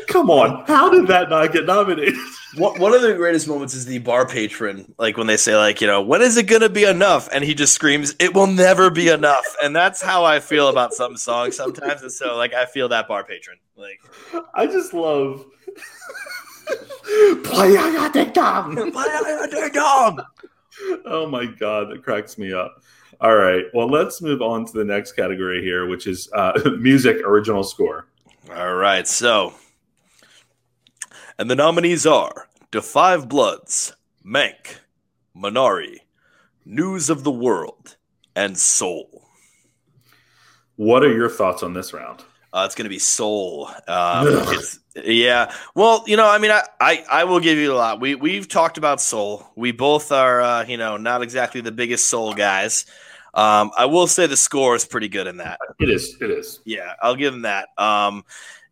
Come 0.08 0.30
on, 0.30 0.64
how 0.66 0.88
did 0.88 1.06
that 1.08 1.28
not 1.28 1.52
get 1.52 1.66
nominated? 1.66 2.14
One 2.56 2.78
one 2.78 2.92
of 2.92 3.00
the 3.02 3.14
greatest 3.14 3.48
moments 3.48 3.74
is 3.74 3.86
the 3.86 3.98
bar 3.98 4.26
patron, 4.26 4.94
like 4.98 5.16
when 5.16 5.26
they 5.26 5.38
say, 5.38 5.56
like, 5.56 5.80
you 5.80 5.86
know, 5.86 6.02
when 6.02 6.20
is 6.20 6.36
it 6.36 6.44
gonna 6.44 6.68
be 6.68 6.84
enough? 6.84 7.28
And 7.32 7.42
he 7.42 7.54
just 7.54 7.72
screams, 7.72 8.14
"It 8.18 8.34
will 8.34 8.46
never 8.46 8.90
be 8.90 9.08
enough." 9.08 9.46
And 9.62 9.74
that's 9.74 10.02
how 10.02 10.24
I 10.24 10.38
feel 10.40 10.68
about 10.68 10.92
some 10.92 11.16
songs 11.16 11.56
sometimes. 11.56 12.02
And 12.02 12.12
so, 12.12 12.36
like, 12.36 12.52
I 12.52 12.66
feel 12.66 12.88
that 12.90 13.08
bar 13.08 13.24
patron, 13.24 13.56
like, 13.76 14.00
I 14.54 14.66
just 14.66 14.92
love 14.92 15.46
play 17.44 17.72
Ya 17.72 17.88
Ya 17.88 18.08
Ding 18.10 18.32
Dong. 18.32 18.74
ding 18.74 19.70
dong. 19.72 20.20
Oh 21.06 21.26
my 21.26 21.46
god, 21.46 21.90
that 21.90 22.02
cracks 22.02 22.36
me 22.38 22.52
up. 22.52 22.82
All 23.20 23.36
right, 23.36 23.64
well, 23.72 23.88
let's 23.88 24.20
move 24.20 24.42
on 24.42 24.66
to 24.66 24.72
the 24.72 24.84
next 24.84 25.12
category 25.12 25.62
here, 25.62 25.86
which 25.86 26.06
is 26.06 26.28
uh, 26.32 26.58
music 26.78 27.18
original 27.24 27.62
score. 27.62 28.06
All 28.54 28.74
right, 28.74 29.06
so, 29.06 29.54
and 31.42 31.50
the 31.50 31.56
nominees 31.56 32.06
are 32.06 32.46
"The 32.70 32.80
Five 32.80 33.28
Bloods," 33.28 33.96
Mank, 34.24 34.76
Minari, 35.36 35.96
News 36.64 37.10
of 37.10 37.24
the 37.24 37.32
World, 37.32 37.96
and 38.36 38.56
Soul. 38.56 39.26
What 40.76 41.02
are 41.02 41.12
your 41.12 41.28
thoughts 41.28 41.64
on 41.64 41.74
this 41.74 41.92
round? 41.92 42.22
Uh, 42.52 42.62
it's 42.64 42.76
going 42.76 42.84
to 42.84 42.88
be 42.88 43.00
Soul. 43.00 43.68
Um, 43.88 44.28
it's, 44.28 44.78
yeah. 44.94 45.52
Well, 45.74 46.04
you 46.06 46.16
know, 46.16 46.28
I 46.28 46.38
mean, 46.38 46.52
I, 46.52 46.62
I, 46.80 47.04
I 47.10 47.24
will 47.24 47.40
give 47.40 47.58
you 47.58 47.72
a 47.72 47.74
lot. 47.74 48.00
We 48.00 48.14
we've 48.14 48.46
talked 48.46 48.78
about 48.78 49.00
Soul. 49.00 49.44
We 49.56 49.72
both 49.72 50.12
are, 50.12 50.40
uh, 50.40 50.64
you 50.64 50.76
know, 50.76 50.96
not 50.96 51.22
exactly 51.22 51.60
the 51.60 51.72
biggest 51.72 52.06
Soul 52.06 52.34
guys. 52.34 52.86
Um, 53.34 53.72
I 53.76 53.86
will 53.86 54.06
say 54.06 54.28
the 54.28 54.36
score 54.36 54.76
is 54.76 54.84
pretty 54.84 55.08
good 55.08 55.26
in 55.26 55.38
that. 55.38 55.58
It 55.80 55.90
is. 55.90 56.16
It 56.20 56.30
is. 56.30 56.60
Yeah, 56.64 56.92
I'll 57.02 57.16
give 57.16 57.34
him 57.34 57.42
that. 57.42 57.70
Um, 57.78 58.24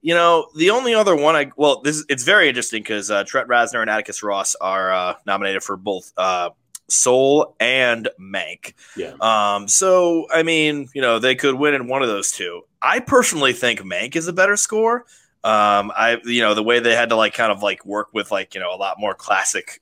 you 0.03 0.15
know, 0.15 0.49
the 0.57 0.71
only 0.71 0.95
other 0.95 1.15
one 1.15 1.37
I 1.37 1.51
well, 1.57 1.81
this 1.83 2.05
it's 2.09 2.25
very 2.25 2.49
interesting 2.49 2.83
because 2.83 3.11
uh, 3.11 3.25
Trent 3.25 3.49
Reznor 3.49 3.81
and 3.81 3.91
Atticus 3.91 4.23
Ross 4.23 4.55
are 4.57 4.93
uh, 4.93 5.15
nominated 5.27 5.63
for 5.63 5.77
both 5.77 6.13
uh, 6.17 6.51
Soul 6.89 7.55
and 7.61 8.09
Mank. 8.19 8.75
Yeah. 8.97 9.15
Um, 9.21 9.69
so 9.69 10.27
I 10.33 10.43
mean, 10.43 10.89
you 10.95 11.03
know, 11.03 11.19
they 11.19 11.35
could 11.35 11.55
win 11.55 11.75
in 11.75 11.87
one 11.87 12.03
of 12.03 12.09
those 12.09 12.33
two. 12.33 12.63
I 12.81 13.01
personally 13.01 13.53
think 13.53 13.81
Mank 13.81 14.17
is 14.17 14.29
a 14.29 14.33
better 14.33 14.57
score. 14.57 15.05
Um, 15.43 15.91
I 15.95 16.19
you 16.25 16.43
know 16.43 16.55
the 16.55 16.63
way 16.63 16.81
they 16.81 16.95
had 16.95 17.11
to 17.11 17.17
like 17.17 17.35
kind 17.35 17.53
of 17.53 17.63
like 17.63 17.85
work 17.85 18.09
with 18.13 18.31
like 18.31 18.55
you 18.55 18.61
know 18.61 18.75
a 18.75 18.77
lot 18.77 18.99
more 18.99 19.15
classic, 19.15 19.81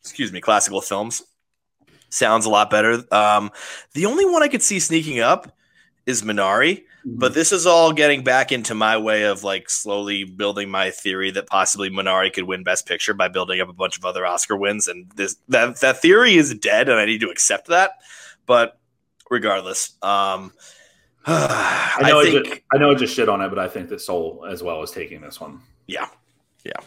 excuse 0.00 0.32
me, 0.32 0.40
classical 0.40 0.80
films 0.80 1.22
sounds 2.14 2.46
a 2.46 2.50
lot 2.50 2.70
better. 2.70 3.02
Um, 3.12 3.50
the 3.92 4.06
only 4.06 4.24
one 4.24 4.42
I 4.42 4.48
could 4.48 4.62
see 4.62 4.78
sneaking 4.78 5.20
up 5.20 5.54
is 6.06 6.22
Minari, 6.22 6.84
but 7.04 7.34
this 7.34 7.52
is 7.52 7.66
all 7.66 7.92
getting 7.92 8.24
back 8.24 8.50
into 8.50 8.74
my 8.74 8.96
way 8.96 9.24
of 9.24 9.44
like 9.44 9.68
slowly 9.68 10.24
building 10.24 10.70
my 10.70 10.90
theory 10.90 11.30
that 11.32 11.46
possibly 11.46 11.90
Minari 11.90 12.32
could 12.32 12.44
win 12.44 12.64
Best 12.64 12.86
Picture 12.86 13.14
by 13.14 13.28
building 13.28 13.60
up 13.60 13.68
a 13.68 13.74
bunch 13.74 13.98
of 13.98 14.04
other 14.04 14.24
Oscar 14.24 14.56
wins, 14.56 14.88
and 14.88 15.10
this 15.12 15.36
that 15.48 15.80
that 15.80 16.00
theory 16.00 16.34
is 16.34 16.54
dead, 16.54 16.88
and 16.88 16.98
I 16.98 17.04
need 17.04 17.20
to 17.20 17.30
accept 17.30 17.68
that. 17.68 17.92
But 18.46 18.78
regardless, 19.30 19.96
um, 20.02 20.52
I, 21.26 22.00
I 22.02 22.10
know. 22.10 22.20
I, 22.20 22.24
think 22.24 22.46
just, 22.46 22.60
I 22.72 22.78
know. 22.78 22.90
I 22.90 22.94
just 22.94 23.14
shit 23.14 23.28
on 23.28 23.40
it, 23.42 23.48
but 23.48 23.58
I 23.58 23.68
think 23.68 23.88
that 23.90 24.00
Soul 24.00 24.46
as 24.48 24.62
well 24.62 24.82
is 24.82 24.90
taking 24.90 25.20
this 25.20 25.40
one. 25.40 25.60
Yeah, 25.86 26.08
yeah, 26.64 26.80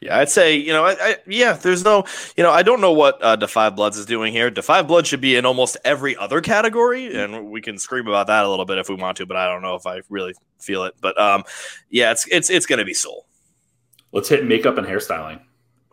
yeah. 0.00 0.18
I'd 0.18 0.28
say 0.28 0.56
you 0.56 0.72
know, 0.72 0.84
I, 0.84 0.96
I 1.00 1.16
yeah. 1.26 1.52
There's 1.54 1.84
no, 1.84 2.04
you 2.36 2.42
know, 2.42 2.50
I 2.50 2.62
don't 2.62 2.80
know 2.80 2.92
what 2.92 3.22
uh, 3.22 3.36
Da 3.36 3.46
5 3.46 3.76
Bloods 3.76 3.98
is 3.98 4.06
doing 4.06 4.32
here. 4.32 4.50
Da 4.50 4.62
5 4.62 4.86
Blood 4.86 5.06
should 5.06 5.20
be 5.20 5.36
in 5.36 5.46
almost 5.46 5.76
every 5.84 6.16
other 6.16 6.40
category, 6.40 7.14
and 7.14 7.50
we 7.50 7.60
can 7.60 7.78
scream 7.78 8.06
about 8.06 8.26
that 8.28 8.44
a 8.44 8.48
little 8.48 8.64
bit 8.64 8.78
if 8.78 8.88
we 8.88 8.94
want 8.94 9.16
to. 9.18 9.26
But 9.26 9.36
I 9.36 9.46
don't 9.46 9.62
know 9.62 9.74
if 9.74 9.86
I 9.86 10.02
really 10.08 10.34
feel 10.58 10.84
it. 10.84 10.94
But 11.00 11.20
um, 11.20 11.44
yeah, 11.90 12.12
it's 12.12 12.26
it's 12.28 12.50
it's 12.50 12.66
gonna 12.66 12.84
be 12.84 12.94
Soul. 12.94 13.26
Let's 14.12 14.28
hit 14.28 14.44
makeup 14.44 14.78
and 14.78 14.86
hairstyling. 14.86 15.40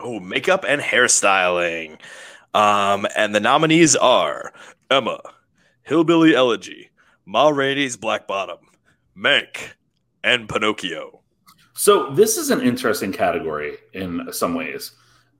Oh, 0.00 0.20
makeup 0.20 0.64
and 0.66 0.80
hairstyling. 0.80 1.98
Um, 2.54 3.06
and 3.14 3.34
the 3.34 3.40
nominees 3.40 3.96
are 3.96 4.52
Emma, 4.90 5.20
Hillbilly 5.82 6.34
Elegy, 6.34 6.90
Ma 7.26 7.48
Rainey's 7.48 7.96
Black 7.96 8.26
Bottom, 8.26 8.58
Mank, 9.16 9.74
and 10.24 10.48
Pinocchio. 10.48 11.20
So 11.76 12.10
this 12.10 12.38
is 12.38 12.50
an 12.50 12.62
interesting 12.62 13.12
category 13.12 13.76
in 13.92 14.32
some 14.32 14.54
ways. 14.54 14.92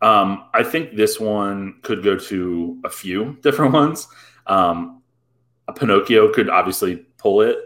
Um, 0.02 0.44
I 0.52 0.62
think 0.62 0.94
this 0.94 1.18
one 1.18 1.78
could 1.82 2.04
go 2.04 2.16
to 2.16 2.78
a 2.84 2.90
few 2.90 3.38
different 3.42 3.72
ones. 3.72 4.06
Um, 4.46 5.02
Pinocchio 5.74 6.32
could 6.32 6.50
obviously 6.50 6.96
pull 7.16 7.40
it. 7.40 7.58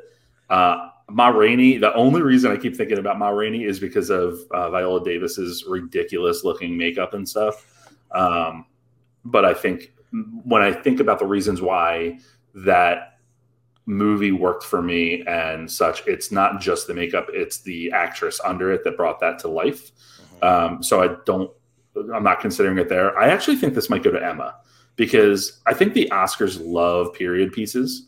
Uh, 0.49 0.89
Ma 1.11 1.29
Rainey, 1.29 1.79
the 1.79 1.93
only 1.95 2.23
reason 2.23 2.53
I 2.53 2.57
keep 2.57 2.77
thinking 2.77 2.99
about 2.99 3.19
Ma 3.19 3.31
Rainey 3.31 3.65
is 3.65 3.81
because 3.81 4.09
of 4.09 4.39
uh, 4.53 4.71
Viola 4.71 5.03
Davis's 5.03 5.65
ridiculous 5.67 6.45
looking 6.45 6.79
makeup 6.79 7.13
and 7.13 7.29
stuff. 7.29 7.67
Um, 8.13 8.67
but 9.25 9.45
I 9.45 9.53
think 9.53 9.93
when 10.45 10.63
I 10.63 10.73
think 10.73 11.01
about 11.01 11.19
the 11.19 11.27
reasons 11.27 11.61
why 11.61 12.19
that 12.55 13.19
movie 13.91 14.33
worked 14.33 14.65
for 14.65 14.81
me 14.81 15.23
and 15.27 15.71
such, 15.71 16.07
it's 16.07 16.31
not 16.31 16.61
just 16.61 16.87
the 16.87 16.95
makeup, 16.95 17.27
it's 17.33 17.61
the 17.61 17.91
actress 17.91 18.41
under 18.45 18.73
it 18.73 18.85
that 18.85 18.97
brought 18.97 19.21
that 19.21 19.39
to 19.41 19.49
life. 19.49 19.91
Mm-hmm. 20.41 20.75
Um, 20.75 20.83
so 20.83 21.03
I 21.03 21.17
don't, 21.27 21.51
I'm 22.15 22.23
not 22.23 22.41
considering 22.41 22.79
it 22.79 22.89
there. 22.89 23.19
I 23.19 23.29
actually 23.29 23.57
think 23.57 23.75
this 23.75 23.91
might 23.91 24.03
go 24.03 24.13
to 24.13 24.25
Emma 24.25 24.55
because 24.97 25.61
I 25.67 25.75
think 25.75 25.93
the 25.93 26.09
Oscars 26.13 26.59
love 26.63 27.13
period 27.15 27.53
pieces. 27.53 28.07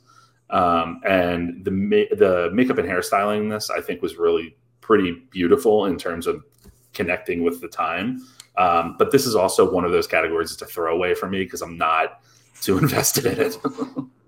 Um, 0.51 1.01
and 1.09 1.65
the 1.65 1.71
the 2.15 2.51
makeup 2.53 2.77
and 2.77 2.87
hairstyling 2.87 3.39
in 3.39 3.49
this, 3.49 3.71
I 3.71 3.81
think, 3.81 4.03
was 4.03 4.17
really 4.17 4.55
pretty 4.83 5.23
beautiful 5.31 5.87
in 5.87 5.97
terms 5.97 6.27
of 6.27 6.45
connecting 6.93 7.43
with 7.43 7.63
the 7.63 7.69
time. 7.69 8.21
Um, 8.59 8.97
but 8.99 9.11
this 9.11 9.25
is 9.25 9.35
also 9.35 9.71
one 9.73 9.87
of 9.87 9.93
those 9.93 10.07
categories 10.07 10.51
that's 10.51 10.71
a 10.71 10.73
throwaway 10.73 11.15
for 11.15 11.27
me 11.27 11.43
because 11.43 11.63
I'm 11.63 11.79
not 11.79 12.21
too 12.61 12.77
invested 12.83 13.27
in 13.27 13.41
it. 13.41 13.57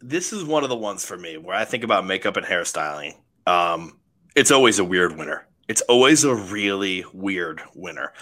this 0.00 0.32
is 0.32 0.44
one 0.44 0.62
of 0.62 0.68
the 0.68 0.76
ones 0.76 1.04
for 1.04 1.16
me 1.16 1.36
where 1.36 1.56
I 1.56 1.64
think 1.64 1.84
about 1.84 2.06
makeup 2.06 2.36
and 2.36 2.46
hairstyling. 2.46 3.14
Um, 3.46 3.98
it's 4.34 4.50
always 4.50 4.78
a 4.78 4.84
weird 4.84 5.16
winner. 5.16 5.46
It's 5.68 5.80
always 5.82 6.24
a 6.24 6.34
really 6.34 7.04
weird 7.12 7.60
winner. 7.74 8.12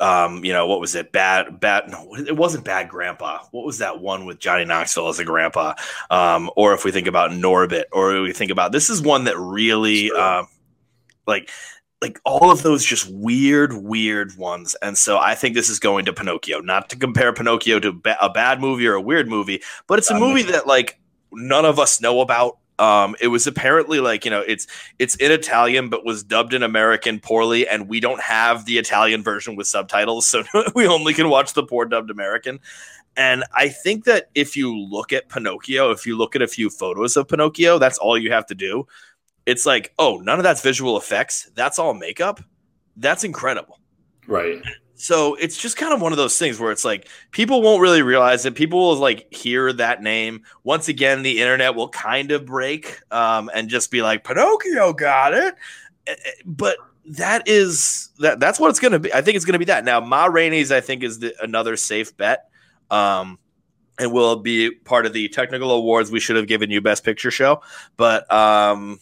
Um, 0.00 0.44
you 0.44 0.52
know, 0.52 0.66
what 0.66 0.80
was 0.80 0.94
it? 0.94 1.12
Bad, 1.12 1.60
bad. 1.60 1.88
No, 1.88 2.14
it 2.16 2.36
wasn't 2.36 2.64
bad 2.64 2.88
grandpa. 2.88 3.44
What 3.52 3.64
was 3.64 3.78
that 3.78 4.00
one 4.00 4.26
with 4.26 4.40
Johnny 4.40 4.64
Knoxville 4.64 5.08
as 5.08 5.20
a 5.20 5.24
grandpa? 5.24 5.74
Um, 6.10 6.50
or 6.56 6.74
if 6.74 6.84
we 6.84 6.90
think 6.90 7.06
about 7.06 7.30
Norbit, 7.30 7.84
or 7.92 8.20
we 8.20 8.32
think 8.32 8.50
about 8.50 8.72
this 8.72 8.90
is 8.90 9.00
one 9.00 9.24
that 9.24 9.38
really, 9.38 10.10
um, 10.10 10.48
like, 11.26 11.50
like 12.00 12.18
all 12.24 12.50
of 12.50 12.64
those 12.64 12.84
just 12.84 13.08
weird, 13.12 13.74
weird 13.74 14.36
ones. 14.36 14.74
And 14.82 14.98
so 14.98 15.18
I 15.18 15.36
think 15.36 15.54
this 15.54 15.68
is 15.68 15.78
going 15.78 16.04
to 16.06 16.12
Pinocchio. 16.12 16.60
Not 16.60 16.90
to 16.90 16.96
compare 16.96 17.32
Pinocchio 17.32 17.78
to 17.78 17.92
ba- 17.92 18.18
a 18.20 18.28
bad 18.28 18.60
movie 18.60 18.88
or 18.88 18.94
a 18.94 19.00
weird 19.00 19.28
movie, 19.28 19.62
but 19.86 20.00
it's 20.00 20.10
a 20.10 20.18
movie 20.18 20.42
that 20.42 20.66
like 20.66 20.98
none 21.32 21.64
of 21.64 21.78
us 21.78 22.00
know 22.00 22.20
about. 22.20 22.58
Um, 22.78 23.14
it 23.20 23.28
was 23.28 23.46
apparently 23.46 24.00
like 24.00 24.24
you 24.24 24.30
know 24.30 24.40
it's 24.40 24.66
it's 24.98 25.14
in 25.16 25.30
Italian 25.30 25.88
but 25.88 26.04
was 26.04 26.24
dubbed 26.24 26.54
in 26.54 26.62
American 26.62 27.20
poorly, 27.20 27.68
and 27.68 27.88
we 27.88 28.00
don't 28.00 28.20
have 28.20 28.64
the 28.64 28.78
Italian 28.78 29.22
version 29.22 29.56
with 29.56 29.66
subtitles, 29.66 30.26
so 30.26 30.42
we 30.74 30.86
only 30.86 31.14
can 31.14 31.28
watch 31.28 31.52
the 31.52 31.62
poor 31.62 31.84
dubbed 31.84 32.10
American. 32.10 32.60
And 33.14 33.44
I 33.54 33.68
think 33.68 34.04
that 34.04 34.30
if 34.34 34.56
you 34.56 34.74
look 34.74 35.12
at 35.12 35.28
Pinocchio, 35.28 35.90
if 35.90 36.06
you 36.06 36.16
look 36.16 36.34
at 36.34 36.40
a 36.40 36.48
few 36.48 36.70
photos 36.70 37.14
of 37.14 37.28
Pinocchio, 37.28 37.78
that's 37.78 37.98
all 37.98 38.16
you 38.16 38.32
have 38.32 38.46
to 38.46 38.54
do 38.54 38.86
it's 39.46 39.66
like, 39.66 39.92
oh, 39.98 40.18
none 40.18 40.38
of 40.38 40.42
that's 40.42 40.62
visual 40.62 40.96
effects. 40.96 41.50
That's 41.54 41.78
all 41.78 41.94
makeup. 41.94 42.40
That's 42.96 43.24
incredible. 43.24 43.78
Right. 44.26 44.62
So 45.02 45.34
it's 45.34 45.56
just 45.56 45.76
kind 45.76 45.92
of 45.92 46.00
one 46.00 46.12
of 46.12 46.16
those 46.16 46.38
things 46.38 46.60
where 46.60 46.70
it's 46.70 46.84
like 46.84 47.08
people 47.32 47.60
won't 47.60 47.82
really 47.82 48.02
realize 48.02 48.46
it. 48.46 48.54
People 48.54 48.78
will 48.78 48.94
like 48.94 49.34
hear 49.34 49.72
that 49.72 50.00
name. 50.00 50.44
Once 50.62 50.86
again, 50.86 51.24
the 51.24 51.40
internet 51.40 51.74
will 51.74 51.88
kind 51.88 52.30
of 52.30 52.46
break 52.46 53.00
um, 53.10 53.50
and 53.52 53.68
just 53.68 53.90
be 53.90 54.00
like, 54.00 54.22
Pinocchio 54.22 54.92
got 54.92 55.34
it. 55.34 55.56
Eh, 56.06 56.12
eh, 56.12 56.30
but 56.46 56.76
that 57.04 57.48
is 57.48 58.10
that 58.20 58.38
that's 58.38 58.60
what 58.60 58.70
it's 58.70 58.78
going 58.78 58.92
to 58.92 59.00
be. 59.00 59.12
I 59.12 59.22
think 59.22 59.34
it's 59.34 59.44
going 59.44 59.54
to 59.54 59.58
be 59.58 59.64
that. 59.64 59.84
Now, 59.84 59.98
Ma 59.98 60.26
Rainey's, 60.26 60.70
I 60.70 60.80
think, 60.80 61.02
is 61.02 61.18
the, 61.18 61.34
another 61.42 61.76
safe 61.76 62.16
bet. 62.16 62.48
Um, 62.88 63.40
and 63.98 64.12
will 64.12 64.36
be 64.36 64.70
part 64.70 65.04
of 65.04 65.12
the 65.12 65.28
technical 65.30 65.72
awards 65.72 66.12
we 66.12 66.20
should 66.20 66.36
have 66.36 66.46
given 66.46 66.70
you 66.70 66.80
best 66.80 67.02
picture 67.02 67.32
show. 67.32 67.60
But 67.96 68.32
um, 68.32 69.00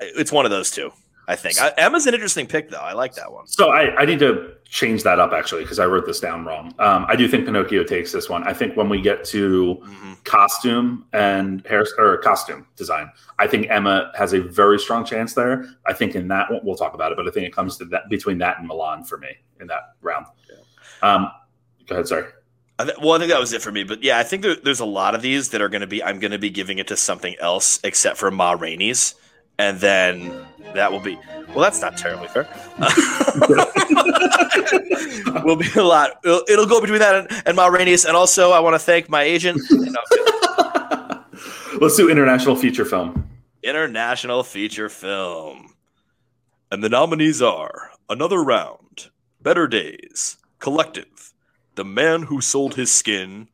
it's 0.00 0.32
one 0.32 0.46
of 0.46 0.50
those 0.50 0.70
two. 0.70 0.90
I 1.28 1.36
think 1.36 1.60
I, 1.60 1.68
Emma's 1.76 2.06
an 2.06 2.14
interesting 2.14 2.46
pick, 2.46 2.70
though. 2.70 2.78
I 2.78 2.94
like 2.94 3.14
that 3.14 3.30
one. 3.30 3.46
So 3.46 3.68
I, 3.68 3.94
I 3.96 4.06
need 4.06 4.18
to 4.20 4.54
change 4.64 5.02
that 5.02 5.20
up 5.20 5.32
actually 5.32 5.62
because 5.62 5.78
I 5.78 5.84
wrote 5.84 6.06
this 6.06 6.20
down 6.20 6.46
wrong. 6.46 6.74
Um, 6.78 7.04
I 7.06 7.16
do 7.16 7.28
think 7.28 7.44
Pinocchio 7.44 7.84
takes 7.84 8.12
this 8.12 8.30
one. 8.30 8.42
I 8.44 8.54
think 8.54 8.76
when 8.78 8.88
we 8.88 9.02
get 9.02 9.24
to 9.26 9.74
mm-hmm. 9.74 10.12
costume 10.24 11.04
and 11.12 11.64
hair 11.66 11.86
or 11.98 12.16
costume 12.18 12.66
design, 12.76 13.10
I 13.38 13.46
think 13.46 13.68
Emma 13.68 14.10
has 14.16 14.32
a 14.32 14.40
very 14.40 14.78
strong 14.78 15.04
chance 15.04 15.34
there. 15.34 15.66
I 15.84 15.92
think 15.92 16.14
in 16.14 16.28
that 16.28 16.50
one, 16.50 16.60
we'll 16.64 16.76
talk 16.76 16.94
about 16.94 17.12
it, 17.12 17.16
but 17.16 17.28
I 17.28 17.30
think 17.30 17.46
it 17.46 17.54
comes 17.54 17.76
to 17.76 17.84
that 17.86 18.08
between 18.08 18.38
that 18.38 18.58
and 18.58 18.68
Mulan 18.68 19.06
for 19.06 19.18
me 19.18 19.28
in 19.60 19.66
that 19.66 19.96
round. 20.00 20.26
Yeah. 20.50 21.14
Um, 21.14 21.30
go 21.86 21.96
ahead. 21.96 22.08
Sorry. 22.08 22.24
I 22.78 22.84
th- 22.84 22.96
well, 23.02 23.12
I 23.12 23.18
think 23.18 23.30
that 23.30 23.40
was 23.40 23.52
it 23.52 23.60
for 23.60 23.72
me. 23.72 23.84
But 23.84 24.02
yeah, 24.02 24.18
I 24.18 24.22
think 24.22 24.42
there, 24.42 24.56
there's 24.56 24.80
a 24.80 24.86
lot 24.86 25.14
of 25.14 25.20
these 25.20 25.50
that 25.50 25.60
are 25.60 25.68
going 25.68 25.82
to 25.82 25.86
be. 25.86 26.02
I'm 26.02 26.20
going 26.20 26.30
to 26.30 26.38
be 26.38 26.48
giving 26.48 26.78
it 26.78 26.86
to 26.88 26.96
something 26.96 27.36
else 27.38 27.80
except 27.84 28.16
for 28.16 28.30
Ma 28.30 28.52
Rainey's 28.52 29.14
and 29.58 29.80
then 29.80 30.46
that 30.74 30.90
will 30.90 31.00
be 31.00 31.18
well 31.48 31.60
that's 31.60 31.80
not 31.80 31.96
terribly 31.96 32.28
fair. 32.28 32.48
Will 35.44 35.56
be 35.56 35.68
a 35.76 35.82
lot. 35.82 36.20
It'll, 36.24 36.42
it'll, 36.48 36.66
go 36.66 36.80
between 36.80 37.00
that 37.00 37.14
and, 37.14 37.42
and 37.46 37.56
Ma 37.56 37.66
Rainey's 37.66 38.04
and 38.04 38.16
also 38.16 38.52
I 38.52 38.60
want 38.60 38.74
to 38.74 38.78
thank 38.78 39.08
my 39.08 39.22
agent. 39.22 39.60
Let's 41.80 41.96
do 41.96 42.10
international 42.10 42.56
feature 42.56 42.84
film. 42.84 43.28
International 43.62 44.42
feature 44.42 44.88
film. 44.88 45.74
And 46.70 46.82
the 46.82 46.88
nominees 46.88 47.40
are 47.40 47.90
another 48.08 48.42
round 48.42 49.10
better 49.40 49.68
days 49.68 50.38
collective 50.58 51.32
the 51.76 51.84
man 51.84 52.24
who 52.24 52.40
sold 52.40 52.74
his 52.74 52.90
skin 52.90 53.48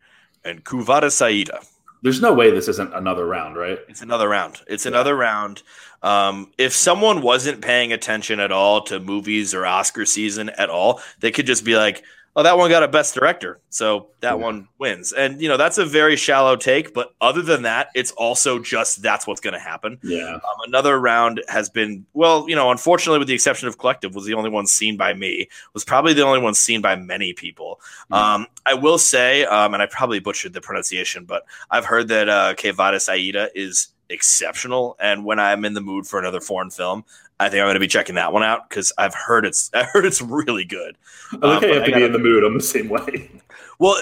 and 0.45 0.65
Quo 0.65 1.09
saida. 1.11 1.61
There's 2.03 2.23
no 2.23 2.33
way 2.33 2.51
this 2.51 2.69
isn't 2.69 2.95
another 2.95 3.27
round, 3.27 3.57
right? 3.57 3.79
It's 3.89 4.01
another 4.01 4.29
round. 4.29 4.63
It's 4.67 4.87
another 4.87 5.15
round. 5.15 5.63
Um, 6.05 6.53
if 6.59 6.75
someone 6.75 7.23
wasn't 7.23 7.63
paying 7.63 7.93
attention 7.93 8.39
at 8.39 8.53
all 8.53 8.83
to 8.83 9.01
movies 9.01 9.55
or 9.55 9.65
Oscar 9.65 10.05
season 10.05 10.51
at 10.51 10.69
all, 10.69 11.01
they 11.21 11.31
could 11.31 11.47
just 11.47 11.65
be 11.65 11.77
like, 11.77 12.05
oh, 12.37 12.43
that 12.43 12.59
one 12.59 12.69
got 12.69 12.83
a 12.83 12.89
best 12.89 13.15
director. 13.15 13.61
So 13.71 14.09
that 14.21 14.31
yeah. 14.31 14.35
one 14.35 14.69
wins. 14.79 15.13
And, 15.13 15.41
you 15.41 15.49
know, 15.49 15.57
that's 15.57 15.79
a 15.79 15.87
very 15.87 16.17
shallow 16.17 16.57
take. 16.57 16.93
But 16.93 17.15
other 17.21 17.43
than 17.43 17.63
that, 17.63 17.89
it's 17.95 18.11
also 18.13 18.59
just 18.59 19.03
that's 19.03 19.27
what's 19.27 19.41
going 19.41 19.55
to 19.55 19.61
happen. 19.61 19.99
Yeah. 20.03 20.35
Um, 20.35 20.41
another 20.67 20.99
round 20.99 21.43
has 21.49 21.71
been, 21.71 22.05
well, 22.13 22.49
you 22.49 22.57
know, 22.57 22.71
unfortunately, 22.71 23.21
with 23.21 23.29
the 23.29 23.35
exception 23.35 23.69
of 23.69 23.79
Collective, 23.79 24.15
was 24.15 24.25
the 24.27 24.35
only 24.35 24.51
one 24.51 24.67
seen 24.67 24.97
by 24.97 25.15
me, 25.15 25.49
was 25.75 25.85
probably 25.85 26.13
the 26.13 26.25
only 26.25 26.41
one 26.41 26.55
seen 26.55 26.81
by 26.81 26.97
many 26.97 27.33
people. 27.33 27.81
Mm-hmm. 28.11 28.15
Um, 28.15 28.47
I 28.67 28.75
will 28.75 28.99
say, 28.99 29.45
um, 29.45 29.73
and 29.73 29.83
I 29.83 29.87
probably 29.87 30.19
butchered 30.19 30.53
the 30.53 30.61
pronunciation, 30.61 31.25
but 31.25 31.45
I've 31.71 31.85
heard 31.85 32.09
that 32.09 32.29
uh, 32.29 32.55
Quo 32.61 32.73
Vadis 32.73 33.09
Aida 33.09 33.49
is 33.55 33.89
exceptional. 34.09 34.97
And 35.01 35.25
when 35.25 35.39
I'm 35.39 35.65
in 35.65 35.75
the 35.75 35.81
mood 35.81 36.07
for 36.07 36.19
another 36.19 36.41
foreign 36.41 36.71
film, 36.71 37.05
I 37.41 37.49
think 37.49 37.61
I'm 37.61 37.67
going 37.67 37.75
to 37.75 37.81
be 37.81 37.89
checking 37.89 38.15
that 38.15 38.33
one 38.33 38.43
out 38.43 38.69
because 38.69 38.93
I've 38.97 39.15
heard 39.15 39.45
it's 39.45 39.71
I 39.75 39.85
heard 39.85 40.07
it's 40.07 40.23
really 40.23 40.65
good. 40.65 40.97
I 41.33 41.37
like 41.47 41.63
um, 41.63 41.69
you 41.69 41.75
have 41.75 41.85
to 41.85 41.91
gotta, 41.91 42.01
be 42.01 42.07
in 42.07 42.13
the 42.13 42.19
mood. 42.19 42.45
I'm 42.45 42.55
the 42.55 42.63
same 42.63 42.89
way. 42.89 43.31
Well, 43.79 44.01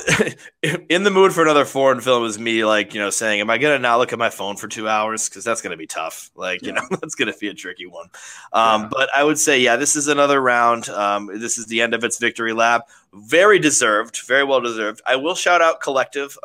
in 0.90 1.02
the 1.02 1.10
mood 1.10 1.32
for 1.32 1.42
another 1.42 1.64
foreign 1.64 2.00
film 2.00 2.24
is 2.24 2.38
me 2.38 2.64
like 2.64 2.94
you 2.94 3.00
know 3.00 3.10
saying, 3.10 3.40
"Am 3.40 3.50
I 3.50 3.58
going 3.58 3.74
to 3.74 3.78
not 3.78 3.98
look 3.98 4.12
at 4.12 4.18
my 4.18 4.30
phone 4.30 4.56
for 4.56 4.68
two 4.68 4.88
hours?" 4.88 5.28
Because 5.28 5.44
that's 5.44 5.62
going 5.62 5.70
to 5.70 5.76
be 5.76 5.86
tough. 5.86 6.30
Like 6.34 6.62
yeah. 6.62 6.68
you 6.68 6.72
know 6.74 6.82
that's 6.90 7.14
going 7.14 7.32
to 7.32 7.38
be 7.38 7.48
a 7.48 7.54
tricky 7.54 7.86
one. 7.86 8.10
Um, 8.52 8.82
yeah. 8.82 8.88
But 8.90 9.08
I 9.14 9.24
would 9.24 9.38
say, 9.38 9.60
yeah, 9.60 9.76
this 9.76 9.96
is 9.96 10.08
another 10.08 10.40
round. 10.40 10.88
Um, 10.90 11.30
this 11.38 11.58
is 11.58 11.66
the 11.66 11.80
end 11.80 11.94
of 11.94 12.04
its 12.04 12.18
victory 12.18 12.52
lap. 12.52 12.88
Very 13.14 13.58
deserved. 13.58 14.20
Very 14.26 14.44
well 14.44 14.60
deserved. 14.60 15.00
I 15.06 15.16
will 15.16 15.34
shout 15.34 15.62
out 15.62 15.80
Collective. 15.80 16.38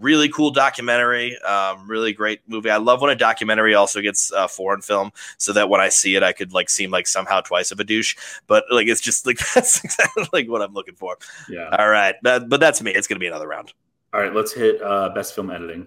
Really 0.00 0.28
cool 0.28 0.50
documentary 0.50 1.38
um, 1.42 1.88
really 1.88 2.12
great 2.12 2.40
movie. 2.46 2.70
I 2.70 2.76
love 2.76 3.00
when 3.00 3.10
a 3.10 3.16
documentary 3.16 3.74
also 3.74 4.00
gets 4.00 4.30
a 4.30 4.48
foreign 4.48 4.80
film 4.80 5.12
so 5.38 5.52
that 5.52 5.68
when 5.68 5.80
i 5.80 5.88
see 5.88 6.14
it 6.14 6.22
i 6.22 6.32
could 6.32 6.52
like 6.52 6.70
seem 6.70 6.90
like 6.90 7.06
somehow 7.06 7.40
twice 7.40 7.70
of 7.70 7.80
a 7.80 7.84
douche 7.84 8.16
but 8.46 8.64
like 8.70 8.86
it's 8.86 9.00
just 9.00 9.26
like 9.26 9.38
that's 9.54 9.82
exactly 9.82 10.28
like 10.32 10.48
what 10.48 10.62
i'm 10.62 10.72
looking 10.72 10.94
for. 10.94 11.16
Yeah. 11.48 11.74
All 11.78 11.88
right. 11.88 12.14
But, 12.22 12.48
but 12.48 12.60
that's 12.60 12.82
me. 12.82 12.92
It's 12.92 13.06
gonna 13.06 13.18
be 13.18 13.26
another 13.26 13.48
round. 13.48 13.72
All 14.12 14.20
right. 14.20 14.34
Let's 14.34 14.52
hit 14.52 14.82
uh, 14.82 15.10
best 15.10 15.34
film 15.34 15.50
editing. 15.50 15.86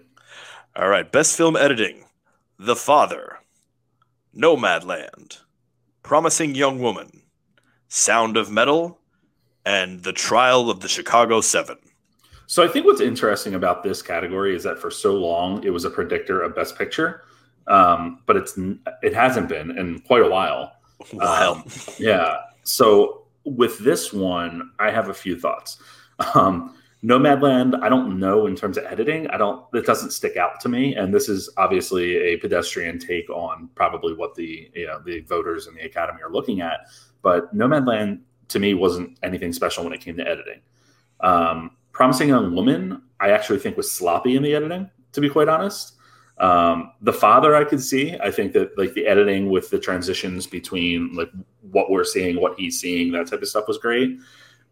All 0.76 0.88
right. 0.88 1.10
Best 1.10 1.36
film 1.36 1.56
editing. 1.56 2.04
The 2.58 2.76
father. 2.76 3.38
Nomadland. 4.36 5.38
Promising 6.02 6.54
young 6.54 6.78
woman. 6.80 7.22
Sound 7.88 8.36
of 8.36 8.50
metal. 8.50 8.98
And 9.64 10.02
the 10.02 10.12
trial 10.12 10.70
of 10.70 10.80
the 10.80 10.88
chicago 10.88 11.40
seven 11.40 11.78
so 12.52 12.62
I 12.62 12.68
think 12.68 12.84
what's 12.84 13.00
interesting 13.00 13.54
about 13.54 13.82
this 13.82 14.02
category 14.02 14.54
is 14.54 14.62
that 14.64 14.78
for 14.78 14.90
so 14.90 15.14
long 15.14 15.64
it 15.64 15.70
was 15.70 15.86
a 15.86 15.90
predictor 15.90 16.42
of 16.42 16.54
Best 16.54 16.76
Picture, 16.76 17.22
um, 17.66 18.18
but 18.26 18.36
it's 18.36 18.58
it 19.02 19.14
hasn't 19.14 19.48
been 19.48 19.70
in 19.78 20.00
quite 20.00 20.20
a 20.20 20.28
while. 20.28 20.70
Wow. 21.14 21.54
Um, 21.54 21.64
yeah. 21.98 22.36
So 22.62 23.24
with 23.44 23.78
this 23.78 24.12
one, 24.12 24.70
I 24.78 24.90
have 24.90 25.08
a 25.08 25.14
few 25.14 25.40
thoughts. 25.40 25.78
Um, 26.34 26.76
Nomadland, 27.02 27.82
I 27.82 27.88
don't 27.88 28.20
know 28.20 28.46
in 28.46 28.54
terms 28.54 28.76
of 28.76 28.84
editing. 28.84 29.26
I 29.28 29.38
don't. 29.38 29.64
It 29.72 29.86
doesn't 29.86 30.10
stick 30.10 30.36
out 30.36 30.60
to 30.60 30.68
me, 30.68 30.94
and 30.94 31.12
this 31.12 31.30
is 31.30 31.48
obviously 31.56 32.18
a 32.18 32.36
pedestrian 32.36 32.98
take 32.98 33.30
on 33.30 33.70
probably 33.74 34.12
what 34.12 34.34
the 34.34 34.70
you 34.74 34.86
know 34.86 35.00
the 35.02 35.20
voters 35.20 35.68
and 35.68 35.76
the 35.76 35.86
Academy 35.86 36.20
are 36.22 36.30
looking 36.30 36.60
at. 36.60 36.80
But 37.22 37.52
Nomadland 37.56 38.20
to 38.48 38.58
me 38.58 38.74
wasn't 38.74 39.18
anything 39.22 39.54
special 39.54 39.84
when 39.84 39.94
it 39.94 40.02
came 40.02 40.18
to 40.18 40.28
editing. 40.28 40.60
Um, 41.20 41.70
Promising 42.02 42.30
Young 42.30 42.52
Woman, 42.52 43.00
I 43.20 43.30
actually 43.30 43.60
think 43.60 43.76
was 43.76 43.88
sloppy 43.88 44.34
in 44.34 44.42
the 44.42 44.56
editing, 44.56 44.90
to 45.12 45.20
be 45.20 45.28
quite 45.28 45.46
honest. 45.46 45.92
Um, 46.38 46.90
the 47.00 47.12
father 47.12 47.54
I 47.54 47.62
could 47.62 47.80
see. 47.80 48.18
I 48.20 48.28
think 48.28 48.54
that 48.54 48.76
like 48.76 48.92
the 48.94 49.06
editing 49.06 49.50
with 49.50 49.70
the 49.70 49.78
transitions 49.78 50.48
between 50.48 51.14
like 51.14 51.30
what 51.70 51.92
we're 51.92 52.02
seeing, 52.02 52.40
what 52.40 52.58
he's 52.58 52.80
seeing, 52.80 53.12
that 53.12 53.28
type 53.28 53.40
of 53.40 53.46
stuff 53.46 53.68
was 53.68 53.78
great. 53.78 54.18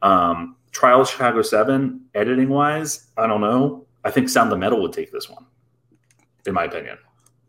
Um, 0.03 0.57
Trial 0.73 1.03
of 1.03 1.09
Chicago 1.09 1.41
Seven, 1.43 2.01
editing 2.17 2.49
wise, 2.49 3.13
I 3.17 3.29
don't 3.29 3.43
know. 3.43 3.87
I 4.03 4.11
think 4.11 4.29
Sound 4.29 4.53
of 4.53 4.59
Metal 4.59 4.83
would 4.83 4.93
take 4.93 5.13
this 5.13 5.31
one, 5.31 5.47
in 6.47 6.53
my 6.53 6.65
opinion. 6.65 6.99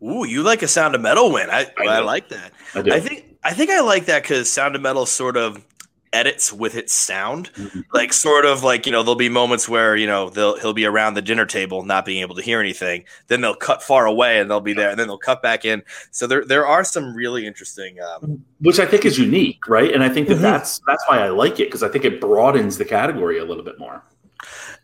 Ooh, 0.00 0.24
you 0.24 0.44
like 0.44 0.62
a 0.62 0.68
Sound 0.68 0.94
of 0.94 1.00
Metal 1.00 1.32
win? 1.32 1.50
I 1.50 1.66
I, 1.76 1.86
I 1.86 1.98
like 1.98 2.28
that. 2.28 2.52
I, 2.76 2.82
do. 2.82 2.92
I 2.92 3.00
think 3.00 3.36
I 3.42 3.52
think 3.52 3.70
I 3.70 3.80
like 3.80 4.06
that 4.06 4.22
because 4.22 4.48
Sound 4.48 4.76
of 4.76 4.80
Metal 4.80 5.06
sort 5.06 5.36
of 5.36 5.66
edits 6.12 6.52
with 6.52 6.74
its 6.74 6.92
sound. 6.92 7.52
Mm-hmm. 7.54 7.80
Like 7.92 8.12
sort 8.12 8.44
of 8.44 8.62
like, 8.62 8.86
you 8.86 8.92
know, 8.92 9.02
there'll 9.02 9.14
be 9.16 9.28
moments 9.28 9.68
where, 9.68 9.96
you 9.96 10.06
know, 10.06 10.30
they'll 10.30 10.58
he'll 10.58 10.72
be 10.72 10.84
around 10.84 11.14
the 11.14 11.22
dinner 11.22 11.46
table 11.46 11.82
not 11.84 12.04
being 12.04 12.20
able 12.20 12.34
to 12.34 12.42
hear 12.42 12.60
anything. 12.60 13.04
Then 13.28 13.40
they'll 13.40 13.54
cut 13.54 13.82
far 13.82 14.06
away 14.06 14.38
and 14.40 14.50
they'll 14.50 14.60
be 14.60 14.74
there 14.74 14.90
and 14.90 14.98
then 14.98 15.06
they'll 15.08 15.18
cut 15.18 15.42
back 15.42 15.64
in. 15.64 15.82
So 16.10 16.26
there 16.26 16.44
there 16.44 16.66
are 16.66 16.84
some 16.84 17.14
really 17.14 17.46
interesting 17.46 17.98
um, 18.00 18.44
which 18.60 18.78
I 18.78 18.86
think 18.86 19.04
is 19.04 19.18
unique, 19.18 19.68
right? 19.68 19.92
And 19.92 20.02
I 20.02 20.08
think 20.08 20.28
that 20.28 20.38
Mhm. 20.38 20.42
that's 20.42 20.80
that's 20.86 21.04
why 21.08 21.18
I 21.18 21.28
like 21.28 21.60
it 21.60 21.68
because 21.68 21.82
I 21.82 21.88
think 21.88 22.04
it 22.04 22.20
broadens 22.20 22.78
the 22.78 22.84
category 22.84 23.38
a 23.38 23.44
little 23.44 23.64
bit 23.64 23.78
more. 23.78 24.02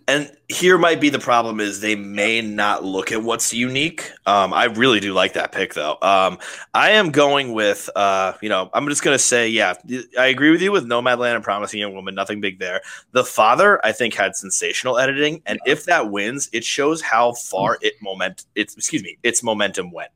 And 0.09 0.33
here 0.49 0.79
might 0.79 1.03
be 1.03 1.11
the 1.11 1.19
problem 1.19 1.61
is 1.61 1.81
they 1.81 1.95
may 1.95 2.41
not 2.41 2.83
look 2.83 3.13
at 3.13 3.23
what's 3.23 3.53
unique. 3.53 4.11
Um, 4.25 4.55
I 4.55 4.65
really 4.65 5.01
do 5.01 5.13
like 5.13 5.35
that 5.35 5.53
pick 5.53 5.75
though. 5.75 5.99
Um, 6.01 6.39
I 6.73 6.91
am 6.93 7.11
going 7.11 7.53
with, 7.53 7.91
uh, 7.95 8.33
you 8.41 8.49
know, 8.49 8.71
I'm 8.73 8.89
just 8.89 9.05
gonna 9.05 9.19
say, 9.19 9.51
yeah, 9.51 9.75
I 10.19 10.29
agree 10.29 10.51
with 10.51 10.63
you 10.63 10.73
with 10.73 10.87
Nomadland 10.87 11.35
and 11.35 11.45
Promising 11.45 11.79
Young 11.79 11.95
Woman. 11.95 12.15
Nothing 12.15 12.41
big 12.41 12.59
there. 12.59 12.81
The 13.13 13.23
Father, 13.23 13.85
I 13.85 13.93
think, 13.93 14.15
had 14.15 14.35
sensational 14.35 14.99
editing, 14.99 15.43
and 15.45 15.61
if 15.67 15.85
that 15.85 16.11
wins, 16.11 16.49
it 16.55 16.65
shows 16.65 17.03
how 17.03 17.35
far 17.35 17.77
it 17.83 18.01
moment. 18.01 18.47
It's 18.55 18.75
excuse 18.75 19.03
me, 19.03 19.19
its 19.23 19.43
momentum 19.43 19.93
went. 19.93 20.11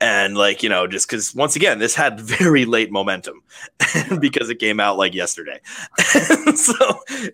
And 0.00 0.36
like 0.36 0.62
you 0.62 0.68
know, 0.68 0.86
just 0.86 1.08
because 1.08 1.34
once 1.34 1.56
again, 1.56 1.78
this 1.78 1.94
had 1.94 2.20
very 2.20 2.64
late 2.64 2.90
momentum 2.90 3.42
because 4.20 4.50
it 4.50 4.58
came 4.58 4.80
out 4.80 4.96
like 4.96 5.14
yesterday, 5.14 5.60
so 6.54 6.74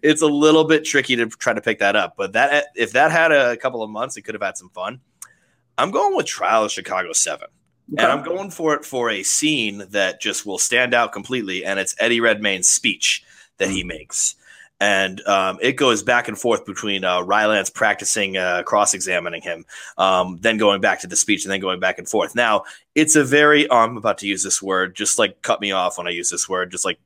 it's 0.03 0.23
a 0.23 0.27
little 0.27 0.65
bit 0.65 0.85
tricky 0.85 1.17
to 1.17 1.27
try 1.27 1.53
to 1.53 1.61
pick 1.61 1.79
that 1.79 1.97
up. 1.97 2.15
But 2.17 2.33
that 2.33 2.67
if 2.75 2.93
that 2.93 3.11
had 3.11 3.33
a 3.33 3.57
couple 3.57 3.83
of 3.83 3.91
months, 3.91 4.17
it 4.17 4.23
could 4.23 4.35
have 4.35 4.43
had 4.43 4.57
some 4.57 4.71
fun. 4.71 5.01
I'm 5.77 5.91
going 5.91 6.17
with 6.17 6.27
Trial 6.27 6.65
of 6.65 6.73
Chicago 6.73 7.13
Seven, 7.13 7.49
and 7.97 8.07
I'm 8.07 8.25
going 8.25 8.51
for 8.51 8.75
it 8.75 8.85
for 8.85 9.11
a 9.11 9.23
scene 9.23 9.85
that 9.91 10.21
just 10.21 10.45
will 10.45 10.59
stand 10.59 10.95
out 10.95 11.13
completely, 11.13 11.65
and 11.65 11.79
it's 11.79 11.95
Eddie 11.99 12.21
Redmayne's 12.21 12.69
speech 12.69 13.25
that 13.59 13.71
he 13.71 13.83
mm. 13.83 13.89
makes. 13.89 14.35
And 14.81 15.21
um, 15.27 15.59
it 15.61 15.73
goes 15.73 16.03
back 16.03 16.29
and 16.29 16.39
forth 16.39 16.65
between 16.65 17.03
uh, 17.05 17.21
Rylance 17.23 17.69
practicing 17.69 18.37
uh, 18.37 18.63
cross 18.63 18.95
examining 18.95 19.43
him, 19.43 19.65
um, 19.97 20.39
then 20.41 20.57
going 20.57 20.81
back 20.81 21.01
to 21.01 21.09
the 21.09 21.17
speech, 21.17 21.45
and 21.45 21.53
then 21.53 21.61
going 21.61 21.81
back 21.81 21.99
and 21.99 22.09
forth. 22.09 22.35
Now, 22.35 22.63
it's 22.95 23.17
a 23.17 23.25
very, 23.25 23.69
oh, 23.71 23.79
I'm 23.79 23.97
about 23.97 24.19
to 24.19 24.27
use 24.27 24.45
this 24.45 24.63
word, 24.63 24.95
just 24.95 25.19
like 25.19 25.43
cut 25.43 25.61
me 25.61 25.73
off 25.73 25.99
when 25.99 26.07
I 26.07 26.11
use 26.11 26.31
this 26.31 26.49
word, 26.49 26.71
just 26.71 26.85
like, 26.85 27.01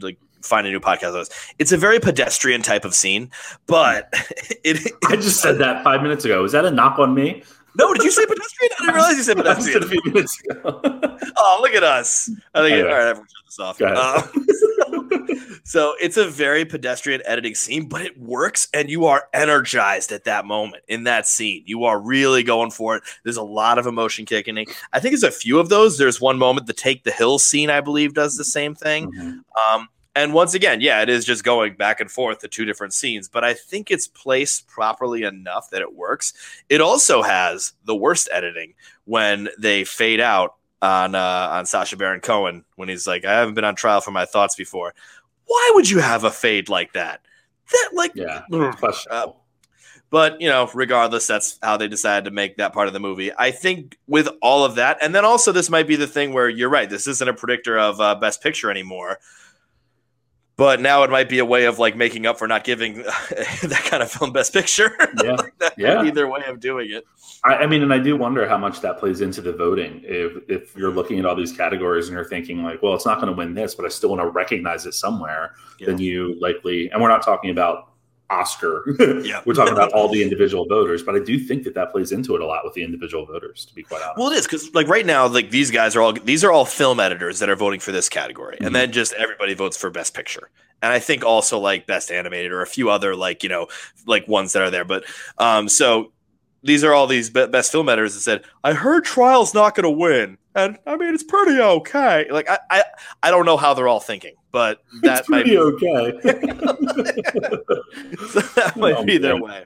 like 0.00 0.18
find 0.42 0.66
a 0.66 0.70
new 0.70 0.80
podcast 0.80 1.12
host. 1.12 1.32
It's 1.58 1.72
a 1.72 1.76
very 1.76 1.98
pedestrian 1.98 2.62
type 2.62 2.84
of 2.84 2.94
scene, 2.94 3.30
but 3.66 4.12
it. 4.64 4.92
I 5.06 5.16
just 5.16 5.40
said 5.40 5.58
that 5.58 5.82
five 5.84 6.02
minutes 6.02 6.24
ago. 6.24 6.44
Is 6.44 6.52
that 6.52 6.64
a 6.64 6.70
knock 6.70 6.98
on 6.98 7.14
me? 7.14 7.42
No, 7.78 7.94
did 7.94 8.02
you 8.04 8.10
say 8.10 8.26
pedestrian? 8.26 8.72
I 8.78 8.82
didn't 8.82 8.94
realize 8.94 9.16
you 9.16 9.22
said 9.22 9.46
I 9.46 9.58
said 9.60 9.76
a 9.76 9.86
pedestrian. 9.86 10.02
few 10.02 10.12
minutes 10.12 10.42
ago. 10.50 10.80
Oh, 11.40 11.58
look 11.62 11.72
at 11.74 11.84
us. 11.84 12.28
I 12.54 12.62
think, 12.62 12.72
Anyway. 12.74 12.90
all 12.90 12.96
right, 12.98 13.06
everyone 13.08 13.28
shut 13.28 13.44
this 13.46 13.58
off. 13.60 13.80
Um, 13.80 15.60
so 15.64 15.94
it's 16.00 16.16
a 16.16 16.26
very 16.26 16.64
pedestrian 16.64 17.22
editing 17.26 17.54
scene, 17.54 17.88
but 17.88 18.02
it 18.02 18.18
works 18.18 18.66
and 18.74 18.90
you 18.90 19.06
are 19.06 19.28
energized 19.32 20.10
at 20.10 20.24
that 20.24 20.46
moment 20.46 20.82
in 20.88 21.04
that 21.04 21.28
scene. 21.28 21.62
You 21.66 21.84
are 21.84 22.00
really 22.00 22.42
going 22.42 22.72
for 22.72 22.96
it. 22.96 23.04
There's 23.22 23.36
a 23.36 23.42
lot 23.42 23.78
of 23.78 23.86
emotion 23.86 24.24
kicking 24.26 24.56
in. 24.58 24.66
I 24.92 24.98
think 24.98 25.12
there's 25.12 25.22
a 25.22 25.30
few 25.30 25.60
of 25.60 25.68
those. 25.68 25.96
There's 25.96 26.20
one 26.20 26.38
moment, 26.38 26.66
the 26.66 26.72
Take 26.72 27.04
the 27.04 27.12
Hill 27.12 27.38
scene, 27.38 27.70
I 27.70 27.80
believe, 27.80 28.14
does 28.14 28.36
the 28.36 28.44
same 28.44 28.74
thing. 28.74 29.12
Mhm. 29.12 29.40
Um, 29.72 29.88
and 30.18 30.34
once 30.34 30.54
again, 30.54 30.80
yeah, 30.80 31.02
it 31.02 31.08
is 31.08 31.24
just 31.24 31.44
going 31.44 31.74
back 31.74 32.00
and 32.00 32.10
forth 32.10 32.40
to 32.40 32.48
two 32.48 32.64
different 32.64 32.92
scenes, 32.92 33.28
but 33.28 33.44
I 33.44 33.54
think 33.54 33.90
it's 33.90 34.06
placed 34.06 34.66
properly 34.66 35.22
enough 35.22 35.70
that 35.70 35.80
it 35.82 35.94
works. 35.94 36.32
It 36.68 36.80
also 36.80 37.22
has 37.22 37.72
the 37.84 37.96
worst 37.96 38.28
editing 38.32 38.74
when 39.04 39.48
they 39.58 39.84
fade 39.84 40.20
out 40.20 40.56
on 40.82 41.14
uh, 41.14 41.48
on 41.50 41.66
Sacha 41.66 41.96
Baron 41.96 42.20
Cohen 42.20 42.64
when 42.76 42.88
he's 42.88 43.06
like, 43.06 43.24
"I 43.24 43.32
haven't 43.32 43.54
been 43.54 43.64
on 43.64 43.74
trial 43.74 44.00
for 44.00 44.10
my 44.10 44.24
thoughts 44.24 44.54
before." 44.54 44.94
Why 45.46 45.70
would 45.74 45.88
you 45.88 45.98
have 45.98 46.24
a 46.24 46.30
fade 46.30 46.68
like 46.68 46.92
that? 46.92 47.22
That 47.72 47.90
like, 47.94 48.12
Yeah, 48.14 48.42
questionable. 48.76 49.44
but 50.10 50.40
you 50.40 50.48
know, 50.48 50.70
regardless, 50.74 51.26
that's 51.26 51.58
how 51.62 51.76
they 51.76 51.88
decided 51.88 52.24
to 52.26 52.30
make 52.30 52.56
that 52.56 52.72
part 52.72 52.86
of 52.86 52.92
the 52.92 53.00
movie. 53.00 53.30
I 53.36 53.50
think 53.50 53.98
with 54.06 54.28
all 54.42 54.64
of 54.64 54.76
that, 54.76 54.98
and 55.00 55.14
then 55.14 55.24
also 55.24 55.52
this 55.52 55.70
might 55.70 55.86
be 55.86 55.96
the 55.96 56.06
thing 56.06 56.32
where 56.32 56.48
you're 56.48 56.68
right. 56.68 56.88
This 56.88 57.06
isn't 57.06 57.28
a 57.28 57.34
predictor 57.34 57.78
of 57.78 58.00
uh, 58.00 58.14
Best 58.16 58.42
Picture 58.42 58.70
anymore. 58.70 59.18
But 60.58 60.80
now 60.80 61.04
it 61.04 61.10
might 61.10 61.28
be 61.28 61.38
a 61.38 61.44
way 61.44 61.66
of 61.66 61.78
like 61.78 61.96
making 61.96 62.26
up 62.26 62.36
for 62.36 62.48
not 62.48 62.64
giving 62.64 62.98
that 63.02 63.82
kind 63.88 64.02
of 64.02 64.10
film 64.10 64.32
Best 64.32 64.52
Picture. 64.52 64.94
Yeah. 65.24 65.36
That 65.58 65.74
Yeah. 65.78 66.10
their 66.10 66.28
way 66.28 66.42
of 66.46 66.58
doing 66.60 66.90
it. 66.90 67.06
I, 67.44 67.54
I 67.58 67.66
mean, 67.66 67.82
and 67.84 67.94
I 67.94 67.98
do 68.00 68.16
wonder 68.16 68.46
how 68.48 68.58
much 68.58 68.80
that 68.80 68.98
plays 68.98 69.20
into 69.20 69.40
the 69.40 69.52
voting. 69.52 70.00
If 70.04 70.32
if 70.48 70.76
you're 70.76 70.90
looking 70.90 71.20
at 71.20 71.24
all 71.26 71.36
these 71.36 71.52
categories 71.56 72.08
and 72.08 72.14
you're 72.16 72.24
thinking 72.24 72.64
like, 72.64 72.82
well, 72.82 72.94
it's 72.94 73.06
not 73.06 73.20
going 73.20 73.28
to 73.28 73.36
win 73.36 73.54
this, 73.54 73.76
but 73.76 73.86
I 73.86 73.88
still 73.88 74.10
want 74.10 74.20
to 74.22 74.28
recognize 74.28 74.84
it 74.84 74.94
somewhere, 74.94 75.54
Yeah. 75.78 75.86
then 75.86 75.98
you 75.98 76.34
likely. 76.40 76.90
And 76.90 77.00
we're 77.00 77.08
not 77.08 77.22
talking 77.22 77.50
about 77.50 77.87
Oscar. 78.30 78.84
Yeah. 79.24 79.40
we're 79.46 79.54
talking 79.54 79.72
about 79.72 79.92
all 79.92 80.08
the 80.08 80.22
individual 80.28 80.66
voters. 80.66 81.02
But 81.02 81.14
I 81.14 81.20
do 81.20 81.38
think 81.38 81.64
that 81.64 81.74
that 81.74 81.90
plays 81.92 82.12
into 82.12 82.34
it 82.34 82.40
a 82.40 82.46
lot 82.46 82.64
with 82.64 82.74
the 82.74 82.82
individual 82.84 83.24
voters. 83.26 83.64
To 83.66 83.74
be 83.74 83.82
quite 83.82 84.02
honest. 84.02 84.18
Well, 84.18 84.30
it 84.30 84.36
is 84.36 84.46
because 84.46 84.74
like 84.74 84.88
right 84.88 85.06
now, 85.06 85.26
like 85.26 85.50
these 85.50 85.70
guys 85.70 85.96
are 85.96 86.02
all 86.02 86.12
these 86.12 86.44
are 86.44 86.52
all 86.52 86.64
film 86.64 87.00
editors 87.00 87.38
that 87.38 87.48
are 87.48 87.56
voting 87.56 87.80
for 87.80 87.92
this 87.92 88.08
category, 88.08 88.56
Mhm. 88.60 88.66
and 88.66 88.74
then 88.74 88.92
just 88.92 89.12
everybody 89.14 89.54
votes 89.54 89.76
for 89.76 89.90
Best 89.90 90.14
Picture, 90.14 90.50
and 90.82 90.92
I 90.92 90.98
think 90.98 91.24
also 91.24 91.58
like 91.58 91.86
Best 91.86 92.10
Animated 92.10 92.52
or 92.52 92.60
a 92.62 92.66
few 92.66 92.90
other 92.90 93.16
like 93.16 93.42
you 93.42 93.48
know 93.48 93.68
like 94.06 94.28
ones 94.28 94.52
that 94.52 94.62
are 94.62 94.70
there. 94.70 94.84
But 94.84 95.04
um, 95.38 95.68
so 95.68 96.12
these 96.62 96.82
are 96.84 96.92
all 96.92 97.06
these 97.06 97.30
be- 97.30 97.46
best 97.46 97.70
film 97.72 97.88
editors 97.88 98.14
that 98.14 98.20
said, 98.20 98.44
"I 98.64 98.72
heard 98.74 99.04
Trial's 99.04 99.54
not 99.54 99.74
going 99.74 99.84
to 99.84 99.90
win," 99.90 100.36
and 100.58 100.78
I 100.86 100.96
mean 100.96 101.14
it's 101.14 101.22
pretty 101.24 101.60
okay. 101.60 102.26
Like 102.30 102.48
I, 102.48 102.58
I 102.70 102.82
I 103.22 103.30
don't 103.30 103.46
know 103.46 103.56
how 103.56 103.74
they're 103.74 103.88
all 103.88 104.00
thinking, 104.00 104.34
but 104.52 104.82
that 105.02 105.20
it's 105.20 105.28
might 105.28 105.44
pretty 105.44 105.50
be 105.50 105.58
okay. 105.58 106.18
so 108.28 108.40
that 108.56 108.72
might 108.76 108.94
Oh, 108.96 109.04
be 109.04 109.18
their 109.18 109.36
way. 109.40 109.64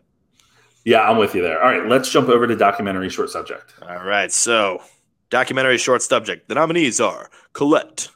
yeah, 0.85 1.09
I'm 1.09 1.17
with 1.19 1.35
you 1.35 1.43
there. 1.43 1.63
All 1.63 1.71
right, 1.71 1.89
let's 1.89 2.11
jump 2.11 2.29
over 2.29 2.47
to 2.47 2.57
documentary 2.57 3.09
short 3.11 3.31
subject. 3.31 3.75
All 3.83 4.05
right, 4.05 4.31
so 4.33 4.83
documentary 5.31 5.79
short 5.79 6.03
subject. 6.03 6.49
The 6.49 6.55
nominees 6.55 7.01
are 7.01 7.31
Colette, 7.53 8.09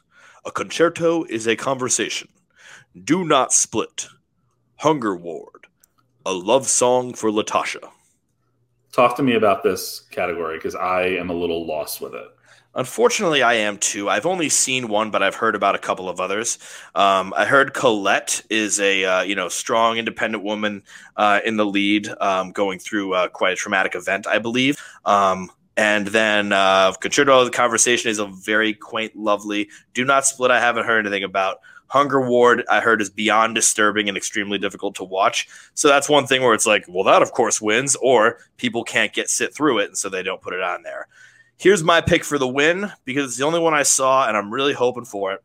A 0.45 0.51
Concerto 0.51 1.23
is 1.25 1.47
a 1.47 1.55
Conversation, 1.55 2.27
Do 3.03 3.23
Not 3.25 3.51
Split, 3.53 4.07
Hunger 4.77 5.15
Ward, 5.15 5.67
A 6.25 6.33
Love 6.33 6.67
Song 6.67 7.13
for 7.13 7.31
Latasha. 7.31 7.89
Talk 8.91 9.15
to 9.17 9.23
me 9.23 9.35
about 9.35 9.63
this 9.63 10.01
category 10.11 10.57
because 10.57 10.73
I 10.75 11.03
am 11.03 11.29
a 11.29 11.33
little 11.33 11.67
lost 11.67 12.01
with 12.01 12.13
it. 12.15 12.27
Unfortunately, 12.77 13.41
I 13.41 13.55
am 13.55 13.79
too. 13.79 14.07
I've 14.07 14.27
only 14.27 14.49
seen 14.49 14.87
one, 14.87 15.09
but 15.09 15.23
I've 15.23 15.33
heard 15.33 15.55
about 15.55 15.73
a 15.73 15.79
couple 15.79 16.07
of 16.07 16.19
others. 16.19 16.59
Um, 16.93 17.33
I 17.35 17.43
heard 17.43 17.73
Colette 17.73 18.43
is 18.51 18.79
a 18.79 19.03
uh, 19.03 19.21
you 19.23 19.33
know 19.33 19.49
strong, 19.49 19.97
independent 19.97 20.43
woman 20.43 20.83
uh, 21.15 21.39
in 21.43 21.57
the 21.57 21.65
lead, 21.65 22.07
um, 22.21 22.51
going 22.51 22.77
through 22.77 23.15
uh, 23.15 23.29
quite 23.29 23.53
a 23.53 23.55
traumatic 23.55 23.95
event, 23.95 24.27
I 24.27 24.37
believe. 24.37 24.77
Um, 25.05 25.49
and 25.75 26.07
then 26.07 26.53
uh, 26.53 26.91
Concerto 26.93 27.43
the 27.45 27.49
Conversation 27.49 28.11
is 28.11 28.19
a 28.19 28.27
very 28.27 28.75
quaint, 28.75 29.15
lovely. 29.15 29.69
Do 29.95 30.05
not 30.05 30.27
split. 30.27 30.51
I 30.51 30.59
haven't 30.59 30.85
heard 30.85 31.05
anything 31.05 31.23
about. 31.23 31.57
Hunger 31.87 32.21
Ward, 32.21 32.63
I 32.69 32.81
heard, 32.81 33.01
is 33.01 33.09
beyond 33.09 33.55
disturbing 33.55 34.07
and 34.07 34.17
extremely 34.17 34.59
difficult 34.59 34.93
to 34.95 35.03
watch. 35.03 35.47
So 35.73 35.87
that's 35.87 36.09
one 36.09 36.27
thing 36.27 36.43
where 36.43 36.53
it's 36.53 36.67
like, 36.67 36.85
well, 36.87 37.05
that 37.05 37.23
of 37.23 37.31
course 37.31 37.59
wins, 37.59 37.95
or 38.03 38.37
people 38.57 38.83
can't 38.83 39.13
get 39.13 39.31
sit 39.31 39.55
through 39.55 39.79
it, 39.79 39.87
and 39.87 39.97
so 39.97 40.09
they 40.09 40.21
don't 40.21 40.41
put 40.41 40.53
it 40.53 40.61
on 40.61 40.83
there. 40.83 41.07
Here's 41.57 41.83
my 41.83 42.01
pick 42.01 42.23
for 42.23 42.37
the 42.37 42.47
win 42.47 42.91
because 43.03 43.25
it's 43.25 43.37
the 43.37 43.45
only 43.45 43.59
one 43.59 43.73
I 43.73 43.83
saw, 43.83 44.27
and 44.27 44.37
I'm 44.37 44.53
really 44.53 44.73
hoping 44.73 45.05
for 45.05 45.33
it. 45.33 45.43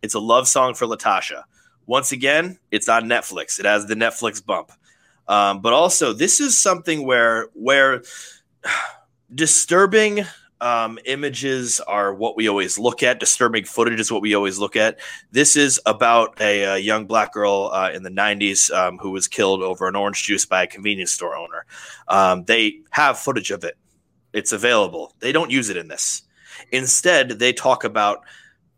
It's 0.00 0.14
a 0.14 0.20
love 0.20 0.46
song 0.46 0.74
for 0.74 0.86
Latasha. 0.86 1.42
Once 1.86 2.12
again, 2.12 2.58
it's 2.70 2.88
on 2.88 3.04
Netflix. 3.04 3.58
It 3.58 3.66
has 3.66 3.86
the 3.86 3.94
Netflix 3.94 4.44
bump. 4.44 4.70
Um, 5.26 5.60
but 5.60 5.72
also, 5.72 6.12
this 6.12 6.40
is 6.40 6.56
something 6.56 7.04
where 7.04 7.48
where 7.54 8.02
disturbing 9.34 10.24
um, 10.60 10.96
images 11.06 11.80
are 11.80 12.14
what 12.14 12.36
we 12.36 12.48
always 12.48 12.78
look 12.78 13.02
at. 13.02 13.18
Disturbing 13.18 13.64
footage 13.64 13.98
is 13.98 14.12
what 14.12 14.22
we 14.22 14.34
always 14.34 14.58
look 14.58 14.76
at. 14.76 15.00
This 15.32 15.56
is 15.56 15.80
about 15.86 16.40
a, 16.40 16.64
uh 16.64 16.74
young 16.76 17.06
black 17.06 17.32
girl 17.32 17.70
uh, 17.72 17.90
in 17.92 18.04
the 18.04 18.10
90s 18.10 18.72
um, 18.72 18.98
who 18.98 19.10
was 19.10 19.26
killed 19.26 19.60
over 19.62 19.88
an 19.88 19.96
orange 19.96 20.22
juice 20.22 20.46
by 20.46 20.62
a 20.62 20.66
convenience 20.68 21.10
store 21.10 21.34
owner. 21.34 21.66
Um, 22.06 22.44
they 22.44 22.80
have 22.90 23.18
footage 23.18 23.50
of 23.50 23.64
it. 23.64 23.76
It's 24.32 24.52
available. 24.52 25.14
They 25.20 25.32
don't 25.32 25.50
use 25.50 25.68
it 25.68 25.76
in 25.76 25.88
this. 25.88 26.22
Instead, 26.70 27.30
they 27.38 27.52
talk 27.52 27.84
about 27.84 28.20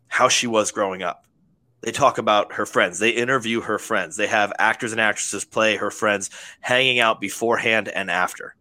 how 0.07 0.29
she 0.29 0.47
was 0.47 0.71
growing 0.71 1.03
up, 1.03 1.25
they 1.85 1.91
talk 1.91 2.17
about 2.17 2.53
her 2.53 2.65
friends. 2.65 2.97
They 2.97 3.11
interview 3.11 3.61
her 3.61 3.77
friends. 3.77 4.17
They 4.17 4.25
have 4.25 4.51
actors 4.57 4.91
and 4.91 4.99
actresses 4.99 5.45
play 5.45 5.75
her 5.75 5.91
friends, 5.91 6.31
hanging 6.59 6.99
out 6.99 7.21
beforehand 7.21 7.89
and 7.89 8.09
after. 8.09 8.55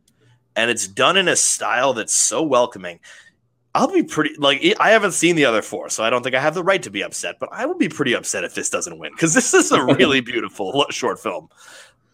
And 0.54 0.70
it's 0.70 0.86
done 0.86 1.16
in 1.16 1.26
a 1.26 1.34
style 1.34 1.94
that's 1.94 2.12
so 2.12 2.42
welcoming. 2.42 3.00
I'll 3.74 3.90
be 3.90 4.02
pretty 4.02 4.36
like 4.36 4.62
I 4.78 4.90
haven't 4.90 5.12
seen 5.12 5.36
the 5.36 5.46
other 5.46 5.62
four, 5.62 5.88
so 5.88 6.04
I 6.04 6.10
don't 6.10 6.22
think 6.22 6.34
I 6.34 6.40
have 6.40 6.54
the 6.54 6.62
right 6.62 6.82
to 6.82 6.90
be 6.90 7.02
upset. 7.02 7.36
But 7.40 7.48
I 7.50 7.64
will 7.64 7.78
be 7.78 7.88
pretty 7.88 8.14
upset 8.14 8.44
if 8.44 8.54
this 8.54 8.68
doesn't 8.68 8.98
win 8.98 9.12
because 9.12 9.32
this 9.32 9.54
is 9.54 9.72
a 9.72 9.82
really 9.96 10.20
beautiful 10.20 10.84
short 10.90 11.18
film. 11.18 11.48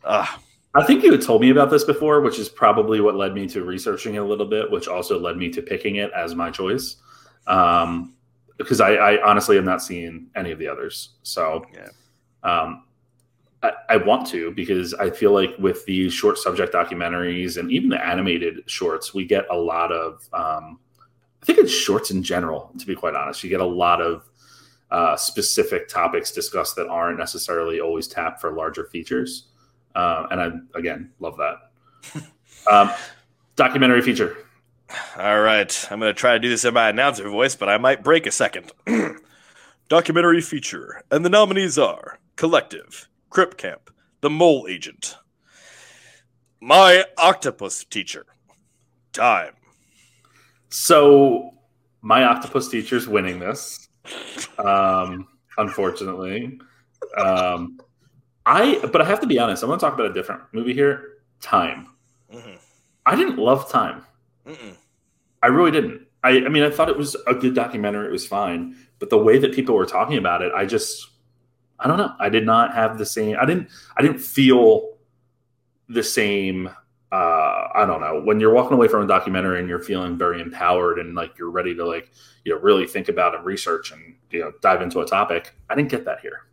Uh, 0.05 0.26
I 0.75 0.85
think 0.85 1.03
you 1.03 1.11
had 1.11 1.23
told 1.23 1.41
me 1.41 1.51
about 1.51 1.71
this 1.71 1.83
before, 1.83 2.21
which 2.21 2.39
is 2.39 2.49
probably 2.49 3.01
what 3.01 3.16
led 3.16 3.35
me 3.35 3.49
to 3.49 3.64
researching 3.64 4.14
it 4.14 4.18
a 4.18 4.25
little 4.25 4.47
bit, 4.47 4.71
which 4.71 4.87
also 4.87 5.18
led 5.18 5.37
me 5.37 5.49
to 5.51 5.62
picking 5.62 5.97
it 5.97 6.12
as 6.12 6.35
my 6.35 6.51
choice. 6.51 6.97
Um, 7.47 8.14
because 8.57 8.81
I, 8.81 8.93
I, 8.93 9.23
honestly 9.27 9.57
have 9.57 9.64
not 9.64 9.83
seen 9.83 10.29
any 10.37 10.51
of 10.51 10.59
the 10.59 10.68
others. 10.68 11.14
So 11.23 11.64
yeah. 11.73 11.89
um, 12.43 12.85
I, 13.62 13.73
I, 13.89 13.97
want 13.97 14.27
to 14.29 14.51
because 14.51 14.93
I 14.93 15.09
feel 15.09 15.33
like 15.33 15.57
with 15.59 15.83
these 15.87 16.12
short 16.12 16.37
subject 16.37 16.75
documentaries 16.75 17.57
and 17.57 17.73
even 17.73 17.89
the 17.89 18.07
animated 18.07 18.62
shorts, 18.66 19.14
we 19.14 19.25
get 19.25 19.47
a 19.51 19.57
lot 19.57 19.91
of, 19.93 20.29
um, 20.35 20.79
I 21.43 21.47
think 21.47 21.59
it's 21.59 21.73
shorts 21.73 22.11
in 22.11 22.23
general, 22.23 22.71
to 22.79 22.87
be 22.87 22.95
quite 22.95 23.14
honest. 23.14 23.43
You 23.43 23.49
get 23.49 23.61
a 23.61 23.64
lot 23.64 24.03
of 24.03 24.29
uh, 24.91 25.16
specific 25.16 25.89
topics 25.89 26.31
discussed 26.31 26.77
that 26.77 26.89
aren't 26.89 27.18
necessarily 27.18 27.81
always 27.81 28.09
tapped 28.09 28.43
for 28.43 28.53
larger 28.53 28.85
features. 28.85 29.47
Uh, 29.95 30.26
and 30.30 30.41
I, 30.41 30.78
again, 30.78 31.11
love 31.20 31.36
that. 31.38 32.22
um, 32.70 32.91
documentary 33.57 34.03
feature. 34.03 34.36
All 35.16 35.41
right. 35.41 35.88
I'm 35.91 36.01
going 36.01 36.11
to 36.11 36.18
try 36.18 36.32
to 36.32 36.38
do 36.38 36.49
this 36.49 36.64
in 36.64 36.74
my 36.74 36.88
announcer 36.88 37.28
voice, 37.28 37.55
but 37.55 37.68
I 37.68 37.78
might 37.78 38.03
break 38.03 38.26
a 38.26 38.30
second. 38.30 38.72
Documentary 39.88 40.41
feature. 40.41 41.03
And 41.11 41.24
the 41.24 41.30
nominees 41.30 41.78
are 41.78 42.18
Collective, 42.36 43.09
Crip 43.28 43.57
Camp, 43.57 43.91
The 44.20 44.30
Mole 44.30 44.66
Agent, 44.68 45.16
My 46.61 47.05
Octopus 47.18 47.84
Teacher, 47.84 48.26
Time. 49.12 49.55
So, 50.68 51.55
my 52.03 52.24
octopus 52.24 52.68
teacher's 52.68 53.09
winning 53.09 53.41
this. 53.41 53.88
Um, 54.59 55.26
unfortunately. 55.59 56.59
Um, 57.18 57.78
I, 58.51 58.84
but 58.84 59.01
I 59.01 59.05
have 59.05 59.20
to 59.20 59.28
be 59.28 59.38
honest, 59.38 59.62
I'm 59.62 59.68
going 59.68 59.78
to 59.78 59.84
talk 59.84 59.94
about 59.94 60.07
a 60.07 60.12
different 60.12 60.42
movie 60.53 60.74
here 60.74 61.18
Time. 61.40 61.86
Mm-hmm. 62.34 62.57
I 63.07 63.14
didn't 63.14 63.38
love 63.38 63.70
Time. 63.70 64.05
Mm-mm. 64.44 64.74
I 65.40 65.46
really 65.46 65.70
didn't. 65.70 66.03
I, 66.24 66.30
I 66.30 66.48
mean, 66.48 66.64
I 66.64 66.70
thought 66.70 66.88
it 66.88 66.98
was 66.98 67.14
a 67.28 67.34
good 67.34 67.55
documentary. 67.55 68.09
It 68.09 68.12
was 68.12 68.26
fine, 68.26 68.76
but 68.98 69.09
the 69.09 69.18
way 69.18 69.38
that 69.38 69.55
people 69.55 69.76
were 69.76 69.86
talking 69.86 70.18
about 70.18 70.42
it, 70.42 70.53
I 70.53 70.66
just, 70.66 71.11
I 71.78 71.86
don't 71.86 71.96
know. 71.96 72.12
I 72.18 72.28
did 72.28 72.44
not 72.44 72.74
have 72.74 72.98
the 72.98 73.07
same. 73.07 73.36
I 73.40 73.46
didn't. 73.46 73.68
I 73.96 74.03
didn't 74.03 74.18
feel 74.18 74.96
the 75.88 76.03
same. 76.03 76.68
Uh, 77.12 77.68
I 77.74 77.84
don't 77.86 78.01
know. 78.01 78.20
When 78.24 78.40
you're 78.40 78.53
walking 78.53 78.74
away 78.74 78.88
from 78.88 79.05
a 79.05 79.07
documentary 79.07 79.61
and 79.61 79.68
you're 79.68 79.78
feeling 79.78 80.18
very 80.18 80.40
empowered 80.40 80.98
and 80.98 81.14
like 81.14 81.38
you're 81.38 81.51
ready 81.51 81.74
to 81.76 81.86
like 81.86 82.11
you 82.44 82.53
know 82.53 82.61
really 82.61 82.86
think 82.86 83.09
about 83.09 83.36
and 83.36 83.44
research 83.44 83.92
and 83.92 84.16
you 84.30 84.40
know 84.40 84.53
dive 84.61 84.82
into 84.82 85.01
a 85.01 85.07
topic, 85.07 85.55
I 85.70 85.76
didn't 85.76 85.90
get 85.90 86.05
that 86.05 86.18
here. 86.18 86.46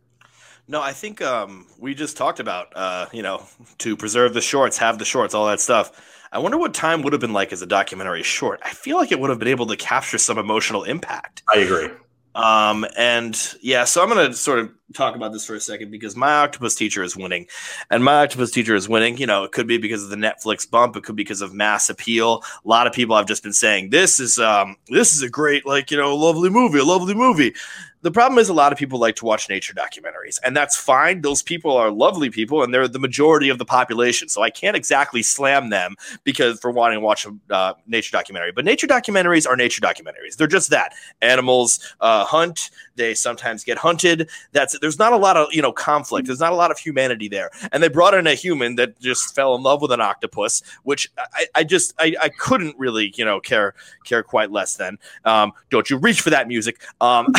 No, 0.68 0.82
I 0.82 0.92
think 0.92 1.22
um, 1.22 1.66
we 1.78 1.94
just 1.94 2.16
talked 2.16 2.40
about 2.40 2.68
uh, 2.76 3.06
you 3.12 3.22
know 3.22 3.46
to 3.78 3.96
preserve 3.96 4.34
the 4.34 4.40
shorts, 4.40 4.78
have 4.78 4.98
the 4.98 5.04
shorts, 5.04 5.34
all 5.34 5.46
that 5.46 5.60
stuff 5.60 5.92
I 6.32 6.38
wonder 6.38 6.58
what 6.58 6.74
time 6.74 7.02
would 7.02 7.12
have 7.12 7.20
been 7.20 7.32
like 7.32 7.52
as 7.52 7.62
a 7.62 7.66
documentary 7.66 8.22
short. 8.22 8.60
I 8.62 8.70
feel 8.70 8.96
like 8.96 9.12
it 9.12 9.20
would 9.20 9.30
have 9.30 9.38
been 9.38 9.48
able 9.48 9.66
to 9.66 9.76
capture 9.76 10.18
some 10.18 10.38
emotional 10.38 10.84
impact. 10.84 11.42
I 11.52 11.60
agree. 11.60 11.88
Um, 12.34 12.86
and 12.96 13.36
yeah, 13.62 13.84
so 13.84 14.02
I'm 14.02 14.10
going 14.10 14.30
to 14.30 14.36
sort 14.36 14.60
of 14.60 14.70
talk 14.94 15.16
about 15.16 15.32
this 15.32 15.44
for 15.44 15.54
a 15.54 15.60
second 15.60 15.90
because 15.90 16.14
my 16.14 16.30
octopus 16.30 16.74
teacher 16.74 17.02
is 17.02 17.16
winning, 17.16 17.46
and 17.90 18.04
my 18.04 18.22
octopus 18.22 18.52
teacher 18.52 18.76
is 18.76 18.88
winning. 18.88 19.16
You 19.16 19.26
know, 19.26 19.42
it 19.42 19.52
could 19.52 19.66
be 19.66 19.78
because 19.78 20.04
of 20.04 20.10
the 20.10 20.16
Netflix 20.16 20.70
bump, 20.70 20.94
it 20.94 21.02
could 21.02 21.16
be 21.16 21.24
because 21.24 21.40
of 21.40 21.52
mass 21.52 21.88
appeal. 21.88 22.44
A 22.64 22.68
lot 22.68 22.86
of 22.86 22.92
people 22.92 23.16
have 23.16 23.26
just 23.26 23.42
been 23.42 23.54
saying 23.54 23.90
this 23.90 24.20
is 24.20 24.38
um, 24.38 24.76
this 24.88 25.16
is 25.16 25.22
a 25.22 25.28
great 25.28 25.66
like 25.66 25.90
you 25.90 25.96
know 25.96 26.14
lovely 26.14 26.50
movie, 26.50 26.78
a 26.78 26.84
lovely 26.84 27.14
movie 27.14 27.54
the 28.02 28.10
problem 28.10 28.38
is 28.38 28.48
a 28.48 28.54
lot 28.54 28.72
of 28.72 28.78
people 28.78 28.98
like 28.98 29.16
to 29.16 29.24
watch 29.24 29.48
nature 29.48 29.74
documentaries, 29.74 30.38
and 30.44 30.56
that's 30.56 30.76
fine. 30.76 31.20
Those 31.20 31.42
people 31.42 31.76
are 31.76 31.90
lovely 31.90 32.30
people, 32.30 32.62
and 32.62 32.72
they're 32.72 32.86
the 32.86 32.98
majority 32.98 33.48
of 33.48 33.58
the 33.58 33.64
population. 33.64 34.28
So 34.28 34.42
I 34.42 34.50
can't 34.50 34.76
exactly 34.76 35.22
slam 35.22 35.70
them 35.70 35.96
because 36.24 36.60
for 36.60 36.70
wanting 36.70 36.96
to 36.96 37.00
watch 37.00 37.26
a 37.26 37.54
uh, 37.54 37.74
nature 37.86 38.12
documentary. 38.12 38.52
But 38.52 38.64
nature 38.64 38.86
documentaries 38.86 39.48
are 39.48 39.56
nature 39.56 39.80
documentaries. 39.80 40.36
They're 40.36 40.46
just 40.46 40.70
that. 40.70 40.94
Animals 41.22 41.80
uh, 42.00 42.24
hunt. 42.24 42.70
They 42.94 43.14
sometimes 43.14 43.64
get 43.64 43.78
hunted. 43.78 44.28
That's 44.52 44.78
there's 44.78 44.98
not 44.98 45.12
a 45.12 45.16
lot 45.16 45.36
of 45.36 45.48
you 45.52 45.62
know 45.62 45.72
conflict. 45.72 46.26
There's 46.26 46.40
not 46.40 46.52
a 46.52 46.56
lot 46.56 46.70
of 46.70 46.78
humanity 46.78 47.28
there. 47.28 47.50
And 47.72 47.82
they 47.82 47.88
brought 47.88 48.14
in 48.14 48.26
a 48.26 48.34
human 48.34 48.76
that 48.76 48.98
just 49.00 49.34
fell 49.34 49.54
in 49.54 49.62
love 49.62 49.82
with 49.82 49.92
an 49.92 50.00
octopus, 50.00 50.62
which 50.82 51.10
I, 51.18 51.46
I 51.54 51.64
just 51.64 51.94
I, 51.98 52.14
I 52.20 52.28
couldn't 52.28 52.76
really 52.78 53.12
you 53.16 53.24
know 53.24 53.40
care 53.40 53.74
care 54.04 54.22
quite 54.22 54.50
less 54.50 54.76
than. 54.76 54.98
Um, 55.24 55.52
don't 55.70 55.88
you 55.90 55.96
reach 55.96 56.20
for 56.20 56.30
that 56.30 56.48
music? 56.48 56.80
Um, 57.00 57.32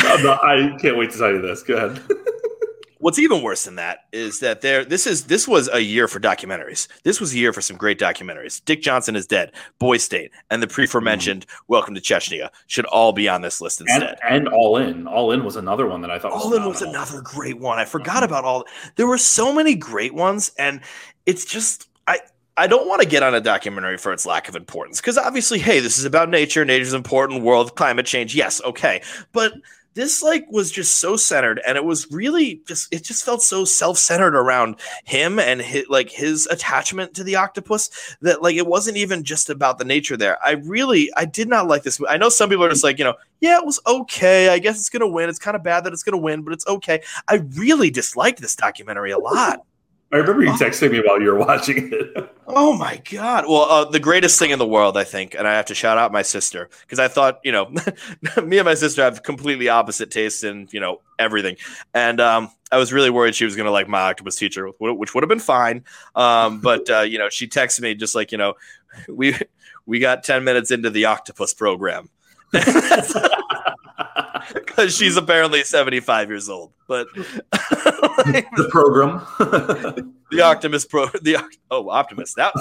I 0.50 0.76
can't 0.78 0.96
wait 0.96 1.10
to 1.12 1.18
tell 1.18 1.30
you 1.30 1.40
this. 1.40 1.62
Go 1.62 1.76
ahead. 1.76 2.02
What's 2.98 3.18
even 3.18 3.42
worse 3.42 3.64
than 3.64 3.76
that 3.76 4.00
is 4.12 4.40
that 4.40 4.60
there 4.60 4.84
this 4.84 5.06
is 5.06 5.24
this 5.24 5.48
was 5.48 5.70
a 5.72 5.80
year 5.80 6.06
for 6.06 6.20
documentaries. 6.20 6.86
This 7.02 7.18
was 7.18 7.32
a 7.32 7.38
year 7.38 7.50
for 7.54 7.62
some 7.62 7.78
great 7.78 7.98
documentaries. 7.98 8.62
Dick 8.62 8.82
Johnson 8.82 9.16
is 9.16 9.26
dead, 9.26 9.52
Boy 9.78 9.96
State, 9.96 10.32
and 10.50 10.62
the 10.62 10.66
pre-mentioned 10.66 11.46
mm. 11.46 11.50
Welcome 11.66 11.94
to 11.94 12.00
Chechnya 12.02 12.50
should 12.66 12.84
all 12.84 13.14
be 13.14 13.26
on 13.26 13.40
this 13.40 13.62
list 13.62 13.80
instead. 13.80 14.18
And, 14.22 14.46
and, 14.46 14.48
All 14.48 14.76
In. 14.76 15.06
All 15.06 15.32
In 15.32 15.44
was 15.44 15.56
another 15.56 15.86
one 15.86 16.02
that 16.02 16.10
I 16.10 16.18
thought 16.18 16.32
All 16.32 16.52
In 16.52 16.66
was 16.66 16.82
another 16.82 17.22
great 17.22 17.58
one. 17.58 17.78
I 17.78 17.86
forgot 17.86 18.16
mm-hmm. 18.16 18.24
about 18.24 18.44
all 18.44 18.64
there 18.96 19.06
were 19.06 19.18
so 19.18 19.50
many 19.50 19.74
great 19.74 20.12
ones, 20.12 20.52
and 20.58 20.82
it's 21.24 21.46
just 21.46 21.88
I 22.06 22.18
I 22.58 22.66
don't 22.66 22.86
want 22.86 23.00
to 23.00 23.08
get 23.08 23.22
on 23.22 23.34
a 23.34 23.40
documentary 23.40 23.96
for 23.96 24.12
its 24.12 24.26
lack 24.26 24.46
of 24.46 24.56
importance 24.56 25.00
because 25.00 25.16
obviously, 25.16 25.58
hey, 25.58 25.80
this 25.80 25.98
is 25.98 26.04
about 26.04 26.28
nature. 26.28 26.66
Nature's 26.66 26.92
important. 26.92 27.42
World 27.42 27.76
climate 27.76 28.04
change. 28.04 28.34
Yes, 28.34 28.60
okay, 28.62 29.00
but 29.32 29.54
this 29.94 30.22
like 30.22 30.46
was 30.50 30.70
just 30.70 30.98
so 30.98 31.16
centered 31.16 31.60
and 31.66 31.76
it 31.76 31.84
was 31.84 32.10
really 32.10 32.62
just 32.66 32.92
it 32.92 33.02
just 33.04 33.24
felt 33.24 33.42
so 33.42 33.64
self-centered 33.64 34.34
around 34.34 34.76
him 35.04 35.38
and 35.38 35.60
his, 35.60 35.88
like 35.88 36.10
his 36.10 36.46
attachment 36.46 37.14
to 37.14 37.24
the 37.24 37.36
octopus 37.36 38.16
that 38.20 38.42
like 38.42 38.56
it 38.56 38.66
wasn't 38.66 38.96
even 38.96 39.24
just 39.24 39.50
about 39.50 39.78
the 39.78 39.84
nature 39.84 40.16
there. 40.16 40.38
I 40.44 40.52
really 40.52 41.10
i 41.16 41.24
did 41.24 41.48
not 41.48 41.66
like 41.66 41.82
this 41.82 42.00
i 42.08 42.16
know 42.16 42.28
some 42.28 42.48
people 42.48 42.64
are 42.64 42.70
just 42.70 42.84
like 42.84 42.98
you 42.98 43.04
know 43.04 43.14
yeah 43.40 43.58
it 43.58 43.66
was 43.66 43.80
okay. 43.86 44.50
I 44.50 44.58
guess 44.58 44.76
it's 44.76 44.90
gonna 44.90 45.08
win. 45.08 45.28
It's 45.28 45.38
kind 45.38 45.56
of 45.56 45.62
bad 45.62 45.84
that 45.84 45.92
it's 45.92 46.02
gonna 46.02 46.18
win 46.18 46.42
but 46.42 46.52
it's 46.52 46.66
okay. 46.66 47.02
I 47.28 47.36
really 47.54 47.90
disliked 47.90 48.40
this 48.40 48.54
documentary 48.54 49.10
a 49.10 49.18
lot 49.18 49.64
I 50.12 50.16
remember 50.16 50.42
you 50.42 50.50
oh. 50.50 50.54
texting 50.54 50.90
me 50.90 51.00
while 51.04 51.20
you 51.20 51.28
were 51.28 51.38
watching 51.38 51.90
it. 51.92 52.34
oh 52.48 52.76
my 52.76 53.00
god! 53.10 53.44
Well, 53.48 53.62
uh, 53.62 53.84
the 53.84 54.00
greatest 54.00 54.40
thing 54.40 54.50
in 54.50 54.58
the 54.58 54.66
world, 54.66 54.96
I 54.96 55.04
think, 55.04 55.34
and 55.34 55.46
I 55.46 55.54
have 55.54 55.66
to 55.66 55.74
shout 55.74 55.98
out 55.98 56.10
my 56.10 56.22
sister 56.22 56.68
because 56.80 56.98
I 56.98 57.06
thought, 57.06 57.38
you 57.44 57.52
know, 57.52 57.66
me 58.44 58.58
and 58.58 58.64
my 58.64 58.74
sister 58.74 59.02
have 59.02 59.22
completely 59.22 59.68
opposite 59.68 60.10
tastes 60.10 60.42
in, 60.42 60.68
you 60.72 60.80
know, 60.80 61.00
everything, 61.20 61.56
and 61.94 62.20
um, 62.20 62.50
I 62.72 62.78
was 62.78 62.92
really 62.92 63.10
worried 63.10 63.36
she 63.36 63.44
was 63.44 63.54
going 63.54 63.66
to 63.66 63.70
like 63.70 63.88
my 63.88 64.00
octopus 64.00 64.34
teacher, 64.34 64.68
which 64.80 65.14
would 65.14 65.22
have 65.22 65.28
been 65.28 65.38
fine. 65.38 65.84
Um, 66.16 66.60
but 66.62 66.90
uh, 66.90 67.00
you 67.00 67.18
know, 67.18 67.28
she 67.28 67.46
texted 67.46 67.80
me 67.80 67.94
just 67.94 68.16
like, 68.16 68.32
you 68.32 68.38
know, 68.38 68.54
we 69.08 69.36
we 69.86 70.00
got 70.00 70.24
ten 70.24 70.42
minutes 70.42 70.72
into 70.72 70.90
the 70.90 71.04
octopus 71.04 71.54
program. 71.54 72.08
Because 74.70 74.96
she's 74.96 75.16
apparently 75.16 75.64
75 75.64 76.28
years 76.28 76.48
old. 76.48 76.72
But 76.88 77.08
the 77.50 78.68
program, 78.70 79.20
the 80.30 80.40
Optimus 80.42 80.84
Pro, 80.84 81.06
the 81.06 81.36
oh 81.70 81.90
Optimus 81.90 82.34
that 82.34 82.54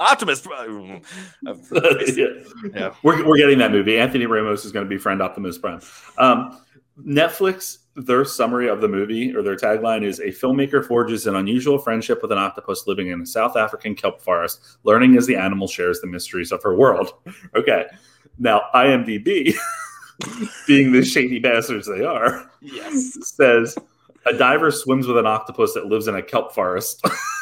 Optimus. 0.00 0.40
Prime. 0.40 1.02
yeah. 1.44 2.26
yeah. 2.74 2.94
We're, 3.02 3.26
we're 3.26 3.36
getting 3.36 3.58
that 3.58 3.70
movie. 3.70 3.98
Anthony 3.98 4.26
Ramos 4.26 4.64
is 4.64 4.72
going 4.72 4.84
to 4.84 4.88
be 4.88 4.96
friend 4.96 5.20
Optimus 5.20 5.58
Prime. 5.58 5.80
Um, 6.16 6.58
Netflix, 6.98 7.78
their 7.96 8.24
summary 8.24 8.68
of 8.68 8.80
the 8.80 8.88
movie 8.88 9.34
or 9.34 9.42
their 9.42 9.56
tagline 9.56 10.02
is 10.02 10.18
a 10.20 10.28
filmmaker 10.28 10.84
forges 10.84 11.26
an 11.26 11.36
unusual 11.36 11.78
friendship 11.78 12.22
with 12.22 12.32
an 12.32 12.38
octopus 12.38 12.86
living 12.86 13.08
in 13.08 13.20
a 13.20 13.26
South 13.26 13.56
African 13.56 13.94
kelp 13.94 14.22
forest, 14.22 14.78
learning 14.84 15.16
as 15.16 15.26
the 15.26 15.36
animal 15.36 15.68
shares 15.68 16.00
the 16.00 16.06
mysteries 16.06 16.50
of 16.50 16.62
her 16.62 16.74
world. 16.74 17.12
Okay. 17.54 17.84
Now, 18.38 18.62
IMDb 18.74 19.54
being 20.66 20.92
the 20.92 21.04
shady 21.04 21.38
bastards 21.38 21.86
they 21.86 22.04
are, 22.04 22.50
yes, 22.60 23.18
says 23.34 23.76
a 24.26 24.32
diver 24.32 24.70
swims 24.70 25.06
with 25.06 25.16
an 25.16 25.26
octopus 25.26 25.74
that 25.74 25.86
lives 25.86 26.08
in 26.08 26.14
a 26.14 26.22
kelp 26.22 26.52
forest. 26.54 27.04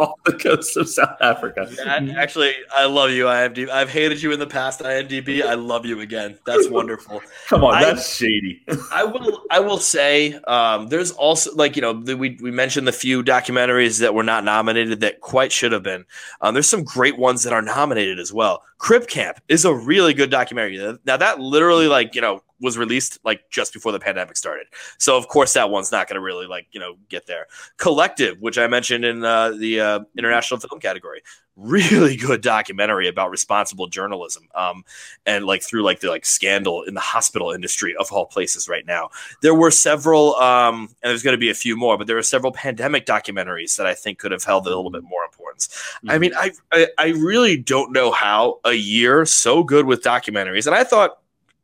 off 0.00 0.22
the 0.24 0.32
coast 0.32 0.76
of 0.76 0.88
South 0.88 1.20
Africa. 1.20 1.68
That, 1.76 2.08
actually, 2.16 2.54
I 2.74 2.86
love 2.86 3.10
you, 3.10 3.24
IMDb. 3.24 3.68
I've 3.68 3.90
hated 3.90 4.22
you 4.22 4.32
in 4.32 4.38
the 4.38 4.46
past, 4.46 4.80
IMDb. 4.80 5.42
I 5.42 5.54
love 5.54 5.84
you 5.84 6.00
again. 6.00 6.38
That's 6.46 6.68
wonderful. 6.68 7.22
Come 7.48 7.64
on, 7.64 7.74
I, 7.74 7.84
that's 7.84 8.16
shady. 8.16 8.62
I 8.92 9.04
will. 9.04 9.42
I 9.50 9.60
will 9.60 9.78
say, 9.78 10.34
um, 10.48 10.88
there's 10.88 11.12
also 11.12 11.54
like 11.54 11.76
you 11.76 11.82
know 11.82 11.92
the, 11.92 12.16
we 12.16 12.38
we 12.40 12.50
mentioned 12.50 12.88
the 12.88 12.92
few 12.92 13.22
documentaries 13.22 14.00
that 14.00 14.14
were 14.14 14.24
not 14.24 14.42
nominated 14.44 15.00
that 15.00 15.20
quite 15.20 15.52
should 15.52 15.72
have 15.72 15.82
been. 15.82 16.04
Um, 16.40 16.54
there's 16.54 16.68
some 16.68 16.84
great 16.84 17.18
ones 17.18 17.42
that 17.42 17.52
are 17.52 17.62
nominated 17.62 18.18
as 18.18 18.32
well. 18.32 18.62
Crip 18.78 19.06
Camp 19.06 19.40
is 19.48 19.64
a 19.64 19.74
really 19.74 20.14
good 20.14 20.30
documentary. 20.30 20.98
Now 21.04 21.18
that 21.18 21.40
literally 21.40 21.86
like 21.86 22.14
you 22.14 22.22
know 22.22 22.42
was 22.60 22.78
released 22.78 23.18
like 23.24 23.48
just 23.50 23.72
before 23.72 23.92
the 23.92 24.00
pandemic 24.00 24.36
started. 24.36 24.66
So 24.98 25.16
of 25.16 25.28
course 25.28 25.52
that 25.54 25.70
one's 25.70 25.92
not 25.92 26.08
going 26.08 26.16
to 26.16 26.20
really 26.20 26.46
like 26.46 26.66
you 26.72 26.80
know 26.80 26.96
get 27.08 27.26
there. 27.26 27.46
Collective, 27.76 28.40
which 28.40 28.58
I 28.58 28.66
mentioned 28.66 29.04
in 29.04 29.24
uh, 29.24 29.50
the 29.50 29.80
uh, 29.80 30.00
international 30.16 30.60
film 30.60 30.80
category, 30.80 31.22
really 31.60 32.16
good 32.16 32.40
documentary 32.40 33.08
about 33.08 33.30
responsible 33.30 33.86
journalism 33.86 34.48
um, 34.54 34.84
and 35.26 35.44
like 35.44 35.62
through 35.62 35.82
like 35.82 36.00
the 36.00 36.08
like 36.08 36.24
scandal 36.24 36.82
in 36.82 36.94
the 36.94 37.00
hospital 37.00 37.50
industry 37.50 37.94
of 37.98 38.10
all 38.12 38.26
places 38.26 38.68
right 38.68 38.86
now 38.86 39.10
there 39.42 39.54
were 39.54 39.70
several 39.70 40.34
um, 40.36 40.88
and 41.02 41.10
there's 41.10 41.22
going 41.22 41.34
to 41.34 41.38
be 41.38 41.50
a 41.50 41.54
few 41.54 41.76
more 41.76 41.98
but 41.98 42.06
there 42.06 42.18
are 42.18 42.22
several 42.22 42.52
pandemic 42.52 43.06
documentaries 43.06 43.76
that 43.76 43.86
i 43.86 43.94
think 43.94 44.18
could 44.18 44.32
have 44.32 44.44
held 44.44 44.66
a 44.66 44.70
little 44.70 44.90
bit 44.90 45.02
more 45.04 45.24
importance 45.24 45.68
mm-hmm. 45.68 46.10
i 46.10 46.18
mean 46.18 46.32
I, 46.34 46.52
I 46.72 46.88
i 46.98 47.08
really 47.08 47.56
don't 47.56 47.92
know 47.92 48.10
how 48.10 48.60
a 48.64 48.72
year 48.72 49.24
so 49.26 49.62
good 49.62 49.86
with 49.86 50.02
documentaries 50.02 50.66
and 50.66 50.74
i 50.74 50.84
thought 50.84 51.18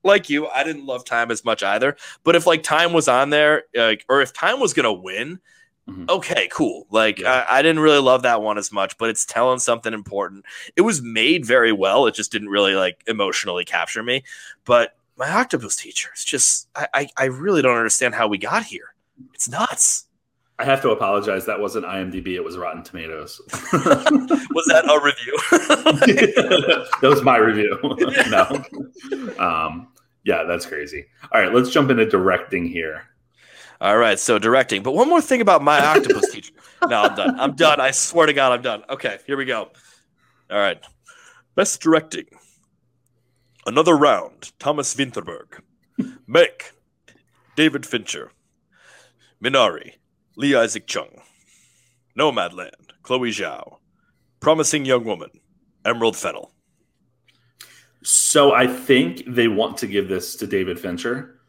like 0.07 0.31
you 0.31 0.47
i 0.49 0.65
didn't 0.65 0.87
love 0.87 1.05
time 1.05 1.31
as 1.31 1.45
much 1.45 1.63
either 1.63 1.97
but 2.25 2.35
if 2.35 2.47
like 2.47 2.63
time 2.63 2.93
was 2.93 3.09
on 3.09 3.31
there 3.31 3.65
like 3.75 4.05
or 4.09 4.23
if 4.23 4.33
time 4.33 4.61
was 4.61 4.73
to 4.73 4.93
win 4.93 5.41
Mm-hmm. 5.89 6.07
Okay, 6.09 6.49
cool. 6.51 6.87
Like 6.91 7.21
yeah. 7.21 7.47
I, 7.49 7.59
I, 7.59 7.63
didn't 7.63 7.81
really 7.81 8.01
love 8.01 8.23
that 8.23 8.43
one 8.43 8.59
as 8.59 8.73
much, 8.73 8.99
but 8.99 9.09
it's 9.09 9.25
telling 9.25 9.61
something 9.61 9.93
important. 9.93 10.45
It 10.75 10.81
was 10.81 11.01
made 11.01 11.47
very 11.47 11.71
well. 11.71 12.07
It 12.07 12.15
just 12.15 12.33
didn't 12.33 12.49
really 12.49 12.75
like 12.75 13.05
emotionally 13.07 13.65
capture 13.65 14.03
me. 14.03 14.25
But 14.65 14.97
my 15.17 15.31
octopus 15.31 15.77
teacher 15.77 16.11
is 16.15 16.25
just 16.25 16.69
I, 16.75 16.89
I, 16.93 17.09
I 17.17 17.25
really 17.27 17.63
don't 17.63 17.77
understand 17.77 18.17
how 18.17 18.27
we 18.27 18.37
got 18.37 18.65
here. 18.65 18.95
It's 19.33 19.49
nuts. 19.49 20.07
I 20.59 20.65
have 20.65 20.83
to 20.83 20.91
apologize. 20.91 21.47
That 21.47 21.61
wasn't 21.61 21.85
IMDb. 21.85 22.29
It 22.35 22.43
was 22.43 22.57
Rotten 22.57 22.83
Tomatoes. 22.83 23.41
was 23.53 24.67
that 24.69 24.87
a 24.89 25.05
review? 25.05 25.39
that 27.01 27.09
was 27.09 27.23
my 27.23 27.37
review. 27.37 27.79
no. 28.31 29.45
Um, 29.45 29.89
yeah, 30.27 30.43
that's 30.43 30.67
crazy. 30.67 31.07
All 31.33 31.41
right, 31.41 31.55
let's 31.55 31.71
jump 31.71 31.89
into 31.89 32.05
directing 32.05 32.67
here. 32.67 33.05
All 33.81 33.97
right, 33.97 34.19
so 34.19 34.41
directing. 34.41 34.83
But 34.83 34.93
one 34.95 35.09
more 35.09 35.21
thing 35.21 35.41
about 35.41 35.63
my 35.63 35.85
octopus 35.85 36.31
teacher. 36.31 36.53
No, 36.89 37.03
I'm 37.03 37.17
done. 37.17 37.41
I'm 37.41 37.57
done. 37.57 37.81
I 37.81 37.91
swear 37.91 38.27
to 38.27 38.35
God, 38.35 38.53
I'm 38.53 38.61
done. 38.61 38.83
Okay, 38.91 39.19
here 39.27 39.39
we 39.39 39.47
go. 39.47 39.71
All 40.51 40.59
right. 40.59 40.79
Best 41.55 41.81
directing. 41.81 42.27
Another 43.65 43.97
round. 43.97 44.53
Thomas 44.59 44.95
Vinterberg. 44.95 45.61
Mank. 46.29 46.73
David 47.57 47.87
Fincher. 47.87 48.31
Minari. 49.43 49.93
Lee 50.37 50.55
Isaac 50.55 50.87
Chung. 50.87 51.23
Nomadland. 52.17 52.93
Chloe 53.03 53.31
Zhao. 53.31 53.79
Promising 54.39 54.85
Young 54.85 55.05
Woman. 55.05 55.31
Emerald 55.85 56.15
Fennell. 56.15 56.53
So 58.09 58.55
I 58.55 58.69
think 58.69 59.25
they 59.27 59.49
want 59.49 59.79
to 59.79 59.89
give 59.89 60.09
this 60.09 60.37
to 60.37 60.47
David 60.47 60.79
Fincher. 60.79 61.41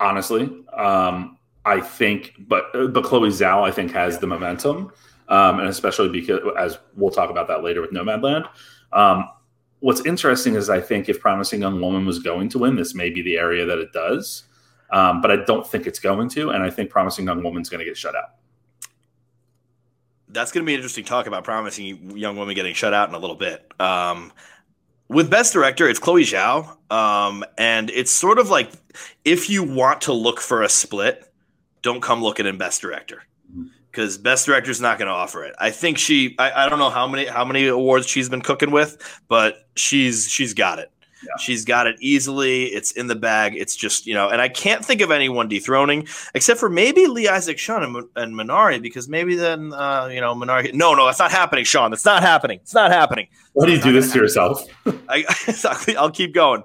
Honestly, 0.00 0.50
um, 0.72 1.38
I 1.64 1.80
think, 1.80 2.34
but 2.48 2.72
but 2.72 3.04
Chloe 3.04 3.28
Zhao, 3.28 3.62
I 3.62 3.70
think, 3.70 3.92
has 3.92 4.18
the 4.18 4.26
momentum, 4.26 4.90
um, 5.28 5.60
and 5.60 5.68
especially 5.68 6.08
because, 6.08 6.40
as 6.58 6.78
we'll 6.96 7.12
talk 7.12 7.30
about 7.30 7.46
that 7.46 7.62
later 7.62 7.80
with 7.80 7.92
Nomadland. 7.92 8.48
Um, 8.92 9.28
what's 9.78 10.04
interesting 10.04 10.56
is 10.56 10.68
I 10.68 10.80
think 10.80 11.08
if 11.08 11.20
Promising 11.20 11.60
Young 11.60 11.80
Woman 11.80 12.04
was 12.04 12.18
going 12.18 12.48
to 12.48 12.58
win, 12.58 12.74
this 12.74 12.92
may 12.92 13.08
be 13.08 13.22
the 13.22 13.38
area 13.38 13.64
that 13.64 13.78
it 13.78 13.92
does, 13.92 14.46
um, 14.90 15.20
but 15.20 15.30
I 15.30 15.36
don't 15.36 15.64
think 15.64 15.86
it's 15.86 16.00
going 16.00 16.28
to, 16.30 16.50
and 16.50 16.64
I 16.64 16.70
think 16.70 16.90
Promising 16.90 17.26
Young 17.26 17.40
Woman's 17.40 17.68
going 17.68 17.78
to 17.78 17.84
get 17.84 17.96
shut 17.96 18.16
out. 18.16 18.30
That's 20.30 20.50
going 20.50 20.66
to 20.66 20.66
be 20.66 20.74
interesting 20.74 21.04
talk 21.04 21.28
about 21.28 21.44
Promising 21.44 22.18
Young 22.18 22.36
Woman 22.36 22.56
getting 22.56 22.74
shut 22.74 22.92
out 22.92 23.08
in 23.08 23.14
a 23.14 23.18
little 23.18 23.36
bit. 23.36 23.72
Um, 23.80 24.32
with 25.08 25.30
best 25.30 25.52
director, 25.52 25.88
it's 25.88 25.98
Chloe 25.98 26.24
Zhao, 26.24 26.76
um, 26.92 27.44
and 27.56 27.90
it's 27.90 28.10
sort 28.10 28.38
of 28.38 28.50
like 28.50 28.70
if 29.24 29.48
you 29.48 29.62
want 29.62 30.02
to 30.02 30.12
look 30.12 30.40
for 30.40 30.62
a 30.62 30.68
split 30.68 31.24
don't 31.82 32.02
come 32.02 32.22
looking 32.22 32.44
in 32.46 32.58
best 32.58 32.80
director 32.80 33.22
because 33.90 34.16
mm-hmm. 34.16 34.22
best 34.24 34.46
director 34.46 34.70
is 34.70 34.80
not 34.80 34.98
going 34.98 35.06
to 35.06 35.12
offer 35.14 35.44
it. 35.44 35.54
I 35.58 35.70
think 35.70 35.96
she, 35.98 36.34
I, 36.38 36.66
I 36.66 36.68
don't 36.68 36.78
know 36.78 36.90
how 36.90 37.06
many 37.06 37.26
how 37.26 37.44
many 37.44 37.66
awards 37.68 38.06
she's 38.06 38.28
been 38.28 38.42
cooking 38.42 38.70
with, 38.70 39.20
but 39.28 39.68
she's 39.76 40.28
she's 40.28 40.54
got 40.54 40.78
it. 40.78 40.90
Yeah. 41.24 41.36
She's 41.38 41.64
got 41.64 41.86
it 41.86 41.96
easily. 42.00 42.66
It's 42.66 42.92
in 42.92 43.06
the 43.06 43.16
bag. 43.16 43.56
It's 43.56 43.74
just 43.74 44.06
you 44.06 44.14
know, 44.14 44.28
and 44.28 44.40
I 44.40 44.48
can't 44.48 44.84
think 44.84 45.00
of 45.00 45.10
anyone 45.10 45.48
dethroning 45.48 46.06
except 46.34 46.60
for 46.60 46.68
maybe 46.68 47.06
Lee 47.06 47.28
Isaac 47.28 47.56
Chung 47.58 47.82
and, 47.82 48.08
and 48.16 48.34
Minari 48.34 48.80
because 48.80 49.08
maybe 49.08 49.34
then 49.34 49.72
uh, 49.72 50.08
you 50.12 50.20
know 50.20 50.34
Minari. 50.34 50.72
No, 50.74 50.94
no, 50.94 51.06
that's 51.06 51.18
not 51.18 51.30
happening, 51.30 51.64
Sean. 51.64 51.90
That's 51.90 52.04
not 52.04 52.22
happening. 52.22 52.60
It's 52.62 52.74
not 52.74 52.90
happening. 52.90 53.28
Why 53.52 53.66
do 53.66 53.72
you 53.72 53.80
do 53.80 53.92
this 53.92 54.12
to 54.12 54.18
yourself? 54.18 54.64
I, 55.08 55.24
I'll 55.98 56.10
keep 56.10 56.34
going. 56.34 56.62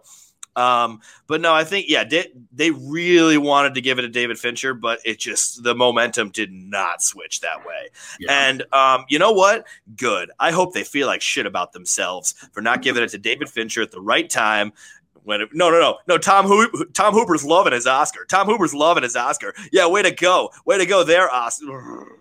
Um, 0.55 1.01
but 1.27 1.41
no, 1.41 1.53
I 1.53 1.63
think 1.63 1.87
yeah, 1.89 2.03
they, 2.03 2.27
they 2.51 2.71
really 2.71 3.37
wanted 3.37 3.73
to 3.75 3.81
give 3.81 3.99
it 3.99 4.03
to 4.03 4.09
David 4.09 4.37
Fincher, 4.37 4.73
but 4.73 4.99
it 5.03 5.19
just 5.19 5.63
the 5.63 5.75
momentum 5.75 6.29
did 6.29 6.51
not 6.51 7.01
switch 7.01 7.41
that 7.41 7.65
way. 7.65 7.89
Yeah. 8.19 8.49
And 8.49 8.63
um, 8.73 9.05
you 9.09 9.19
know 9.19 9.31
what? 9.31 9.65
Good. 9.95 10.31
I 10.39 10.51
hope 10.51 10.73
they 10.73 10.83
feel 10.83 11.07
like 11.07 11.21
shit 11.21 11.45
about 11.45 11.73
themselves 11.73 12.33
for 12.51 12.61
not 12.61 12.81
giving 12.81 13.03
it 13.03 13.09
to 13.09 13.17
David 13.17 13.49
Fincher 13.49 13.81
at 13.81 13.91
the 13.91 14.01
right 14.01 14.29
time. 14.29 14.73
When 15.23 15.39
it, 15.39 15.49
no, 15.53 15.69
no, 15.71 15.79
no, 15.79 15.97
no. 16.05 16.17
Tom 16.17 16.45
Ho- 16.47 16.85
Tom 16.93 17.13
Hooper's 17.13 17.45
loving 17.45 17.71
his 17.71 17.87
Oscar. 17.87 18.25
Tom 18.25 18.45
Hooper's 18.45 18.73
loving 18.73 19.03
his 19.03 19.15
Oscar. 19.15 19.53
Yeah, 19.71 19.87
way 19.87 20.01
to 20.01 20.11
go, 20.11 20.51
way 20.65 20.77
to 20.77 20.85
go 20.85 21.05
there, 21.05 21.31
Oscar. 21.31 22.17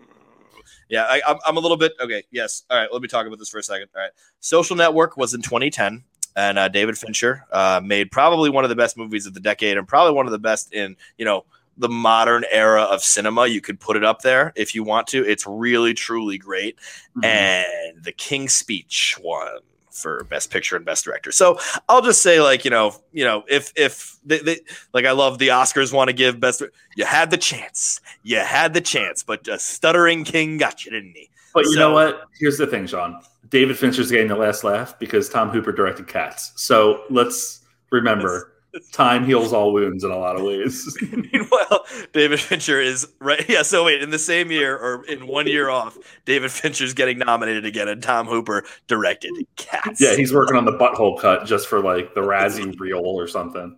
Yeah, 0.88 1.04
I, 1.08 1.20
I'm, 1.26 1.38
I'm 1.44 1.56
a 1.56 1.60
little 1.60 1.76
bit 1.76 1.94
okay. 2.00 2.22
Yes, 2.30 2.62
all 2.70 2.78
right. 2.78 2.92
Let 2.92 3.02
me 3.02 3.08
talk 3.08 3.26
about 3.26 3.40
this 3.40 3.48
for 3.48 3.58
a 3.58 3.62
second. 3.62 3.88
All 3.96 4.02
right, 4.02 4.12
Social 4.38 4.76
Network 4.76 5.16
was 5.16 5.34
in 5.34 5.42
2010 5.42 6.04
and 6.36 6.58
uh, 6.58 6.68
David 6.68 6.98
Fincher 6.98 7.46
uh, 7.52 7.80
made 7.82 8.10
probably 8.10 8.50
one 8.50 8.64
of 8.64 8.70
the 8.70 8.76
best 8.76 8.96
movies 8.96 9.26
of 9.26 9.34
the 9.34 9.40
decade, 9.40 9.76
and 9.76 9.86
probably 9.86 10.14
one 10.14 10.26
of 10.26 10.32
the 10.32 10.38
best 10.38 10.72
in 10.72 10.96
you 11.18 11.24
know 11.24 11.44
the 11.76 11.88
modern 11.88 12.44
era 12.50 12.82
of 12.82 13.02
cinema. 13.02 13.46
You 13.46 13.60
could 13.60 13.80
put 13.80 13.96
it 13.96 14.04
up 14.04 14.22
there 14.22 14.52
if 14.56 14.74
you 14.74 14.84
want 14.84 15.06
to. 15.08 15.24
It's 15.24 15.46
really 15.46 15.94
truly 15.94 16.38
great, 16.38 16.76
mm-hmm. 17.16 17.24
and 17.24 18.02
The 18.02 18.12
King's 18.12 18.54
Speech 18.54 19.18
won 19.22 19.58
for 19.90 20.24
best 20.24 20.50
picture 20.50 20.74
and 20.76 20.84
best 20.84 21.04
director. 21.04 21.30
So 21.32 21.58
I'll 21.88 22.02
just 22.02 22.22
say 22.22 22.40
like, 22.40 22.64
you 22.64 22.70
know, 22.70 22.94
you 23.12 23.24
know, 23.24 23.44
if 23.48 23.72
if 23.76 24.16
they, 24.24 24.38
they 24.38 24.60
like 24.92 25.04
I 25.04 25.12
love 25.12 25.38
the 25.38 25.48
Oscars 25.48 25.92
want 25.92 26.08
to 26.08 26.14
give 26.14 26.40
best 26.40 26.62
you 26.96 27.04
had 27.04 27.30
the 27.30 27.36
chance. 27.36 28.00
You 28.22 28.38
had 28.38 28.74
the 28.74 28.80
chance, 28.80 29.22
but 29.22 29.46
a 29.48 29.58
stuttering 29.58 30.24
king 30.24 30.58
got 30.58 30.84
you, 30.84 30.90
didn't 30.90 31.14
he? 31.14 31.30
But 31.54 31.64
you 31.64 31.74
so, 31.74 31.78
know 31.78 31.92
what? 31.92 32.24
Here's 32.38 32.58
the 32.58 32.66
thing, 32.66 32.86
Sean. 32.86 33.20
David 33.48 33.78
Fincher's 33.78 34.10
getting 34.10 34.28
the 34.28 34.36
last 34.36 34.64
laugh 34.64 34.98
because 34.98 35.28
Tom 35.28 35.50
Hooper 35.50 35.72
directed 35.72 36.08
Cats. 36.08 36.52
So 36.56 37.04
let's 37.10 37.60
remember 37.90 38.52
time 38.92 39.24
heals 39.24 39.52
all 39.52 39.72
wounds 39.72 40.04
in 40.04 40.10
a 40.10 40.18
lot 40.18 40.36
of 40.36 40.42
ways. 40.42 40.96
Meanwhile, 41.12 41.84
David 42.12 42.40
Fincher 42.40 42.80
is 42.80 43.06
right. 43.20 43.46
Yeah. 43.48 43.62
So 43.62 43.84
wait, 43.84 44.02
in 44.02 44.10
the 44.10 44.18
same 44.18 44.50
year 44.50 44.76
or 44.76 45.04
in 45.04 45.26
one 45.26 45.46
year 45.46 45.68
off, 45.68 45.98
David 46.24 46.50
Fincher's 46.50 46.94
getting 46.94 47.18
nominated 47.18 47.66
again, 47.66 47.88
and 47.88 48.02
Tom 48.02 48.26
Hooper 48.26 48.64
directed 48.86 49.32
Cats. 49.56 50.00
Yeah, 50.00 50.14
he's 50.16 50.32
working 50.32 50.56
on 50.56 50.64
the 50.64 50.72
butthole 50.72 51.20
cut 51.20 51.44
just 51.44 51.68
for 51.68 51.80
like 51.80 52.14
the 52.14 52.22
Razzie 52.22 52.78
reel 52.78 53.00
or 53.04 53.28
something. 53.28 53.76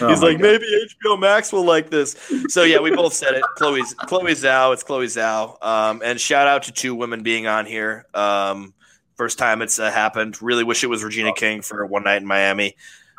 Oh 0.00 0.08
He's 0.08 0.22
like, 0.22 0.38
God. 0.38 0.42
maybe 0.42 0.86
HBO 1.04 1.18
Max 1.18 1.52
will 1.52 1.64
like 1.64 1.90
this. 1.90 2.16
So 2.48 2.62
yeah, 2.64 2.80
we 2.80 2.90
both 2.94 3.14
said 3.14 3.34
it. 3.34 3.42
Chloe's 3.56 3.94
Chloe 3.94 4.32
Zhao. 4.32 4.72
It's 4.72 4.82
Chloe 4.82 5.06
Zhao. 5.06 5.64
Um, 5.64 6.02
and 6.04 6.20
shout 6.20 6.46
out 6.46 6.64
to 6.64 6.72
two 6.72 6.94
women 6.94 7.22
being 7.22 7.46
on 7.46 7.66
here. 7.66 8.06
Um, 8.14 8.74
First 9.16 9.38
time 9.38 9.62
it's 9.62 9.78
uh, 9.78 9.90
happened. 9.90 10.42
Really 10.42 10.64
wish 10.64 10.82
it 10.82 10.88
was 10.88 11.04
Regina 11.04 11.30
oh. 11.30 11.34
King 11.34 11.62
for 11.62 11.86
one 11.86 12.02
night 12.02 12.16
in 12.16 12.26
Miami. 12.26 12.74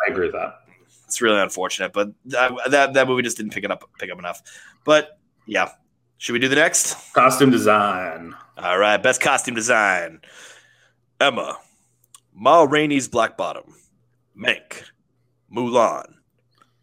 I 0.05 0.11
agree 0.11 0.25
with 0.27 0.35
that. 0.35 0.59
It's 1.05 1.21
really 1.21 1.39
unfortunate, 1.39 1.93
but 1.93 2.11
that, 2.25 2.51
that 2.69 2.93
that 2.95 3.07
movie 3.07 3.21
just 3.21 3.37
didn't 3.37 3.53
pick 3.53 3.63
it 3.63 3.71
up 3.71 3.89
pick 3.99 4.11
up 4.11 4.19
enough. 4.19 4.41
But 4.83 5.17
yeah, 5.45 5.69
should 6.17 6.33
we 6.33 6.39
do 6.39 6.49
the 6.49 6.55
next 6.55 7.13
costume 7.13 7.51
design? 7.51 8.35
All 8.57 8.77
right, 8.77 8.97
best 8.97 9.21
costume 9.21 9.55
design: 9.55 10.19
Emma, 11.21 11.57
Ma 12.33 12.63
Rainey's 12.63 13.07
Black 13.07 13.37
Bottom, 13.37 13.75
Mank, 14.35 14.83
Mulan, 15.53 16.14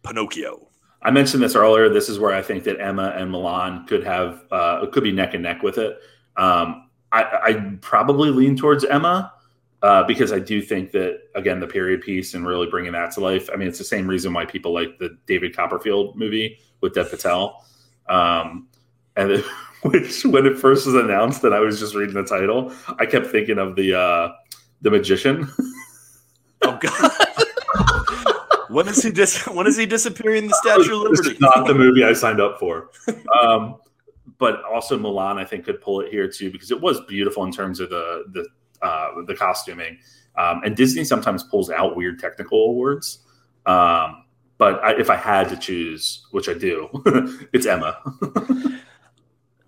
Pinocchio. 0.03 0.67
I 1.01 1.11
mentioned 1.11 1.43
this 1.43 1.55
earlier. 1.55 1.89
This 1.89 2.07
is 2.07 2.19
where 2.19 2.33
I 2.33 2.41
think 2.41 2.63
that 2.63 2.79
Emma 2.79 3.13
and 3.15 3.31
Mulan 3.31 3.87
could 3.87 4.03
have 4.05 4.43
uh, 4.51 4.85
could 4.87 5.03
be 5.03 5.11
neck 5.11 5.33
and 5.33 5.43
neck 5.43 5.61
with 5.61 5.77
it. 5.77 5.97
Um, 6.37 6.89
I, 7.11 7.23
I 7.23 7.77
probably 7.81 8.31
lean 8.31 8.55
towards 8.55 8.85
Emma 8.85 9.33
uh, 9.81 10.03
because 10.03 10.31
I 10.31 10.39
do 10.39 10.61
think 10.61 10.91
that 10.91 11.19
again 11.35 11.59
the 11.59 11.67
period 11.67 12.01
piece 12.01 12.33
and 12.33 12.47
really 12.47 12.67
bringing 12.67 12.93
that 12.93 13.11
to 13.11 13.19
life. 13.19 13.49
I 13.53 13.57
mean, 13.57 13.67
it's 13.67 13.77
the 13.77 13.83
same 13.83 14.07
reason 14.07 14.33
why 14.33 14.45
people 14.45 14.73
like 14.73 14.97
the 14.97 15.17
David 15.27 15.55
Copperfield 15.55 16.17
movie 16.17 16.57
with 16.81 16.93
Dev 16.93 17.09
Patel. 17.09 17.65
Um, 18.07 18.67
and 19.15 19.31
it, 19.31 19.45
which 19.83 20.25
when 20.25 20.45
it 20.45 20.57
first 20.57 20.85
was 20.85 20.95
announced 20.95 21.43
and 21.43 21.53
I 21.53 21.59
was 21.59 21.79
just 21.79 21.95
reading 21.95 22.15
the 22.15 22.23
title, 22.23 22.71
I 22.97 23.05
kept 23.05 23.27
thinking 23.27 23.59
of 23.59 23.75
the 23.75 23.99
uh, 23.99 24.31
the 24.81 24.89
magician. 24.89 25.51
oh 26.61 26.79
God. 26.81 27.11
when 28.73 28.87
is 28.87 29.03
he 29.03 29.11
dis- 29.11 29.47
when 29.47 29.67
is 29.67 29.77
he 29.77 29.85
disappearing 29.85 30.47
the 30.47 30.55
Statue 30.55 30.95
of 30.95 31.11
Liberty? 31.11 31.37
not 31.39 31.67
the 31.67 31.73
movie 31.73 32.03
I 32.03 32.13
signed 32.13 32.41
up 32.41 32.59
for. 32.59 32.89
Um, 33.41 33.77
but 34.37 34.63
also 34.63 34.97
Mulan, 34.97 35.37
I 35.37 35.45
think, 35.45 35.65
could 35.65 35.81
pull 35.81 36.01
it 36.01 36.11
here 36.11 36.27
too 36.27 36.51
because 36.51 36.71
it 36.71 36.79
was 36.79 37.01
beautiful 37.05 37.43
in 37.43 37.51
terms 37.51 37.79
of 37.79 37.89
the 37.89 38.23
the 38.31 38.47
uh, 38.85 39.23
the 39.25 39.35
costuming. 39.35 39.97
Um, 40.37 40.61
and 40.63 40.75
Disney 40.75 41.03
sometimes 41.03 41.43
pulls 41.43 41.69
out 41.69 41.95
weird 41.95 42.19
technical 42.19 42.65
awards, 42.65 43.19
um, 43.65 44.25
but 44.57 44.83
I, 44.83 44.93
if 44.97 45.09
I 45.09 45.15
had 45.15 45.49
to 45.49 45.57
choose, 45.57 46.25
which 46.31 46.49
I 46.49 46.53
do, 46.53 46.89
it's 47.53 47.65
Emma. 47.65 47.97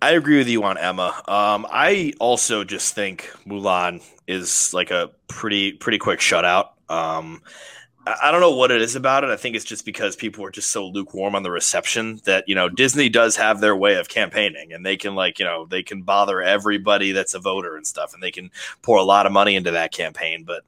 I 0.02 0.12
agree 0.12 0.38
with 0.38 0.48
you 0.48 0.62
on 0.64 0.78
Emma. 0.78 1.22
Um, 1.26 1.66
I 1.70 2.12
also 2.20 2.64
just 2.64 2.94
think 2.94 3.30
Mulan 3.46 4.02
is 4.26 4.72
like 4.74 4.90
a 4.90 5.10
pretty 5.28 5.72
pretty 5.72 5.98
quick 5.98 6.20
shutout. 6.20 6.70
Um, 6.88 7.42
I 8.06 8.30
don't 8.30 8.40
know 8.40 8.54
what 8.54 8.70
it 8.70 8.80
is 8.80 8.94
about 8.94 9.24
it. 9.24 9.30
I 9.30 9.36
think 9.36 9.56
it's 9.56 9.64
just 9.64 9.84
because 9.84 10.14
people 10.14 10.44
are 10.44 10.50
just 10.50 10.70
so 10.70 10.86
lukewarm 10.86 11.34
on 11.34 11.42
the 11.42 11.50
reception 11.50 12.20
that 12.24 12.48
you 12.48 12.54
know 12.54 12.68
Disney 12.68 13.08
does 13.08 13.34
have 13.34 13.60
their 13.60 13.74
way 13.74 13.96
of 13.96 14.08
campaigning, 14.08 14.72
and 14.72 14.86
they 14.86 14.96
can 14.96 15.16
like 15.16 15.40
you 15.40 15.44
know 15.44 15.66
they 15.66 15.82
can 15.82 16.02
bother 16.02 16.40
everybody 16.40 17.10
that's 17.10 17.34
a 17.34 17.40
voter 17.40 17.76
and 17.76 17.84
stuff, 17.84 18.14
and 18.14 18.22
they 18.22 18.30
can 18.30 18.50
pour 18.82 18.96
a 18.96 19.02
lot 19.02 19.26
of 19.26 19.32
money 19.32 19.56
into 19.56 19.72
that 19.72 19.92
campaign. 19.92 20.44
But 20.44 20.62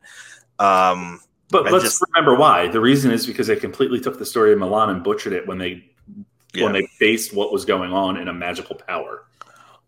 um, 0.59 1.21
but 1.51 1.69
I 1.69 1.71
let's 1.71 1.85
just, 1.85 2.05
remember 2.13 2.35
why. 2.35 2.67
The 2.67 2.81
reason 2.81 3.13
is 3.13 3.25
because 3.25 3.47
they 3.47 3.57
completely 3.57 4.01
took 4.01 4.19
the 4.19 4.27
story 4.27 4.53
of 4.53 4.59
Mulan 4.59 4.91
and 4.91 5.05
butchered 5.05 5.33
it 5.33 5.47
when 5.47 5.59
they 5.59 5.85
yeah. 6.55 6.65
when 6.65 6.73
they 6.73 6.89
based 6.99 7.33
what 7.33 7.53
was 7.53 7.65
going 7.65 7.93
on 7.93 8.17
in 8.17 8.27
a 8.27 8.35
magical 8.35 8.75
power. 8.75 9.27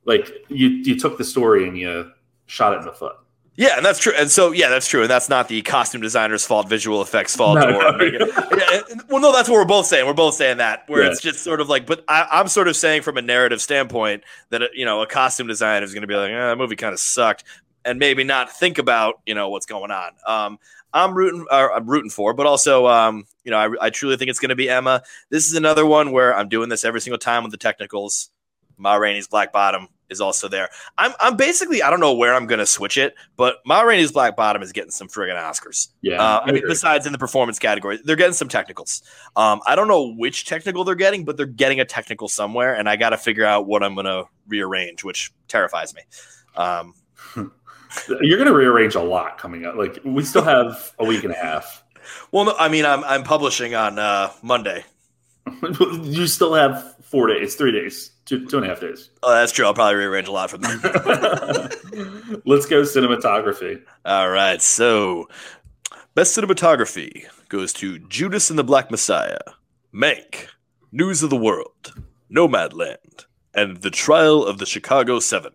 Like 0.04 0.30
you 0.48 0.68
you 0.68 0.98
took 0.98 1.18
the 1.18 1.24
story 1.24 1.66
and 1.66 1.76
you 1.76 2.12
shot 2.46 2.74
it 2.74 2.78
in 2.78 2.84
the 2.84 2.92
foot. 2.92 3.16
Yeah, 3.60 3.76
and 3.76 3.84
that's 3.84 3.98
true. 3.98 4.14
And 4.16 4.30
so, 4.30 4.52
yeah, 4.52 4.70
that's 4.70 4.86
true. 4.86 5.02
And 5.02 5.10
that's 5.10 5.28
not 5.28 5.48
the 5.48 5.60
costume 5.60 6.00
designer's 6.00 6.46
fault, 6.46 6.66
visual 6.66 7.02
effects 7.02 7.36
fault. 7.36 7.58
No, 7.58 7.66
or, 7.66 7.98
no. 7.98 8.04
yeah, 8.04 8.80
well, 9.10 9.20
no, 9.20 9.32
that's 9.34 9.50
what 9.50 9.56
we're 9.56 9.66
both 9.66 9.84
saying. 9.84 10.06
We're 10.06 10.14
both 10.14 10.34
saying 10.34 10.56
that, 10.56 10.88
where 10.88 11.02
yeah. 11.02 11.10
it's 11.10 11.20
just 11.20 11.44
sort 11.44 11.60
of 11.60 11.68
like, 11.68 11.84
but 11.84 12.02
I, 12.08 12.40
am 12.40 12.48
sort 12.48 12.68
of 12.68 12.76
saying 12.76 13.02
from 13.02 13.18
a 13.18 13.22
narrative 13.22 13.60
standpoint 13.60 14.24
that, 14.48 14.62
you 14.72 14.86
know, 14.86 15.02
a 15.02 15.06
costume 15.06 15.46
designer 15.46 15.84
is 15.84 15.92
going 15.92 16.00
to 16.00 16.06
be 16.06 16.14
like, 16.14 16.30
eh, 16.30 16.38
that 16.38 16.56
movie 16.56 16.74
kind 16.74 16.94
of 16.94 17.00
sucked 17.00 17.44
and 17.84 17.98
maybe 17.98 18.24
not 18.24 18.50
think 18.50 18.78
about, 18.78 19.20
you 19.26 19.34
know, 19.34 19.50
what's 19.50 19.66
going 19.66 19.90
on. 19.90 20.12
Um, 20.26 20.58
I'm 20.94 21.12
rooting, 21.12 21.44
uh, 21.50 21.68
I'm 21.74 21.86
rooting 21.86 22.10
for, 22.10 22.32
but 22.32 22.46
also, 22.46 22.86
um, 22.86 23.26
you 23.44 23.50
know, 23.50 23.58
I, 23.58 23.88
I 23.88 23.90
truly 23.90 24.16
think 24.16 24.30
it's 24.30 24.40
going 24.40 24.48
to 24.48 24.56
be 24.56 24.70
Emma. 24.70 25.02
This 25.28 25.46
is 25.46 25.54
another 25.54 25.84
one 25.84 26.12
where 26.12 26.34
I'm 26.34 26.48
doing 26.48 26.70
this 26.70 26.82
every 26.82 27.02
single 27.02 27.18
time 27.18 27.42
with 27.42 27.52
the 27.52 27.58
technicals. 27.58 28.30
Ma 28.78 28.94
Rainey's 28.94 29.28
Black 29.28 29.52
Bottom 29.52 29.88
is 30.10 30.20
also 30.20 30.48
there. 30.48 30.68
I'm 30.98 31.12
I'm 31.20 31.36
basically 31.36 31.82
I 31.82 31.90
don't 31.90 32.00
know 32.00 32.14
where 32.14 32.34
I'm 32.34 32.46
gonna 32.46 32.66
switch 32.66 32.98
it, 32.98 33.14
but 33.36 33.58
Ma 33.64 33.80
Rainey's 33.80 34.12
Black 34.12 34.36
Bottom 34.36 34.62
is 34.62 34.72
getting 34.72 34.90
some 34.90 35.08
friggin' 35.08 35.36
Oscars. 35.36 35.88
Yeah, 36.02 36.22
uh, 36.22 36.42
I, 36.44 36.52
mean, 36.52 36.62
besides 36.66 37.06
in 37.06 37.12
the 37.12 37.18
performance 37.18 37.58
category, 37.58 37.98
they're 38.04 38.16
getting 38.16 38.34
some 38.34 38.48
technicals. 38.48 39.02
Um, 39.36 39.60
I 39.66 39.74
don't 39.74 39.88
know 39.88 40.14
which 40.14 40.46
technical 40.46 40.84
they're 40.84 40.94
getting, 40.94 41.24
but 41.24 41.36
they're 41.36 41.46
getting 41.46 41.80
a 41.80 41.84
technical 41.84 42.28
somewhere, 42.28 42.74
and 42.74 42.88
I 42.88 42.96
got 42.96 43.10
to 43.10 43.18
figure 43.18 43.44
out 43.44 43.66
what 43.66 43.82
I'm 43.82 43.94
gonna 43.94 44.24
rearrange, 44.48 45.04
which 45.04 45.32
terrifies 45.48 45.94
me. 45.94 46.02
Um, 46.56 46.94
You're 48.20 48.38
gonna 48.38 48.52
rearrange 48.52 48.94
a 48.94 49.02
lot 49.02 49.38
coming 49.38 49.64
up. 49.64 49.76
Like 49.76 49.98
we 50.04 50.24
still 50.24 50.42
have 50.44 50.92
a 50.98 51.04
week 51.04 51.24
and 51.24 51.32
a 51.32 51.36
half. 51.36 51.84
Well, 52.32 52.44
no, 52.44 52.54
I 52.58 52.68
mean, 52.68 52.84
I'm 52.84 53.04
I'm 53.04 53.24
publishing 53.24 53.74
on 53.74 53.98
uh, 53.98 54.32
Monday. 54.42 54.84
you 56.02 56.26
still 56.26 56.54
have 56.54 56.96
four 57.10 57.26
days, 57.26 57.42
It's 57.42 57.54
three 57.56 57.72
days, 57.72 58.12
two 58.24 58.46
two 58.46 58.58
and 58.58 58.66
a 58.66 58.68
half 58.68 58.80
days. 58.80 59.10
Oh, 59.22 59.32
that's 59.32 59.52
true. 59.52 59.66
I'll 59.66 59.74
probably 59.74 59.96
rearrange 59.96 60.28
a 60.28 60.32
lot 60.32 60.50
from 60.50 60.60
that. 60.62 62.42
Let's 62.46 62.66
go 62.66 62.82
cinematography. 62.82 63.82
All 64.04 64.30
right. 64.30 64.62
So, 64.62 65.28
best 66.14 66.36
cinematography 66.36 67.24
goes 67.48 67.72
to 67.74 67.98
Judas 67.98 68.48
and 68.50 68.58
the 68.58 68.64
Black 68.64 68.90
Messiah, 68.90 69.38
Mank, 69.92 70.46
News 70.92 71.22
of 71.22 71.30
the 71.30 71.36
World, 71.36 71.92
Nomadland, 72.32 73.26
and 73.54 73.78
The 73.78 73.90
Trial 73.90 74.44
of 74.44 74.58
the 74.58 74.66
Chicago 74.66 75.18
Seven. 75.18 75.52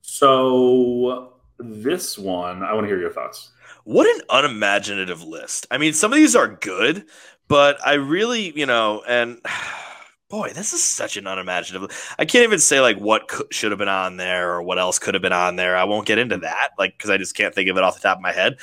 So, 0.00 1.34
this 1.58 2.18
one, 2.18 2.62
I 2.64 2.72
want 2.74 2.84
to 2.84 2.88
hear 2.88 2.98
your 2.98 3.12
thoughts. 3.12 3.52
What 3.84 4.06
an 4.06 4.22
unimaginative 4.30 5.22
list. 5.22 5.66
I 5.70 5.78
mean, 5.78 5.92
some 5.92 6.12
of 6.12 6.16
these 6.16 6.36
are 6.36 6.48
good, 6.48 7.04
but 7.48 7.84
I 7.86 7.94
really, 7.94 8.56
you 8.58 8.66
know, 8.66 9.02
and 9.06 9.40
boy, 10.32 10.50
this 10.54 10.72
is 10.72 10.82
such 10.82 11.18
an 11.18 11.26
unimaginative. 11.26 12.14
I 12.18 12.24
can't 12.24 12.42
even 12.42 12.58
say 12.58 12.80
like 12.80 12.96
what 12.96 13.28
could, 13.28 13.52
should 13.52 13.70
have 13.70 13.78
been 13.78 13.86
on 13.86 14.16
there 14.16 14.54
or 14.54 14.62
what 14.62 14.78
else 14.78 14.98
could 14.98 15.12
have 15.12 15.22
been 15.22 15.30
on 15.30 15.56
there. 15.56 15.76
I 15.76 15.84
won't 15.84 16.06
get 16.06 16.16
into 16.16 16.38
that, 16.38 16.70
like 16.78 16.96
because 16.96 17.10
I 17.10 17.18
just 17.18 17.36
can't 17.36 17.54
think 17.54 17.68
of 17.68 17.76
it 17.76 17.84
off 17.84 17.96
the 17.96 18.00
top 18.00 18.16
of 18.16 18.22
my 18.22 18.32
head. 18.32 18.56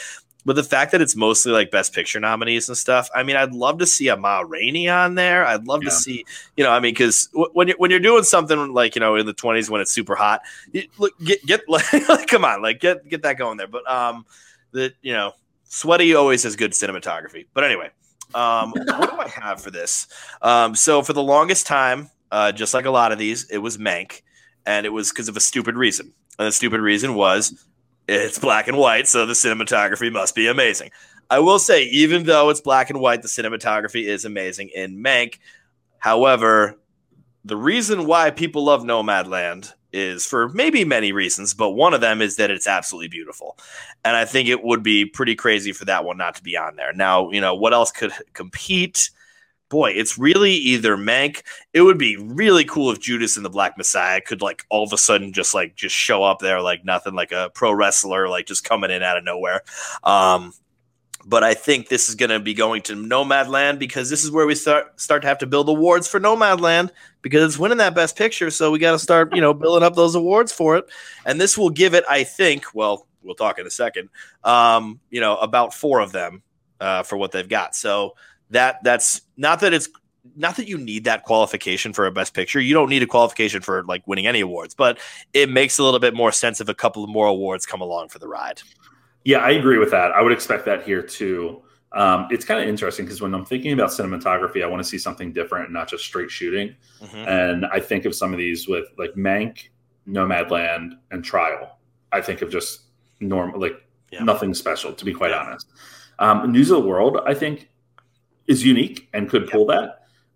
But 0.45 0.55
the 0.55 0.63
fact 0.63 0.91
that 0.93 1.01
it's 1.01 1.15
mostly 1.15 1.51
like 1.51 1.69
Best 1.69 1.93
Picture 1.93 2.19
nominees 2.19 2.69
and 2.69 2.77
stuff, 2.77 3.07
I 3.13 3.21
mean, 3.21 3.35
I'd 3.35 3.53
love 3.53 3.77
to 3.79 3.85
see 3.85 4.07
a 4.07 4.17
Ma 4.17 4.39
Rainey 4.39 4.89
on 4.89 5.13
there. 5.13 5.45
I'd 5.45 5.67
love 5.67 5.83
yeah. 5.83 5.89
to 5.89 5.95
see, 5.95 6.25
you 6.57 6.63
know, 6.63 6.71
I 6.71 6.79
mean, 6.79 6.93
because 6.93 7.27
w- 7.33 7.51
when 7.53 7.67
you're 7.67 7.77
when 7.77 7.91
you're 7.91 7.99
doing 7.99 8.23
something 8.23 8.73
like 8.73 8.95
you 8.95 8.99
know 8.99 9.15
in 9.15 9.27
the 9.27 9.33
20s 9.35 9.69
when 9.69 9.79
it's 9.79 9.91
super 9.91 10.15
hot, 10.15 10.41
you, 10.71 10.87
look, 10.97 11.13
get 11.23 11.45
get 11.45 11.61
like, 11.69 11.85
come 12.27 12.45
on, 12.45 12.63
like 12.63 12.79
get 12.79 13.07
get 13.07 13.21
that 13.21 13.37
going 13.37 13.57
there. 13.57 13.67
But 13.67 13.87
um, 13.87 14.25
the 14.71 14.91
you 15.03 15.13
know, 15.13 15.33
sweaty 15.65 16.15
always 16.15 16.41
has 16.43 16.55
good 16.55 16.71
cinematography. 16.71 17.45
But 17.53 17.63
anyway, 17.63 17.91
um, 18.33 18.71
what 18.71 19.09
do 19.09 19.17
I 19.17 19.27
have 19.27 19.61
for 19.61 19.71
this? 19.71 20.07
Um, 20.41 20.75
so 20.75 21.01
for 21.01 21.13
the 21.13 21.23
longest 21.23 21.67
time, 21.67 22.09
uh, 22.31 22.51
just 22.51 22.73
like 22.73 22.85
a 22.85 22.91
lot 22.91 23.11
of 23.11 23.17
these, 23.17 23.49
it 23.49 23.57
was 23.59 23.77
Mank, 23.77 24.21
and 24.65 24.85
it 24.85 24.89
was 24.89 25.09
because 25.09 25.27
of 25.27 25.37
a 25.37 25.41
stupid 25.41 25.75
reason. 25.75 26.13
And 26.37 26.47
the 26.47 26.51
stupid 26.51 26.81
reason 26.81 27.15
was 27.15 27.65
it's 28.07 28.39
black 28.39 28.67
and 28.67 28.77
white, 28.77 29.07
so 29.07 29.25
the 29.25 29.33
cinematography 29.33 30.11
must 30.11 30.35
be 30.35 30.47
amazing. 30.47 30.91
I 31.29 31.39
will 31.39 31.59
say, 31.59 31.83
even 31.85 32.23
though 32.23 32.49
it's 32.49 32.61
black 32.61 32.89
and 32.89 32.99
white, 32.99 33.21
the 33.21 33.27
cinematography 33.27 34.05
is 34.05 34.25
amazing 34.25 34.69
in 34.73 35.03
Mank. 35.03 35.35
However, 35.99 36.79
the 37.45 37.57
reason 37.57 38.05
why 38.05 38.31
people 38.31 38.65
love 38.65 38.83
Nomadland 38.83 39.73
is 39.91 40.25
for 40.25 40.49
maybe 40.49 40.85
many 40.85 41.11
reasons, 41.11 41.53
but 41.53 41.71
one 41.71 41.93
of 41.93 42.01
them 42.01 42.21
is 42.21 42.35
that 42.35 42.51
it's 42.51 42.67
absolutely 42.67 43.07
beautiful. 43.07 43.57
And 44.05 44.15
I 44.15 44.25
think 44.25 44.47
it 44.47 44.63
would 44.63 44.83
be 44.83 45.05
pretty 45.05 45.35
crazy 45.35 45.71
for 45.71 45.85
that 45.85 46.05
one 46.05 46.17
not 46.17 46.35
to 46.35 46.43
be 46.43 46.57
on 46.57 46.75
there. 46.75 46.93
Now, 46.93 47.31
you 47.31 47.41
know, 47.41 47.55
what 47.55 47.73
else 47.73 47.91
could 47.91 48.11
compete? 48.33 49.09
Boy, 49.69 49.91
it's 49.91 50.17
really 50.17 50.53
either 50.53 50.97
Mank. 50.97 51.43
It 51.73 51.81
would 51.81 51.99
be 51.99 52.17
really 52.17 52.65
cool 52.65 52.91
if 52.91 52.99
Judas 52.99 53.35
and 53.37 53.45
the 53.45 53.51
Black 53.51 53.77
Messiah 53.77 54.19
could 54.19 54.41
like 54.41 54.65
all 54.69 54.83
of 54.83 54.93
a 54.93 54.97
sudden 54.97 55.31
just 55.31 55.53
like 55.53 55.75
just 55.75 55.95
show 55.95 56.23
up 56.23 56.39
there 56.39 56.61
like 56.61 56.83
nothing, 56.83 57.13
like 57.13 57.31
a 57.31 57.51
pro 57.53 57.71
wrestler, 57.71 58.27
like 58.27 58.47
just 58.47 58.63
coming 58.63 58.89
in 58.89 59.03
out 59.03 59.17
of 59.17 59.23
nowhere. 59.23 59.61
Um, 60.03 60.53
but 61.29 61.43
I 61.43 61.53
think 61.53 61.89
this 61.89 62.09
is 62.09 62.15
going 62.15 62.31
to 62.31 62.39
be 62.39 62.55
going 62.55 62.81
to 62.83 62.95
Nomadland 62.95 63.77
because 63.77 64.09
this 64.09 64.23
is 64.23 64.31
where 64.31 64.47
we 64.47 64.55
start 64.55 64.99
start 64.99 65.21
to 65.21 65.27
have 65.27 65.37
to 65.37 65.45
build 65.45 65.69
awards 65.69 66.07
for 66.07 66.19
Nomadland 66.19 66.89
because 67.21 67.43
it's 67.43 67.59
winning 67.59 67.77
that 67.77 67.93
Best 67.93 68.17
Picture. 68.17 68.49
So 68.49 68.71
we 68.71 68.79
got 68.79 68.93
to 68.93 68.99
start, 68.99 69.35
you 69.35 69.41
know, 69.41 69.53
building 69.53 69.85
up 69.85 69.95
those 69.95 70.15
awards 70.15 70.51
for 70.51 70.75
it, 70.77 70.85
and 71.25 71.39
this 71.39 71.55
will 71.55 71.69
give 71.69 71.93
it, 71.93 72.03
I 72.09 72.23
think. 72.23 72.65
Well, 72.73 73.05
we'll 73.21 73.35
talk 73.35 73.59
in 73.59 73.67
a 73.67 73.71
second. 73.71 74.09
Um, 74.43 74.99
you 75.11 75.21
know, 75.21 75.37
about 75.37 75.71
four 75.71 75.99
of 75.99 76.11
them 76.11 76.41
uh, 76.79 77.03
for 77.03 77.15
what 77.15 77.31
they've 77.31 77.47
got. 77.47 77.75
So 77.75 78.15
that 78.49 78.83
that's 78.83 79.21
not 79.37 79.59
that 79.59 79.71
it's 79.71 79.87
not 80.35 80.55
that 80.55 80.67
you 80.67 80.79
need 80.79 81.03
that 81.03 81.23
qualification 81.23 81.93
for 81.93 82.07
a 82.07 82.11
best 82.11 82.33
picture. 82.33 82.59
You 82.59 82.73
don't 82.73 82.89
need 82.89 83.03
a 83.03 83.07
qualification 83.07 83.61
for 83.61 83.83
like 83.83 84.07
winning 84.07 84.25
any 84.25 84.39
awards, 84.39 84.73
but 84.73 84.97
it 85.33 85.49
makes 85.49 85.77
a 85.77 85.83
little 85.83 85.99
bit 85.99 86.15
more 86.15 86.31
sense 86.31 86.59
if 86.59 86.69
a 86.69 86.73
couple 86.73 87.03
of 87.03 87.09
more 87.09 87.27
awards 87.27 87.67
come 87.67 87.81
along 87.81 88.09
for 88.09 88.17
the 88.17 88.27
ride. 88.27 88.61
Yeah, 89.25 89.39
I 89.39 89.51
agree 89.51 89.77
with 89.77 89.91
that. 89.91 90.11
I 90.11 90.21
would 90.21 90.31
expect 90.31 90.65
that 90.65 90.83
here 90.83 91.01
too. 91.01 91.61
Um, 91.91 92.27
it's 92.29 92.45
kind 92.45 92.61
of 92.61 92.69
interesting 92.69 93.05
because 93.05 93.21
when 93.21 93.33
I'm 93.33 93.45
thinking 93.45 93.73
about 93.73 93.89
cinematography, 93.89 94.63
I 94.63 94.67
want 94.67 94.81
to 94.83 94.87
see 94.87 94.97
something 94.97 95.33
different, 95.33 95.71
not 95.71 95.87
just 95.87 96.03
straight 96.03 96.29
shooting. 96.29 96.75
Mm-hmm. 97.01 97.27
And 97.27 97.65
I 97.65 97.79
think 97.79 98.05
of 98.05 98.13
some 98.15 98.31
of 98.31 98.37
these 98.37 98.67
with 98.67 98.85
like 98.97 99.13
Mank, 99.15 99.69
Nomadland, 100.07 100.93
and 101.11 101.23
Trial. 101.23 101.77
I 102.11 102.21
think 102.21 102.41
of 102.41 102.51
just 102.51 102.81
normal, 103.19 103.59
like 103.59 103.83
yeah. 104.11 104.23
nothing 104.23 104.53
special, 104.53 104.93
to 104.93 105.05
be 105.05 105.13
quite 105.13 105.31
yeah. 105.31 105.39
honest. 105.39 105.67
Um, 106.19 106.51
News 106.51 106.69
of 106.69 106.83
the 106.83 106.87
World, 106.87 107.19
I 107.25 107.33
think, 107.33 107.69
is 108.47 108.63
unique 108.63 109.09
and 109.13 109.29
could 109.29 109.49
pull 109.49 109.65
yeah. 109.69 109.81
that. 109.81 109.95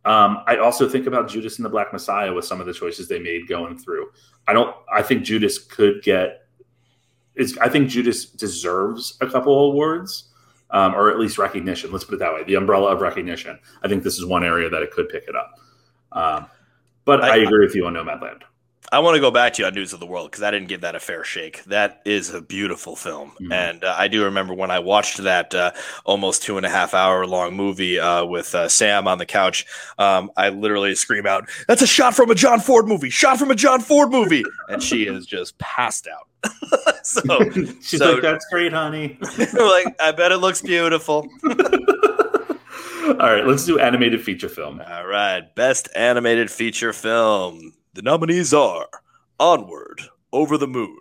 Um, 0.09 0.43
I 0.47 0.57
also 0.57 0.89
think 0.89 1.07
about 1.07 1.29
Judas 1.29 1.57
and 1.57 1.65
the 1.65 1.69
Black 1.69 1.93
Messiah 1.93 2.33
with 2.33 2.45
some 2.45 2.59
of 2.59 2.67
the 2.67 2.73
choices 2.73 3.07
they 3.07 3.19
made 3.19 3.47
going 3.47 3.77
through. 3.77 4.11
I 4.47 4.53
don't. 4.53 4.75
I 4.91 5.01
think 5.01 5.23
Judas 5.23 5.57
could 5.57 6.03
get 6.03 6.42
I 7.61 7.69
think 7.69 7.89
Judas 7.89 8.25
deserves 8.25 9.17
a 9.21 9.27
couple 9.27 9.71
awards, 9.71 10.29
um, 10.69 10.93
or 10.93 11.09
at 11.09 11.19
least 11.19 11.37
recognition. 11.37 11.91
Let's 11.91 12.03
put 12.03 12.15
it 12.15 12.19
that 12.19 12.33
way: 12.33 12.43
the 12.43 12.55
umbrella 12.55 12.91
of 12.91 13.01
recognition. 13.01 13.59
I 13.83 13.87
think 13.87 14.03
this 14.03 14.19
is 14.19 14.25
one 14.25 14.43
area 14.43 14.69
that 14.69 14.83
it 14.83 14.91
could 14.91 15.09
pick 15.09 15.25
it 15.27 15.35
up. 15.35 15.59
Um, 16.11 16.47
but 17.05 17.23
I, 17.23 17.33
I, 17.33 17.35
agree 17.37 17.65
with 17.65 17.75
you 17.75 17.85
on 17.87 17.93
Nomadland. 17.93 18.43
I 18.93 18.99
want 18.99 19.15
to 19.15 19.19
go 19.19 19.31
back 19.31 19.53
to 19.53 19.63
you 19.63 19.65
on 19.65 19.73
News 19.73 19.91
of 19.93 19.99
the 19.99 20.05
World 20.05 20.29
because 20.29 20.43
I 20.43 20.51
didn't 20.51 20.67
give 20.67 20.81
that 20.81 20.93
a 20.93 20.99
fair 20.99 21.23
shake. 21.23 21.63
That 21.63 22.03
is 22.05 22.31
a 22.31 22.43
beautiful 22.43 22.95
film, 22.95 23.31
mm-hmm. 23.31 23.51
and 23.51 23.83
uh, 23.83 23.95
I 23.97 24.07
do 24.07 24.23
remember 24.23 24.53
when 24.53 24.69
I 24.69 24.77
watched 24.77 25.17
that 25.23 25.55
uh, 25.55 25.71
almost 26.05 26.43
two 26.43 26.57
and 26.57 26.65
a 26.65 26.69
half 26.69 26.93
hour 26.93 27.25
long 27.25 27.55
movie 27.55 27.97
uh, 27.97 28.23
with 28.23 28.53
uh, 28.53 28.69
Sam 28.69 29.07
on 29.07 29.17
the 29.17 29.25
couch. 29.25 29.65
Um, 29.97 30.29
I 30.37 30.49
literally 30.49 30.93
scream 30.93 31.25
out, 31.25 31.49
"That's 31.67 31.81
a 31.81 31.87
shot 31.87 32.13
from 32.13 32.29
a 32.29 32.35
John 32.35 32.59
Ford 32.59 32.87
movie! 32.87 33.09
Shot 33.09 33.39
from 33.39 33.49
a 33.49 33.55
John 33.55 33.81
Ford 33.81 34.11
movie!" 34.11 34.43
and 34.69 34.83
she 34.83 35.07
is 35.07 35.25
just 35.25 35.57
passed 35.57 36.07
out. 36.07 37.01
so 37.03 37.23
she's 37.81 37.97
so, 37.97 38.11
like, 38.11 38.21
"That's 38.21 38.45
great, 38.51 38.73
honey." 38.73 39.17
like, 39.21 39.95
I 39.99 40.13
bet 40.15 40.31
it 40.31 40.37
looks 40.37 40.61
beautiful. 40.61 41.27
All 43.03 43.15
right, 43.15 43.43
let's 43.43 43.65
do 43.65 43.79
animated 43.79 44.21
feature 44.21 44.49
film. 44.49 44.83
All 44.87 45.07
right, 45.07 45.43
best 45.55 45.89
animated 45.95 46.51
feature 46.51 46.93
film. 46.93 47.73
The 47.93 48.01
nominees 48.01 48.53
are 48.53 48.87
Onward, 49.39 50.01
Over 50.31 50.57
the 50.57 50.67
Moon, 50.67 50.97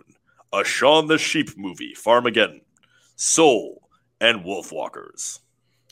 a 0.53 0.63
Shaun 0.65 1.07
the 1.07 1.19
Sheep 1.19 1.57
movie, 1.57 1.95
Farmageddon, 1.95 2.61
Soul, 3.17 3.89
and 4.21 4.45
Wolfwalkers. 4.45 5.41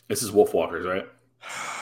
This 0.09 0.23
is 0.23 0.31
Wolfwalkers, 0.31 0.85
right? 0.87 1.07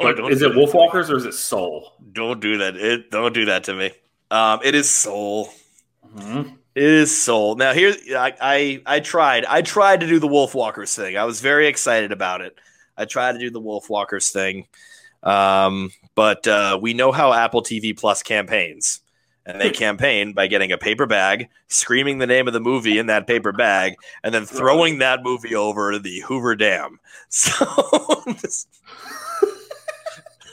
But 0.00 0.18
is 0.32 0.42
it 0.42 0.52
Wolfwalkers 0.52 1.08
or 1.08 1.16
is 1.16 1.24
it 1.24 1.34
Soul? 1.34 1.92
Don't 2.12 2.40
do 2.40 2.58
that. 2.58 2.74
It 2.76 3.12
don't 3.12 3.32
do 3.32 3.44
that 3.44 3.62
to 3.64 3.74
me. 3.74 3.92
Um, 4.30 4.58
it 4.64 4.74
is 4.74 4.90
Soul. 4.90 5.50
Mhm. 6.16 6.56
It 6.74 6.82
is 6.82 7.16
Soul. 7.16 7.54
Now 7.54 7.72
here, 7.72 7.94
I, 8.16 8.34
I 8.40 8.82
I 8.86 9.00
tried. 9.00 9.44
I 9.44 9.62
tried 9.62 10.00
to 10.00 10.06
do 10.08 10.18
the 10.18 10.26
Wolfwalkers 10.26 10.96
thing. 10.96 11.16
I 11.16 11.24
was 11.24 11.40
very 11.40 11.68
excited 11.68 12.10
about 12.10 12.40
it. 12.40 12.58
I 12.96 13.04
tried 13.04 13.34
to 13.34 13.38
do 13.38 13.50
the 13.50 13.60
Wolfwalkers 13.60 14.32
thing, 14.32 14.66
um, 15.22 15.90
but 16.18 16.48
uh, 16.48 16.76
we 16.82 16.94
know 16.94 17.12
how 17.12 17.32
Apple 17.32 17.62
TV 17.62 17.96
Plus 17.96 18.24
campaigns, 18.24 19.02
and 19.46 19.60
they 19.60 19.70
campaign 19.86 20.32
by 20.32 20.48
getting 20.48 20.72
a 20.72 20.76
paper 20.76 21.06
bag, 21.06 21.48
screaming 21.68 22.18
the 22.18 22.26
name 22.26 22.48
of 22.48 22.52
the 22.54 22.58
movie 22.58 22.98
in 22.98 23.06
that 23.06 23.28
paper 23.28 23.52
bag, 23.52 23.94
and 24.24 24.34
then 24.34 24.44
throwing 24.44 24.98
that 24.98 25.22
movie 25.22 25.54
over 25.54 25.96
the 25.96 26.18
Hoover 26.26 26.56
Dam. 26.56 26.98
So 27.30 28.24
this, 28.26 28.66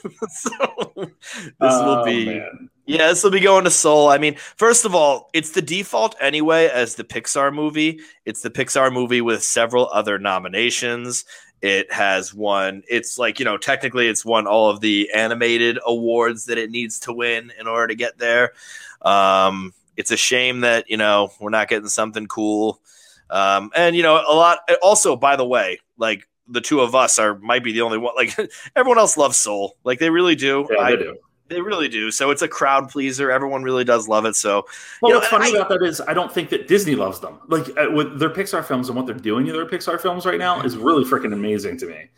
so 0.30 0.52
this 0.96 1.56
will 1.60 1.60
Oh, 1.60 2.06
be. 2.06 2.26
man. 2.26 2.70
Yeah, 2.86 3.08
this 3.08 3.24
will 3.24 3.32
be 3.32 3.40
going 3.40 3.64
to 3.64 3.72
Soul. 3.72 4.10
I 4.10 4.20
mean, 4.20 4.36
first 4.36 4.86
of 4.86 4.94
all, 4.94 5.32
it's 5.34 5.52
the 5.52 5.62
default 5.64 6.16
anyway 6.22 6.68
as 6.68 6.94
the 6.94 7.04
Pixar 7.04 7.52
movie. 7.52 8.00
It's 8.26 8.42
the 8.44 8.52
Pixar 8.52 8.94
movie 8.94 9.22
with 9.22 9.42
several 9.42 9.90
other 9.92 10.20
nominations. 10.20 11.26
It 11.66 11.92
has 11.92 12.32
won, 12.32 12.84
it's 12.88 13.18
like, 13.18 13.40
you 13.40 13.46
know, 13.46 13.58
technically 13.58 14.08
it's 14.08 14.24
won 14.24 14.46
all 14.46 14.70
of 14.70 14.82
the 14.82 15.10
animated 15.16 15.80
awards 15.84 16.46
that 16.46 16.60
it 16.60 16.70
needs 16.70 17.00
to 17.00 17.12
win 17.12 17.52
in 17.60 17.66
order 17.66 17.88
to 17.88 17.96
get 17.96 18.20
there. 18.20 18.54
Um, 19.02 19.74
it's 19.98 20.12
a 20.12 20.18
shame 20.18 20.60
that, 20.60 20.88
you 20.92 20.98
know, 20.98 21.32
we're 21.40 21.50
not 21.50 21.68
getting 21.68 21.90
something 21.90 22.28
cool. 22.28 22.82
Um, 23.32 23.72
and, 23.76 23.96
you 23.96 24.04
know, 24.04 24.16
a 24.16 24.36
lot, 24.36 24.60
also, 24.84 25.16
by 25.16 25.36
the 25.36 25.46
way, 25.46 25.80
like, 25.98 26.28
the 26.48 26.62
two 26.62 26.82
of 26.82 26.94
us 26.94 27.18
are 27.18 27.40
might 27.40 27.64
be 27.64 27.72
the 27.72 27.82
only 27.82 27.98
one. 27.98 28.14
Like 28.16 28.38
everyone 28.76 29.00
else 29.00 29.18
loves 29.18 29.36
Soul, 29.36 29.76
like 29.84 29.98
they 29.98 30.12
really 30.12 30.36
do. 30.36 30.68
Yeah, 30.70 30.78
I, 30.80 30.92
they 30.92 30.98
do. 31.02 31.18
They 31.48 31.62
really 31.62 31.88
do. 31.88 32.10
So 32.12 32.32
it's 32.32 32.42
a 32.42 32.48
crowd 32.48 32.90
pleaser. 32.90 33.30
Everyone 33.32 33.64
really 33.64 33.84
does 33.84 34.08
love 34.08 34.26
it. 34.26 34.36
So 34.36 34.66
Well, 35.02 35.10
You 35.10 35.14
know, 35.14 35.20
what's 35.20 35.28
funny 35.30 35.48
I- 35.48 35.58
about 35.60 35.70
that 35.70 35.84
is 35.84 36.02
I 36.02 36.14
don't 36.14 36.32
think 36.32 36.50
that 36.50 36.68
Disney 36.68 36.96
loves 36.96 37.20
them. 37.20 37.40
Like 37.48 37.68
uh, 37.78 37.92
with 37.92 38.20
their 38.20 38.30
Pixar 38.30 38.66
films 38.66 38.88
and 38.90 38.96
what 38.98 39.06
they're 39.06 39.16
doing 39.16 39.46
to 39.46 39.54
their 39.54 39.66
Pixar 39.68 40.02
films 40.02 40.26
right 40.26 40.40
now 40.40 40.62
is 40.62 40.76
really 40.78 41.04
freaking 41.04 41.34
amazing 41.34 41.78
to 41.80 41.86
me. 41.88 42.10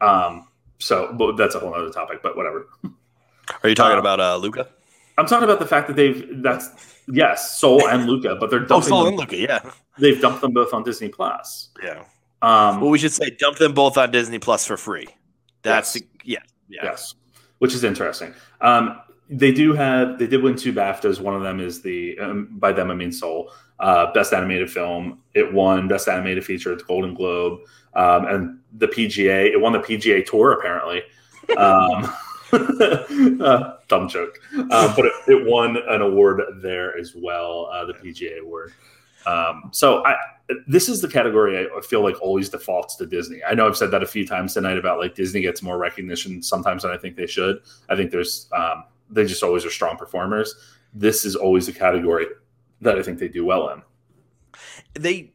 Um, 0.00 0.48
so, 0.78 1.12
but 1.18 1.36
that's 1.36 1.54
a 1.54 1.58
whole 1.58 1.74
other 1.74 1.90
topic. 1.90 2.22
But 2.22 2.36
whatever. 2.36 2.68
are 3.62 3.68
you 3.68 3.74
talking 3.74 3.96
Uh, 3.96 4.00
about 4.00 4.20
uh, 4.20 4.36
Luca? 4.36 4.68
I'm 5.18 5.26
talking 5.26 5.44
about 5.44 5.58
the 5.58 5.66
fact 5.66 5.86
that 5.88 5.96
they've 5.96 6.42
that's 6.42 6.68
yes, 7.08 7.58
Soul 7.58 7.88
and 7.88 8.06
Luca, 8.06 8.36
but 8.38 8.50
they're 8.50 8.60
Oh, 8.64 8.66
dumping 8.66 8.88
Soul 8.90 9.04
them, 9.04 9.08
and 9.14 9.18
Luca. 9.20 9.36
Yeah, 9.36 9.70
they've 9.98 10.20
dumped 10.20 10.42
them 10.42 10.52
both 10.52 10.74
on 10.74 10.82
Disney 10.84 11.08
Plus. 11.08 11.70
yeah. 11.82 12.04
Um, 12.42 12.82
Well, 12.82 12.90
we 12.90 12.98
should 12.98 13.12
say 13.12 13.30
dump 13.30 13.56
them 13.56 13.72
both 13.72 13.96
on 13.96 14.10
Disney 14.10 14.38
Plus 14.38 14.66
for 14.66 14.76
free. 14.76 15.08
That's 15.62 15.96
Yes. 15.96 16.04
yeah, 16.22 16.38
yeah. 16.68 16.80
Yes, 16.84 17.14
which 17.58 17.74
is 17.74 17.84
interesting. 17.84 18.34
Um, 18.60 19.00
they 19.28 19.52
do 19.52 19.72
have 19.72 20.18
they 20.18 20.26
did 20.26 20.42
win 20.42 20.56
two 20.56 20.72
BAFTAs. 20.72 21.20
One 21.20 21.34
of 21.34 21.42
them 21.42 21.60
is 21.60 21.82
the 21.82 22.18
um, 22.18 22.48
by 22.52 22.72
them 22.72 22.90
I 22.90 22.94
mean 22.94 23.12
Soul, 23.12 23.50
uh, 23.80 24.12
best 24.12 24.32
animated 24.32 24.70
film. 24.70 25.20
It 25.34 25.52
won 25.52 25.88
best 25.88 26.08
animated 26.08 26.44
feature 26.44 26.72
at 26.72 26.78
the 26.78 26.84
Golden 26.84 27.14
Globe, 27.14 27.60
um, 27.94 28.26
and 28.26 28.58
the 28.72 28.88
PGA. 28.88 29.52
It 29.52 29.60
won 29.60 29.72
the 29.72 29.80
PGA 29.80 30.24
Tour 30.24 30.52
apparently. 30.52 31.02
Um, 31.56 32.12
uh, 32.52 33.74
dumb 33.88 34.08
joke, 34.08 34.38
uh, 34.70 34.94
but 34.94 35.04
it, 35.04 35.12
it 35.28 35.46
won 35.46 35.76
an 35.88 36.00
award 36.00 36.40
there 36.62 36.96
as 36.96 37.12
well, 37.16 37.68
uh, 37.72 37.84
the 37.84 37.94
PGA 37.94 38.40
award. 38.40 38.72
Um, 39.26 39.70
so 39.72 40.04
I, 40.06 40.16
this 40.66 40.88
is 40.88 41.00
the 41.00 41.08
category 41.08 41.58
I 41.58 41.80
feel 41.80 42.02
like 42.02 42.20
always 42.22 42.48
defaults 42.48 42.96
to 42.96 43.06
Disney. 43.06 43.40
I 43.46 43.54
know 43.54 43.66
I've 43.66 43.76
said 43.76 43.90
that 43.90 44.02
a 44.02 44.06
few 44.06 44.26
times 44.26 44.54
tonight 44.54 44.78
about 44.78 44.98
like 44.98 45.14
Disney 45.14 45.40
gets 45.40 45.62
more 45.62 45.78
recognition 45.78 46.42
sometimes 46.42 46.82
than 46.82 46.92
I 46.92 46.96
think 46.96 47.16
they 47.16 47.26
should. 47.26 47.60
I 47.88 47.96
think 47.96 48.10
there's 48.10 48.48
um, 48.56 48.84
they 49.10 49.26
just 49.26 49.42
always 49.42 49.64
are 49.64 49.70
strong 49.70 49.96
performers. 49.96 50.54
This 50.94 51.24
is 51.24 51.34
always 51.36 51.68
a 51.68 51.72
category 51.72 52.26
that 52.80 52.98
I 52.98 53.02
think 53.02 53.18
they 53.18 53.28
do 53.28 53.44
well 53.44 53.70
in. 53.70 53.82
They 54.94 55.32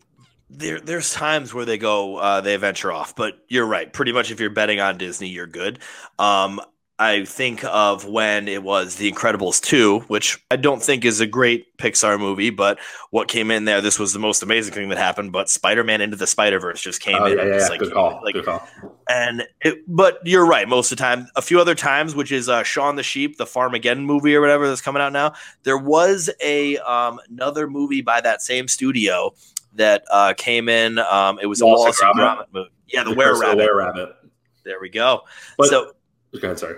there 0.50 0.80
there's 0.80 1.14
times 1.14 1.54
where 1.54 1.66
they 1.66 1.78
go 1.78 2.18
uh, 2.18 2.42
they 2.42 2.56
venture 2.56 2.92
off, 2.92 3.16
but 3.16 3.40
you're 3.50 3.66
right. 3.66 3.92
Pretty 3.92 4.14
much 4.14 4.32
if 4.32 4.40
you're 4.40 4.50
betting 4.50 4.80
on 4.80 4.98
Disney, 4.98 5.28
you're 5.28 5.48
good. 5.48 5.80
Um, 6.20 6.62
I 7.02 7.26
think 7.26 7.64
of 7.66 8.06
when 8.06 8.48
it 8.48 8.62
was 8.62 8.96
The 8.96 9.12
Incredibles 9.12 9.60
2, 9.62 10.02
which 10.02 10.38
I 10.52 10.56
don't 10.56 10.84
think 10.84 11.04
is 11.04 11.20
a 11.20 11.26
great 11.26 11.76
Pixar 11.78 12.20
movie, 12.20 12.52
but 12.52 12.78
what 13.10 13.28
came 13.28 13.50
in 13.50 13.66
there, 13.66 13.82
this 13.82 13.98
was 13.98 14.14
the 14.14 14.20
most 14.20 14.44
amazing 14.44 14.74
thing 14.76 14.90
that 14.90 15.00
happened. 15.00 15.32
But 15.32 15.50
Spider 15.50 15.84
Man 15.84 16.00
Into 16.02 16.16
the 16.16 16.28
Spider 16.28 16.60
Verse 16.60 16.80
just 16.80 17.02
came 17.02 17.16
Oh 17.20 17.26
in. 17.26 17.38
yeah, 17.38 17.42
and 17.44 17.50
yeah, 17.50 17.56
it's 17.58 17.70
like- 17.70 17.80
good 17.80 17.92
call. 17.94 18.22
like 18.24 18.36
good 18.36 18.46
call. 18.46 18.68
and 19.10 19.42
it, 19.62 19.80
but 19.88 20.20
you're 20.26 20.46
right 20.46 20.70
most 20.70 20.92
of 20.92 20.98
the 21.00 21.02
time 21.04 21.28
a 21.36 21.42
few 21.42 21.60
other 21.60 21.74
times 21.74 22.14
which 22.16 22.32
is 22.32 22.48
uh 22.48 22.62
Shaun 22.62 22.96
the 22.98 23.04
Sheep 23.04 23.38
the 23.38 23.46
Farmageddon 23.46 24.04
movie 24.06 24.36
or 24.36 24.42
whatever 24.42 24.68
that's 24.68 24.80
coming 24.82 25.02
out 25.02 25.12
now 25.12 25.34
there 25.64 25.78
was 25.80 26.30
a 26.44 26.78
um 26.78 27.20
another 27.32 27.68
movie 27.68 28.02
by 28.02 28.22
that 28.22 28.44
same 28.44 28.68
studio 28.68 29.34
that 29.74 30.04
uh 30.12 30.34
came 30.38 30.70
in 30.70 31.00
um 31.00 31.40
it 31.42 31.48
was 31.48 31.62
a 31.62 31.66
Wallace 31.66 32.00
Wallace 32.00 32.02
and 32.02 32.10
and 32.12 32.20
Gromit? 32.40 32.46
Movie 32.54 32.70
yeah 32.88 33.04
the 33.04 33.10
The 33.10 33.16
Were 33.16 33.40
Rabbit 33.78 34.16
there 34.64 34.80
we 34.80 34.90
go 34.90 35.22
But 35.58 35.68
so 35.70 35.94
go 36.40 36.48
ahead, 36.48 36.60
sorry. 36.60 36.78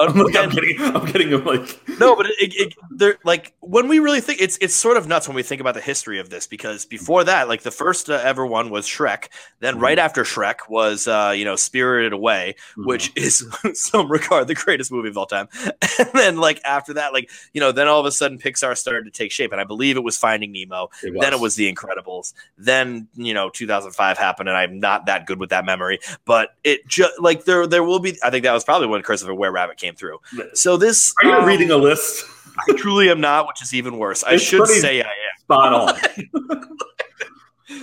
I'm, 0.08 0.14
like, 0.14 0.34
I'm 0.34 0.48
getting, 0.48 0.80
I'm 0.80 1.04
getting 1.04 1.44
like 1.44 1.78
no, 2.00 2.16
but 2.16 2.26
it, 2.26 2.54
it, 2.54 2.74
they're 2.90 3.18
like 3.24 3.54
when 3.60 3.86
we 3.86 3.98
really 3.98 4.22
think 4.22 4.40
it's 4.40 4.56
it's 4.62 4.74
sort 4.74 4.96
of 4.96 5.06
nuts 5.06 5.28
when 5.28 5.34
we 5.34 5.42
think 5.42 5.60
about 5.60 5.74
the 5.74 5.80
history 5.82 6.18
of 6.18 6.30
this 6.30 6.46
because 6.46 6.86
before 6.86 7.22
that, 7.24 7.48
like 7.48 7.62
the 7.62 7.70
first 7.70 8.08
uh, 8.08 8.14
ever 8.14 8.46
one 8.46 8.70
was 8.70 8.86
Shrek. 8.86 9.28
Then 9.58 9.78
right 9.78 9.98
after 9.98 10.22
Shrek 10.24 10.70
was 10.70 11.06
uh, 11.06 11.34
you 11.36 11.44
know 11.44 11.54
Spirited 11.54 12.14
Away, 12.14 12.54
which 12.76 13.12
is 13.14 13.46
some 13.74 14.10
regard 14.10 14.48
the 14.48 14.54
greatest 14.54 14.90
movie 14.90 15.10
of 15.10 15.18
all 15.18 15.26
time. 15.26 15.48
And 15.98 16.08
then 16.14 16.36
like 16.38 16.62
after 16.64 16.94
that, 16.94 17.12
like 17.12 17.30
you 17.52 17.60
know, 17.60 17.72
then 17.72 17.86
all 17.86 18.00
of 18.00 18.06
a 18.06 18.12
sudden 18.12 18.38
Pixar 18.38 18.76
started 18.78 19.04
to 19.04 19.10
take 19.10 19.32
shape, 19.32 19.52
and 19.52 19.60
I 19.60 19.64
believe 19.64 19.98
it 19.98 20.04
was 20.04 20.16
Finding 20.16 20.50
Nemo. 20.50 20.88
It 21.02 21.14
Then 21.20 21.34
it 21.34 21.40
was 21.40 21.56
The 21.56 21.70
Incredibles. 21.70 22.32
Then 22.56 23.08
you 23.14 23.34
know 23.34 23.50
2005 23.50 24.16
happened, 24.16 24.48
and 24.48 24.56
I'm 24.56 24.78
not 24.78 25.06
that 25.06 25.26
good 25.26 25.38
with 25.38 25.50
that 25.50 25.66
memory. 25.66 25.98
But 26.24 26.50
it 26.64 26.86
just 26.86 27.12
like 27.20 27.44
there 27.44 27.66
there 27.66 27.84
will 27.84 27.98
be. 27.98 28.16
I 28.22 28.30
think 28.30 28.44
that 28.44 28.52
was 28.52 28.64
probably 28.64 28.86
when 28.86 29.02
Curse 29.02 29.22
of 29.22 29.28
a 29.28 29.34
Were 29.34 29.52
Rabbit 29.52 29.76
came 29.76 29.89
through. 29.94 30.18
So 30.54 30.76
this 30.76 31.14
Are 31.22 31.28
you 31.28 31.36
um, 31.36 31.44
reading 31.44 31.70
a 31.70 31.76
list? 31.76 32.24
I 32.68 32.72
truly 32.74 33.10
am 33.10 33.20
not, 33.20 33.46
which 33.46 33.62
is 33.62 33.74
even 33.74 33.98
worse. 33.98 34.22
I 34.24 34.36
should 34.36 34.66
say 34.66 35.02
I 35.02 35.06
am. 35.06 35.40
Spot 35.40 35.72
on. 35.72 36.68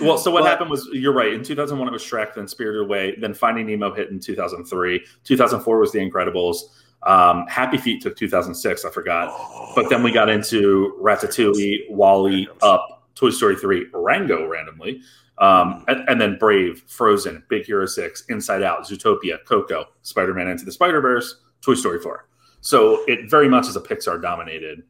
well, 0.00 0.18
so 0.18 0.30
what 0.30 0.42
But- 0.42 0.48
happened 0.50 0.70
was 0.70 0.88
you're 0.92 1.12
right. 1.12 1.32
In 1.32 1.42
2001, 1.42 1.88
it 1.88 1.90
was 1.90 2.02
Shrek, 2.02 2.34
then 2.34 2.46
Spirited 2.46 2.82
Away, 2.82 3.16
then 3.20 3.34
Finding 3.34 3.66
Nemo 3.66 3.92
hit 3.94 4.10
in 4.10 4.20
2003. 4.20 5.04
2004 5.24 5.78
was 5.78 5.92
The 5.92 5.98
Incredibles. 5.98 6.56
Um, 7.04 7.46
Happy 7.46 7.76
Feet 7.78 8.02
took 8.02 8.16
2006. 8.16 8.84
I 8.84 8.90
forgot. 8.90 9.72
But 9.74 9.88
then 9.88 10.02
we 10.02 10.12
got 10.12 10.28
into 10.28 10.96
Ratatouille, 11.00 11.90
WALL-E, 11.90 12.48
Up, 12.62 13.04
Toy 13.14 13.30
Story 13.30 13.56
3, 13.56 13.86
Rango 13.92 14.46
randomly, 14.46 15.00
um, 15.38 15.84
and, 15.88 16.08
and 16.08 16.20
then 16.20 16.36
Brave, 16.38 16.82
Frozen, 16.86 17.44
Big 17.48 17.64
Hero 17.64 17.86
6, 17.86 18.24
Inside 18.28 18.62
Out, 18.62 18.84
Zootopia, 18.86 19.38
Coco, 19.44 19.86
Spider 20.02 20.34
Man 20.34 20.48
Into 20.48 20.64
the 20.64 20.72
Spider 20.72 21.00
Verse, 21.00 21.40
Toy 21.62 21.74
Story 21.74 22.00
4. 22.00 22.26
So 22.60 23.04
it 23.06 23.30
very 23.30 23.48
much 23.48 23.66
is 23.68 23.76
a 23.76 23.80
Pixar 23.80 24.20
dominated. 24.20 24.82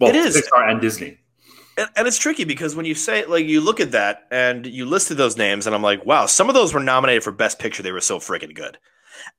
Well, 0.00 0.10
It 0.10 0.16
is. 0.16 0.36
Pixar 0.36 0.70
and 0.70 0.80
Disney. 0.80 1.18
and, 1.78 1.88
and 1.96 2.06
it's 2.06 2.18
tricky 2.18 2.44
because 2.44 2.74
when 2.74 2.84
you 2.86 2.94
say 2.94 3.24
like 3.26 3.46
you 3.46 3.60
look 3.60 3.80
at 3.80 3.92
that 3.92 4.24
and 4.30 4.66
you 4.66 4.86
listed 4.86 5.16
those 5.16 5.36
names, 5.36 5.66
and 5.66 5.74
I'm 5.74 5.82
like, 5.82 6.04
wow, 6.04 6.26
some 6.26 6.48
of 6.48 6.54
those 6.54 6.74
were 6.74 6.80
nominated 6.80 7.22
for 7.22 7.32
Best 7.32 7.58
Picture. 7.58 7.82
They 7.82 7.92
were 7.92 8.00
so 8.00 8.18
freaking 8.18 8.54
good, 8.54 8.76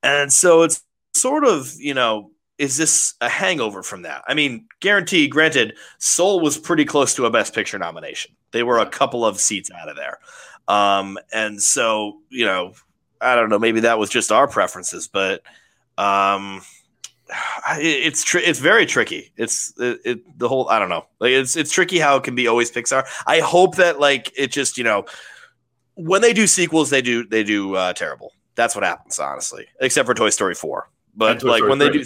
and 0.04 0.32
so 0.32 0.64
it's 0.64 0.82
sort 1.14 1.46
of 1.46 1.74
you 1.78 1.94
know. 1.94 2.32
Is 2.58 2.78
this 2.78 3.16
a 3.20 3.28
hangover 3.28 3.84
from 3.84 4.04
that? 4.04 4.24
I 4.30 4.34
mean, 4.34 4.68
guarantee, 4.80 5.28
granted, 5.28 5.76
Soul 5.98 6.40
was 6.40 6.58
pretty 6.58 6.86
close 6.86 7.14
to 7.16 7.26
a 7.26 7.30
Best 7.30 7.54
Picture 7.54 7.78
nomination. 7.78 8.34
They 8.52 8.64
were 8.64 8.80
a 8.80 8.86
couple 8.86 9.26
of 9.26 9.42
seats 9.42 9.70
out 9.78 9.90
of 9.90 9.98
there. 9.98 10.20
Um, 10.70 11.18
and 11.34 11.62
so, 11.62 12.22
you 12.30 12.46
know, 12.46 12.72
I 13.20 13.36
don't 13.36 13.50
know, 13.50 13.60
maybe 13.60 13.82
that 13.82 14.00
was 14.00 14.10
just 14.10 14.32
our 14.32 14.48
preferences, 14.48 15.10
but 15.10 15.42
um, 15.98 16.62
it's 17.78 18.24
tr- 18.24 18.40
it's 18.40 18.60
very 18.60 18.86
tricky. 18.86 19.32
It's 19.38 19.74
it, 19.78 20.00
it 20.06 20.40
the 20.40 20.48
whole 20.48 20.70
I 20.70 20.80
don't 20.80 20.90
know. 20.90 21.06
Like 21.20 21.32
it's 21.32 21.56
it's 21.56 21.72
tricky 21.72 22.00
how 22.00 22.18
it 22.18 22.24
can 22.24 22.36
be 22.36 22.48
always 22.48 22.72
Pixar. 22.72 23.06
I 23.26 23.40
hope 23.40 23.76
that 23.76 24.00
like 24.00 24.32
it 24.38 24.52
just 24.52 24.78
you 24.78 24.84
know 24.84 25.06
when 25.96 26.22
they 26.22 26.34
do 26.34 26.48
sequels 26.48 26.90
they 26.90 27.02
do 27.02 27.26
they 27.26 27.44
do 27.44 27.76
uh, 27.76 27.94
terrible. 27.94 28.34
That's 28.56 28.76
what 28.76 28.84
happens 28.84 29.20
honestly, 29.20 29.68
except 29.80 30.06
for 30.06 30.14
Toy 30.14 30.30
Story 30.30 30.56
four. 30.56 30.90
But 31.16 31.44
like 31.44 31.60
Story 31.60 31.70
when 31.70 31.80
they 31.80 31.90
do 31.90 32.04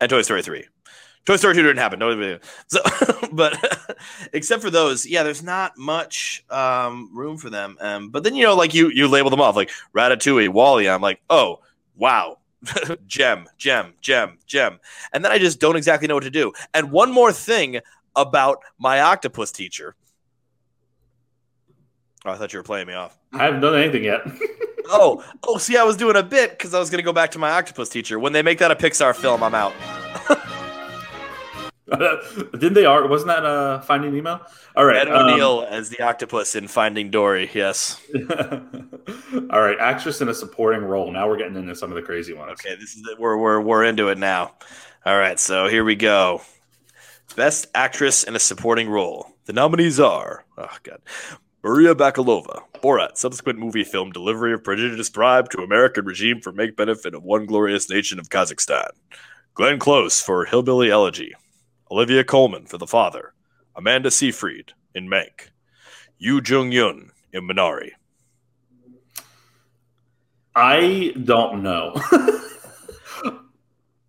and 0.00 0.10
Toy 0.10 0.22
Story 0.22 0.42
three. 0.42 0.64
Toy 1.24 1.36
Story 1.36 1.54
2 1.54 1.62
didn't 1.62 1.78
happen. 1.78 2.00
No, 2.00 2.38
so, 2.66 2.80
but 3.32 3.56
except 4.32 4.60
for 4.60 4.70
those, 4.70 5.06
yeah, 5.06 5.22
there's 5.22 5.42
not 5.42 5.78
much 5.78 6.44
um, 6.50 7.16
room 7.16 7.36
for 7.36 7.48
them. 7.48 7.76
Um, 7.80 8.10
but 8.10 8.24
then 8.24 8.34
you 8.34 8.44
know, 8.44 8.56
like 8.56 8.74
you 8.74 8.90
you 8.90 9.06
label 9.06 9.30
them 9.30 9.40
off 9.40 9.54
like 9.54 9.70
Ratatouille, 9.94 10.48
WALL-E. 10.48 10.88
I'm 10.88 11.00
like, 11.00 11.20
oh 11.30 11.60
wow, 11.94 12.38
gem, 13.06 13.46
gem, 13.58 13.94
gem, 14.00 14.38
gem, 14.46 14.78
and 15.12 15.24
then 15.24 15.32
I 15.32 15.38
just 15.38 15.60
don't 15.60 15.76
exactly 15.76 16.08
know 16.08 16.14
what 16.14 16.24
to 16.24 16.30
do. 16.30 16.52
And 16.74 16.90
one 16.90 17.12
more 17.12 17.32
thing 17.32 17.80
about 18.14 18.58
my 18.78 19.00
octopus 19.00 19.52
teacher. 19.52 19.94
Oh, 22.24 22.30
I 22.30 22.36
thought 22.36 22.52
you 22.52 22.58
were 22.58 22.64
playing 22.64 22.86
me 22.86 22.94
off. 22.94 23.18
I 23.32 23.44
haven't 23.44 23.60
done 23.60 23.74
anything 23.74 24.04
yet. 24.04 24.20
oh, 24.86 25.24
oh, 25.42 25.58
see, 25.58 25.76
I 25.76 25.82
was 25.82 25.96
doing 25.96 26.16
a 26.16 26.22
bit 26.22 26.50
because 26.50 26.72
I 26.72 26.78
was 26.78 26.88
going 26.90 26.98
to 26.98 27.04
go 27.04 27.12
back 27.12 27.32
to 27.32 27.38
my 27.38 27.50
octopus 27.50 27.88
teacher. 27.88 28.18
When 28.18 28.32
they 28.32 28.42
make 28.42 28.58
that 28.58 28.70
a 28.70 28.76
Pixar 28.76 29.14
film, 29.14 29.42
I'm 29.42 29.54
out. 29.54 29.74
Didn't 32.52 32.74
they? 32.74 32.84
Are 32.84 33.06
wasn't 33.06 33.28
that 33.28 33.44
uh 33.44 33.80
Finding 33.80 34.14
Nemo? 34.14 34.40
All 34.76 34.84
right, 34.84 34.96
Ed 34.96 35.08
O'Neill 35.08 35.60
um, 35.60 35.66
as 35.72 35.90
the 35.90 36.00
octopus 36.00 36.54
in 36.54 36.68
Finding 36.68 37.10
Dory. 37.10 37.50
Yes. 37.52 38.00
All 39.50 39.60
right, 39.60 39.76
actress 39.78 40.20
in 40.20 40.28
a 40.28 40.34
supporting 40.34 40.82
role. 40.82 41.12
Now 41.12 41.28
we're 41.28 41.36
getting 41.36 41.56
into 41.56 41.74
some 41.74 41.90
of 41.90 41.96
the 41.96 42.02
crazy 42.02 42.32
ones. 42.32 42.52
Okay, 42.52 42.74
this 42.76 42.94
is 42.94 43.02
the, 43.02 43.16
we're 43.18 43.36
we're 43.36 43.60
we're 43.60 43.84
into 43.84 44.08
it 44.08 44.18
now. 44.18 44.52
All 45.04 45.18
right, 45.18 45.38
so 45.38 45.68
here 45.68 45.84
we 45.84 45.96
go. 45.96 46.42
Best 47.36 47.66
actress 47.74 48.24
in 48.24 48.36
a 48.36 48.40
supporting 48.40 48.88
role. 48.88 49.28
The 49.46 49.52
nominees 49.52 50.00
are 50.00 50.44
oh 50.56 50.76
god, 50.82 51.00
Maria 51.62 51.94
Bakalova, 51.94 52.62
Borat, 52.82 53.16
subsequent 53.16 53.58
movie 53.58 53.84
film 53.84 54.10
delivery 54.12 54.52
of 54.52 54.64
Prodigious 54.64 55.10
Bribe 55.10 55.50
to 55.50 55.62
American 55.62 56.04
regime 56.04 56.40
for 56.40 56.52
make 56.52 56.76
benefit 56.76 57.14
of 57.14 57.22
one 57.22 57.46
glorious 57.46 57.90
nation 57.90 58.18
of 58.18 58.30
Kazakhstan. 58.30 58.88
Glenn 59.54 59.78
Close 59.78 60.22
for 60.22 60.46
Hillbilly 60.46 60.90
Elegy. 60.90 61.34
Olivia 61.92 62.24
Colman 62.24 62.64
for 62.64 62.78
The 62.78 62.86
Father, 62.86 63.34
Amanda 63.76 64.10
Seyfried 64.10 64.72
in 64.94 65.10
Mank, 65.10 65.50
Yu 66.16 66.40
Jung 66.42 66.72
Yun 66.72 67.10
in 67.34 67.46
Minari. 67.46 67.90
I 70.56 71.12
don't 71.22 71.62
know. 71.62 71.92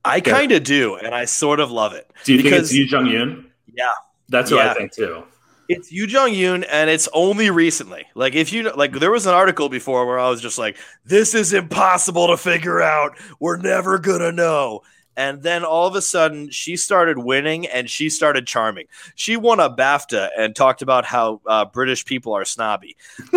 I 0.05 0.21
kind 0.21 0.53
of 0.53 0.63
do, 0.63 0.95
and 0.95 1.13
I 1.13 1.25
sort 1.25 1.59
of 1.59 1.71
love 1.71 1.91
it. 1.91 2.09
Do 2.23 2.31
you 2.31 2.41
because, 2.41 2.69
think 2.69 2.83
it's 2.83 2.93
Yu 2.93 2.97
Jung 2.97 3.07
Yun? 3.07 3.51
Yeah, 3.73 3.91
that's 4.29 4.49
what 4.49 4.63
yeah. 4.63 4.71
I 4.71 4.75
think 4.75 4.93
too. 4.93 5.23
It's 5.67 5.91
Yu 5.91 6.05
Jung 6.05 6.31
Yoon, 6.31 6.65
and 6.71 6.89
it's 6.89 7.09
only 7.13 7.49
recently. 7.49 8.05
Like, 8.15 8.33
if 8.33 8.53
you 8.53 8.71
like, 8.71 8.93
there 8.93 9.11
was 9.11 9.25
an 9.25 9.33
article 9.33 9.67
before 9.67 10.05
where 10.05 10.19
I 10.19 10.29
was 10.29 10.41
just 10.41 10.57
like, 10.57 10.77
"This 11.03 11.33
is 11.33 11.51
impossible 11.51 12.27
to 12.27 12.37
figure 12.37 12.81
out. 12.81 13.17
We're 13.41 13.57
never 13.57 13.99
gonna 13.99 14.31
know." 14.31 14.83
And 15.15 15.43
then 15.43 15.63
all 15.63 15.87
of 15.87 15.95
a 15.95 16.01
sudden, 16.01 16.49
she 16.49 16.75
started 16.75 17.19
winning 17.19 17.67
and 17.67 17.89
she 17.89 18.09
started 18.09 18.47
charming. 18.47 18.87
She 19.15 19.37
won 19.37 19.59
a 19.59 19.69
BAFTA 19.69 20.29
and 20.37 20.55
talked 20.55 20.81
about 20.81 21.05
how 21.05 21.41
uh, 21.45 21.65
British 21.65 22.05
people 22.05 22.33
are 22.33 22.45
snobby. 22.45 22.95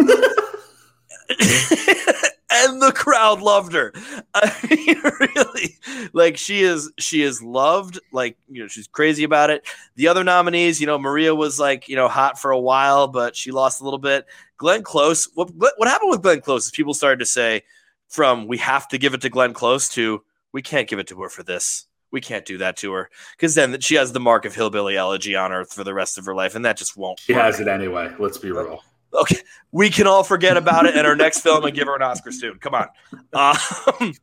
and 2.57 2.81
the 2.81 2.93
crowd 2.95 3.41
loved 3.41 3.73
her. 3.75 3.93
I 4.35 4.53
mean, 4.71 5.01
really, 5.35 5.79
like 6.13 6.37
she 6.37 6.63
is, 6.63 6.91
she 6.99 7.23
is 7.23 7.43
loved. 7.43 8.01
Like 8.13 8.39
you 8.49 8.63
know, 8.63 8.69
she's 8.69 8.87
crazy 8.87 9.25
about 9.25 9.51
it. 9.51 9.67
The 9.97 10.09
other 10.09 10.25
nominees, 10.25 10.81
you 10.81 10.87
know, 10.87 10.99
Maria 10.99 11.35
was 11.35 11.61
like 11.61 11.89
you 11.89 11.97
know 11.97 12.09
hot 12.09 12.41
for 12.41 12.51
a 12.51 12.59
while, 12.59 13.09
but 13.09 13.37
she 13.37 13.51
lost 13.51 13.81
a 13.81 13.85
little 13.85 13.99
bit. 13.99 14.27
Glenn 14.57 14.83
Close. 14.83 15.29
What 15.35 15.51
what 15.55 15.89
happened 15.89 16.11
with 16.11 16.23
Glenn 16.23 16.41
Close 16.41 16.67
is 16.67 16.71
people 16.71 16.95
started 16.95 17.19
to 17.19 17.27
say 17.27 17.63
from 18.09 18.47
we 18.47 18.59
have 18.59 18.89
to 18.89 18.99
give 18.99 19.15
it 19.15 19.21
to 19.23 19.29
Glenn 19.29 19.53
Close 19.53 19.89
to 19.91 20.23
we 20.57 20.63
can't 20.63 20.89
give 20.89 20.99
it 20.99 21.07
to 21.09 21.21
her 21.21 21.29
for 21.29 21.43
this. 21.43 21.87
We 22.11 22.23
can't 22.23 22.47
do 22.47 22.57
that 22.59 22.79
to 22.79 22.91
her 22.95 23.11
because 23.33 23.55
then 23.55 23.79
she 23.81 23.97
has 23.97 24.13
the 24.13 24.21
mark 24.21 24.47
of 24.47 24.55
hillbilly 24.55 24.97
elegy 24.97 25.37
on 25.37 25.51
her 25.51 25.67
for 25.67 25.85
the 25.85 25.93
rest 25.93 26.17
of 26.17 26.25
her 26.25 26.35
life, 26.35 26.55
and 26.55 26.65
that 26.65 26.79
just 26.79 26.97
won't. 26.97 27.21
She 27.21 27.35
work. 27.35 27.43
has 27.43 27.61
it 27.61 27.69
anyway. 27.69 28.11
Let's 28.19 28.39
be 28.39 28.51
real. 28.53 28.83
Okay, 29.13 29.37
we 29.71 29.91
can 29.91 30.07
all 30.07 30.25
forget 30.25 30.57
about 30.57 30.87
it 30.87 30.97
in 30.97 31.05
our 31.05 31.15
next 31.15 31.41
film 31.41 31.65
and 31.67 31.75
give 31.75 31.89
her 31.89 31.95
an 31.95 32.01
Oscar 32.01 32.33
soon. 32.33 32.59
Come 32.59 32.75
on. 32.75 32.89
Um, 33.35 34.15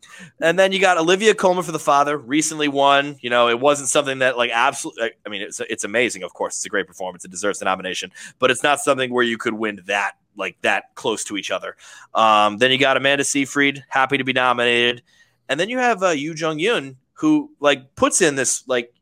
and 0.41 0.57
then 0.57 0.71
you 0.71 0.79
got 0.79 0.97
Olivia 0.97 1.35
Colman 1.35 1.63
for 1.63 1.71
The 1.71 1.77
Father, 1.77 2.17
recently 2.17 2.67
won. 2.67 3.15
You 3.21 3.29
know, 3.29 3.47
it 3.47 3.59
wasn't 3.59 3.89
something 3.89 4.17
that 4.19 4.37
like 4.37 4.49
absolutely. 4.51 5.11
I 5.23 5.29
mean, 5.29 5.43
it's 5.43 5.59
it's 5.59 5.83
amazing. 5.83 6.23
Of 6.23 6.33
course, 6.33 6.55
it's 6.55 6.65
a 6.65 6.69
great 6.69 6.87
performance. 6.87 7.23
It 7.25 7.31
deserves 7.31 7.59
the 7.59 7.65
nomination, 7.65 8.11
but 8.39 8.49
it's 8.49 8.63
not 8.63 8.79
something 8.79 9.13
where 9.13 9.23
you 9.23 9.37
could 9.37 9.53
win 9.53 9.81
that 9.85 10.13
like 10.35 10.57
that 10.61 10.95
close 10.95 11.23
to 11.25 11.37
each 11.37 11.51
other. 11.51 11.75
Um, 12.15 12.57
then 12.57 12.71
you 12.71 12.79
got 12.79 12.97
Amanda 12.97 13.23
Seyfried, 13.23 13.83
happy 13.87 14.17
to 14.17 14.23
be 14.23 14.33
nominated. 14.33 15.03
And 15.49 15.59
then 15.59 15.69
you 15.69 15.77
have 15.77 16.03
uh, 16.03 16.09
Yu 16.09 16.33
Jung 16.33 16.59
Yun, 16.59 16.97
who 17.13 17.51
like 17.59 17.95
puts 17.95 18.21
in 18.21 18.35
this 18.35 18.67
like 18.67 18.93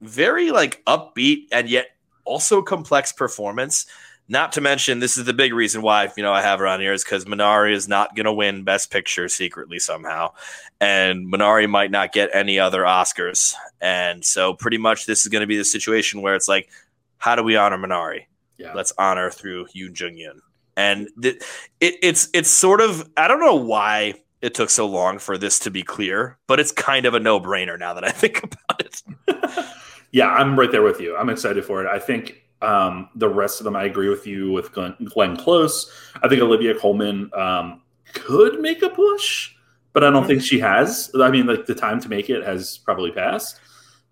very 0.00 0.50
like 0.50 0.82
upbeat 0.86 1.46
and 1.52 1.68
yet 1.68 1.86
also 2.24 2.62
complex 2.62 3.12
performance. 3.12 3.86
Not 4.28 4.52
to 4.52 4.60
mention, 4.60 5.00
this 5.00 5.16
is 5.16 5.24
the 5.24 5.32
big 5.32 5.52
reason 5.52 5.82
why 5.82 6.08
you 6.16 6.22
know 6.22 6.32
I 6.32 6.40
have 6.40 6.60
her 6.60 6.66
on 6.66 6.80
here 6.80 6.92
is 6.92 7.02
because 7.02 7.24
Minari 7.24 7.72
is 7.72 7.88
not 7.88 8.14
going 8.14 8.26
to 8.26 8.32
win 8.32 8.62
Best 8.62 8.92
Picture 8.92 9.28
secretly 9.28 9.80
somehow, 9.80 10.34
and 10.80 11.26
Minari 11.26 11.68
might 11.68 11.90
not 11.90 12.12
get 12.12 12.30
any 12.32 12.56
other 12.56 12.82
Oscars, 12.82 13.54
and 13.80 14.24
so 14.24 14.54
pretty 14.54 14.78
much 14.78 15.06
this 15.06 15.22
is 15.22 15.28
going 15.28 15.40
to 15.40 15.48
be 15.48 15.56
the 15.56 15.64
situation 15.64 16.22
where 16.22 16.36
it's 16.36 16.46
like, 16.46 16.70
how 17.18 17.34
do 17.34 17.42
we 17.42 17.56
honor 17.56 17.76
Minari? 17.76 18.26
Yeah. 18.56 18.72
Let's 18.72 18.92
honor 18.98 19.30
through 19.30 19.66
Yoon 19.74 19.98
Jung 19.98 20.16
Yun, 20.16 20.40
and 20.76 21.08
th- 21.20 21.42
it, 21.80 21.94
it's 22.00 22.28
it's 22.32 22.50
sort 22.50 22.80
of 22.80 23.10
I 23.16 23.26
don't 23.26 23.40
know 23.40 23.56
why 23.56 24.14
it 24.42 24.54
took 24.54 24.70
so 24.70 24.86
long 24.86 25.18
for 25.18 25.36
this 25.36 25.58
to 25.60 25.70
be 25.70 25.82
clear, 25.82 26.38
but 26.46 26.58
it's 26.58 26.72
kind 26.72 27.06
of 27.06 27.14
a 27.14 27.20
no 27.20 27.40
brainer 27.40 27.78
now 27.78 27.94
that 27.94 28.04
I 28.04 28.10
think 28.10 28.42
about 28.42 28.80
it. 28.80 29.02
yeah, 30.12 30.28
I'm 30.28 30.58
right 30.58 30.70
there 30.70 30.82
with 30.82 31.00
you. 31.00 31.16
I'm 31.16 31.28
excited 31.28 31.64
for 31.64 31.84
it. 31.84 31.88
I 31.88 31.98
think 31.98 32.42
um, 32.62 33.08
the 33.14 33.28
rest 33.28 33.60
of 33.60 33.64
them, 33.64 33.76
I 33.76 33.84
agree 33.84 34.08
with 34.08 34.26
you 34.26 34.52
with 34.52 34.72
Glenn, 34.72 34.94
Glenn 35.04 35.36
Close. 35.36 35.90
I 36.22 36.28
think 36.28 36.42
Olivia 36.42 36.74
Colman 36.74 37.30
um, 37.34 37.82
could 38.12 38.60
make 38.60 38.82
a 38.82 38.90
push, 38.90 39.54
but 39.92 40.04
I 40.04 40.10
don't 40.10 40.22
mm-hmm. 40.22 40.28
think 40.28 40.42
she 40.42 40.58
has. 40.60 41.10
I 41.14 41.30
mean, 41.30 41.46
like 41.46 41.66
the 41.66 41.74
time 41.74 42.00
to 42.00 42.08
make 42.08 42.30
it 42.30 42.44
has 42.44 42.78
probably 42.78 43.12
passed. 43.12 43.60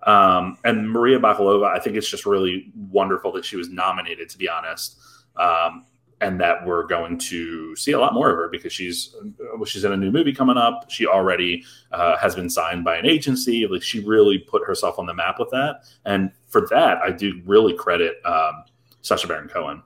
Um, 0.05 0.59
and 0.65 0.91
Maria 0.91 1.19
Bakalova, 1.19 1.67
I 1.67 1.81
think 1.81 1.97
it's 1.97 2.09
just 2.09 2.25
really 2.25 2.71
wonderful 2.75 3.33
that 3.33 3.45
she 3.45 3.57
was 3.57 3.69
nominated, 3.69 4.29
to 4.31 4.39
be 4.39 4.49
honest. 4.49 4.99
Um, 5.37 5.87
and 6.21 6.41
that 6.41 6.67
we're 6.67 6.87
going 6.87 7.19
to 7.19 7.77
see 7.77 7.93
a 7.93 8.01
lot 8.01 8.15
more 8.15 8.31
of 8.31 8.37
her 8.37 8.49
because 8.49 8.73
she's 8.73 9.15
she's 9.67 9.85
in 9.85 9.93
a 9.93 9.97
new 9.97 10.11
movie 10.11 10.33
coming 10.33 10.57
up. 10.57 10.91
She 10.91 11.07
already 11.07 11.65
uh, 11.93 12.17
has 12.17 12.35
been 12.35 12.51
signed 12.51 12.85
by 12.85 12.97
an 12.97 13.07
agency. 13.07 13.67
Like 13.67 13.83
she 13.83 14.01
really 14.01 14.39
put 14.39 14.67
herself 14.67 14.99
on 14.99 15.07
the 15.07 15.15
map 15.15 15.37
with 15.39 15.51
that, 15.51 15.85
and 16.05 16.31
for 16.49 16.67
that, 16.71 16.99
I 16.99 17.11
do 17.11 17.41
really 17.45 17.75
credit 17.75 18.17
um, 18.25 18.65
Baron 19.27 19.49
Cohen. 19.49 19.83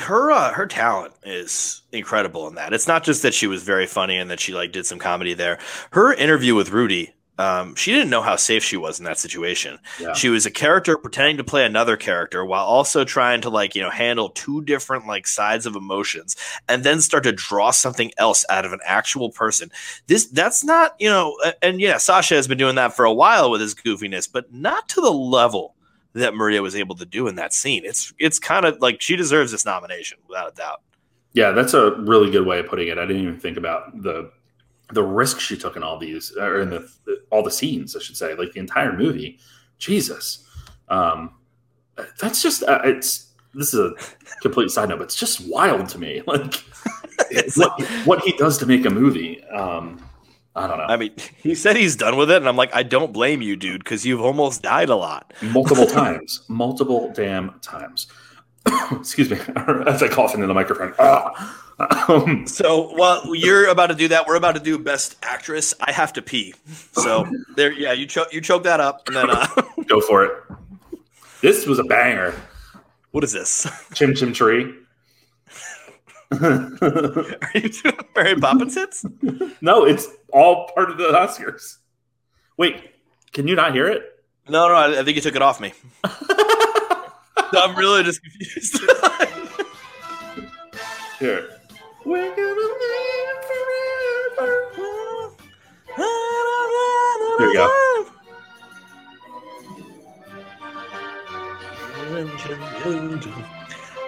Her 0.00 0.32
uh, 0.32 0.52
her 0.52 0.66
talent 0.66 1.14
is 1.24 1.82
incredible 1.92 2.48
in 2.48 2.54
that. 2.54 2.72
It's 2.72 2.88
not 2.88 3.04
just 3.04 3.22
that 3.22 3.34
she 3.34 3.46
was 3.46 3.62
very 3.62 3.86
funny 3.86 4.16
and 4.16 4.30
that 4.30 4.40
she 4.40 4.54
like 4.54 4.72
did 4.72 4.86
some 4.86 4.98
comedy 4.98 5.34
there. 5.34 5.58
Her 5.92 6.14
interview 6.14 6.54
with 6.54 6.70
Rudy 6.70 7.13
um, 7.38 7.74
she 7.74 7.92
didn't 7.92 8.10
know 8.10 8.22
how 8.22 8.36
safe 8.36 8.62
she 8.62 8.76
was 8.76 8.98
in 8.98 9.04
that 9.06 9.18
situation. 9.18 9.78
Yeah. 10.00 10.12
She 10.12 10.28
was 10.28 10.46
a 10.46 10.50
character 10.50 10.96
pretending 10.96 11.36
to 11.38 11.44
play 11.44 11.64
another 11.66 11.96
character 11.96 12.44
while 12.44 12.64
also 12.64 13.04
trying 13.04 13.40
to 13.40 13.50
like 13.50 13.74
you 13.74 13.82
know 13.82 13.90
handle 13.90 14.28
two 14.30 14.62
different 14.62 15.06
like 15.06 15.26
sides 15.26 15.66
of 15.66 15.74
emotions, 15.74 16.36
and 16.68 16.84
then 16.84 17.00
start 17.00 17.24
to 17.24 17.32
draw 17.32 17.72
something 17.72 18.12
else 18.18 18.44
out 18.50 18.64
of 18.64 18.72
an 18.72 18.80
actual 18.84 19.30
person. 19.30 19.70
This 20.06 20.26
that's 20.26 20.62
not 20.62 20.94
you 21.00 21.08
know, 21.08 21.36
and 21.60 21.80
yeah, 21.80 21.98
Sacha 21.98 22.34
has 22.34 22.46
been 22.46 22.58
doing 22.58 22.76
that 22.76 22.94
for 22.94 23.04
a 23.04 23.12
while 23.12 23.50
with 23.50 23.60
his 23.60 23.74
goofiness, 23.74 24.30
but 24.30 24.52
not 24.52 24.88
to 24.90 25.00
the 25.00 25.12
level 25.12 25.74
that 26.12 26.34
Maria 26.34 26.62
was 26.62 26.76
able 26.76 26.94
to 26.94 27.04
do 27.04 27.26
in 27.26 27.34
that 27.34 27.52
scene. 27.52 27.84
It's 27.84 28.14
it's 28.18 28.38
kind 28.38 28.64
of 28.64 28.80
like 28.80 29.00
she 29.00 29.16
deserves 29.16 29.50
this 29.50 29.64
nomination 29.64 30.18
without 30.28 30.52
a 30.52 30.54
doubt. 30.54 30.82
Yeah, 31.32 31.50
that's 31.50 31.74
a 31.74 31.96
really 31.96 32.30
good 32.30 32.46
way 32.46 32.60
of 32.60 32.68
putting 32.68 32.86
it. 32.86 32.96
I 32.96 33.06
didn't 33.06 33.22
even 33.22 33.40
think 33.40 33.56
about 33.56 34.02
the 34.02 34.30
the 34.92 35.02
risk 35.02 35.40
she 35.40 35.56
took 35.56 35.76
in 35.76 35.82
all 35.82 35.98
these 35.98 36.36
or 36.36 36.60
in 36.60 36.70
the 36.70 36.88
all 37.30 37.42
the 37.42 37.50
scenes, 37.50 37.96
I 37.96 38.00
should 38.00 38.16
say, 38.16 38.34
like 38.34 38.52
the 38.52 38.60
entire 38.60 38.96
movie. 38.96 39.38
Jesus, 39.78 40.46
um, 40.88 41.34
that's 42.20 42.42
just 42.42 42.62
uh, 42.62 42.80
it's 42.84 43.32
this 43.54 43.72
is 43.74 43.80
a 43.80 43.92
complete 44.40 44.70
side 44.70 44.88
note, 44.88 44.98
but 44.98 45.04
it's 45.04 45.16
just 45.16 45.48
wild 45.48 45.88
to 45.90 45.98
me. 45.98 46.22
Like 47.30 47.56
what, 47.56 47.80
what 48.04 48.20
he 48.22 48.32
does 48.32 48.58
to 48.58 48.66
make 48.66 48.84
a 48.84 48.90
movie. 48.90 49.42
Um, 49.44 50.04
I 50.56 50.66
don't 50.66 50.78
know. 50.78 50.84
I 50.84 50.96
mean, 50.96 51.12
he 51.36 51.54
said 51.54 51.76
he's 51.76 51.96
done 51.96 52.16
with 52.16 52.30
it, 52.30 52.36
and 52.36 52.48
I'm 52.48 52.56
like, 52.56 52.74
I 52.74 52.82
don't 52.82 53.12
blame 53.12 53.40
you, 53.40 53.56
dude, 53.56 53.82
because 53.82 54.04
you've 54.04 54.20
almost 54.20 54.62
died 54.62 54.88
a 54.88 54.96
lot, 54.96 55.32
multiple 55.42 55.86
times, 56.02 56.44
multiple 56.48 57.12
damn 57.14 57.58
times. 57.60 58.08
Excuse 58.92 59.30
me, 59.30 59.38
as 59.86 60.02
I 60.02 60.08
cough 60.08 60.34
into 60.34 60.46
the 60.46 60.54
microphone. 60.54 60.94
Ah. 60.98 61.60
Um, 61.76 62.46
so 62.46 62.94
while 62.94 63.34
you're 63.34 63.66
about 63.66 63.88
to 63.88 63.96
do 63.96 64.06
that, 64.06 64.28
we're 64.28 64.36
about 64.36 64.54
to 64.54 64.60
do 64.60 64.78
best 64.78 65.16
actress. 65.24 65.74
I 65.80 65.90
have 65.90 66.12
to 66.12 66.22
pee. 66.22 66.54
So 66.92 67.26
there, 67.56 67.72
yeah, 67.72 67.92
you 67.92 68.06
choke 68.06 68.32
you 68.32 68.40
choke 68.40 68.62
that 68.62 68.78
up, 68.78 69.08
and 69.08 69.16
then 69.16 69.28
uh, 69.28 69.46
go 69.88 70.00
for 70.00 70.24
it. 70.24 70.32
This 71.40 71.66
was 71.66 71.80
a 71.80 71.82
banger. 71.82 72.32
What 73.10 73.24
is 73.24 73.32
this? 73.32 73.66
Chim 73.94 74.14
Chim 74.14 74.32
Tree. 74.32 74.72
Are 76.30 76.70
you 77.54 77.68
doing 77.70 77.98
Mary 78.14 78.36
Poppins 78.36 78.76
hits? 78.76 79.04
no, 79.60 79.84
it's 79.84 80.06
all 80.32 80.70
part 80.76 80.92
of 80.92 80.96
the 80.96 81.08
Oscars. 81.08 81.78
Wait, 82.56 82.92
can 83.32 83.48
you 83.48 83.56
not 83.56 83.74
hear 83.74 83.88
it? 83.88 84.24
No, 84.48 84.68
no, 84.68 84.74
I, 84.74 85.00
I 85.00 85.02
think 85.02 85.16
you 85.16 85.22
took 85.22 85.34
it 85.34 85.42
off 85.42 85.60
me. 85.60 85.72
I'm 87.56 87.76
really 87.76 88.02
just 88.02 88.22
confused. 88.22 88.78
Here. 91.18 91.48
We're 92.04 92.34
gonna 92.36 92.68
live 92.80 93.44
forever. 94.36 94.74
Here 97.38 97.48
we 97.48 97.54
go. 97.54 97.68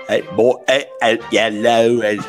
Hey, 0.08 0.20
boy. 0.36 0.54
Hey, 0.68 0.86
at 1.02 1.32
yellow 1.32 2.00
as. 2.00 2.24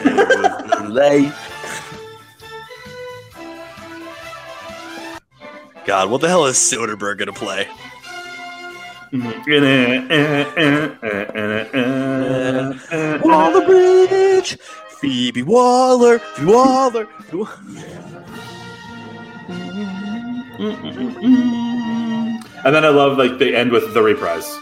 God, 5.85 6.10
what 6.10 6.22
the 6.22 6.27
hell 6.27 6.45
is 6.45 6.57
Soderbergh 6.57 7.18
gonna 7.18 7.34
play? 7.34 7.68
Mm-hmm. 9.13 9.47
Waller 13.27 13.65
Bridge, 13.65 14.57
Phoebe 14.99 15.43
Waller, 15.43 16.19
Phoebe 16.19 16.51
Waller. 16.51 17.05
Mm-hmm. 20.57 21.67
And 22.65 22.75
then 22.75 22.84
I 22.84 22.89
love 22.89 23.17
like 23.17 23.38
they 23.38 23.55
end 23.55 23.71
with 23.71 23.93
the 23.93 24.01
reprise. 24.01 24.57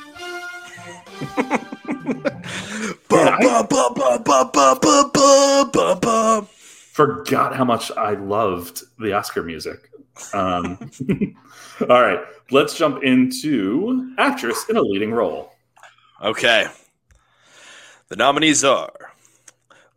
Forgot 6.92 7.56
how 7.56 7.66
much 7.66 7.92
I 7.92 8.12
loved 8.12 8.84
the 9.00 9.14
Oscar 9.14 9.44
music. 9.44 9.90
Um, 10.34 10.92
all 11.90 12.02
right, 12.02 12.20
let's 12.52 12.78
jump 12.78 13.04
into 13.04 14.14
actress 14.18 14.70
in 14.70 14.78
a 14.78 14.82
leading 14.82 15.12
role. 15.12 15.54
Okay. 16.22 16.68
The 18.08 18.16
nominees 18.16 18.64
are 18.64 18.94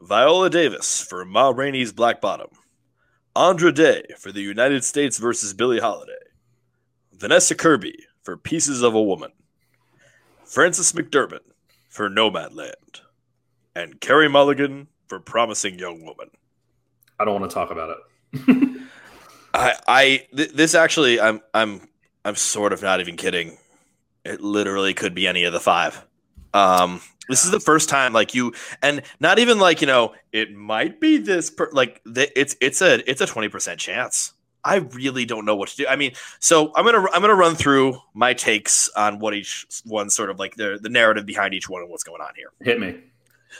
Viola 0.00 0.50
Davis 0.50 1.00
for 1.02 1.24
Ma 1.24 1.50
Rainey's 1.50 1.92
Black 1.92 2.20
Bottom, 2.20 2.48
Andra 3.36 3.70
Day 3.70 4.02
for 4.18 4.32
The 4.32 4.40
United 4.40 4.82
States 4.82 5.18
versus 5.18 5.54
Billie 5.54 5.78
Holiday, 5.78 6.12
Vanessa 7.12 7.54
Kirby 7.54 8.06
for 8.22 8.36
Pieces 8.36 8.82
of 8.82 8.94
a 8.94 9.02
Woman, 9.02 9.30
Frances 10.44 10.92
McDormand 10.92 11.40
for 11.88 12.08
Nomadland, 12.08 13.02
and 13.76 14.00
Carey 14.00 14.28
Mulligan 14.28 14.88
for 15.06 15.20
Promising 15.20 15.78
Young 15.78 16.04
Woman. 16.04 16.30
I 17.20 17.24
don't 17.24 17.40
want 17.40 17.50
to 17.50 17.54
talk 17.54 17.70
about 17.70 17.96
it. 18.32 18.80
I, 19.54 19.74
I 19.86 20.26
th- 20.34 20.52
this 20.52 20.74
actually, 20.74 21.20
I'm, 21.20 21.40
I'm, 21.54 21.88
I'm 22.24 22.36
sort 22.36 22.72
of 22.72 22.82
not 22.82 23.00
even 23.00 23.16
kidding. 23.16 23.58
It 24.24 24.40
literally 24.40 24.94
could 24.94 25.14
be 25.14 25.26
any 25.26 25.44
of 25.44 25.52
the 25.52 25.60
five. 25.60 26.04
Um, 26.52 27.00
this 27.28 27.44
is 27.44 27.50
the 27.50 27.60
first 27.60 27.88
time, 27.88 28.12
like 28.12 28.34
you, 28.34 28.54
and 28.82 29.02
not 29.20 29.38
even 29.38 29.58
like 29.58 29.80
you 29.80 29.86
know, 29.86 30.14
it 30.32 30.54
might 30.54 31.00
be 31.00 31.18
this. 31.18 31.50
Per, 31.50 31.70
like 31.72 32.00
it's 32.06 32.56
it's 32.60 32.80
a 32.80 33.08
it's 33.08 33.20
a 33.20 33.26
twenty 33.26 33.48
percent 33.48 33.78
chance. 33.78 34.32
I 34.64 34.76
really 34.76 35.24
don't 35.24 35.44
know 35.44 35.54
what 35.54 35.68
to 35.70 35.76
do. 35.76 35.86
I 35.86 35.96
mean, 35.96 36.12
so 36.40 36.72
I'm 36.74 36.84
gonna 36.84 37.06
I'm 37.12 37.20
gonna 37.20 37.34
run 37.34 37.54
through 37.54 37.98
my 38.14 38.34
takes 38.34 38.88
on 38.90 39.18
what 39.18 39.34
each 39.34 39.66
one 39.84 40.10
sort 40.10 40.30
of 40.30 40.38
like 40.38 40.56
the 40.56 40.78
the 40.80 40.88
narrative 40.88 41.26
behind 41.26 41.54
each 41.54 41.68
one 41.68 41.82
and 41.82 41.90
what's 41.90 42.02
going 42.02 42.22
on 42.22 42.30
here. 42.34 42.50
Hit 42.62 42.80
me. 42.80 42.98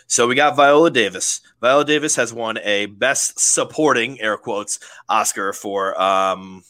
So 0.07 0.27
we 0.27 0.35
got 0.35 0.57
Viola 0.57 0.91
Davis. 0.91 1.41
Viola 1.61 1.85
Davis 1.85 2.17
has 2.17 2.33
won 2.33 2.59
a 2.65 2.87
Best 2.87 3.39
Supporting 3.39 4.21
air 4.21 4.37
quotes 4.37 4.79
Oscar 5.09 5.53
for 5.53 6.01
um 6.01 6.63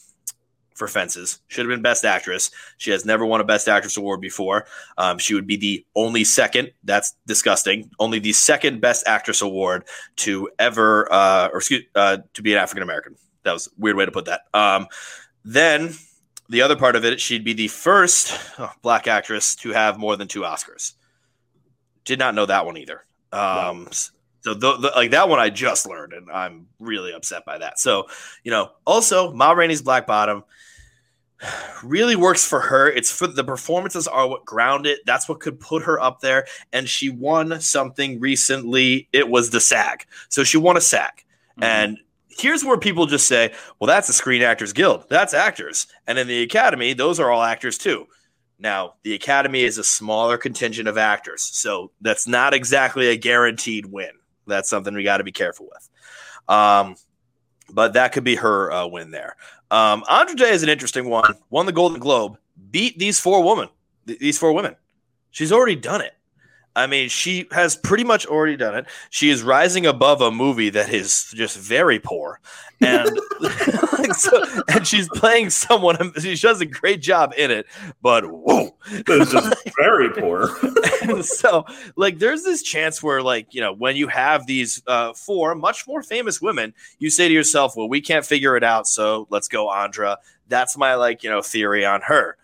for 0.79 0.87
Fences. 0.87 1.39
Should 1.47 1.65
have 1.65 1.69
been 1.69 1.83
Best 1.83 2.05
Actress. 2.05 2.49
She 2.77 2.89
has 2.89 3.05
never 3.05 3.25
won 3.25 3.41
a 3.41 3.43
Best 3.43 3.67
Actress 3.67 3.97
award 3.97 4.21
before. 4.21 4.65
Um, 4.97 5.19
she 5.19 5.35
would 5.35 5.45
be 5.45 5.57
the 5.57 5.85
only 5.95 6.23
second. 6.23 6.71
That's 6.83 7.15
disgusting. 7.27 7.91
Only 7.99 8.17
the 8.17 8.33
second 8.33 8.81
Best 8.81 9.05
Actress 9.05 9.41
award 9.41 9.83
to 10.17 10.49
ever, 10.57 11.11
uh, 11.11 11.49
or 11.51 11.57
excuse, 11.57 11.83
uh, 11.95 12.19
to 12.33 12.41
be 12.41 12.53
an 12.53 12.59
African 12.59 12.81
American. 12.81 13.15
That 13.43 13.53
was 13.53 13.67
a 13.67 13.71
weird 13.77 13.97
way 13.97 14.05
to 14.05 14.11
put 14.11 14.25
that. 14.25 14.41
Um, 14.53 14.87
then 15.43 15.93
the 16.49 16.61
other 16.61 16.75
part 16.75 16.95
of 16.95 17.05
it, 17.05 17.19
she'd 17.19 17.43
be 17.43 17.53
the 17.53 17.67
first 17.67 18.33
oh, 18.57 18.71
black 18.81 19.07
actress 19.07 19.55
to 19.57 19.71
have 19.71 19.99
more 19.99 20.15
than 20.15 20.27
two 20.27 20.41
Oscars. 20.41 20.93
Did 22.05 22.19
not 22.19 22.33
know 22.33 22.45
that 22.45 22.65
one 22.65 22.77
either. 22.77 23.05
Um, 23.31 23.87
so 24.41 24.53
the, 24.53 24.77
the, 24.77 24.91
like 24.95 25.11
that 25.11 25.29
one 25.29 25.39
I 25.39 25.49
just 25.49 25.87
learned, 25.87 26.13
and 26.13 26.31
I'm 26.31 26.67
really 26.79 27.13
upset 27.13 27.45
by 27.45 27.57
that. 27.57 27.79
So 27.79 28.07
you 28.43 28.51
know, 28.51 28.71
also 28.85 29.31
Ma 29.33 29.51
Rainey's 29.51 29.81
Black 29.81 30.07
Bottom 30.07 30.43
really 31.83 32.15
works 32.15 32.45
for 32.45 32.59
her. 32.61 32.89
It's 32.89 33.11
for 33.11 33.27
the 33.27 33.43
performances 33.43 34.07
are 34.07 34.27
what 34.27 34.45
ground 34.45 34.85
it. 34.85 34.99
That's 35.05 35.27
what 35.27 35.39
could 35.39 35.59
put 35.59 35.83
her 35.83 35.99
up 35.99 36.21
there. 36.21 36.45
And 36.73 36.87
she 36.87 37.09
won 37.09 37.59
something 37.61 38.19
recently. 38.19 39.07
It 39.13 39.29
was 39.29 39.49
the 39.49 39.59
SAG, 39.59 40.05
so 40.29 40.43
she 40.43 40.57
won 40.57 40.77
a 40.77 40.81
SAG. 40.81 41.23
Mhm. 41.59 41.63
And 41.65 41.99
here's 42.29 42.63
where 42.63 42.77
people 42.77 43.05
just 43.05 43.27
say, 43.27 43.53
"Well, 43.79 43.87
that's 43.87 44.07
the 44.07 44.13
Screen 44.13 44.41
Actors 44.41 44.73
Guild. 44.73 45.05
That's 45.09 45.33
actors." 45.33 45.87
And 46.07 46.17
in 46.17 46.27
the 46.27 46.41
Academy, 46.43 46.93
those 46.93 47.19
are 47.19 47.29
all 47.29 47.43
actors 47.43 47.77
too. 47.77 48.07
Now, 48.59 48.95
the 49.03 49.13
Academy 49.13 49.63
is 49.63 49.77
a 49.77 49.83
smaller 49.83 50.37
contingent 50.37 50.89
of 50.89 50.97
actors, 50.97 51.41
so 51.41 51.91
that's 52.01 52.27
not 52.27 52.53
exactly 52.53 53.07
a 53.07 53.15
guaranteed 53.15 53.85
win. 53.85 54.11
That's 54.47 54.69
something 54.69 54.93
we 54.93 55.03
got 55.03 55.17
to 55.17 55.23
be 55.23 55.31
careful 55.31 55.69
with. 55.71 55.89
Um, 56.53 56.95
but 57.71 57.93
that 57.93 58.11
could 58.11 58.23
be 58.23 58.35
her 58.35 58.71
uh, 58.71 58.87
win 58.87 59.11
there. 59.11 59.37
Um, 59.71 60.03
Andra 60.09 60.35
Day 60.35 60.49
is 60.49 60.63
an 60.63 60.69
interesting 60.69 61.07
one. 61.07 61.35
Won 61.49 61.65
the 61.67 61.71
Golden 61.71 61.99
Globe, 61.99 62.37
beat 62.71 62.99
these 62.99 63.19
four 63.19 63.43
women. 63.43 63.69
th- 64.07 64.19
these 64.19 64.37
four 64.37 64.51
women. 64.51 64.75
She's 65.31 65.51
already 65.51 65.75
done 65.75 66.01
it. 66.01 66.13
I 66.79 66.87
mean, 66.87 67.09
she 67.09 67.47
has 67.51 67.75
pretty 67.75 68.03
much 68.03 68.25
already 68.25 68.55
done 68.55 68.75
it. 68.75 68.85
She 69.09 69.29
is 69.29 69.43
rising 69.43 69.85
above 69.85 70.21
a 70.21 70.31
movie 70.31 70.69
that 70.69 70.93
is 70.93 71.31
just 71.35 71.57
very 71.57 71.99
poor, 71.99 72.39
and 72.81 73.09
so, 74.15 74.43
and 74.69 74.87
she's 74.87 75.09
playing 75.09 75.49
someone. 75.49 76.13
She 76.19 76.35
does 76.35 76.61
a 76.61 76.65
great 76.65 77.01
job 77.01 77.33
in 77.37 77.51
it, 77.51 77.65
but 78.01 78.25
whoa, 78.25 78.75
It's 78.87 79.31
just 79.31 79.69
very 79.77 80.09
poor. 80.09 80.49
and 81.01 81.25
so 81.25 81.65
like 81.95 82.19
there's 82.19 82.43
this 82.43 82.61
chance 82.63 83.01
where 83.03 83.21
like 83.21 83.53
you 83.53 83.61
know 83.61 83.73
when 83.73 83.95
you 83.95 84.07
have 84.07 84.45
these 84.47 84.81
uh, 84.87 85.13
four 85.13 85.55
much 85.55 85.87
more 85.87 86.01
famous 86.01 86.41
women 86.41 86.73
you 86.99 87.09
say 87.09 87.27
to 87.27 87.33
yourself 87.33 87.75
well 87.75 87.89
we 87.89 88.01
can't 88.01 88.25
figure 88.25 88.55
it 88.55 88.63
out 88.63 88.87
so 88.87 89.27
let's 89.29 89.47
go 89.47 89.69
andra 89.69 90.17
that's 90.47 90.77
my 90.77 90.95
like 90.95 91.23
you 91.23 91.29
know 91.29 91.41
theory 91.41 91.85
on 91.85 92.01
her 92.01 92.37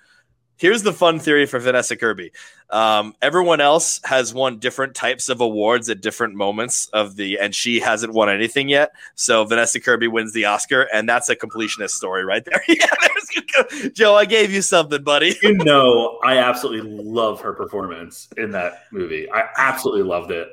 here's 0.58 0.84
the 0.84 0.94
fun 0.94 1.20
theory 1.20 1.46
for 1.46 1.60
vanessa 1.60 1.96
kirby 1.96 2.32
um, 2.72 3.14
everyone 3.22 3.62
else 3.62 4.02
has 4.06 4.34
won 4.34 4.58
different 4.58 4.96
types 4.96 5.30
of 5.30 5.40
awards 5.40 5.88
at 5.90 6.02
different 6.02 6.34
moments 6.34 6.88
of 6.94 7.16
the 7.16 7.38
and 7.40 7.54
she 7.54 7.80
hasn't 7.80 8.14
won 8.14 8.30
anything 8.30 8.70
yet 8.70 8.92
so 9.16 9.46
vanessa 9.46 9.80
kirby 9.80 10.08
wins 10.08 10.34
the 10.34 10.46
oscar 10.46 10.88
and 10.94 11.08
that's 11.08 11.30
a 11.30 11.36
completionist 11.36 11.92
story 11.92 12.26
right 12.26 12.46
there 12.46 12.62
yeah 12.68 12.88
there's 13.02 13.92
joe 13.94 14.16
i 14.16 14.26
gave 14.26 14.52
you 14.52 14.62
something 14.62 15.04
buddy 15.04 15.36
you 15.42 15.54
know, 15.54 16.20
I 16.24 16.38
absolutely 16.38 16.92
love 17.04 17.42
her 17.42 17.54
performance 17.54 18.28
in 18.38 18.52
that 18.52 18.84
movie. 18.92 19.30
I 19.32 19.48
absolutely 19.58 20.04
loved 20.04 20.32
it. 20.32 20.48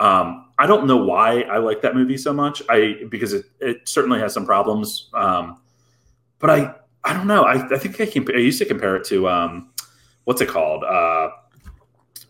Um, 0.00 0.50
I 0.58 0.66
don't 0.66 0.86
know 0.86 0.96
why 0.96 1.42
I 1.42 1.58
like 1.58 1.82
that 1.82 1.94
movie 1.94 2.16
so 2.16 2.32
much. 2.32 2.62
I 2.68 3.04
because 3.08 3.32
it, 3.32 3.46
it 3.60 3.88
certainly 3.88 4.20
has 4.20 4.32
some 4.32 4.46
problems. 4.46 5.10
Um, 5.12 5.60
but 6.38 6.50
I 6.50 6.74
I 7.04 7.12
don't 7.12 7.26
know. 7.26 7.44
I, 7.44 7.64
I 7.74 7.78
think 7.78 8.00
I, 8.00 8.06
can, 8.06 8.26
I 8.34 8.38
used 8.38 8.58
to 8.58 8.64
compare 8.64 8.96
it 8.96 9.04
to 9.06 9.28
um, 9.28 9.70
what's 10.24 10.40
it 10.40 10.48
called? 10.48 10.84
Uh, 10.84 11.30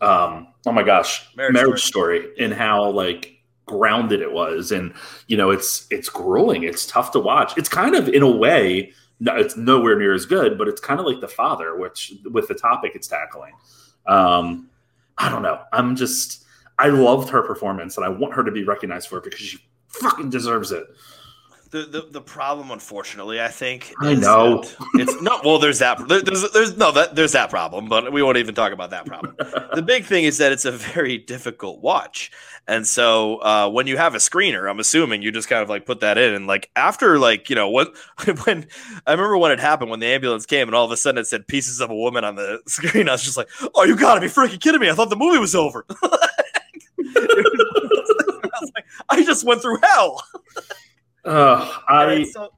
um, 0.01 0.47
oh 0.65 0.71
my 0.71 0.83
gosh, 0.83 1.27
Marriage 1.35 1.53
Marriage, 1.53 1.83
Story. 1.83 2.29
and 2.39 2.53
how 2.53 2.89
like 2.89 3.41
grounded 3.65 4.21
it 4.21 4.31
was, 4.31 4.71
and 4.71 4.93
you 5.27 5.37
know, 5.37 5.49
it's 5.51 5.87
it's 5.89 6.09
grueling. 6.09 6.63
It's 6.63 6.85
tough 6.85 7.11
to 7.11 7.19
watch. 7.19 7.57
It's 7.57 7.69
kind 7.69 7.95
of 7.95 8.07
in 8.09 8.21
a 8.21 8.31
way 8.31 8.93
no, 9.19 9.35
it's 9.35 9.57
nowhere 9.57 9.97
near 9.97 10.13
as 10.13 10.25
good, 10.25 10.57
but 10.57 10.67
it's 10.67 10.79
kind 10.79 10.99
of 10.99 11.05
like 11.05 11.19
the 11.19 11.27
father, 11.27 11.77
which 11.77 12.13
with 12.31 12.47
the 12.47 12.53
topic 12.53 12.93
it's 12.95 13.07
tackling. 13.07 13.53
Um, 14.07 14.69
I 15.17 15.29
don't 15.29 15.41
know. 15.41 15.61
I'm 15.73 15.95
just 15.95 16.45
I 16.77 16.87
loved 16.87 17.29
her 17.29 17.41
performance, 17.43 17.97
and 17.97 18.05
I 18.05 18.09
want 18.09 18.33
her 18.33 18.43
to 18.43 18.51
be 18.51 18.63
recognized 18.63 19.09
for 19.09 19.17
it 19.17 19.25
because 19.25 19.39
she 19.39 19.59
fucking 19.89 20.29
deserves 20.29 20.71
it. 20.71 20.85
The, 21.71 21.83
the 21.83 22.07
the 22.09 22.21
problem, 22.21 22.71
unfortunately, 22.71 23.39
I 23.39 23.47
think 23.49 23.93
I 24.01 24.11
is 24.11 24.19
know. 24.21 24.63
it's 24.95 25.21
no. 25.21 25.39
Well, 25.43 25.59
there's 25.59 25.77
that. 25.79 25.99
There, 26.07 26.19
there's 26.19 26.51
there's 26.51 26.75
no 26.77 26.91
that 26.93 27.15
there's 27.15 27.33
that 27.33 27.51
problem, 27.51 27.87
but 27.87 28.11
we 28.11 28.23
won't 28.23 28.37
even 28.37 28.55
talk 28.55 28.73
about 28.73 28.89
that 28.89 29.05
problem. 29.05 29.35
the 29.75 29.83
big 29.83 30.05
thing 30.05 30.23
is 30.23 30.39
that 30.39 30.51
it's 30.51 30.65
a 30.65 30.71
very 30.71 31.19
difficult 31.19 31.81
watch, 31.81 32.31
and 32.67 32.87
so 32.87 33.37
uh, 33.43 33.69
when 33.69 33.85
you 33.85 33.97
have 33.97 34.15
a 34.15 34.17
screener, 34.17 34.67
I'm 34.67 34.79
assuming 34.79 35.21
you 35.21 35.31
just 35.31 35.47
kind 35.47 35.61
of 35.61 35.69
like 35.69 35.85
put 35.85 35.99
that 35.99 36.17
in, 36.17 36.33
and 36.33 36.47
like 36.47 36.71
after 36.75 37.19
like 37.19 37.51
you 37.51 37.55
know 37.55 37.69
what 37.69 37.95
when 38.45 38.65
I 39.05 39.11
remember 39.11 39.37
when 39.37 39.51
it 39.51 39.59
happened 39.59 39.91
when 39.91 39.99
the 39.99 40.07
ambulance 40.07 40.47
came, 40.47 40.67
and 40.67 40.73
all 40.73 40.85
of 40.85 40.91
a 40.91 40.97
sudden 40.97 41.19
it 41.19 41.27
said 41.27 41.47
"pieces 41.47 41.81
of 41.81 41.91
a 41.91 41.95
woman" 41.95 42.23
on 42.23 42.35
the 42.35 42.61
screen. 42.67 43.09
I 43.09 43.11
was 43.11 43.21
just 43.23 43.37
like, 43.37 43.49
"Oh, 43.75 43.83
you 43.83 43.95
got 43.95 44.15
to 44.15 44.21
be 44.21 44.27
freaking 44.27 44.59
kidding 44.59 44.81
me! 44.81 44.89
I 44.89 44.93
thought 44.93 45.11
the 45.11 45.15
movie 45.15 45.37
was 45.37 45.53
over." 45.53 45.85
I, 46.99 48.61
was 48.61 48.71
like, 48.75 48.85
I 49.09 49.23
just 49.23 49.43
went 49.45 49.61
through 49.61 49.77
hell. 49.83 50.23
Uh, 51.25 51.71
I 51.87 52.23
so, 52.23 52.49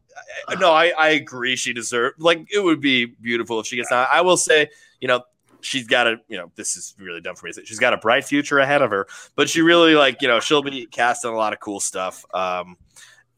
I- 0.48 0.56
no, 0.56 0.72
I, 0.72 0.94
I 0.98 1.10
agree. 1.10 1.56
She 1.56 1.74
deserved 1.74 2.20
like 2.22 2.48
it 2.54 2.60
would 2.60 2.82
be 2.82 3.06
beautiful 3.06 3.60
if 3.60 3.66
she 3.68 3.76
gets 3.76 3.92
on. 3.92 4.08
I 4.12 4.22
will 4.22 4.38
say, 4.38 4.70
you 5.00 5.08
know, 5.08 5.24
she's 5.62 5.88
got 5.88 6.08
a 6.08 6.18
you 6.28 6.38
know 6.38 6.52
this 6.56 6.78
is 6.78 6.96
really 7.00 7.22
dumb 7.22 7.36
for 7.36 7.48
me. 7.48 7.54
She's 7.66 7.80
got 7.80 7.94
a 7.94 7.98
bright 7.98 8.26
future 8.26 8.60
ahead 8.60 8.82
of 8.82 8.92
her, 8.92 9.08
but 9.36 9.50
she 9.50 9.62
really 9.62 9.96
like 9.96 10.22
you 10.22 10.28
know 10.28 10.40
she'll 10.40 10.62
be 10.62 10.86
cast 10.86 11.26
in 11.26 11.32
a 11.32 11.36
lot 11.36 11.54
of 11.54 11.60
cool 11.60 11.80
stuff. 11.80 12.24
Um, 12.34 12.78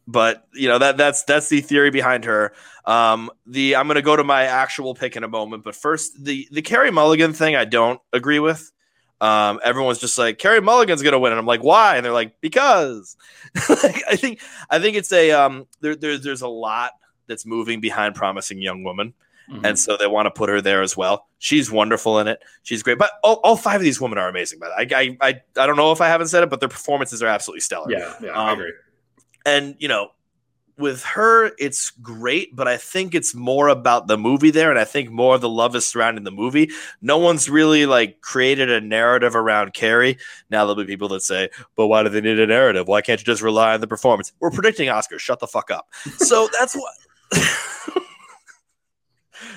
but 0.05 0.45
you 0.53 0.67
know 0.67 0.77
that 0.79 0.97
that's 0.97 1.23
that's 1.23 1.47
the 1.47 1.61
theory 1.61 1.89
behind 1.89 2.25
her. 2.25 2.53
Um, 2.83 3.31
the 3.45 3.77
I'm 3.77 3.87
gonna 3.87 4.01
go 4.01 4.15
to 4.17 4.23
my 4.25 4.43
actual 4.43 4.93
pick 4.95 5.15
in 5.15 5.23
a 5.23 5.29
moment, 5.29 5.63
but 5.63 5.75
first 5.75 6.21
the 6.21 6.47
the 6.51 6.61
Carey 6.61 6.91
Mulligan 6.91 7.31
thing 7.31 7.55
I 7.55 7.63
don't 7.63 8.01
agree 8.11 8.39
with. 8.39 8.72
Um, 9.23 9.59
everyone's 9.63 9.99
just 9.99 10.17
like 10.17 10.37
Carey 10.37 10.59
Mulligan's 10.61 11.01
gonna 11.01 11.19
win, 11.19 11.31
and 11.31 11.39
I'm 11.39 11.45
like, 11.45 11.63
why? 11.63 11.95
And 11.95 12.05
they're 12.05 12.11
like, 12.13 12.39
because. 12.41 13.15
like, 13.69 14.03
I 14.09 14.15
think 14.15 14.41
I 14.69 14.79
think 14.79 14.97
it's 14.97 15.11
a 15.13 15.31
um, 15.31 15.67
there, 15.81 15.95
there's 15.95 16.21
there's 16.23 16.41
a 16.41 16.47
lot 16.47 16.91
that's 17.27 17.45
moving 17.45 17.79
behind 17.81 18.15
Promising 18.15 18.61
Young 18.61 18.83
Woman. 18.83 19.13
Mhm. 19.49 19.61
And 19.65 19.77
so 19.79 19.97
they 19.97 20.07
want 20.07 20.25
to 20.25 20.31
put 20.31 20.49
her 20.49 20.61
there 20.61 20.81
as 20.81 20.95
well. 20.95 21.27
She's 21.37 21.69
wonderful 21.69 22.17
in 22.19 22.27
it. 22.29 22.39
She's 22.63 22.81
great. 22.81 22.97
But 22.97 23.11
all, 23.23 23.41
all 23.43 23.57
five 23.57 23.75
of 23.75 23.81
these 23.83 23.99
women 23.99 24.17
are 24.17 24.29
amazing. 24.29 24.59
But 24.59 24.71
I, 24.71 24.87
I, 24.95 25.17
I, 25.19 25.41
I 25.57 25.67
don't 25.67 25.75
know 25.75 25.91
if 25.91 25.99
I 25.99 26.07
haven't 26.07 26.27
said 26.27 26.43
it, 26.43 26.49
but 26.49 26.61
their 26.61 26.69
performances 26.69 27.21
are 27.21 27.27
absolutely 27.27 27.59
stellar. 27.59 27.91
yeah, 27.91 28.13
yeah, 28.21 28.29
I 28.31 28.51
Um, 28.53 28.59
agree. 28.59 28.71
and 29.45 29.75
you 29.79 29.89
know 29.89 30.11
with 30.77 31.03
her 31.03 31.51
it's 31.59 31.91
great 31.91 32.55
but 32.55 32.67
i 32.67 32.77
think 32.77 33.13
it's 33.13 33.35
more 33.35 33.67
about 33.67 34.07
the 34.07 34.17
movie 34.17 34.49
there 34.49 34.71
and 34.71 34.79
i 34.79 34.83
think 34.83 35.11
more 35.11 35.35
of 35.35 35.41
the 35.41 35.49
love 35.49 35.75
is 35.75 35.85
surrounding 35.85 36.23
the 36.23 36.31
movie. 36.31 36.69
No 37.01 37.17
one's 37.17 37.49
really 37.49 37.85
like 37.85 38.21
created 38.21 38.71
a 38.71 38.81
narrative 38.81 39.35
around 39.35 39.73
carey. 39.73 40.17
Now 40.49 40.65
there'll 40.65 40.75
be 40.75 40.85
people 40.85 41.09
that 41.09 41.21
say 41.21 41.49
but 41.75 41.87
why 41.87 42.03
do 42.03 42.09
they 42.09 42.21
need 42.21 42.39
a 42.39 42.47
narrative? 42.47 42.87
Why 42.87 43.01
can't 43.01 43.19
you 43.19 43.25
just 43.25 43.41
rely 43.41 43.73
on 43.73 43.81
the 43.81 43.87
performance? 43.87 44.33
We're 44.39 44.51
predicting 44.51 44.89
oscars. 44.89 45.19
Shut 45.19 45.39
the 45.39 45.47
fuck 45.47 45.71
up. 45.71 45.87
So 46.17 46.47
that's 46.57 46.75
what 46.75 46.93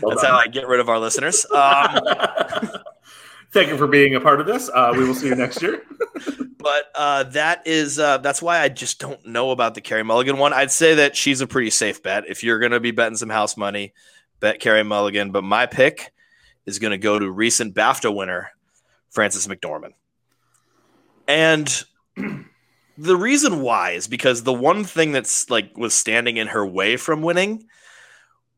that's 0.03 0.25
how 0.25 0.37
i 0.37 0.47
get 0.47 0.67
rid 0.67 0.81
of 0.81 0.89
our 0.89 0.99
listeners. 0.99 1.47
Um, 1.51 2.01
Thank 3.57 3.71
you 3.71 3.79
for 3.79 3.87
being 3.87 4.15
a 4.15 4.21
part 4.21 4.39
of 4.39 4.47
this. 4.47 4.69
Uh, 4.69 4.93
we 4.95 5.03
will 5.03 5.15
see 5.15 5.29
you 5.29 5.35
next 5.35 5.63
year. 5.63 5.83
but 6.59 6.93
uh, 6.95 7.23
that 7.23 7.67
is 7.67 7.99
uh, 7.99 8.19
that's 8.19 8.43
why 8.43 8.61
I 8.61 8.69
just 8.69 9.01
don't 9.01 9.25
know 9.25 9.51
about 9.51 9.75
the 9.75 9.81
Carey 9.81 10.03
Mulligan 10.03 10.37
one. 10.37 10.53
I'd 10.53 10.71
say 10.71 10.97
that 10.97 11.17
she's 11.17 11.41
a 11.41 11.47
pretty 11.47 11.71
safe 11.71 12.03
bet. 12.03 12.25
If 12.29 12.45
you're 12.45 12.59
going 12.59 12.73
to 12.73 12.81
be 12.81 12.91
betting 12.91 13.17
some 13.17 13.31
house 13.31 13.57
money, 13.57 13.95
bet 14.41 14.61
Carey 14.61 14.83
Mulligan. 14.83 15.31
But 15.31 15.43
my 15.43 15.65
pick 15.65 16.13
is 16.67 16.79
going 16.79 16.91
to 16.91 16.99
go 16.99 17.19
to 17.19 17.31
recent 17.31 17.75
BAFTA 17.75 18.15
winner 18.15 18.51
Frances 19.09 19.47
McDormand, 19.47 19.95
and 21.27 21.83
the 22.99 23.17
reason 23.17 23.63
why 23.63 23.93
is 23.93 24.07
because 24.07 24.43
the 24.43 24.53
one 24.53 24.85
thing 24.85 25.13
that's 25.13 25.49
like 25.49 25.79
was 25.79 25.95
standing 25.95 26.37
in 26.37 26.49
her 26.49 26.67
way 26.67 26.99
from 26.99 27.23
winning 27.23 27.65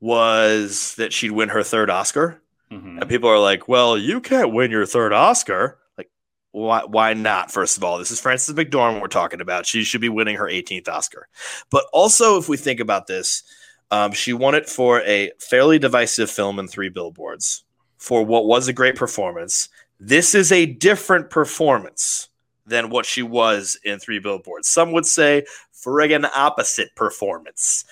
was 0.00 0.96
that 0.96 1.12
she'd 1.12 1.30
win 1.30 1.50
her 1.50 1.62
third 1.62 1.88
Oscar. 1.88 2.42
Mhm. 2.70 3.00
And 3.00 3.08
people 3.08 3.28
are 3.30 3.38
like, 3.38 3.68
well, 3.68 3.96
you 3.96 4.20
can't 4.20 4.52
win 4.52 4.70
your 4.70 4.86
third 4.86 5.12
Oscar. 5.12 5.78
Like, 5.96 6.10
why, 6.52 6.82
why 6.84 7.14
not? 7.14 7.50
First 7.50 7.76
of 7.76 7.84
all, 7.84 7.98
this 7.98 8.10
is 8.10 8.20
Frances 8.20 8.54
McDormand 8.54 9.00
we're 9.00 9.08
talking 9.08 9.40
about. 9.40 9.66
She 9.66 9.84
should 9.84 10.00
be 10.00 10.08
winning 10.08 10.36
her 10.36 10.48
18th 10.48 10.88
Oscar. 10.88 11.28
But 11.70 11.84
also, 11.92 12.36
if 12.38 12.48
we 12.48 12.56
think 12.56 12.80
about 12.80 13.06
this, 13.06 13.42
um, 13.90 14.12
she 14.12 14.32
won 14.32 14.54
it 14.54 14.68
for 14.68 15.00
a 15.02 15.32
fairly 15.38 15.78
divisive 15.78 16.30
film 16.30 16.58
in 16.58 16.68
Three 16.68 16.90
Billboards 16.90 17.64
for 17.96 18.24
what 18.24 18.46
was 18.46 18.68
a 18.68 18.72
great 18.72 18.96
performance. 18.96 19.68
This 19.98 20.34
is 20.34 20.52
a 20.52 20.66
different 20.66 21.30
performance 21.30 22.28
than 22.66 22.90
what 22.90 23.06
she 23.06 23.22
was 23.22 23.78
in 23.82 23.98
Three 23.98 24.18
Billboards. 24.18 24.68
Some 24.68 24.92
would 24.92 25.06
say 25.06 25.44
friggin' 25.84 26.28
opposite 26.36 26.94
performance. 26.96 27.84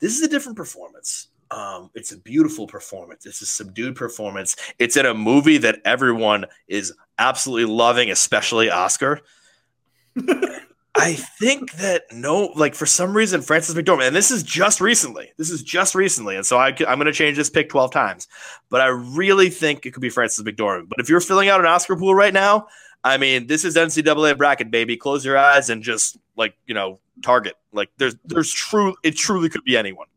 This 0.00 0.16
is 0.16 0.22
a 0.22 0.28
different 0.28 0.56
performance. 0.56 1.28
Um, 1.50 1.90
it's 1.94 2.12
a 2.12 2.18
beautiful 2.18 2.66
performance. 2.66 3.26
It's 3.26 3.40
a 3.40 3.46
subdued 3.46 3.96
performance. 3.96 4.56
It's 4.78 4.96
in 4.96 5.06
a 5.06 5.14
movie 5.14 5.58
that 5.58 5.80
everyone 5.84 6.46
is 6.66 6.92
absolutely 7.18 7.72
loving, 7.72 8.10
especially 8.10 8.70
Oscar. 8.70 9.20
I 10.98 11.14
think 11.14 11.72
that 11.74 12.04
no, 12.12 12.46
like 12.56 12.74
for 12.74 12.84
some 12.84 13.16
reason, 13.16 13.40
Frances 13.40 13.74
McDormand, 13.74 14.08
and 14.08 14.16
this 14.16 14.32
is 14.32 14.42
just 14.42 14.80
recently. 14.80 15.30
This 15.36 15.50
is 15.50 15.62
just 15.62 15.94
recently, 15.94 16.34
and 16.34 16.44
so 16.44 16.56
I, 16.56 16.70
am 16.70 16.74
going 16.74 17.06
to 17.06 17.12
change 17.12 17.36
this 17.36 17.48
pick 17.48 17.68
12 17.68 17.92
times. 17.92 18.26
But 18.68 18.80
I 18.80 18.88
really 18.88 19.48
think 19.48 19.86
it 19.86 19.92
could 19.92 20.00
be 20.00 20.10
Frances 20.10 20.44
McDormand. 20.44 20.88
But 20.88 20.98
if 20.98 21.08
you're 21.08 21.20
filling 21.20 21.48
out 21.48 21.60
an 21.60 21.66
Oscar 21.66 21.94
pool 21.94 22.16
right 22.16 22.34
now, 22.34 22.66
I 23.04 23.16
mean, 23.16 23.46
this 23.46 23.64
is 23.64 23.76
NCAA 23.76 24.36
bracket, 24.36 24.72
baby. 24.72 24.96
Close 24.96 25.24
your 25.24 25.38
eyes 25.38 25.70
and 25.70 25.84
just 25.84 26.18
like 26.36 26.56
you 26.66 26.74
know, 26.74 26.98
target. 27.22 27.54
Like 27.72 27.90
there's 27.98 28.16
there's 28.24 28.52
true. 28.52 28.96
It 29.04 29.12
truly 29.16 29.48
could 29.48 29.64
be 29.64 29.76
anyone. 29.76 30.08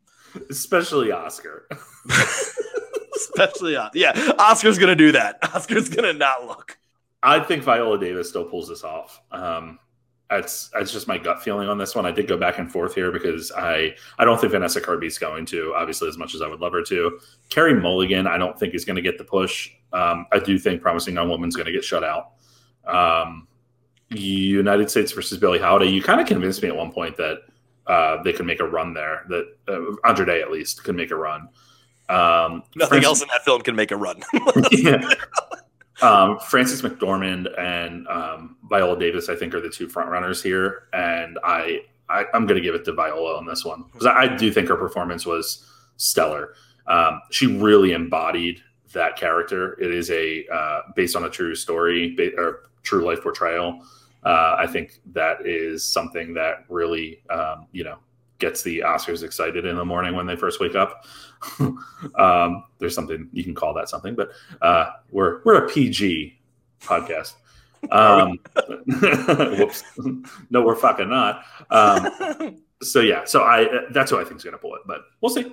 Especially 0.49 1.11
Oscar. 1.11 1.67
Especially, 3.15 3.75
uh, 3.75 3.89
yeah, 3.93 4.33
Oscar's 4.39 4.77
gonna 4.77 4.95
do 4.95 5.11
that. 5.11 5.37
Oscar's 5.55 5.89
gonna 5.89 6.13
not 6.13 6.45
look. 6.45 6.77
I 7.23 7.39
think 7.39 7.63
Viola 7.63 7.99
Davis 7.99 8.29
still 8.29 8.45
pulls 8.45 8.69
this 8.69 8.83
off. 8.83 9.21
Um, 9.31 9.79
that's 10.29 10.69
that's 10.69 10.91
just 10.91 11.07
my 11.07 11.17
gut 11.17 11.43
feeling 11.43 11.67
on 11.67 11.77
this 11.77 11.93
one. 11.93 12.05
I 12.05 12.11
did 12.11 12.27
go 12.27 12.37
back 12.37 12.57
and 12.57 12.71
forth 12.71 12.95
here 12.95 13.11
because 13.11 13.51
I 13.51 13.93
I 14.17 14.25
don't 14.25 14.39
think 14.39 14.51
Vanessa 14.51 14.79
Kirby's 14.79 15.17
going 15.17 15.45
to 15.47 15.73
obviously 15.75 16.07
as 16.07 16.17
much 16.17 16.33
as 16.33 16.41
I 16.41 16.47
would 16.47 16.61
love 16.61 16.71
her 16.71 16.81
to. 16.83 17.19
Carey 17.49 17.75
Mulligan, 17.75 18.27
I 18.27 18.37
don't 18.37 18.57
think 18.57 18.73
is 18.73 18.85
going 18.85 18.95
to 18.95 19.01
get 19.01 19.17
the 19.17 19.25
push. 19.25 19.69
Um, 19.91 20.25
I 20.31 20.39
do 20.39 20.57
think 20.57 20.81
Promising 20.81 21.15
Young 21.15 21.29
Woman's 21.29 21.55
going 21.55 21.65
to 21.65 21.73
get 21.73 21.83
shut 21.83 22.03
out. 22.03 22.31
Um, 22.87 23.47
United 24.09 24.89
States 24.89 25.11
versus 25.11 25.37
Billie 25.37 25.59
Holiday. 25.59 25.91
You 25.91 26.01
kind 26.01 26.21
of 26.21 26.27
convinced 26.27 26.63
me 26.63 26.69
at 26.69 26.75
one 26.75 26.91
point 26.91 27.17
that 27.17 27.39
uh, 27.91 28.23
they 28.23 28.31
could 28.31 28.45
make 28.45 28.61
a 28.61 28.67
run 28.67 28.93
there. 28.93 29.25
That 29.27 29.45
uh, 29.67 30.07
Andre 30.07 30.25
Day 30.25 30.41
at 30.41 30.49
least 30.49 30.83
could 30.83 30.95
make 30.95 31.11
a 31.11 31.15
run. 31.15 31.49
Um, 32.07 32.63
Nothing 32.75 33.01
Frances- 33.01 33.05
else 33.05 33.21
in 33.21 33.27
that 33.27 33.43
film 33.43 33.61
can 33.61 33.75
make 33.75 33.91
a 33.91 33.97
run. 33.97 34.23
yeah. 34.71 35.01
Um, 36.01 36.39
Frances 36.39 36.81
McDormand 36.81 37.47
and 37.59 38.07
um, 38.07 38.55
Viola 38.69 38.97
Davis, 38.97 39.29
I 39.29 39.35
think, 39.35 39.53
are 39.53 39.61
the 39.61 39.69
two 39.69 39.87
front 39.87 40.09
runners 40.09 40.41
here, 40.41 40.87
and 40.93 41.37
I, 41.43 41.81
I 42.09 42.25
I'm 42.33 42.47
going 42.47 42.55
to 42.55 42.61
give 42.61 42.75
it 42.75 42.85
to 42.85 42.93
Viola 42.93 43.37
on 43.37 43.45
this 43.45 43.63
one 43.65 43.83
because 43.91 44.07
I, 44.07 44.21
I 44.21 44.35
do 44.35 44.51
think 44.51 44.69
her 44.69 44.77
performance 44.77 45.25
was 45.25 45.67
stellar. 45.97 46.53
Um, 46.87 47.21
she 47.29 47.45
really 47.45 47.91
embodied 47.91 48.61
that 48.93 49.15
character. 49.17 49.79
It 49.79 49.91
is 49.91 50.09
a 50.11 50.47
uh, 50.47 50.81
based 50.95 51.15
on 51.15 51.25
a 51.25 51.29
true 51.29 51.55
story 51.55 52.15
ba- 52.15 52.35
or 52.37 52.69
true 52.83 53.05
life 53.05 53.21
portrayal. 53.21 53.85
Uh, 54.23 54.55
I 54.59 54.67
think 54.67 54.99
that 55.13 55.45
is 55.45 55.83
something 55.83 56.33
that 56.35 56.65
really, 56.69 57.23
um, 57.29 57.67
you 57.71 57.83
know, 57.83 57.97
gets 58.37 58.63
the 58.63 58.79
Oscars 58.79 59.23
excited 59.23 59.65
in 59.65 59.77
the 59.77 59.85
morning 59.85 60.15
when 60.15 60.25
they 60.25 60.35
first 60.35 60.59
wake 60.59 60.75
up. 60.75 61.05
um, 62.19 62.65
there's 62.79 62.93
something 62.93 63.29
you 63.31 63.43
can 63.43 63.55
call 63.55 63.73
that 63.75 63.89
something, 63.89 64.15
but 64.15 64.31
uh, 64.61 64.91
we're 65.11 65.41
we're 65.43 65.65
a 65.65 65.69
PG 65.69 66.39
podcast. 66.81 67.35
Um, 67.91 68.37
whoops, 68.85 69.83
no, 70.51 70.61
we're 70.61 70.75
fucking 70.75 71.09
not. 71.09 71.43
Um, 71.71 72.61
so 72.83 72.99
yeah, 72.99 73.23
so 73.23 73.41
I 73.41 73.67
that's 73.89 74.11
who 74.11 74.19
I 74.19 74.23
think 74.23 74.35
is 74.35 74.43
going 74.43 74.51
to 74.51 74.59
pull 74.59 74.75
it, 74.75 74.81
but 74.85 75.01
we'll 75.19 75.31
see. 75.31 75.51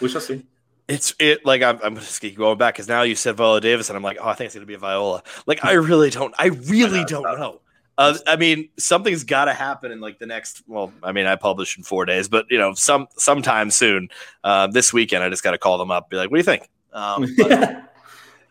We 0.00 0.08
shall 0.08 0.22
see. 0.22 0.46
it's 0.88 1.14
it 1.18 1.44
like 1.44 1.62
I'm, 1.62 1.78
I'm 1.82 1.94
just 1.96 2.20
keep 2.20 2.36
going 2.36 2.56
back 2.56 2.74
because 2.74 2.88
now 2.88 3.02
you 3.02 3.14
said 3.14 3.36
Viola 3.36 3.60
Davis 3.60 3.90
and 3.90 3.96
I'm 3.96 4.02
like, 4.02 4.16
oh, 4.20 4.28
I 4.28 4.34
think 4.34 4.46
it's 4.46 4.54
gonna 4.54 4.66
be 4.66 4.74
a 4.74 4.78
Viola. 4.78 5.22
Like 5.46 5.64
I 5.64 5.72
really 5.72 6.10
don't, 6.10 6.34
I 6.38 6.46
really 6.46 7.00
I 7.00 7.02
know, 7.02 7.06
don't 7.06 7.38
know. 7.38 7.60
Uh, 7.98 8.16
I 8.26 8.36
mean, 8.36 8.68
something's 8.78 9.24
got 9.24 9.46
to 9.46 9.52
happen 9.52 9.90
in 9.92 10.00
like 10.00 10.18
the 10.18 10.26
next. 10.26 10.62
Well, 10.66 10.92
I 11.02 11.12
mean, 11.12 11.26
I 11.26 11.36
publish 11.36 11.76
in 11.76 11.82
four 11.82 12.06
days, 12.06 12.28
but 12.28 12.46
you 12.48 12.56
know, 12.56 12.72
some 12.72 13.08
sometime 13.18 13.70
soon. 13.70 14.08
Uh, 14.44 14.68
this 14.68 14.92
weekend, 14.92 15.24
I 15.24 15.28
just 15.28 15.42
got 15.42 15.50
to 15.50 15.58
call 15.58 15.76
them 15.78 15.90
up, 15.90 16.08
be 16.08 16.16
like, 16.16 16.30
"What 16.30 16.36
do 16.36 16.40
you 16.40 16.44
think?" 16.44 16.70
Um, 16.92 17.26
but- 17.36 17.92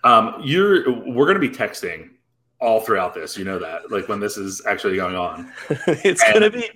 um, 0.04 0.36
you're 0.44 0.92
we're 1.08 1.26
going 1.26 1.40
to 1.40 1.48
be 1.48 1.50
texting 1.50 2.10
all 2.60 2.82
throughout 2.82 3.14
this. 3.14 3.38
You 3.38 3.46
know 3.46 3.58
that, 3.58 3.90
like 3.90 4.08
when 4.08 4.20
this 4.20 4.38
is 4.38 4.62
actually 4.68 4.98
going 4.98 5.16
on. 5.16 5.52
it's 5.88 6.22
gonna 6.32 6.52
be 6.52 6.70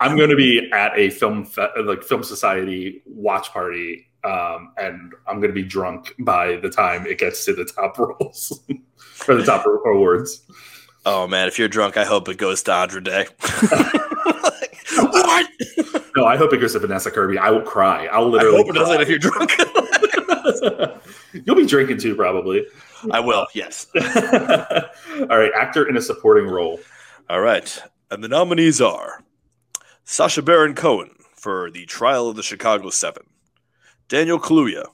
I'm 0.00 0.16
going 0.16 0.30
to 0.30 0.36
be 0.36 0.70
at 0.72 0.96
a 0.98 1.10
film 1.10 1.44
fe- 1.44 1.68
like 1.84 2.02
film 2.02 2.22
society 2.22 3.02
watch 3.06 3.50
party, 3.50 4.08
um, 4.24 4.72
and 4.76 5.12
I'm 5.26 5.40
going 5.40 5.50
to 5.50 5.54
be 5.54 5.62
drunk 5.62 6.14
by 6.20 6.56
the 6.56 6.70
time 6.70 7.06
it 7.06 7.18
gets 7.18 7.44
to 7.46 7.54
the 7.54 7.64
top 7.64 7.98
rolls 7.98 8.64
for 8.96 9.34
the 9.34 9.44
top 9.44 9.66
awards. 9.66 10.46
Oh 11.04 11.26
man, 11.26 11.48
if 11.48 11.58
you're 11.58 11.68
drunk, 11.68 11.96
I 11.96 12.04
hope 12.04 12.28
it 12.28 12.38
goes 12.38 12.62
to 12.64 12.72
Andre 12.72 13.00
Day. 13.00 13.26
what? 14.96 15.48
No, 16.14 16.26
I 16.26 16.36
hope 16.36 16.52
it 16.52 16.58
goes 16.58 16.74
to 16.74 16.78
Vanessa 16.78 17.10
Kirby. 17.10 17.38
I 17.38 17.50
will 17.50 17.62
cry. 17.62 18.06
I'll 18.06 18.28
literally. 18.28 18.54
I 18.54 18.58
hope 18.58 18.68
it 18.68 18.74
doesn't 18.74 19.00
if 19.00 19.08
you're 19.08 19.18
drunk. 19.18 19.52
You'll 21.46 21.56
be 21.56 21.66
drinking 21.66 21.98
too, 21.98 22.14
probably. 22.14 22.66
I 23.10 23.20
will. 23.20 23.46
Yes. 23.54 23.86
All 23.96 25.38
right, 25.38 25.50
actor 25.56 25.88
in 25.88 25.96
a 25.96 26.00
supporting 26.00 26.46
role. 26.46 26.78
All 27.28 27.40
right. 27.40 27.82
And 28.10 28.22
the 28.22 28.28
nominees 28.28 28.80
are 28.80 29.24
Sacha 30.04 30.42
Baron 30.42 30.74
Cohen 30.74 31.14
for 31.34 31.70
The 31.70 31.86
Trial 31.86 32.28
of 32.28 32.36
the 32.36 32.42
Chicago 32.42 32.90
Seven, 32.90 33.24
Daniel 34.08 34.38
Kaluuya, 34.38 34.84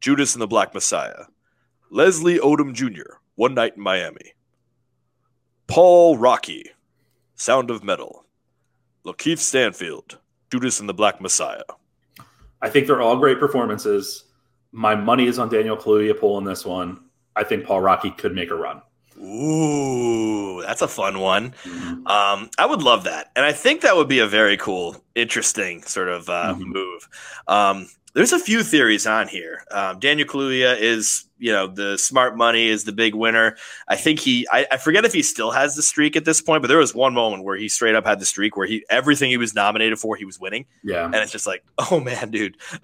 Judas 0.00 0.34
and 0.34 0.42
the 0.42 0.46
Black 0.46 0.74
Messiah, 0.74 1.24
Leslie 1.90 2.38
Odom 2.38 2.74
Jr., 2.74 3.14
One 3.34 3.54
Night 3.54 3.76
in 3.76 3.82
Miami, 3.82 4.34
Paul 5.66 6.16
Raci, 6.16 6.64
Sound 7.34 7.70
of 7.70 7.82
Metal, 7.84 8.24
Lakeith 9.04 9.38
Stanfield, 9.38 10.18
Judas 10.50 10.80
and 10.80 10.88
the 10.88 10.94
Black 10.94 11.20
Messiah. 11.20 11.62
I 12.62 12.68
think 12.70 12.86
they're 12.86 13.02
all 13.02 13.16
great 13.16 13.38
performances. 13.38 14.24
My 14.72 14.94
money 14.94 15.26
is 15.26 15.38
on 15.38 15.48
Daniel 15.48 15.76
Kaluuya 15.76 16.18
pulling 16.18 16.44
this 16.44 16.64
one. 16.64 17.00
I 17.34 17.44
think 17.44 17.64
Paul 17.64 17.82
Raci 17.82 18.16
could 18.16 18.34
make 18.34 18.50
a 18.50 18.54
run. 18.54 18.80
Ooh, 19.18 20.62
that's 20.62 20.82
a 20.82 20.88
fun 20.88 21.20
one. 21.20 21.54
Um, 22.06 22.50
I 22.58 22.66
would 22.68 22.82
love 22.82 23.04
that, 23.04 23.30
and 23.34 23.44
I 23.44 23.52
think 23.52 23.80
that 23.80 23.96
would 23.96 24.08
be 24.08 24.18
a 24.18 24.26
very 24.26 24.56
cool, 24.56 25.02
interesting 25.14 25.82
sort 25.82 26.08
of 26.08 26.28
uh, 26.28 26.54
Mhm. 26.54 26.60
move. 26.66 27.08
Um, 27.48 27.88
there's 28.16 28.32
a 28.32 28.38
few 28.38 28.62
theories 28.62 29.06
on 29.06 29.28
here. 29.28 29.62
Um, 29.70 29.98
Daniel 29.98 30.26
Kaluuya 30.26 30.80
is, 30.80 31.26
you 31.38 31.52
know, 31.52 31.66
the 31.66 31.98
smart 31.98 32.34
money 32.34 32.66
is 32.66 32.84
the 32.84 32.92
big 32.92 33.14
winner. 33.14 33.58
I 33.88 33.96
think 33.96 34.20
he, 34.20 34.48
I, 34.50 34.66
I, 34.72 34.78
forget 34.78 35.04
if 35.04 35.12
he 35.12 35.20
still 35.20 35.50
has 35.50 35.76
the 35.76 35.82
streak 35.82 36.16
at 36.16 36.24
this 36.24 36.40
point, 36.40 36.62
but 36.62 36.68
there 36.68 36.78
was 36.78 36.94
one 36.94 37.12
moment 37.12 37.44
where 37.44 37.58
he 37.58 37.68
straight 37.68 37.94
up 37.94 38.06
had 38.06 38.18
the 38.18 38.24
streak 38.24 38.56
where 38.56 38.66
he 38.66 38.86
everything 38.88 39.28
he 39.28 39.36
was 39.36 39.54
nominated 39.54 39.98
for, 39.98 40.16
he 40.16 40.24
was 40.24 40.40
winning. 40.40 40.64
Yeah, 40.82 41.04
and 41.04 41.14
it's 41.16 41.30
just 41.30 41.46
like, 41.46 41.62
oh 41.90 42.00
man, 42.00 42.30
dude, 42.30 42.56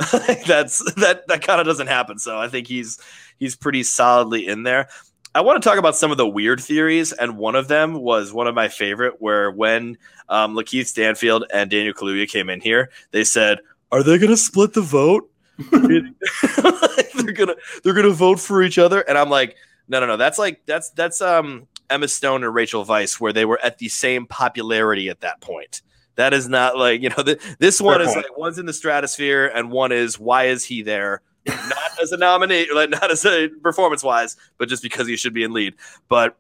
that's 0.47 0.81
that 0.97 1.27
that 1.29 1.41
kind 1.41 1.63
of 1.63 1.67
doesn't 1.67 1.87
happen. 1.87 2.19
So 2.19 2.39
I 2.39 2.49
think 2.49 2.67
he's 2.67 3.01
he's 3.39 3.57
pretty 3.57 3.85
solidly 3.85 4.47
in 4.47 4.65
there. 4.65 4.89
I 5.35 5.41
want 5.41 5.63
to 5.63 5.67
talk 5.67 5.79
about 5.79 5.97
some 5.97 6.11
of 6.11 6.19
the 6.19 6.29
weird 6.29 6.61
theories, 6.61 7.15
and 7.15 7.39
one 7.39 7.55
of 7.55 7.69
them 7.69 7.95
was 7.95 8.35
one 8.35 8.49
of 8.49 8.55
my 8.55 8.69
favorite, 8.69 9.15
where 9.23 9.51
when 9.51 9.97
um, 10.29 10.55
Lakeith 10.55 10.89
Stanfield 10.89 11.47
and 11.55 11.71
Daniel 11.71 11.95
Kaluuya 11.95 12.29
came 12.29 12.51
in 12.51 12.61
here, 12.61 12.91
they 13.13 13.25
said, 13.25 13.61
"Are 13.93 14.03
they 14.03 14.19
going 14.19 14.31
to 14.31 14.37
split 14.37 14.73
the 14.73 14.81
vote? 14.81 15.31
they're 15.71 17.33
gonna 17.33 17.55
they're 17.85 17.95
gonna 17.95 18.11
vote 18.11 18.41
for 18.41 18.63
each 18.63 18.79
other?" 18.79 19.01
And 19.03 19.17
I'm 19.17 19.31
like, 19.31 19.57
"No, 19.87 20.01
no, 20.01 20.07
no. 20.07 20.17
That's 20.17 20.39
like 20.39 20.63
that's 20.67 20.91
that's 20.91 21.21
um 21.21 21.69
Emma 21.89 22.09
Stone 22.09 22.43
and 22.43 22.53
Rachel 22.53 22.85
Weisz, 22.85 23.21
where 23.21 23.33
they 23.33 23.45
were 23.45 23.61
at 23.63 23.79
the 23.79 23.89
same 23.89 24.27
popularity 24.27 25.09
at 25.09 25.21
that 25.21 25.41
point." 25.41 25.83
That 26.17 26.35
is 26.35 26.49
not 26.49 26.77
like 26.77 27.01
you 27.03 27.11
know 27.11 27.23
the, 27.23 27.39
this 27.59 27.81
one 27.81 27.99
Fair 27.99 28.09
is 28.09 28.15
point. 28.15 28.27
like 28.29 28.37
one's 28.37 28.59
in 28.59 28.67
the 28.67 28.73
stratosphere 28.73 29.47
and 29.47 29.71
one 29.71 29.93
is 29.93 30.19
why 30.19 30.47
is 30.47 30.65
he 30.65 30.83
there 30.83 31.23
not 31.47 32.01
as 32.03 32.13
a 32.13 32.17
nominee, 32.17 32.69
like 32.75 32.91
not 32.91 33.11
as 33.11 33.25
a 33.25 33.49
performance 33.63 34.03
wise, 34.03 34.37
but 34.59 34.69
just 34.69 34.83
because 34.83 35.07
he 35.07 35.17
should 35.17 35.35
be 35.35 35.43
in 35.43 35.53
lead. 35.53 35.75
But 36.09 36.37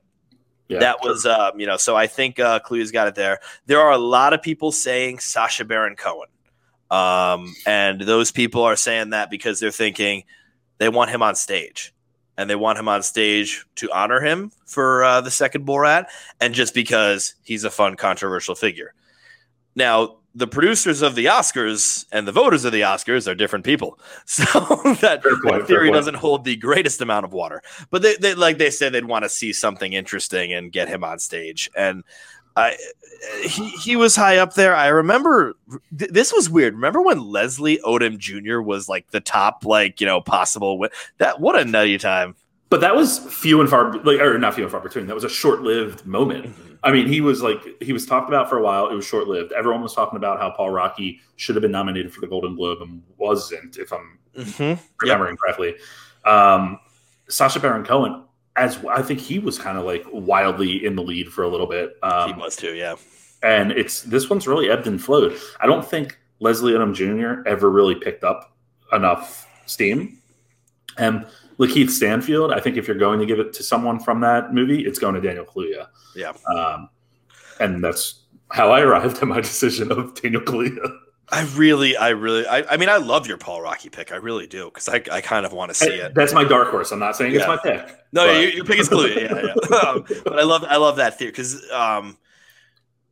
yeah, 0.68 0.78
that 0.78 1.02
was, 1.02 1.26
um, 1.26 1.58
you 1.58 1.66
know, 1.66 1.76
so 1.76 1.96
I 1.96 2.06
think 2.06 2.38
uh, 2.38 2.60
Clue's 2.60 2.90
got 2.90 3.08
it 3.08 3.14
there. 3.14 3.40
There 3.66 3.80
are 3.80 3.92
a 3.92 3.98
lot 3.98 4.32
of 4.32 4.42
people 4.42 4.72
saying 4.72 5.18
Sacha 5.18 5.64
Baron 5.64 5.96
Cohen. 5.96 6.28
Um, 6.92 7.54
and 7.66 8.02
those 8.02 8.30
people 8.30 8.62
are 8.62 8.76
saying 8.76 9.10
that 9.10 9.30
because 9.30 9.58
they're 9.58 9.70
thinking 9.70 10.24
they 10.76 10.90
want 10.90 11.10
him 11.10 11.22
on 11.22 11.34
stage 11.34 11.94
and 12.36 12.50
they 12.50 12.54
want 12.54 12.78
him 12.78 12.86
on 12.86 13.02
stage 13.02 13.64
to 13.76 13.90
honor 13.92 14.20
him 14.20 14.52
for 14.66 15.02
uh, 15.02 15.22
the 15.22 15.30
second 15.30 15.66
Borat 15.66 16.06
and 16.38 16.52
just 16.52 16.74
because 16.74 17.34
he's 17.44 17.64
a 17.64 17.70
fun, 17.70 17.96
controversial 17.96 18.54
figure. 18.54 18.92
Now, 19.74 20.16
the 20.34 20.46
producers 20.46 21.02
of 21.02 21.14
the 21.14 21.26
Oscars 21.26 22.06
and 22.12 22.28
the 22.28 22.32
voters 22.32 22.64
of 22.64 22.72
the 22.72 22.82
Oscars 22.82 23.26
are 23.26 23.34
different 23.34 23.64
people. 23.64 23.98
So 24.26 24.44
that, 25.00 25.22
point, 25.22 25.60
that 25.60 25.66
theory 25.66 25.90
doesn't 25.90 26.14
hold 26.14 26.44
the 26.44 26.56
greatest 26.56 27.00
amount 27.00 27.24
of 27.24 27.32
water. 27.32 27.62
But 27.90 28.02
they, 28.02 28.16
they 28.16 28.34
like 28.34 28.58
they 28.58 28.70
said 28.70 28.92
they'd 28.92 29.04
want 29.04 29.24
to 29.24 29.28
see 29.28 29.52
something 29.52 29.92
interesting 29.92 30.52
and 30.52 30.72
get 30.72 30.88
him 30.88 31.04
on 31.04 31.18
stage. 31.18 31.70
And 31.76 32.04
I 32.56 32.76
he 33.44 33.70
he 33.70 33.96
was 33.96 34.16
high 34.16 34.38
up 34.38 34.54
there. 34.54 34.74
I 34.74 34.88
remember 34.88 35.54
th- 35.96 36.10
this 36.10 36.32
was 36.32 36.50
weird. 36.50 36.74
Remember 36.74 37.00
when 37.00 37.24
Leslie 37.24 37.78
Odom 37.84 38.18
Jr. 38.18 38.60
was 38.60 38.88
like 38.88 39.10
the 39.10 39.20
top, 39.20 39.64
like 39.64 40.00
you 40.00 40.06
know, 40.06 40.20
possible 40.20 40.78
win- 40.78 40.90
that 41.18 41.40
what 41.40 41.58
a 41.58 41.64
nutty 41.64 41.98
time. 41.98 42.34
But 42.68 42.80
that 42.80 42.96
was 42.96 43.18
few 43.18 43.60
and 43.60 43.68
far, 43.68 43.92
like, 43.98 44.18
or 44.18 44.38
not 44.38 44.54
few 44.54 44.62
and 44.62 44.72
far 44.72 44.80
between. 44.80 45.06
That 45.06 45.14
was 45.14 45.24
a 45.24 45.28
short-lived 45.28 46.06
moment. 46.06 46.46
Mm-hmm. 46.46 46.74
I 46.82 46.90
mean, 46.90 47.06
he 47.06 47.20
was 47.20 47.42
like 47.42 47.60
he 47.82 47.92
was 47.92 48.06
talked 48.06 48.28
about 48.28 48.48
for 48.48 48.56
a 48.56 48.62
while. 48.62 48.88
It 48.88 48.94
was 48.94 49.04
short-lived. 49.04 49.52
Everyone 49.52 49.82
was 49.82 49.94
talking 49.94 50.16
about 50.16 50.40
how 50.40 50.50
Paul 50.50 50.70
Raci 50.70 51.20
should 51.36 51.54
have 51.54 51.60
been 51.62 51.70
nominated 51.70 52.14
for 52.14 52.22
the 52.22 52.26
Golden 52.26 52.56
Globe 52.56 52.80
and 52.80 53.02
wasn't, 53.18 53.76
if 53.76 53.92
I'm 53.92 54.18
mm-hmm. 54.34 54.82
remembering 55.02 55.32
yep. 55.32 55.38
correctly. 55.38 55.74
Um, 56.24 56.78
Sacha 57.28 57.60
Baron 57.60 57.84
Cohen, 57.84 58.24
as 58.56 58.84
I 58.84 59.02
think 59.02 59.20
he 59.20 59.38
was 59.38 59.58
kind 59.58 59.78
of 59.78 59.84
like 59.84 60.04
wildly 60.12 60.84
in 60.84 60.96
the 60.96 61.02
lead 61.02 61.32
for 61.32 61.42
a 61.42 61.48
little 61.48 61.66
bit. 61.66 61.96
Um, 62.02 62.34
he 62.34 62.40
was 62.40 62.56
too, 62.56 62.74
yeah. 62.74 62.96
And 63.42 63.72
it's 63.72 64.02
this 64.02 64.30
one's 64.30 64.46
really 64.46 64.70
ebbed 64.70 64.86
and 64.86 65.02
flowed. 65.02 65.36
I 65.60 65.66
don't 65.66 65.84
think 65.84 66.18
Leslie 66.40 66.72
Odom 66.72 66.94
Jr. 66.94 67.48
ever 67.48 67.70
really 67.70 67.94
picked 67.94 68.24
up 68.24 68.54
enough 68.92 69.48
steam. 69.66 70.18
And 70.98 71.26
Lakeith 71.58 71.90
Stanfield, 71.90 72.52
I 72.52 72.60
think 72.60 72.76
if 72.76 72.86
you're 72.86 72.98
going 72.98 73.20
to 73.20 73.26
give 73.26 73.38
it 73.38 73.52
to 73.54 73.62
someone 73.62 73.98
from 73.98 74.20
that 74.20 74.52
movie, 74.52 74.84
it's 74.84 74.98
going 74.98 75.14
to 75.14 75.20
Daniel 75.20 75.44
Kaluuya. 75.44 75.86
Yeah. 76.14 76.32
Um, 76.54 76.88
and 77.60 77.82
that's 77.82 78.24
how 78.50 78.70
I 78.70 78.80
arrived 78.80 79.18
at 79.18 79.28
my 79.28 79.40
decision 79.40 79.90
of 79.90 80.20
Daniel 80.20 80.42
Kaluuya. 80.42 80.98
I 81.32 81.44
really, 81.54 81.96
I 81.96 82.10
really, 82.10 82.46
I, 82.46 82.62
I 82.74 82.76
mean, 82.76 82.90
I 82.90 82.98
love 82.98 83.26
your 83.26 83.38
Paul 83.38 83.60
Raci 83.60 83.90
pick. 83.90 84.12
I 84.12 84.16
really 84.16 84.46
do 84.46 84.66
because 84.66 84.86
I, 84.86 85.02
I 85.10 85.22
kind 85.22 85.46
of 85.46 85.54
want 85.54 85.70
to 85.70 85.74
see 85.74 85.86
it. 85.86 86.14
That's 86.14 86.34
my 86.34 86.44
dark 86.44 86.68
horse. 86.68 86.92
I'm 86.92 86.98
not 86.98 87.16
saying 87.16 87.32
yeah. 87.32 87.38
it's 87.38 87.46
my 87.46 87.56
pick. 87.56 87.88
No, 88.12 88.26
but. 88.26 88.38
your, 88.38 88.50
your 88.50 88.64
pick 88.66 88.78
is 88.78 88.88
Kaluuya. 88.90 89.30
yeah, 89.30 89.54
yeah. 89.70 89.76
um, 89.88 90.04
but 90.24 90.38
I 90.38 90.42
love, 90.42 90.62
I 90.64 90.76
love 90.76 90.96
that 90.96 91.18
theory 91.18 91.30
because, 91.30 91.68
um, 91.70 92.18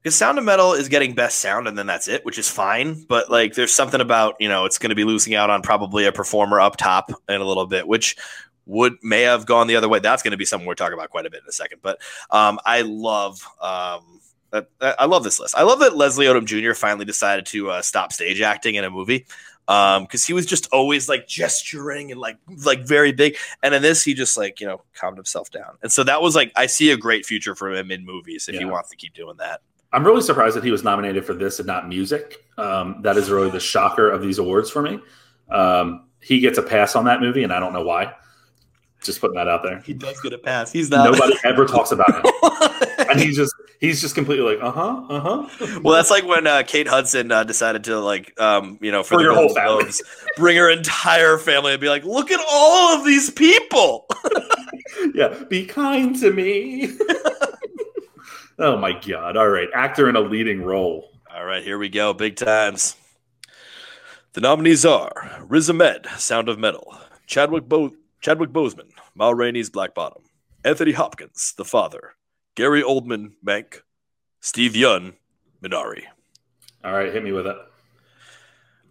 because 0.02 0.14
Sound 0.14 0.38
of 0.38 0.44
Metal 0.44 0.74
is 0.74 0.88
getting 0.88 1.14
best 1.14 1.40
sound, 1.40 1.66
and 1.66 1.76
then 1.76 1.86
that's 1.86 2.08
it, 2.08 2.24
which 2.24 2.38
is 2.38 2.48
fine. 2.48 3.04
But 3.08 3.30
like, 3.30 3.54
there's 3.54 3.74
something 3.74 4.00
about 4.00 4.34
you 4.40 4.48
know 4.48 4.64
it's 4.64 4.78
going 4.78 4.90
to 4.90 4.96
be 4.96 5.04
losing 5.04 5.34
out 5.34 5.50
on 5.50 5.60
probably 5.62 6.06
a 6.06 6.12
performer 6.12 6.60
up 6.60 6.76
top 6.76 7.10
in 7.28 7.40
a 7.40 7.44
little 7.44 7.66
bit, 7.66 7.86
which 7.86 8.16
would 8.66 8.94
may 9.02 9.22
have 9.22 9.44
gone 9.46 9.66
the 9.66 9.76
other 9.76 9.88
way. 9.88 9.98
That's 9.98 10.22
going 10.22 10.30
to 10.30 10.38
be 10.38 10.46
something 10.46 10.66
we're 10.66 10.74
talking 10.74 10.94
about 10.94 11.10
quite 11.10 11.26
a 11.26 11.30
bit 11.30 11.42
in 11.42 11.48
a 11.48 11.52
second. 11.52 11.80
But 11.82 12.00
um, 12.30 12.58
I 12.64 12.82
love. 12.82 13.46
Um, 13.60 14.19
I 14.80 15.06
love 15.06 15.24
this 15.24 15.38
list. 15.38 15.54
I 15.56 15.62
love 15.62 15.80
that 15.80 15.96
Leslie 15.96 16.26
Odom 16.26 16.44
Jr. 16.44 16.74
finally 16.74 17.04
decided 17.04 17.46
to 17.46 17.70
uh, 17.70 17.82
stop 17.82 18.12
stage 18.12 18.40
acting 18.40 18.74
in 18.74 18.84
a 18.84 18.90
movie 18.90 19.26
because 19.66 19.98
um, 19.98 20.26
he 20.26 20.32
was 20.32 20.46
just 20.46 20.68
always 20.72 21.08
like 21.08 21.28
gesturing 21.28 22.10
and 22.10 22.20
like 22.20 22.38
like 22.64 22.84
very 22.84 23.12
big. 23.12 23.36
And 23.62 23.74
in 23.74 23.82
this, 23.82 24.02
he 24.02 24.14
just 24.14 24.36
like 24.36 24.60
you 24.60 24.66
know 24.66 24.82
calmed 24.94 25.16
himself 25.16 25.50
down. 25.50 25.78
And 25.82 25.92
so 25.92 26.02
that 26.04 26.20
was 26.22 26.34
like 26.34 26.52
I 26.56 26.66
see 26.66 26.90
a 26.90 26.96
great 26.96 27.24
future 27.24 27.54
for 27.54 27.70
him 27.70 27.90
in 27.90 28.04
movies 28.04 28.48
if 28.48 28.54
yeah. 28.54 28.60
he 28.60 28.64
wants 28.64 28.90
to 28.90 28.96
keep 28.96 29.14
doing 29.14 29.36
that. 29.38 29.60
I'm 29.92 30.04
really 30.04 30.22
surprised 30.22 30.56
that 30.56 30.64
he 30.64 30.70
was 30.70 30.84
nominated 30.84 31.24
for 31.24 31.34
this 31.34 31.58
and 31.58 31.66
not 31.66 31.88
music. 31.88 32.44
Um, 32.58 33.02
that 33.02 33.16
is 33.16 33.30
really 33.30 33.50
the 33.50 33.60
shocker 33.60 34.10
of 34.10 34.22
these 34.22 34.38
awards 34.38 34.70
for 34.70 34.82
me. 34.82 35.00
Um, 35.50 36.06
he 36.20 36.40
gets 36.40 36.58
a 36.58 36.62
pass 36.62 36.94
on 36.94 37.06
that 37.06 37.20
movie, 37.20 37.42
and 37.42 37.52
I 37.52 37.60
don't 37.60 37.72
know 37.72 37.82
why. 37.82 38.14
Just 39.02 39.20
putting 39.20 39.36
that 39.36 39.48
out 39.48 39.62
there. 39.62 39.80
He 39.80 39.94
does 39.94 40.20
get 40.20 40.32
a 40.32 40.38
pass. 40.38 40.70
He's 40.70 40.90
not. 40.90 41.10
Nobody 41.10 41.34
ever 41.44 41.64
talks 41.64 41.90
about 41.90 42.10
him, 42.14 42.32
and 43.10 43.18
he's 43.18 43.36
just 43.36 43.54
he's 43.80 44.00
just 44.00 44.14
completely 44.14 44.56
like, 44.56 44.62
uh 44.62 44.70
huh, 44.70 45.02
uh 45.08 45.20
huh. 45.20 45.80
Well, 45.82 45.94
that's 45.94 46.10
like 46.10 46.26
when 46.26 46.46
uh, 46.46 46.62
Kate 46.66 46.86
Hudson 46.86 47.32
uh, 47.32 47.44
decided 47.44 47.84
to 47.84 47.98
like, 47.98 48.38
um, 48.38 48.78
you 48.82 48.92
know, 48.92 49.02
for, 49.02 49.14
for 49.14 49.22
your 49.22 49.34
whole 49.34 49.54
family, 49.54 49.90
bring 50.36 50.56
her 50.56 50.70
entire 50.70 51.38
family 51.38 51.72
and 51.72 51.80
be 51.80 51.88
like, 51.88 52.04
look 52.04 52.30
at 52.30 52.40
all 52.50 52.98
of 52.98 53.06
these 53.06 53.30
people. 53.30 54.06
yeah, 55.14 55.44
be 55.48 55.64
kind 55.66 56.14
to 56.20 56.32
me. 56.32 56.96
Oh 58.62 58.76
my 58.76 58.92
god! 58.92 59.38
All 59.38 59.48
right, 59.48 59.68
actor 59.74 60.10
in 60.10 60.16
a 60.16 60.20
leading 60.20 60.62
role. 60.62 61.10
All 61.34 61.46
right, 61.46 61.64
here 61.64 61.78
we 61.78 61.88
go. 61.88 62.12
Big 62.12 62.36
times. 62.36 62.94
The 64.34 64.42
nominees 64.42 64.84
are 64.84 65.40
Riz 65.48 65.70
Ahmed, 65.70 66.06
Sound 66.18 66.50
of 66.50 66.58
Metal, 66.58 66.94
Chadwick 67.26 67.70
Bo- 67.70 67.94
Chadwick 68.20 68.50
Boseman, 68.50 68.90
Ma 69.14 69.30
Rainey's 69.30 69.70
Black 69.70 69.94
Bottom, 69.94 70.22
Anthony 70.64 70.92
Hopkins, 70.92 71.54
The 71.56 71.64
Father, 71.64 72.14
Gary 72.54 72.82
Oldman, 72.82 73.32
Mank, 73.44 73.80
Steve 74.40 74.72
Yeun, 74.72 75.14
Minari. 75.62 76.02
All 76.84 76.92
right, 76.92 77.12
hit 77.12 77.24
me 77.24 77.32
with 77.32 77.46
it. 77.46 77.56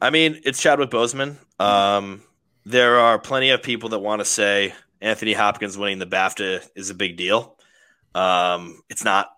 I 0.01 0.09
mean, 0.09 0.39
it's 0.45 0.61
Chadwick 0.61 0.89
Boseman. 0.89 1.37
Um, 1.59 2.23
there 2.65 2.99
are 2.99 3.19
plenty 3.19 3.49
of 3.51 3.61
people 3.61 3.89
that 3.89 3.99
want 3.99 4.19
to 4.19 4.25
say 4.25 4.73
Anthony 5.01 5.33
Hopkins 5.33 5.77
winning 5.77 5.99
the 5.99 6.07
BAFTA 6.07 6.67
is 6.75 6.89
a 6.89 6.95
big 6.95 7.17
deal. 7.17 7.57
Um, 8.15 8.81
it's 8.89 9.03
not. 9.03 9.29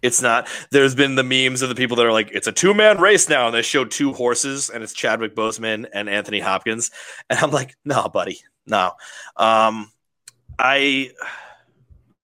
It's 0.00 0.22
not. 0.22 0.48
There's 0.70 0.94
been 0.94 1.16
the 1.16 1.24
memes 1.24 1.62
of 1.62 1.68
the 1.68 1.74
people 1.74 1.96
that 1.96 2.06
are 2.06 2.12
like, 2.12 2.30
it's 2.32 2.46
a 2.46 2.52
two 2.52 2.72
man 2.72 3.00
race 3.00 3.28
now, 3.28 3.46
and 3.46 3.54
they 3.54 3.62
show 3.62 3.84
two 3.84 4.12
horses, 4.12 4.70
and 4.70 4.82
it's 4.84 4.92
Chadwick 4.92 5.34
Boseman 5.34 5.88
and 5.92 6.08
Anthony 6.08 6.38
Hopkins, 6.38 6.92
and 7.28 7.38
I'm 7.40 7.50
like, 7.50 7.76
no, 7.84 8.08
buddy, 8.08 8.40
no. 8.68 8.92
Um, 9.36 9.90
I, 10.58 11.10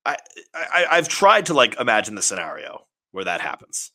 I, 0.05 0.17
I, 0.55 0.87
I've 0.91 1.09
tried 1.09 1.47
to 1.47 1.55
like 1.55 1.79
imagine 1.81 2.15
the 2.15 2.23
scenario 2.23 2.87
where 3.13 3.25
that 3.25 3.41
happens, 3.41 3.93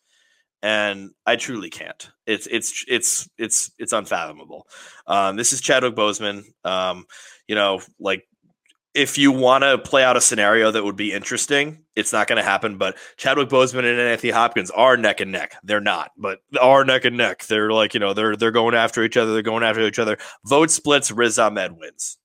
and 0.61 1.11
I 1.25 1.35
truly 1.35 1.69
can't. 1.69 2.09
It's 2.25 2.47
it's 2.47 2.85
it's 2.87 3.29
it's 3.37 3.71
it's 3.77 3.93
unfathomable. 3.93 4.67
Um, 5.07 5.35
this 5.35 5.53
is 5.53 5.61
Chadwick 5.61 5.95
Boseman. 5.95 6.43
Um, 6.63 7.05
you 7.47 7.55
know, 7.55 7.81
like 7.99 8.25
if 8.93 9.17
you 9.17 9.31
want 9.31 9.63
to 9.63 9.77
play 9.77 10.03
out 10.03 10.17
a 10.17 10.21
scenario 10.21 10.71
that 10.71 10.83
would 10.83 10.95
be 10.95 11.13
interesting, 11.13 11.83
it's 11.95 12.11
not 12.11 12.27
going 12.27 12.37
to 12.37 12.43
happen. 12.43 12.77
But 12.77 12.97
Chadwick 13.17 13.49
Boseman 13.49 13.89
and 13.89 13.99
Anthony 13.99 14.31
Hopkins 14.31 14.71
are 14.71 14.97
neck 14.97 15.19
and 15.19 15.31
neck. 15.31 15.55
They're 15.63 15.79
not, 15.79 16.11
but 16.17 16.39
are 16.59 16.83
neck 16.83 17.05
and 17.05 17.17
neck. 17.17 17.45
They're 17.45 17.71
like 17.71 17.93
you 17.93 17.99
know 17.99 18.13
they're 18.13 18.35
they're 18.35 18.51
going 18.51 18.75
after 18.75 19.03
each 19.03 19.17
other. 19.17 19.33
They're 19.33 19.41
going 19.41 19.63
after 19.63 19.81
each 19.81 19.99
other. 19.99 20.17
Vote 20.45 20.71
splits. 20.71 21.11
Riz 21.11 21.37
Ahmed 21.37 21.73
wins. 21.77 22.17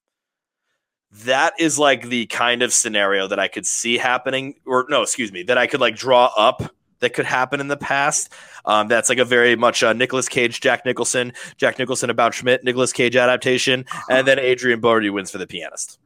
That 1.23 1.55
is 1.59 1.79
like 1.79 2.09
the 2.09 2.27
kind 2.27 2.63
of 2.63 2.73
scenario 2.73 3.29
that 3.29 3.39
I 3.39 3.49
could 3.49 3.67
see 3.67 3.97
happening, 3.97 4.57
or 4.67 4.87
no, 4.89 5.03
excuse 5.03 5.31
me, 5.31 5.45
that 5.45 5.57
I 5.57 5.67
could 5.67 5.81
like 5.81 5.95
draw 5.95 6.31
up 6.37 6.63
that 7.01 7.15
could 7.15 7.27
happen 7.27 7.61
in 7.61 7.69
the 7.69 7.77
past. 7.77 8.33
Um, 8.65 8.89
that's 8.89 9.09
like 9.09 9.19
a 9.19 9.25
very 9.25 9.57
much 9.57 9.83
uh, 9.83 9.93
Nicolas 9.93 10.29
Cage, 10.29 10.61
Jack 10.61 10.85
Nicholson, 10.85 11.33
Jack 11.57 11.79
Nicholson 11.79 12.11
about 12.11 12.35
Schmidt, 12.35 12.65
Nicolas 12.65 12.93
Cage 12.93 13.15
adaptation, 13.15 13.85
and 14.11 14.27
then 14.27 14.39
Adrien 14.39 14.81
Brody 14.81 15.11
wins 15.11 15.31
for 15.31 15.39
the 15.39 15.47
pianist. 15.47 15.99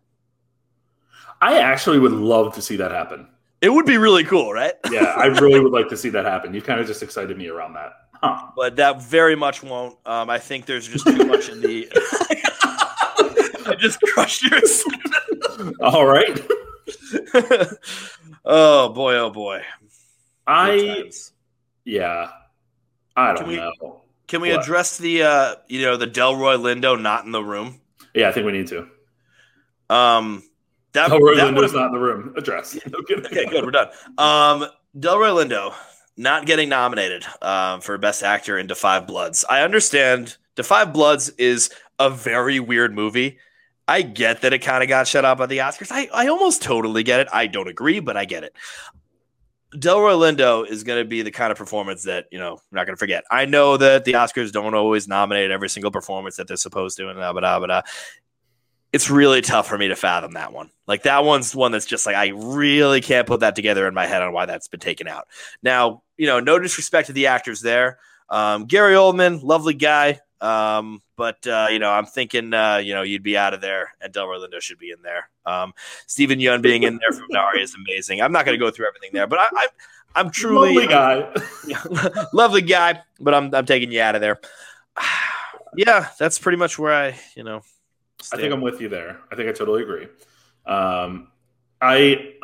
I 1.41 1.59
actually 1.59 2.01
would 2.01 2.13
love 2.13 2.55
to 2.57 2.63
see 2.63 2.77
that 2.77 2.91
happen. 2.91 3.29
It 3.61 3.71
would 3.71 3.87
be 3.87 3.97
really 3.97 4.25
cool, 4.25 4.53
right? 4.53 4.75
yeah, 4.91 5.15
I 5.17 5.27
really 5.27 5.61
would 5.61 5.73
like 5.73 5.89
to 5.89 5.97
see 5.97 6.11
that 6.11 6.25
happen. 6.25 6.53
You 6.53 6.63
kind 6.63 6.81
of 6.81 6.87
just 6.87 7.03
excited 7.03 7.37
me 7.39 7.49
around 7.49 7.75
that. 7.75 7.93
Huh. 8.21 8.49
but 8.57 8.75
that 8.77 9.01
very 9.01 9.37
much 9.37 9.63
won't. 9.63 9.97
Um, 10.05 10.29
I 10.29 10.39
think 10.41 10.67
there's 10.67 10.89
just 10.89 11.07
too 11.07 11.25
much 11.25 11.49
in 11.49 11.61
the. 11.61 11.89
Just 13.81 14.01
crushed 14.01 14.43
your. 14.43 14.61
All 15.81 16.07
right. 16.07 16.41
oh 18.45 18.89
boy! 18.91 19.15
Oh 19.17 19.31
boy! 19.31 19.63
I 20.47 21.11
yeah. 21.85 22.31
I 23.17 23.29
don't 23.29 23.39
Can 23.39 23.49
we- 23.49 23.57
know. 23.57 24.03
Can 24.27 24.43
we 24.43 24.51
What? 24.51 24.61
address 24.61 24.99
the 24.99 25.23
uh, 25.23 25.55
you 25.69 25.83
know 25.83 25.97
the 25.97 26.07
Delroy 26.07 26.59
Lindo 26.59 27.01
not 27.01 27.25
in 27.25 27.33
the 27.33 27.43
room? 27.43 27.81
Yeah, 28.15 28.29
I 28.29 28.33
think 28.33 28.45
we 28.47 28.53
need 28.53 28.67
to. 28.69 28.87
Um, 29.89 30.43
that, 30.93 31.11
Oh, 31.11 31.19
Roy 31.19 31.37
that 31.37 31.55
Lindo's 31.55 31.73
not 31.73 31.87
in 31.87 31.93
the 31.93 31.99
room. 31.99 32.35
Address. 32.37 32.77
Okay, 32.77 33.15
Okay, 33.15 33.47
good. 33.47 33.65
We're 33.65 33.71
done. 33.71 33.89
Um, 34.19 34.67
Delroy 34.99 35.33
Lindo 35.47 35.73
not 36.19 36.45
getting 36.45 36.69
nominated 36.69 37.25
um, 37.41 37.81
for 37.81 37.97
Best 37.97 38.23
Actor 38.23 38.59
in 38.59 38.69
Five 38.69 39.07
Bloods. 39.07 39.47
I 39.49 39.63
understand 39.63 40.37
Five 40.63 40.93
Bloods 40.93 41.31
is 41.39 41.71
a 41.99 42.11
very 42.11 42.61
weird 42.61 42.95
movie. 42.95 43.39
I 43.89 44.03
get 44.03 44.43
that 44.43 44.53
it 44.53 44.59
kind 44.59 44.83
of 44.83 44.89
got 44.89 45.09
shut 45.09 45.25
out 45.25 45.39
by 45.39 45.47
the 45.47 45.59
Oscars. 45.59 45.89
I, 45.91 46.09
I 46.13 46.29
almost 46.29 46.63
totally 46.63 47.03
get 47.03 47.21
it. 47.21 47.29
I 47.33 47.47
don't 47.47 47.69
agree, 47.69 48.01
but 48.01 48.17
I 48.17 48.27
get 48.27 48.45
it. 48.45 48.55
Delroy 49.75 50.15
Lindo 50.15 50.67
is 50.67 50.85
going 50.85 51.03
to 51.03 51.09
be 51.09 51.23
the 51.23 51.31
kind 51.31 51.51
of 51.51 51.59
performance 51.59 52.05
that, 52.05 52.27
you 52.31 52.39
know, 52.39 52.53
we're 52.71 52.77
not 52.77 52.87
going 52.87 52.97
to 52.97 52.99
forget. 52.99 53.25
I 53.31 53.45
know 53.45 53.77
that 53.77 54.05
the 54.05 54.13
Oscars 54.13 54.53
don't 54.53 54.75
always 54.75 55.09
nominate 55.09 55.51
every 55.51 55.69
single 55.69 55.91
performance 55.91 56.37
that 56.37 56.49
they're 56.49 56.57
supposed 56.57 56.97
to, 56.99 57.09
and 57.09 57.17
blah, 57.17 57.33
blah, 57.33 57.59
blah. 57.59 57.83
It's 58.93 59.11
really 59.11 59.43
tough 59.43 59.67
for 59.67 59.77
me 59.77 59.89
to 59.89 59.97
fathom 59.97 60.33
that 60.33 60.53
one. 60.53 60.71
Like, 60.87 61.03
that 61.03 61.25
one's 61.25 61.55
one 61.55 61.73
that's 61.73 61.85
just 61.85 62.07
like, 62.07 62.17
I 62.17 62.29
really 62.29 63.03
can't 63.03 63.27
put 63.27 63.41
that 63.41 63.57
together 63.57 63.87
in 63.87 63.93
my 63.93 64.07
head 64.07 64.23
on 64.23 64.33
why 64.33 64.47
that's 64.47 64.69
been 64.69 64.81
taken 64.81 65.07
out. 65.07 65.29
Now, 65.63 66.03
you 66.17 66.27
know, 66.27 66.41
no 66.41 66.59
disrespect 66.59 67.09
to 67.09 67.13
the 67.13 67.27
actors 67.27 67.61
there. 67.61 67.99
Um, 68.31 68.65
Gary 68.65 68.95
Oldman, 68.95 69.43
lovely 69.43 69.75
guy. 69.75 70.21
Um, 70.41 71.03
but 71.19 71.45
uh, 71.49 71.67
you 71.69 71.81
know, 71.81 71.91
I'm 71.91 72.07
thinking, 72.07 72.55
uh, 72.55 72.77
you 72.77 72.95
know, 72.95 73.03
you'd 73.03 73.25
be 73.25 73.37
out 73.37 73.53
of 73.53 73.61
there, 73.61 73.93
and 74.01 74.13
Delroy 74.13 74.39
Lindo 74.39 74.61
should 74.63 74.79
be 74.79 74.93
in 74.93 75.03
there. 75.03 75.29
Um, 75.45 75.75
Steven 76.07 76.39
Yeun 76.39 76.63
being 76.63 76.85
in 76.85 76.99
there 76.99 77.11
from 77.11 77.27
Nari 77.29 77.61
is 77.61 77.75
amazing. 77.75 78.23
I'm 78.23 78.31
not 78.31 78.47
going 78.47 78.59
to 78.59 78.65
go 78.65 78.71
through 78.71 78.87
everything 78.87 79.11
there, 79.13 79.27
but 79.27 79.41
I, 79.41 79.49
I, 79.53 79.67
I'm 80.15 80.31
truly 80.31 80.75
Lovely 80.75 80.87
guy. 80.87 82.25
lovely 82.33 82.63
guy, 82.63 83.03
but 83.19 83.35
I'm 83.35 83.53
I'm 83.53 83.67
taking 83.67 83.91
you 83.91 84.01
out 84.01 84.15
of 84.15 84.21
there. 84.21 84.41
yeah, 85.77 86.09
that's 86.21 86.39
pretty 86.39 86.57
much 86.57 86.79
where 86.79 86.95
I, 86.95 87.19
you 87.35 87.43
know, 87.43 87.63
I 88.33 88.37
think 88.37 88.55
I'm 88.55 88.61
with 88.61 88.81
you 88.81 88.89
there. 88.89 89.19
I 89.33 89.35
think 89.35 89.49
I 89.49 89.53
totally 89.53 89.83
agree. 89.83 90.07
Um, 90.67 91.33
I 91.83 92.35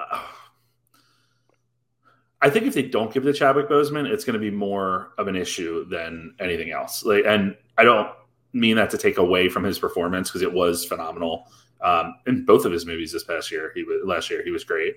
I 2.42 2.50
think 2.50 2.66
if 2.66 2.74
they 2.74 2.82
don't 2.82 3.14
give 3.14 3.24
it 3.24 3.32
to 3.32 3.38
Chadwick 3.38 3.68
Boseman, 3.68 4.10
it's 4.10 4.24
going 4.24 4.34
to 4.34 4.40
be 4.40 4.50
more 4.50 5.12
of 5.16 5.28
an 5.28 5.36
issue 5.36 5.84
than 5.88 6.34
anything 6.40 6.72
else. 6.72 7.04
Like, 7.04 7.24
and 7.24 7.56
I 7.78 7.84
don't 7.84 8.10
mean 8.54 8.76
that 8.76 8.90
to 8.90 8.98
take 8.98 9.18
away 9.18 9.48
from 9.48 9.64
his 9.64 9.78
performance 9.78 10.30
because 10.30 10.42
it 10.42 10.52
was 10.52 10.84
phenomenal 10.84 11.48
um, 11.82 12.14
in 12.26 12.44
both 12.44 12.64
of 12.64 12.72
his 12.72 12.86
movies 12.86 13.12
this 13.12 13.24
past 13.24 13.50
year. 13.50 13.72
He 13.74 13.82
was 13.82 14.00
last 14.04 14.30
year. 14.30 14.42
He 14.44 14.50
was 14.50 14.64
great, 14.64 14.94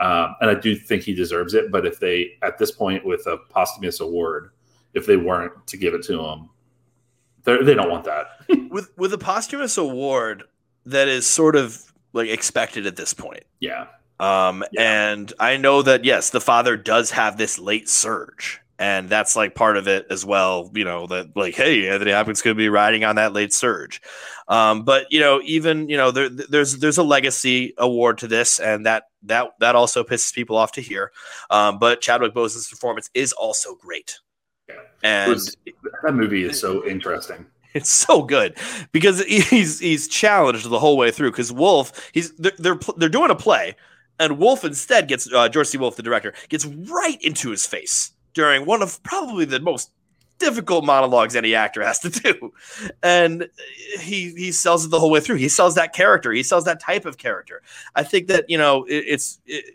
um, 0.00 0.36
and 0.40 0.50
I 0.50 0.54
do 0.54 0.76
think 0.76 1.02
he 1.02 1.14
deserves 1.14 1.54
it. 1.54 1.70
But 1.72 1.86
if 1.86 1.98
they 1.98 2.36
at 2.42 2.58
this 2.58 2.70
point 2.70 3.04
with 3.04 3.26
a 3.26 3.38
posthumous 3.50 4.00
award, 4.00 4.50
if 4.94 5.06
they 5.06 5.16
weren't 5.16 5.66
to 5.68 5.76
give 5.76 5.94
it 5.94 6.02
to 6.04 6.20
him, 6.22 6.50
they're- 7.44 7.62
don't 7.64 7.90
want 7.90 8.04
that. 8.04 8.26
with 8.70 8.90
with 8.96 9.12
a 9.12 9.18
posthumous 9.18 9.76
award 9.78 10.44
that 10.86 11.08
is 11.08 11.26
sort 11.26 11.56
of 11.56 11.92
like 12.12 12.28
expected 12.28 12.86
at 12.86 12.96
this 12.96 13.12
point. 13.14 13.44
yeah. 13.60 13.86
Um, 14.20 14.64
Yeah. 14.72 15.12
and 15.12 15.32
I 15.38 15.56
know 15.58 15.82
that 15.82 16.04
yes, 16.04 16.30
the 16.30 16.40
father 16.40 16.76
does 16.76 17.12
have 17.12 17.36
this 17.38 17.56
late 17.58 17.88
surge, 17.88 18.60
and 18.78 19.08
that's 19.08 19.34
like 19.36 19.54
part 19.54 19.76
of 19.76 19.88
it 19.88 20.06
as 20.10 20.24
well. 20.24 20.70
You 20.74 20.84
know 20.84 21.06
that 21.08 21.36
like, 21.36 21.54
hey, 21.54 21.88
Anthony 21.88 22.12
Hopkins 22.12 22.42
could 22.42 22.56
be 22.56 22.68
riding 22.68 23.04
on 23.04 23.16
that 23.16 23.32
late 23.32 23.52
surge. 23.52 24.00
Um, 24.46 24.84
but 24.84 25.06
you 25.10 25.20
know, 25.20 25.40
even 25.44 25.88
you 25.88 25.96
know, 25.96 26.10
there, 26.10 26.28
there's 26.28 26.78
there's 26.78 26.98
a 26.98 27.02
legacy 27.02 27.74
award 27.78 28.18
to 28.18 28.28
this, 28.28 28.58
and 28.60 28.86
that 28.86 29.04
that 29.24 29.48
that 29.60 29.74
also 29.74 30.04
pisses 30.04 30.32
people 30.32 30.56
off 30.56 30.72
to 30.72 30.80
hear. 30.80 31.12
Um, 31.50 31.78
but 31.78 32.00
Chadwick 32.00 32.34
Boseman's 32.34 32.68
performance 32.68 33.10
is 33.14 33.32
also 33.32 33.74
great, 33.74 34.18
Yeah. 34.68 34.76
And 35.02 35.32
was- 35.32 35.56
that 36.02 36.14
movie 36.14 36.44
is 36.44 36.58
so 36.60 36.86
interesting. 36.86 37.46
it's 37.74 37.90
so 37.90 38.22
good 38.22 38.56
because 38.92 39.22
he's 39.24 39.80
he's 39.80 40.08
challenged 40.08 40.68
the 40.70 40.78
whole 40.78 40.96
way 40.96 41.10
through. 41.10 41.30
Because 41.32 41.52
Wolfe, 41.52 42.10
he's 42.14 42.32
they're, 42.36 42.52
they're 42.58 42.78
they're 42.96 43.08
doing 43.08 43.30
a 43.30 43.34
play, 43.36 43.74
and 44.20 44.38
Wolfe 44.38 44.64
instead 44.64 45.08
gets 45.08 45.30
uh, 45.32 45.48
George 45.48 45.66
C. 45.66 45.76
Wolfe, 45.78 45.96
the 45.96 46.02
director, 46.02 46.32
gets 46.48 46.64
right 46.64 47.18
into 47.20 47.50
his 47.50 47.66
face 47.66 48.12
during 48.38 48.64
one 48.64 48.82
of 48.82 49.02
probably 49.02 49.44
the 49.44 49.58
most 49.58 49.90
difficult 50.38 50.84
monologues 50.84 51.34
any 51.34 51.56
actor 51.56 51.82
has 51.82 51.98
to 51.98 52.08
do, 52.08 52.52
and 53.02 53.48
he 53.98 54.32
he 54.36 54.52
sells 54.52 54.84
it 54.84 54.90
the 54.92 55.00
whole 55.00 55.10
way 55.10 55.18
through. 55.18 55.36
He 55.36 55.48
sells 55.48 55.74
that 55.74 55.92
character. 55.92 56.30
He 56.30 56.44
sells 56.44 56.64
that 56.66 56.78
type 56.78 57.04
of 57.04 57.18
character. 57.18 57.62
I 57.96 58.04
think 58.04 58.28
that 58.28 58.48
you 58.48 58.56
know 58.56 58.84
it, 58.84 59.04
it's. 59.08 59.40
It, 59.44 59.74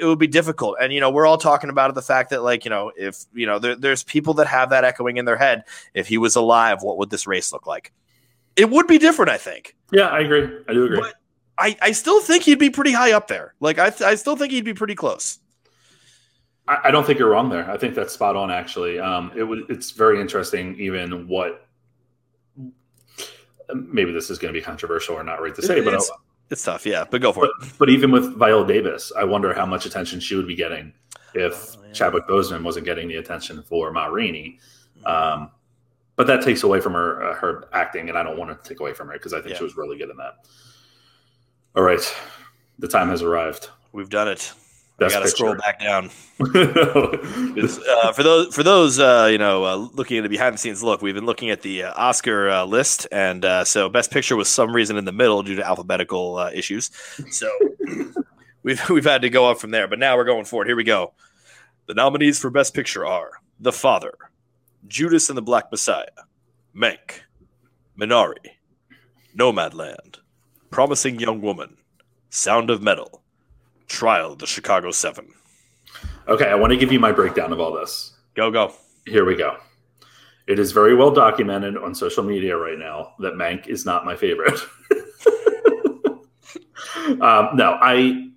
it 0.00 0.06
would 0.06 0.18
be 0.18 0.26
difficult. 0.26 0.78
And, 0.80 0.90
you 0.90 1.00
know, 1.00 1.10
we're 1.10 1.26
all 1.26 1.36
talking 1.36 1.68
about 1.68 1.94
the 1.94 2.00
fact 2.00 2.30
that, 2.30 2.42
like, 2.42 2.64
you 2.64 2.70
know, 2.70 2.92
if, 2.96 3.26
you 3.34 3.46
know, 3.46 3.58
there, 3.58 3.76
there's 3.76 4.02
people 4.02 4.32
that 4.34 4.46
have 4.46 4.70
that 4.70 4.84
echoing 4.84 5.18
in 5.18 5.26
their 5.26 5.36
head 5.36 5.64
if 5.92 6.08
he 6.08 6.16
was 6.16 6.34
alive, 6.34 6.78
what 6.80 6.96
would 6.96 7.10
this 7.10 7.26
race 7.26 7.52
look 7.52 7.66
like? 7.66 7.92
It 8.56 8.70
would 8.70 8.86
be 8.86 8.96
different, 8.96 9.30
I 9.30 9.36
think. 9.36 9.76
Yeah, 9.92 10.08
I 10.08 10.20
agree. 10.20 10.48
I 10.66 10.72
do 10.72 10.86
agree. 10.86 10.98
But 10.98 11.14
I, 11.58 11.76
I 11.82 11.92
still 11.92 12.22
think 12.22 12.42
he'd 12.44 12.58
be 12.58 12.70
pretty 12.70 12.92
high 12.92 13.12
up 13.12 13.28
there. 13.28 13.52
Like 13.60 13.78
I, 13.78 13.92
I 14.02 14.14
still 14.14 14.34
think 14.34 14.50
he'd 14.50 14.64
be 14.64 14.72
pretty 14.72 14.94
close. 14.94 15.38
I, 16.76 16.88
I 16.88 16.90
don't 16.90 17.04
think 17.06 17.18
you're 17.18 17.30
wrong 17.30 17.48
there. 17.50 17.70
I 17.70 17.76
think 17.76 17.94
that's 17.94 18.12
spot 18.12 18.36
on. 18.36 18.50
Actually, 18.50 18.98
um, 18.98 19.32
it 19.36 19.42
was. 19.42 19.60
It's 19.68 19.90
very 19.90 20.20
interesting. 20.20 20.78
Even 20.80 21.28
what 21.28 21.66
maybe 23.74 24.12
this 24.12 24.30
is 24.30 24.38
going 24.38 24.52
to 24.52 24.58
be 24.58 24.62
controversial 24.64 25.14
or 25.14 25.24
not 25.24 25.40
right 25.40 25.54
to 25.54 25.62
say, 25.62 25.80
but 25.80 25.94
It's- 25.94 26.10
It's 26.50 26.62
tough, 26.64 26.84
yeah, 26.84 27.04
but 27.10 27.22
go 27.22 27.32
for 27.32 27.46
but, 27.58 27.66
it. 27.66 27.72
but 27.78 27.88
even 27.88 28.10
with 28.10 28.36
Viola 28.36 28.66
Davis, 28.66 29.10
I 29.16 29.24
wonder 29.24 29.54
how 29.54 29.64
much 29.64 29.86
attention 29.86 30.20
she 30.20 30.34
would 30.34 30.46
be 30.46 30.54
getting 30.54 30.92
if 31.34 31.76
Oh, 31.78 31.82
yeah. 31.86 31.92
Chadwick 31.94 32.26
Boseman 32.26 32.62
wasn't 32.62 32.84
getting 32.84 33.08
the 33.08 33.16
attention 33.16 33.62
for 33.62 33.90
Ma 33.90 34.06
Rainey. 34.06 34.58
Um, 35.06 35.50
but 36.16 36.26
that 36.26 36.42
takes 36.42 36.62
away 36.62 36.80
from 36.80 36.92
her 36.92 37.22
uh, 37.30 37.34
her 37.36 37.68
acting, 37.72 38.10
and 38.10 38.18
I 38.18 38.22
don't 38.22 38.36
want 38.36 38.50
to 38.62 38.68
take 38.68 38.80
away 38.80 38.92
from 38.92 39.06
her 39.08 39.14
because 39.14 39.32
I 39.32 39.38
think 39.40 39.52
Yeah. 39.52 39.58
she 39.58 39.64
was 39.64 39.76
really 39.78 39.96
good 39.96 40.10
in 40.10 40.16
that. 40.18 40.44
All 41.74 41.82
right, 41.82 42.02
the 42.78 42.88
time 42.88 43.08
has 43.08 43.22
arrived. 43.22 43.70
We've 43.92 44.10
done 44.10 44.28
it. 44.28 44.52
I 45.00 45.08
got 45.08 45.20
to 45.20 45.28
scroll 45.28 45.56
back 45.56 45.80
down. 45.80 46.10
uh, 46.40 48.12
for 48.12 48.22
those 48.22 48.54
for 48.54 48.62
those 48.62 48.98
uh, 48.98 49.28
you 49.30 49.38
know 49.38 49.64
uh, 49.64 49.76
looking 49.76 50.18
at 50.18 50.22
the 50.22 50.28
behind 50.28 50.54
the 50.54 50.58
scenes 50.58 50.82
look, 50.82 51.02
we've 51.02 51.14
been 51.14 51.26
looking 51.26 51.50
at 51.50 51.62
the 51.62 51.84
uh, 51.84 51.92
Oscar 51.96 52.50
uh, 52.50 52.64
list, 52.64 53.06
and 53.10 53.44
uh, 53.44 53.64
so 53.64 53.88
Best 53.88 54.10
Picture 54.10 54.36
was 54.36 54.48
some 54.48 54.74
reason 54.74 54.96
in 54.96 55.04
the 55.04 55.12
middle 55.12 55.42
due 55.42 55.56
to 55.56 55.66
alphabetical 55.66 56.36
uh, 56.36 56.50
issues. 56.52 56.90
So 57.30 57.50
we've 58.62 58.88
we've 58.88 59.04
had 59.04 59.22
to 59.22 59.30
go 59.30 59.50
up 59.50 59.58
from 59.58 59.70
there, 59.70 59.88
but 59.88 59.98
now 59.98 60.16
we're 60.16 60.24
going 60.24 60.44
forward. 60.44 60.66
Here 60.66 60.76
we 60.76 60.84
go. 60.84 61.12
The 61.86 61.94
nominees 61.94 62.38
for 62.38 62.50
Best 62.50 62.74
Picture 62.74 63.06
are 63.06 63.30
The 63.58 63.72
Father, 63.72 64.14
Judas 64.86 65.28
and 65.28 65.36
the 65.36 65.42
Black 65.42 65.70
Messiah, 65.70 66.06
Mank, 66.74 67.22
Minari, 67.98 68.56
Nomadland, 69.36 70.18
Promising 70.70 71.18
Young 71.18 71.40
Woman, 71.40 71.76
Sound 72.30 72.70
of 72.70 72.82
Metal, 72.82 73.21
Trial 73.92 74.34
the 74.34 74.46
Chicago 74.46 74.90
Seven. 74.90 75.28
okay, 76.26 76.46
I 76.46 76.54
want 76.54 76.70
to 76.72 76.78
give 76.78 76.90
you 76.90 76.98
my 76.98 77.12
breakdown 77.12 77.52
of 77.52 77.60
all 77.60 77.72
this. 77.72 78.16
Go 78.34 78.50
go. 78.50 78.72
Here 79.06 79.26
we 79.26 79.36
go. 79.36 79.58
It 80.46 80.58
is 80.58 80.72
very 80.72 80.94
well 80.94 81.10
documented 81.10 81.76
on 81.76 81.94
social 81.94 82.24
media 82.24 82.56
right 82.56 82.78
now 82.78 83.12
that 83.18 83.34
Mank 83.34 83.66
is 83.68 83.84
not 83.84 84.06
my 84.06 84.16
favorite. 84.16 84.58
um, 87.20 87.50
no, 87.54 87.78
I 87.82 88.30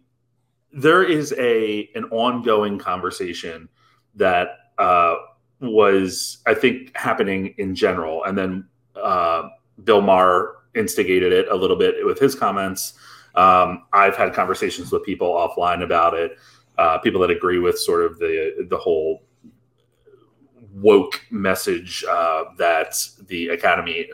there 0.73 1.03
is 1.03 1.33
a 1.37 1.89
an 1.95 2.03
ongoing 2.11 2.77
conversation 2.77 3.69
that 4.15 4.49
uh, 4.77 5.15
was 5.61 6.39
I 6.45 6.53
think 6.53 6.95
happening 6.97 7.55
in 7.57 7.75
general, 7.75 8.25
and 8.25 8.37
then 8.37 8.67
uh, 9.01 9.47
Bill 9.85 10.01
Maher 10.01 10.57
instigated 10.75 11.31
it 11.31 11.47
a 11.47 11.55
little 11.55 11.77
bit 11.77 12.05
with 12.05 12.19
his 12.19 12.35
comments. 12.35 12.95
Um, 13.35 13.83
I've 13.93 14.15
had 14.15 14.33
conversations 14.33 14.91
with 14.91 15.03
people 15.03 15.29
offline 15.33 15.83
about 15.83 16.13
it, 16.13 16.37
uh, 16.77 16.97
people 16.99 17.21
that 17.21 17.29
agree 17.29 17.59
with 17.59 17.77
sort 17.77 18.03
of 18.03 18.17
the 18.19 18.67
the 18.69 18.77
whole 18.77 19.23
woke 20.75 21.21
message 21.31 22.03
uh, 22.09 22.43
that 22.57 22.97
the 23.27 23.47
academy 23.49 24.09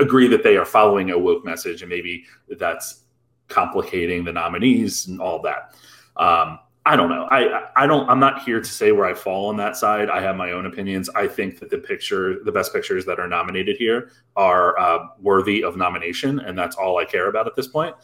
agree 0.00 0.26
that 0.28 0.42
they 0.42 0.56
are 0.56 0.64
following 0.64 1.10
a 1.10 1.18
woke 1.18 1.44
message 1.44 1.82
and 1.82 1.90
maybe 1.90 2.24
that's 2.58 3.04
complicating 3.48 4.24
the 4.24 4.32
nominees 4.32 5.06
and 5.06 5.20
all 5.20 5.40
that. 5.42 5.74
Um, 6.16 6.58
i 6.86 6.96
don't 6.96 7.10
know. 7.10 7.28
I, 7.30 7.68
I 7.76 7.86
don't 7.86 8.08
i'm 8.08 8.18
not 8.18 8.42
here 8.42 8.60
to 8.60 8.68
say 8.68 8.92
where 8.92 9.04
i 9.04 9.12
fall 9.12 9.48
on 9.48 9.56
that 9.58 9.76
side. 9.76 10.08
I 10.08 10.22
have 10.22 10.36
my 10.36 10.52
own 10.52 10.64
opinions. 10.64 11.10
I 11.10 11.28
think 11.28 11.58
that 11.60 11.68
the 11.68 11.78
picture 11.78 12.42
the 12.44 12.52
best 12.52 12.72
pictures 12.72 13.04
that 13.04 13.20
are 13.20 13.28
nominated 13.28 13.76
here 13.76 14.10
are 14.36 14.78
uh, 14.78 15.08
worthy 15.20 15.62
of 15.62 15.76
nomination 15.76 16.40
and 16.40 16.58
that's 16.58 16.76
all 16.76 16.96
i 16.98 17.04
care 17.04 17.28
about 17.28 17.46
at 17.46 17.54
this 17.54 17.68
point 17.68 17.94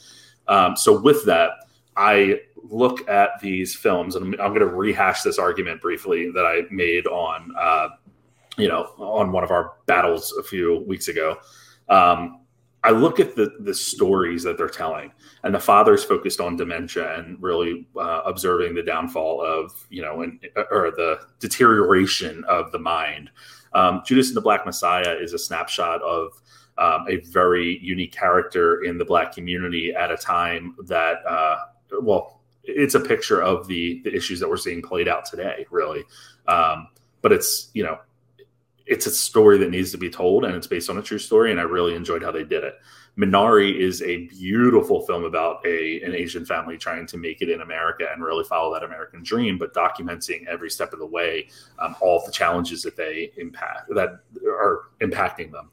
um, 0.49 0.77
so 0.77 1.01
with 1.01 1.25
that 1.27 1.51
I 1.97 2.41
look 2.63 3.09
at 3.09 3.41
these 3.41 3.75
films, 3.75 4.17
and 4.17 4.35
I'm, 4.35 4.41
I'm 4.41 4.55
going 4.55 4.69
to 4.69 4.75
rehash 4.75 5.23
this 5.23 5.39
argument 5.39 5.81
briefly 5.81 6.31
that 6.31 6.45
I 6.45 6.63
made 6.71 7.07
on 7.07 7.53
uh, 7.59 7.89
you 8.57 8.69
know, 8.69 8.91
on 8.99 9.33
one 9.33 9.45
of 9.45 9.51
our 9.51 9.73
battles 9.87 10.33
a 10.39 10.43
few 10.43 10.85
weeks 10.87 11.09
ago. 11.09 11.39
Um, 11.89 12.41
I 12.83 12.91
look 12.91 13.19
at 13.19 13.35
the 13.35 13.57
the 13.61 13.75
stories 13.75 14.43
that 14.43 14.59
they're 14.59 14.69
telling, 14.69 15.11
and 15.43 15.55
the 15.55 15.61
father's 15.61 16.05
focused 16.05 16.39
on 16.41 16.57
dementia 16.57 17.19
and 17.19 17.43
really 17.43 17.87
uh, 17.97 18.21
observing 18.27 18.75
the 18.75 18.83
downfall 18.83 19.41
of 19.43 19.87
you 19.89 20.03
know, 20.03 20.23
and, 20.23 20.39
or 20.71 20.91
the 20.91 21.21
deterioration 21.41 22.45
of 22.45 22.73
the 22.73 22.79
mind. 22.79 23.31
Um, 23.73 24.03
Judas 24.07 24.29
and 24.29 24.37
the 24.37 24.43
Black 24.43 24.67
Messiah 24.67 25.17
is 25.19 25.33
a 25.33 25.39
snapshot 25.39 26.03
of 26.03 26.41
um, 26.79 27.07
a 27.09 27.17
very 27.19 27.79
unique 27.81 28.13
character 28.13 28.83
in 28.83 28.99
the 28.99 29.05
Black 29.05 29.33
community 29.33 29.95
at 29.95 30.11
a 30.11 30.17
time 30.17 30.75
that, 30.87 31.25
uh, 31.27 31.59
well, 32.01 32.41
it's 32.65 32.95
a 32.95 33.01
picture 33.01 33.43
of 33.43 33.67
the 33.67 34.01
the 34.05 34.15
issues 34.15 34.41
that 34.41 34.49
we're 34.49 34.57
seeing 34.57 34.81
played 34.81 35.07
out 35.07 35.27
today, 35.27 35.67
really. 35.71 36.05
Um, 36.49 36.89
but 37.25 37.33
it's 37.33 37.71
you 37.73 37.83
know 37.83 37.99
it's 38.87 39.07
a 39.07 39.11
story 39.11 39.57
that 39.57 39.71
needs 39.71 39.91
to 39.91 39.97
be 39.97 40.11
told 40.11 40.45
and 40.45 40.55
it's 40.55 40.67
based 40.67 40.91
on 40.91 40.99
a 40.99 41.03
true 41.03 41.19
story 41.19 41.51
and 41.51 41.59
i 41.59 41.63
really 41.63 41.95
enjoyed 41.95 42.23
how 42.23 42.31
they 42.31 42.45
did 42.45 42.63
it 42.63 42.75
minari 43.17 43.75
is 43.75 44.03
a 44.03 44.27
beautiful 44.27 45.01
film 45.07 45.25
about 45.25 45.65
a 45.67 46.03
an 46.03 46.15
asian 46.15 46.45
family 46.45 46.77
trying 46.77 47.07
to 47.07 47.17
make 47.17 47.41
it 47.41 47.49
in 47.49 47.63
america 47.63 48.07
and 48.13 48.23
really 48.23 48.45
follow 48.45 48.75
that 48.75 48.85
american 48.85 49.23
dream 49.23 49.57
but 49.57 49.73
documenting 49.73 50.47
every 50.47 50.69
step 50.69 50.93
of 50.93 50.99
the 50.99 51.07
way 51.07 51.49
um, 51.79 51.97
all 52.03 52.23
the 52.27 52.33
challenges 52.33 52.83
that 52.83 52.95
they 52.95 53.33
impact 53.39 53.89
that 53.89 54.21
are 54.47 54.83
impacting 55.01 55.51
them 55.51 55.71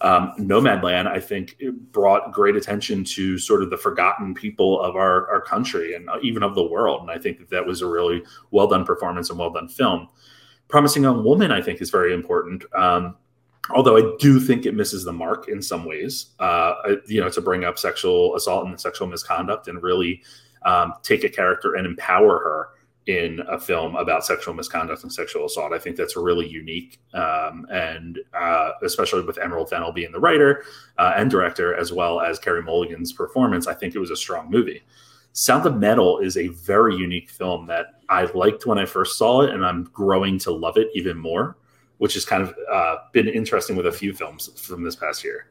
um, 0.00 0.32
Nomadland, 0.38 1.06
I 1.06 1.20
think, 1.20 1.56
brought 1.92 2.32
great 2.32 2.56
attention 2.56 3.04
to 3.04 3.38
sort 3.38 3.62
of 3.62 3.70
the 3.70 3.76
forgotten 3.76 4.34
people 4.34 4.80
of 4.80 4.96
our, 4.96 5.28
our 5.30 5.40
country 5.40 5.94
and 5.94 6.08
even 6.22 6.42
of 6.42 6.54
the 6.54 6.64
world. 6.64 7.02
And 7.02 7.10
I 7.10 7.18
think 7.18 7.38
that 7.38 7.50
that 7.50 7.66
was 7.66 7.80
a 7.80 7.86
really 7.86 8.22
well 8.50 8.66
done 8.66 8.84
performance 8.84 9.30
and 9.30 9.38
well 9.38 9.50
done 9.50 9.68
film. 9.68 10.08
Promising 10.68 11.02
Young 11.04 11.24
Woman, 11.24 11.50
I 11.52 11.62
think, 11.62 11.80
is 11.80 11.90
very 11.90 12.12
important. 12.12 12.64
Um, 12.74 13.16
although 13.70 13.96
I 13.96 14.16
do 14.18 14.40
think 14.40 14.66
it 14.66 14.74
misses 14.74 15.04
the 15.04 15.12
mark 15.12 15.48
in 15.48 15.62
some 15.62 15.84
ways, 15.84 16.32
uh, 16.38 16.74
you 17.06 17.20
know, 17.20 17.30
to 17.30 17.40
bring 17.40 17.64
up 17.64 17.78
sexual 17.78 18.34
assault 18.36 18.66
and 18.66 18.78
sexual 18.80 19.06
misconduct 19.06 19.68
and 19.68 19.82
really 19.82 20.22
um, 20.64 20.94
take 21.02 21.24
a 21.24 21.28
character 21.28 21.74
and 21.74 21.86
empower 21.86 22.38
her 22.38 22.68
in 23.06 23.40
a 23.48 23.60
film 23.60 23.96
about 23.96 24.24
sexual 24.24 24.54
misconduct 24.54 25.02
and 25.02 25.12
sexual 25.12 25.44
assault. 25.44 25.72
I 25.72 25.78
think 25.78 25.96
that's 25.96 26.16
really 26.16 26.48
unique, 26.48 27.00
um, 27.12 27.66
and 27.70 28.18
uh, 28.32 28.72
especially 28.82 29.22
with 29.22 29.38
Emerald 29.38 29.68
Fennell 29.68 29.92
being 29.92 30.12
the 30.12 30.20
writer 30.20 30.64
uh, 30.98 31.12
and 31.16 31.30
director, 31.30 31.74
as 31.74 31.92
well 31.92 32.20
as 32.20 32.38
Carey 32.38 32.62
Mulligan's 32.62 33.12
performance, 33.12 33.66
I 33.66 33.74
think 33.74 33.94
it 33.94 33.98
was 33.98 34.10
a 34.10 34.16
strong 34.16 34.50
movie. 34.50 34.82
Sound 35.32 35.66
of 35.66 35.76
Metal 35.76 36.18
is 36.18 36.36
a 36.36 36.48
very 36.48 36.94
unique 36.94 37.28
film 37.28 37.66
that 37.66 37.86
I 38.08 38.24
liked 38.26 38.66
when 38.66 38.78
I 38.78 38.86
first 38.86 39.18
saw 39.18 39.42
it, 39.42 39.50
and 39.50 39.66
I'm 39.66 39.84
growing 39.84 40.38
to 40.40 40.52
love 40.52 40.76
it 40.78 40.88
even 40.94 41.18
more, 41.18 41.56
which 41.98 42.14
has 42.14 42.24
kind 42.24 42.42
of 42.42 42.54
uh, 42.72 42.96
been 43.12 43.28
interesting 43.28 43.76
with 43.76 43.86
a 43.86 43.92
few 43.92 44.12
films 44.14 44.48
from 44.60 44.82
this 44.82 44.96
past 44.96 45.24
year. 45.24 45.48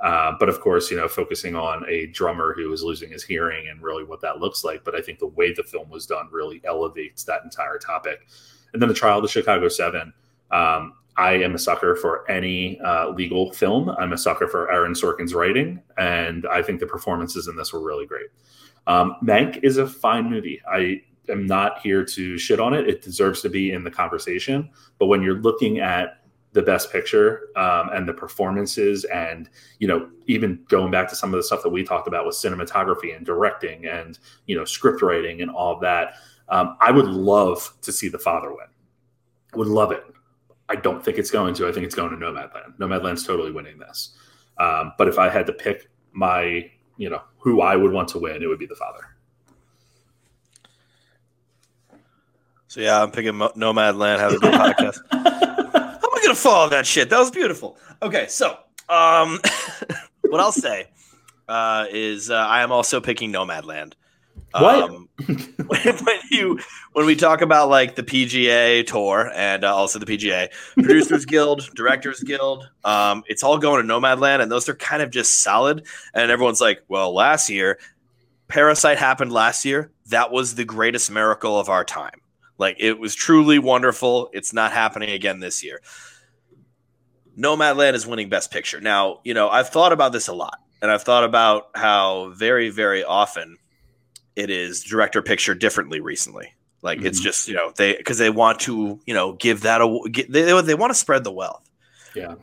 Uh, 0.00 0.32
but 0.38 0.48
of 0.48 0.60
course, 0.60 0.90
you 0.90 0.96
know, 0.96 1.08
focusing 1.08 1.54
on 1.54 1.84
a 1.88 2.06
drummer 2.06 2.54
who 2.54 2.72
is 2.72 2.82
losing 2.82 3.10
his 3.10 3.24
hearing 3.24 3.68
and 3.68 3.82
really 3.82 4.04
what 4.04 4.20
that 4.20 4.38
looks 4.38 4.62
like. 4.62 4.84
But 4.84 4.94
I 4.94 5.00
think 5.00 5.18
the 5.18 5.26
way 5.26 5.52
the 5.52 5.64
film 5.64 5.90
was 5.90 6.06
done 6.06 6.28
really 6.30 6.60
elevates 6.64 7.24
that 7.24 7.42
entire 7.44 7.78
topic. 7.78 8.26
And 8.72 8.80
then 8.80 8.88
the 8.88 8.94
trial 8.94 9.18
of 9.18 9.22
the 9.22 9.28
Chicago 9.28 9.68
Seven. 9.68 10.12
Um, 10.50 10.94
I 11.16 11.32
am 11.32 11.56
a 11.56 11.58
sucker 11.58 11.96
for 11.96 12.30
any 12.30 12.80
uh, 12.80 13.10
legal 13.10 13.52
film. 13.52 13.90
I'm 13.90 14.12
a 14.12 14.18
sucker 14.18 14.46
for 14.46 14.72
Aaron 14.72 14.92
Sorkin's 14.92 15.34
writing, 15.34 15.82
and 15.96 16.46
I 16.46 16.62
think 16.62 16.78
the 16.78 16.86
performances 16.86 17.48
in 17.48 17.56
this 17.56 17.72
were 17.72 17.82
really 17.82 18.06
great. 18.06 18.28
Um, 18.86 19.16
Mank 19.22 19.58
is 19.64 19.78
a 19.78 19.86
fine 19.86 20.30
movie. 20.30 20.62
I 20.70 21.02
am 21.28 21.44
not 21.44 21.80
here 21.80 22.04
to 22.04 22.38
shit 22.38 22.60
on 22.60 22.72
it. 22.72 22.88
It 22.88 23.02
deserves 23.02 23.42
to 23.42 23.48
be 23.48 23.72
in 23.72 23.82
the 23.82 23.90
conversation. 23.90 24.70
But 24.98 25.06
when 25.06 25.20
you're 25.20 25.40
looking 25.40 25.80
at 25.80 26.17
the 26.58 26.62
best 26.62 26.90
picture 26.90 27.50
um, 27.54 27.90
and 27.90 28.08
the 28.08 28.12
performances, 28.12 29.04
and 29.04 29.48
you 29.78 29.86
know, 29.86 30.10
even 30.26 30.58
going 30.68 30.90
back 30.90 31.08
to 31.08 31.14
some 31.14 31.32
of 31.32 31.38
the 31.38 31.42
stuff 31.44 31.62
that 31.62 31.68
we 31.68 31.84
talked 31.84 32.08
about 32.08 32.26
with 32.26 32.34
cinematography 32.34 33.16
and 33.16 33.24
directing 33.24 33.86
and 33.86 34.18
you 34.46 34.56
know, 34.56 34.64
script 34.64 35.00
writing 35.00 35.40
and 35.40 35.52
all 35.52 35.72
of 35.72 35.80
that, 35.80 36.14
um, 36.48 36.76
I 36.80 36.90
would 36.90 37.06
love 37.06 37.72
to 37.82 37.92
see 37.92 38.08
the 38.08 38.18
father 38.18 38.50
win. 38.50 38.66
Would 39.54 39.68
love 39.68 39.92
it. 39.92 40.02
I 40.68 40.74
don't 40.74 41.02
think 41.02 41.16
it's 41.16 41.30
going 41.30 41.54
to. 41.54 41.68
I 41.68 41.72
think 41.72 41.86
it's 41.86 41.94
going 41.94 42.10
to 42.10 42.16
Nomadland. 42.16 42.76
Nomadland's 42.78 43.24
totally 43.24 43.52
winning 43.52 43.78
this. 43.78 44.16
Um, 44.58 44.94
but 44.98 45.06
if 45.06 45.16
I 45.16 45.28
had 45.28 45.46
to 45.46 45.52
pick 45.52 45.88
my 46.12 46.68
you 46.96 47.08
know 47.08 47.22
who 47.38 47.60
I 47.60 47.76
would 47.76 47.92
want 47.92 48.08
to 48.08 48.18
win, 48.18 48.42
it 48.42 48.46
would 48.46 48.58
be 48.58 48.66
the 48.66 48.74
father. 48.74 49.04
So 52.66 52.80
yeah, 52.80 53.00
I'm 53.00 53.12
picking 53.12 53.34
Nomadland. 53.34 54.18
Have 54.18 54.32
a 54.32 54.38
good 54.38 54.54
podcast. 54.54 55.47
How 56.28 56.32
am 56.32 56.36
I 56.36 56.42
gonna 56.42 56.50
follow 56.50 56.68
that 56.68 56.86
shit? 56.86 57.08
That 57.08 57.18
was 57.20 57.30
beautiful. 57.30 57.78
Okay, 58.02 58.26
so 58.28 58.58
um, 58.90 59.40
what 60.20 60.40
I'll 60.40 60.52
say 60.52 60.88
uh, 61.48 61.86
is 61.90 62.30
uh, 62.30 62.34
I 62.34 62.62
am 62.62 62.70
also 62.70 63.00
picking 63.00 63.32
Nomadland. 63.32 63.94
What? 64.52 64.90
Um, 64.90 65.08
when, 65.26 65.38
when, 65.66 66.18
you 66.30 66.58
when 66.92 67.06
we 67.06 67.16
talk 67.16 67.40
about 67.40 67.70
like 67.70 67.94
the 67.94 68.02
PGA 68.02 68.86
tour 68.86 69.30
and 69.34 69.64
uh, 69.64 69.74
also 69.74 69.98
the 69.98 70.04
PGA 70.04 70.50
Producers 70.74 71.24
Guild, 71.24 71.70
Directors 71.74 72.20
Guild, 72.20 72.68
um, 72.84 73.24
it's 73.26 73.42
all 73.42 73.56
going 73.56 73.86
to 73.86 73.90
Nomadland, 73.90 74.42
and 74.42 74.52
those 74.52 74.68
are 74.68 74.74
kind 74.74 75.00
of 75.00 75.10
just 75.10 75.42
solid. 75.42 75.86
And 76.12 76.30
everyone's 76.30 76.60
like, 76.60 76.82
well, 76.88 77.14
last 77.14 77.48
year, 77.48 77.78
Parasite 78.48 78.98
happened 78.98 79.32
last 79.32 79.64
year. 79.64 79.90
That 80.08 80.30
was 80.30 80.56
the 80.56 80.66
greatest 80.66 81.10
miracle 81.10 81.58
of 81.58 81.70
our 81.70 81.84
time. 81.84 82.20
Like 82.58 82.76
it 82.80 82.98
was 82.98 83.14
truly 83.14 83.58
wonderful. 83.58 84.28
It's 84.34 84.52
not 84.52 84.72
happening 84.72 85.10
again 85.10 85.40
this 85.40 85.64
year. 85.64 85.80
Nomadland 87.38 87.94
is 87.94 88.06
winning 88.06 88.28
Best 88.28 88.50
Picture. 88.50 88.80
Now, 88.80 89.20
you 89.24 89.32
know, 89.32 89.48
I've 89.48 89.68
thought 89.68 89.92
about 89.92 90.12
this 90.12 90.28
a 90.28 90.32
lot, 90.32 90.58
and 90.82 90.90
I've 90.90 91.02
thought 91.02 91.24
about 91.24 91.68
how 91.74 92.30
very, 92.30 92.68
very 92.70 93.04
often 93.04 93.56
it 94.34 94.50
is 94.50 94.82
director 94.82 95.22
picture 95.22 95.54
differently 95.54 96.00
recently. 96.00 96.54
Like 96.82 96.98
mm-hmm. 96.98 97.06
it's 97.08 97.20
just 97.20 97.48
you 97.48 97.54
know 97.54 97.72
they 97.76 97.96
because 97.96 98.18
they 98.18 98.30
want 98.30 98.60
to 98.60 99.00
you 99.04 99.14
know 99.14 99.32
give 99.32 99.62
that 99.62 99.80
a 99.80 100.08
get, 100.10 100.30
they 100.30 100.60
they 100.62 100.74
want 100.74 100.90
to 100.90 100.94
spread 100.94 101.24
the 101.24 101.32
wealth. 101.32 101.68
Yeah. 102.14 102.36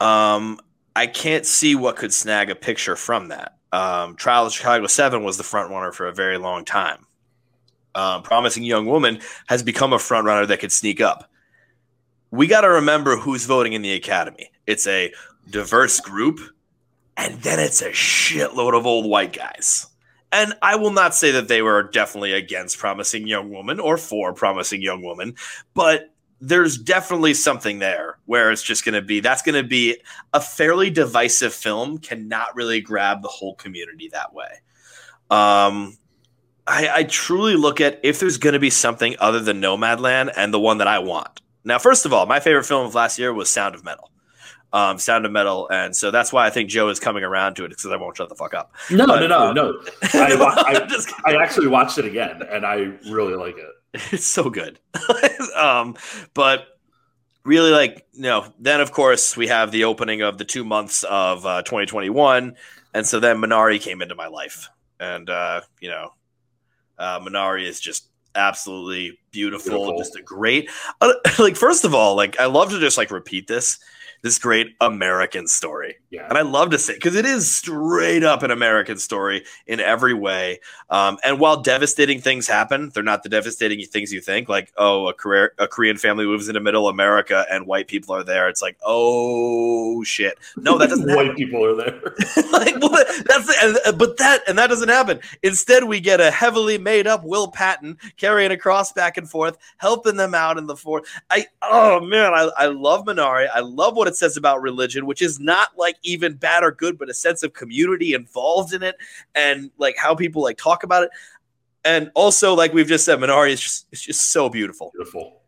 Um, 0.00 0.60
I 0.94 1.06
can't 1.06 1.44
see 1.44 1.74
what 1.74 1.96
could 1.96 2.12
snag 2.12 2.50
a 2.50 2.54
picture 2.54 2.96
from 2.96 3.28
that. 3.28 3.56
Um, 3.72 4.16
Trial 4.16 4.46
of 4.46 4.52
Chicago 4.52 4.86
Seven 4.86 5.24
was 5.24 5.36
the 5.36 5.42
front 5.42 5.70
runner 5.70 5.92
for 5.92 6.06
a 6.06 6.12
very 6.12 6.38
long 6.38 6.64
time. 6.64 7.06
Um, 7.94 8.22
Promising 8.22 8.62
Young 8.62 8.86
Woman 8.86 9.20
has 9.48 9.62
become 9.62 9.92
a 9.92 9.98
front 9.98 10.24
runner 10.24 10.46
that 10.46 10.60
could 10.60 10.72
sneak 10.72 11.00
up. 11.00 11.30
We 12.30 12.46
got 12.46 12.60
to 12.62 12.70
remember 12.70 13.16
who's 13.16 13.44
voting 13.46 13.72
in 13.72 13.82
the 13.82 13.92
Academy. 13.92 14.50
It's 14.66 14.86
a 14.86 15.12
diverse 15.48 16.00
group, 16.00 16.40
and 17.16 17.40
then 17.42 17.58
it's 17.58 17.82
a 17.82 17.90
shitload 17.90 18.76
of 18.76 18.86
old 18.86 19.06
white 19.06 19.32
guys. 19.32 19.86
And 20.32 20.54
I 20.62 20.76
will 20.76 20.92
not 20.92 21.14
say 21.14 21.32
that 21.32 21.48
they 21.48 21.60
were 21.60 21.82
definitely 21.82 22.32
against 22.32 22.78
Promising 22.78 23.26
Young 23.26 23.50
Woman 23.50 23.80
or 23.80 23.96
for 23.96 24.32
Promising 24.32 24.80
Young 24.80 25.02
Woman, 25.02 25.34
but 25.74 26.14
there's 26.40 26.78
definitely 26.78 27.34
something 27.34 27.80
there 27.80 28.18
where 28.26 28.50
it's 28.50 28.62
just 28.62 28.84
going 28.84 28.94
to 28.94 29.02
be 29.02 29.20
that's 29.20 29.42
going 29.42 29.60
to 29.60 29.68
be 29.68 30.00
a 30.32 30.40
fairly 30.40 30.88
divisive 30.88 31.52
film, 31.52 31.98
cannot 31.98 32.54
really 32.54 32.80
grab 32.80 33.22
the 33.22 33.28
whole 33.28 33.54
community 33.56 34.08
that 34.08 34.32
way. 34.32 34.48
Um, 35.30 35.98
I, 36.66 36.88
I 36.92 37.04
truly 37.04 37.56
look 37.56 37.80
at 37.80 38.00
if 38.02 38.20
there's 38.20 38.38
going 38.38 38.52
to 38.54 38.58
be 38.60 38.70
something 38.70 39.16
other 39.18 39.40
than 39.40 39.60
Nomadland 39.60 40.32
and 40.36 40.54
the 40.54 40.60
one 40.60 40.78
that 40.78 40.88
I 40.88 41.00
want. 41.00 41.40
Now, 41.64 41.78
first 41.78 42.06
of 42.06 42.12
all, 42.12 42.26
my 42.26 42.40
favorite 42.40 42.64
film 42.64 42.86
of 42.86 42.94
last 42.94 43.18
year 43.18 43.32
was 43.32 43.50
Sound 43.50 43.74
of 43.74 43.84
Metal 43.84 44.10
um, 44.72 44.98
Sound 44.98 45.26
of 45.26 45.32
Metal, 45.32 45.68
and 45.70 45.94
so 45.94 46.10
that's 46.10 46.32
why 46.32 46.46
I 46.46 46.50
think 46.50 46.70
Joe 46.70 46.88
is 46.88 47.00
coming 47.00 47.24
around 47.24 47.54
to 47.56 47.64
it 47.64 47.70
because 47.70 47.86
I 47.86 47.96
won't 47.96 48.16
shut 48.16 48.28
the 48.28 48.34
fuck 48.34 48.54
up. 48.54 48.72
No, 48.90 49.06
but, 49.06 49.20
no, 49.20 49.26
no, 49.26 49.48
um, 49.48 49.54
no. 49.54 49.80
I, 50.14 51.08
I, 51.26 51.32
I, 51.32 51.42
actually 51.42 51.66
watched 51.66 51.98
it 51.98 52.04
again, 52.04 52.42
and 52.42 52.64
I 52.64 52.92
really 53.10 53.34
like 53.34 53.56
it. 53.58 54.02
It's 54.12 54.26
so 54.26 54.48
good. 54.50 54.78
um, 55.56 55.96
but 56.34 56.78
really, 57.44 57.70
like, 57.70 58.06
you 58.12 58.22
know, 58.22 58.52
then 58.60 58.80
of 58.80 58.92
course 58.92 59.36
we 59.36 59.48
have 59.48 59.72
the 59.72 59.84
opening 59.84 60.22
of 60.22 60.38
the 60.38 60.44
two 60.44 60.64
months 60.64 61.02
of 61.04 61.44
uh, 61.44 61.62
2021, 61.62 62.54
and 62.94 63.06
so 63.06 63.18
then 63.18 63.38
Minari 63.38 63.80
came 63.80 64.02
into 64.02 64.14
my 64.14 64.28
life, 64.28 64.68
and 65.00 65.28
uh, 65.28 65.62
you 65.80 65.88
know, 65.88 66.12
uh, 66.98 67.18
Minari 67.18 67.66
is 67.66 67.80
just 67.80 68.06
absolutely 68.34 69.18
beautiful, 69.30 69.70
beautiful. 69.70 69.98
just 69.98 70.16
a 70.16 70.22
great. 70.22 70.70
Uh, 71.00 71.12
like, 71.38 71.56
first 71.56 71.84
of 71.84 71.94
all, 71.94 72.14
like 72.14 72.38
I 72.40 72.46
love 72.46 72.70
to 72.70 72.80
just 72.80 72.98
like 72.98 73.10
repeat 73.10 73.46
this 73.46 73.78
this 74.22 74.38
great 74.38 74.74
American 74.80 75.46
story. 75.46 75.96
Yeah. 76.10 76.28
And 76.28 76.36
I 76.36 76.42
love 76.42 76.70
to 76.70 76.78
say 76.78 76.94
because 76.94 77.14
it 77.14 77.24
is 77.24 77.52
straight 77.52 78.22
up 78.24 78.42
an 78.42 78.50
American 78.50 78.98
story 78.98 79.44
in 79.66 79.80
every 79.80 80.12
way. 80.14 80.60
Um, 80.90 81.18
and 81.24 81.38
while 81.38 81.62
devastating 81.62 82.20
things 82.20 82.46
happen, 82.46 82.90
they're 82.92 83.02
not 83.02 83.22
the 83.22 83.28
devastating 83.28 83.80
things 83.86 84.12
you 84.12 84.20
think. 84.20 84.48
Like, 84.48 84.72
oh, 84.76 85.08
a, 85.08 85.14
career, 85.14 85.54
a 85.58 85.68
Korean 85.68 85.96
family 85.96 86.26
moves 86.26 86.48
into 86.48 86.60
Middle 86.60 86.88
America 86.88 87.46
and 87.50 87.66
white 87.66 87.88
people 87.88 88.14
are 88.14 88.24
there. 88.24 88.48
It's 88.48 88.60
like, 88.60 88.76
oh 88.84 90.02
shit, 90.04 90.38
no, 90.56 90.76
that 90.78 90.90
doesn't. 90.90 91.06
white 91.14 91.26
happen. 91.26 91.36
people 91.36 91.64
are 91.64 91.74
there. 91.76 92.00
like, 92.52 92.76
well, 92.80 92.90
that's 92.90 93.46
the, 93.46 93.80
and, 93.86 93.98
but 93.98 94.16
that 94.18 94.42
and 94.48 94.58
that 94.58 94.68
doesn't 94.68 94.88
happen. 94.88 95.20
Instead, 95.42 95.84
we 95.84 96.00
get 96.00 96.20
a 96.20 96.30
heavily 96.30 96.76
made 96.76 97.06
up 97.06 97.24
Will 97.24 97.48
Patton 97.48 97.96
carrying 98.16 98.50
a 98.50 98.56
cross 98.56 98.92
back 98.92 99.16
and 99.16 99.30
forth, 99.30 99.56
helping 99.78 100.16
them 100.16 100.34
out 100.34 100.58
in 100.58 100.66
the 100.66 100.76
fourth. 100.76 101.08
I 101.30 101.46
oh 101.62 102.00
man, 102.00 102.34
I, 102.34 102.50
I 102.56 102.66
love 102.66 103.04
Minari. 103.06 103.48
I 103.52 103.60
love 103.60 103.96
what 103.96 104.09
it 104.10 104.16
says 104.16 104.36
about 104.36 104.60
religion, 104.60 105.06
which 105.06 105.22
is 105.22 105.40
not 105.40 105.70
like 105.76 105.96
even 106.02 106.34
bad 106.34 106.62
or 106.62 106.72
good, 106.72 106.98
but 106.98 107.08
a 107.08 107.14
sense 107.14 107.42
of 107.42 107.52
community 107.52 108.14
involved 108.14 108.74
in 108.74 108.82
it, 108.82 108.96
and 109.34 109.70
like 109.78 109.96
how 109.96 110.14
people 110.14 110.42
like 110.42 110.58
talk 110.58 110.82
about 110.82 111.04
it. 111.04 111.10
And 111.84 112.10
also, 112.14 112.54
like 112.54 112.74
we've 112.74 112.86
just 112.86 113.04
said, 113.04 113.18
Minari 113.18 113.52
is 113.52 113.60
just 113.60 113.86
it's 113.92 114.02
just 114.02 114.30
so 114.32 114.48
beautiful. 114.48 114.90
Beautiful. 114.94 115.40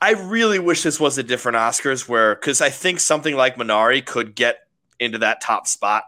I 0.00 0.12
really 0.12 0.58
wish 0.58 0.82
this 0.82 0.98
was 0.98 1.18
a 1.18 1.22
different 1.22 1.56
Oscars 1.56 2.08
where 2.08 2.34
because 2.34 2.60
I 2.60 2.70
think 2.70 3.00
something 3.00 3.36
like 3.36 3.56
Minari 3.56 4.04
could 4.04 4.34
get 4.34 4.60
into 4.98 5.18
that 5.18 5.40
top 5.40 5.66
spot 5.66 6.04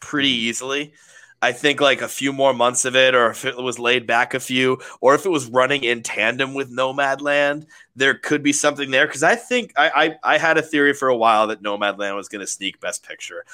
pretty 0.00 0.32
mm-hmm. 0.32 0.48
easily. 0.48 0.92
I 1.40 1.52
think 1.52 1.80
like 1.80 2.02
a 2.02 2.08
few 2.08 2.32
more 2.32 2.52
months 2.52 2.84
of 2.84 2.96
it, 2.96 3.14
or 3.14 3.30
if 3.30 3.44
it 3.44 3.56
was 3.56 3.78
laid 3.78 4.06
back 4.06 4.34
a 4.34 4.40
few, 4.40 4.78
or 5.00 5.14
if 5.14 5.24
it 5.24 5.30
was 5.30 5.46
running 5.46 5.84
in 5.84 6.02
tandem 6.02 6.52
with 6.52 6.70
Nomadland, 6.70 7.66
there 7.94 8.14
could 8.14 8.42
be 8.42 8.52
something 8.52 8.90
there. 8.90 9.06
Because 9.06 9.22
I 9.22 9.36
think 9.36 9.72
I, 9.76 10.16
I 10.24 10.34
I 10.34 10.38
had 10.38 10.58
a 10.58 10.62
theory 10.62 10.94
for 10.94 11.08
a 11.08 11.16
while 11.16 11.46
that 11.48 11.62
Nomadland 11.62 12.16
was 12.16 12.28
going 12.28 12.40
to 12.40 12.46
sneak 12.46 12.80
Best 12.80 13.06
Picture. 13.06 13.44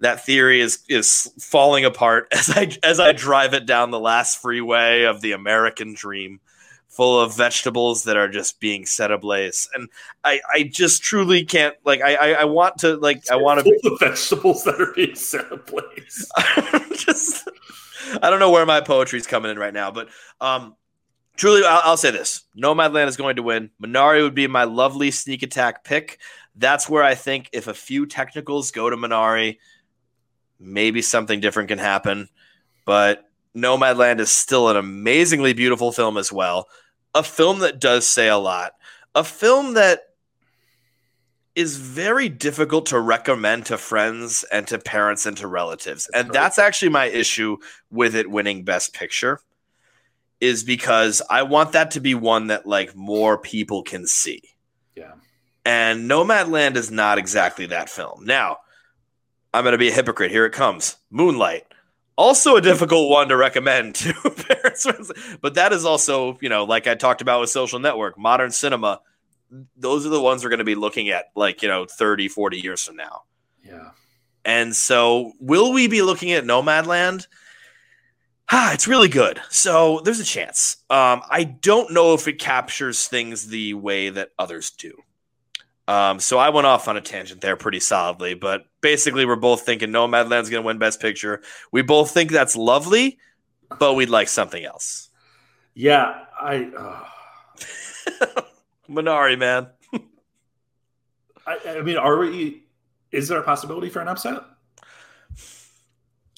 That 0.00 0.24
theory 0.24 0.60
is 0.60 0.80
is 0.88 1.32
falling 1.38 1.84
apart 1.84 2.26
as 2.32 2.50
I 2.50 2.76
as 2.82 2.98
I 2.98 3.12
drive 3.12 3.54
it 3.54 3.66
down 3.66 3.90
the 3.92 4.00
last 4.00 4.42
freeway 4.42 5.04
of 5.04 5.20
the 5.20 5.32
American 5.32 5.94
dream 5.94 6.40
full 6.90 7.20
of 7.20 7.36
vegetables 7.36 8.02
that 8.02 8.16
are 8.16 8.28
just 8.28 8.58
being 8.58 8.84
set 8.84 9.12
ablaze. 9.12 9.68
And 9.74 9.88
I, 10.24 10.40
I 10.52 10.64
just 10.64 11.02
truly 11.02 11.44
can't 11.44 11.76
like 11.84 12.02
I, 12.02 12.16
I, 12.16 12.30
I 12.32 12.44
want 12.44 12.78
to 12.78 12.96
like 12.96 13.30
I 13.30 13.36
want 13.36 13.64
to 13.64 13.80
Full 13.82 13.92
of 13.92 14.00
vegetables 14.00 14.64
that 14.64 14.80
are 14.80 14.92
being 14.94 15.14
set 15.14 15.50
ablaze. 15.50 16.30
just 16.96 17.48
I 18.20 18.28
don't 18.28 18.40
know 18.40 18.50
where 18.50 18.66
my 18.66 18.80
poetry's 18.80 19.26
coming 19.26 19.52
in 19.52 19.58
right 19.58 19.72
now, 19.72 19.92
but 19.92 20.08
um 20.40 20.74
truly 21.36 21.62
I'll, 21.64 21.80
I'll 21.84 21.96
say 21.96 22.10
this. 22.10 22.42
Nomadland 22.60 23.06
is 23.06 23.16
going 23.16 23.36
to 23.36 23.42
win. 23.42 23.70
Minari 23.80 24.22
would 24.22 24.34
be 24.34 24.48
my 24.48 24.64
lovely 24.64 25.12
sneak 25.12 25.44
attack 25.44 25.84
pick. 25.84 26.18
That's 26.56 26.88
where 26.88 27.04
I 27.04 27.14
think 27.14 27.50
if 27.52 27.68
a 27.68 27.74
few 27.74 28.04
technicals 28.04 28.72
go 28.72 28.90
to 28.90 28.96
Minari, 28.96 29.58
maybe 30.58 31.02
something 31.02 31.38
different 31.38 31.68
can 31.68 31.78
happen. 31.78 32.28
But 32.84 33.29
Nomadland 33.56 34.20
is 34.20 34.30
still 34.30 34.68
an 34.68 34.76
amazingly 34.76 35.52
beautiful 35.52 35.92
film 35.92 36.16
as 36.16 36.32
well. 36.32 36.68
A 37.14 37.22
film 37.22 37.60
that 37.60 37.80
does 37.80 38.06
say 38.06 38.28
a 38.28 38.36
lot. 38.36 38.72
A 39.14 39.24
film 39.24 39.74
that 39.74 40.00
is 41.56 41.76
very 41.76 42.28
difficult 42.28 42.86
to 42.86 43.00
recommend 43.00 43.66
to 43.66 43.76
friends 43.76 44.44
and 44.52 44.66
to 44.68 44.78
parents 44.78 45.26
and 45.26 45.36
to 45.36 45.48
relatives. 45.48 46.08
And 46.14 46.30
that's 46.30 46.58
actually 46.58 46.90
my 46.90 47.06
issue 47.06 47.56
with 47.90 48.14
it 48.14 48.30
winning 48.30 48.64
best 48.64 48.94
picture 48.94 49.40
is 50.40 50.62
because 50.62 51.20
I 51.28 51.42
want 51.42 51.72
that 51.72 51.90
to 51.92 52.00
be 52.00 52.14
one 52.14 52.46
that 52.46 52.66
like 52.66 52.94
more 52.94 53.36
people 53.36 53.82
can 53.82 54.06
see. 54.06 54.42
Yeah. 54.96 55.12
And 55.64 56.08
Nomadland 56.10 56.76
is 56.76 56.90
not 56.90 57.18
exactly 57.18 57.66
that 57.66 57.90
film. 57.90 58.24
Now, 58.24 58.58
I'm 59.52 59.64
going 59.64 59.72
to 59.72 59.78
be 59.78 59.88
a 59.88 59.94
hypocrite. 59.94 60.30
Here 60.30 60.46
it 60.46 60.52
comes. 60.52 60.96
Moonlight. 61.10 61.66
Also 62.16 62.56
a 62.56 62.60
difficult 62.60 63.10
one 63.10 63.28
to 63.28 63.36
recommend 63.36 63.94
to 63.94 64.12
parents, 64.48 64.86
but 65.40 65.54
that 65.54 65.72
is 65.72 65.84
also, 65.84 66.38
you 66.40 66.48
know, 66.48 66.64
like 66.64 66.86
I 66.86 66.94
talked 66.94 67.22
about 67.22 67.40
with 67.40 67.50
Social 67.50 67.78
Network, 67.78 68.18
modern 68.18 68.50
cinema. 68.50 69.00
Those 69.76 70.06
are 70.06 70.10
the 70.10 70.20
ones 70.20 70.44
we're 70.44 70.50
going 70.50 70.58
to 70.58 70.64
be 70.64 70.74
looking 70.74 71.08
at 71.08 71.26
like, 71.34 71.62
you 71.62 71.68
know, 71.68 71.86
30, 71.86 72.28
40 72.28 72.58
years 72.58 72.84
from 72.84 72.96
now. 72.96 73.22
Yeah. 73.64 73.90
And 74.44 74.74
so, 74.74 75.32
will 75.40 75.72
we 75.72 75.86
be 75.86 76.02
looking 76.02 76.32
at 76.32 76.44
Nomadland? 76.44 77.26
Ah, 78.50 78.72
it's 78.74 78.88
really 78.88 79.08
good. 79.08 79.40
So 79.50 80.00
there's 80.04 80.20
a 80.20 80.24
chance. 80.24 80.76
Um, 80.90 81.22
I 81.28 81.44
don't 81.44 81.92
know 81.92 82.14
if 82.14 82.28
it 82.28 82.38
captures 82.38 83.06
things 83.06 83.46
the 83.46 83.74
way 83.74 84.10
that 84.10 84.30
others 84.38 84.70
do. 84.70 85.02
Um, 85.90 86.20
so 86.20 86.38
I 86.38 86.50
went 86.50 86.68
off 86.68 86.86
on 86.86 86.96
a 86.96 87.00
tangent 87.00 87.40
there 87.40 87.56
pretty 87.56 87.80
solidly, 87.80 88.34
but 88.34 88.64
basically 88.80 89.26
we're 89.26 89.34
both 89.34 89.62
thinking 89.62 89.90
No 89.90 90.06
Nomadland's 90.06 90.48
going 90.48 90.62
to 90.62 90.66
win 90.66 90.78
Best 90.78 91.00
Picture. 91.00 91.42
We 91.72 91.82
both 91.82 92.12
think 92.12 92.30
that's 92.30 92.54
lovely, 92.54 93.18
but 93.80 93.94
we'd 93.94 94.08
like 94.08 94.28
something 94.28 94.64
else. 94.64 95.08
Yeah. 95.74 96.26
I. 96.40 96.70
Uh, 96.78 98.42
Minari, 98.88 99.36
man. 99.36 99.66
I, 101.46 101.58
I 101.66 101.82
mean, 101.82 101.96
are 101.96 102.18
we? 102.18 102.62
Is 103.10 103.26
there 103.26 103.40
a 103.40 103.42
possibility 103.42 103.88
for 103.88 104.00
an 104.00 104.06
upset? 104.06 104.42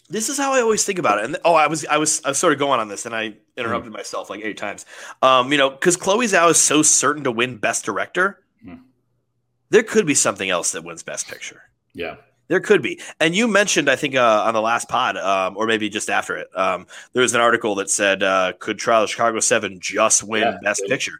This 0.08 0.30
is 0.30 0.38
how 0.38 0.54
I 0.54 0.62
always 0.62 0.82
think 0.82 0.98
about 0.98 1.18
it. 1.18 1.26
And 1.26 1.36
oh, 1.44 1.54
I 1.54 1.66
was 1.66 1.84
I 1.84 1.98
was 1.98 2.22
I 2.24 2.30
was 2.30 2.38
sort 2.38 2.54
of 2.54 2.58
going 2.58 2.80
on 2.80 2.88
this, 2.88 3.04
and 3.04 3.14
I 3.14 3.34
interrupted 3.58 3.92
myself 3.92 4.30
like 4.30 4.40
eight 4.42 4.56
times. 4.56 4.86
Um, 5.20 5.52
you 5.52 5.58
know, 5.58 5.68
because 5.68 5.98
Chloe 5.98 6.26
Zhao 6.26 6.50
is 6.50 6.58
so 6.58 6.80
certain 6.80 7.24
to 7.24 7.30
win 7.30 7.58
Best 7.58 7.84
Director. 7.84 8.42
Hmm. 8.64 8.76
There 9.72 9.82
could 9.82 10.04
be 10.04 10.14
something 10.14 10.50
else 10.50 10.72
that 10.72 10.84
wins 10.84 11.02
Best 11.02 11.28
Picture. 11.28 11.62
Yeah. 11.94 12.16
There 12.48 12.60
could 12.60 12.82
be. 12.82 13.00
And 13.20 13.34
you 13.34 13.48
mentioned, 13.48 13.88
I 13.88 13.96
think, 13.96 14.14
uh, 14.14 14.44
on 14.46 14.52
the 14.52 14.60
last 14.60 14.86
pod, 14.86 15.16
um, 15.16 15.56
or 15.56 15.66
maybe 15.66 15.88
just 15.88 16.10
after 16.10 16.36
it, 16.36 16.48
um, 16.54 16.86
there 17.14 17.22
was 17.22 17.34
an 17.34 17.40
article 17.40 17.74
that 17.76 17.88
said, 17.88 18.22
uh, 18.22 18.52
could 18.58 18.78
Trial 18.78 19.04
of 19.04 19.08
Chicago 19.08 19.40
7 19.40 19.80
just 19.80 20.24
win 20.24 20.42
Yeah, 20.42 20.58
Best 20.62 20.82
Picture? 20.86 21.14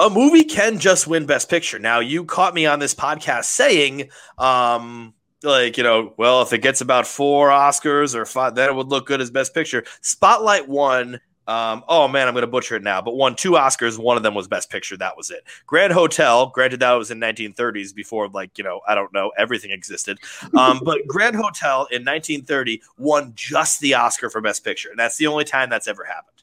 A 0.00 0.10
movie 0.10 0.42
can 0.42 0.80
just 0.80 1.06
win 1.06 1.26
Best 1.26 1.48
Picture. 1.48 1.78
Now, 1.78 2.00
you 2.00 2.24
caught 2.24 2.54
me 2.54 2.66
on 2.66 2.80
this 2.80 2.92
podcast 2.92 3.44
saying, 3.44 4.10
um, 4.36 5.14
like, 5.44 5.78
you 5.78 5.84
know, 5.84 6.12
well, 6.16 6.42
if 6.42 6.52
it 6.52 6.58
gets 6.58 6.80
about 6.80 7.06
four 7.06 7.50
Oscars 7.50 8.16
or 8.16 8.26
five, 8.26 8.56
then 8.56 8.68
it 8.68 8.74
would 8.74 8.88
look 8.88 9.06
good 9.06 9.20
as 9.20 9.30
Best 9.30 9.54
Picture. 9.54 9.84
Spotlight 10.00 10.68
won. 10.68 11.20
Um, 11.46 11.84
oh 11.88 12.08
man, 12.08 12.26
I'm 12.26 12.34
going 12.34 12.42
to 12.42 12.48
butcher 12.48 12.76
it 12.76 12.82
now, 12.82 13.02
but 13.02 13.16
won 13.16 13.36
two 13.36 13.52
Oscars. 13.52 13.98
One 13.98 14.16
of 14.16 14.22
them 14.22 14.34
was 14.34 14.48
Best 14.48 14.70
Picture. 14.70 14.96
That 14.96 15.16
was 15.16 15.30
it. 15.30 15.44
Grand 15.66 15.92
Hotel, 15.92 16.46
granted 16.46 16.80
that 16.80 16.92
was 16.92 17.10
in 17.10 17.20
1930s 17.20 17.94
before, 17.94 18.28
like 18.28 18.56
you 18.56 18.64
know, 18.64 18.80
I 18.88 18.94
don't 18.94 19.12
know, 19.12 19.32
everything 19.36 19.70
existed. 19.70 20.18
Um, 20.56 20.80
but 20.82 21.00
Grand 21.06 21.36
Hotel 21.36 21.86
in 21.90 22.04
1930 22.04 22.82
won 22.98 23.32
just 23.34 23.80
the 23.80 23.94
Oscar 23.94 24.30
for 24.30 24.40
Best 24.40 24.64
Picture, 24.64 24.90
and 24.90 24.98
that's 24.98 25.18
the 25.18 25.26
only 25.26 25.44
time 25.44 25.68
that's 25.68 25.88
ever 25.88 26.04
happened. 26.04 26.42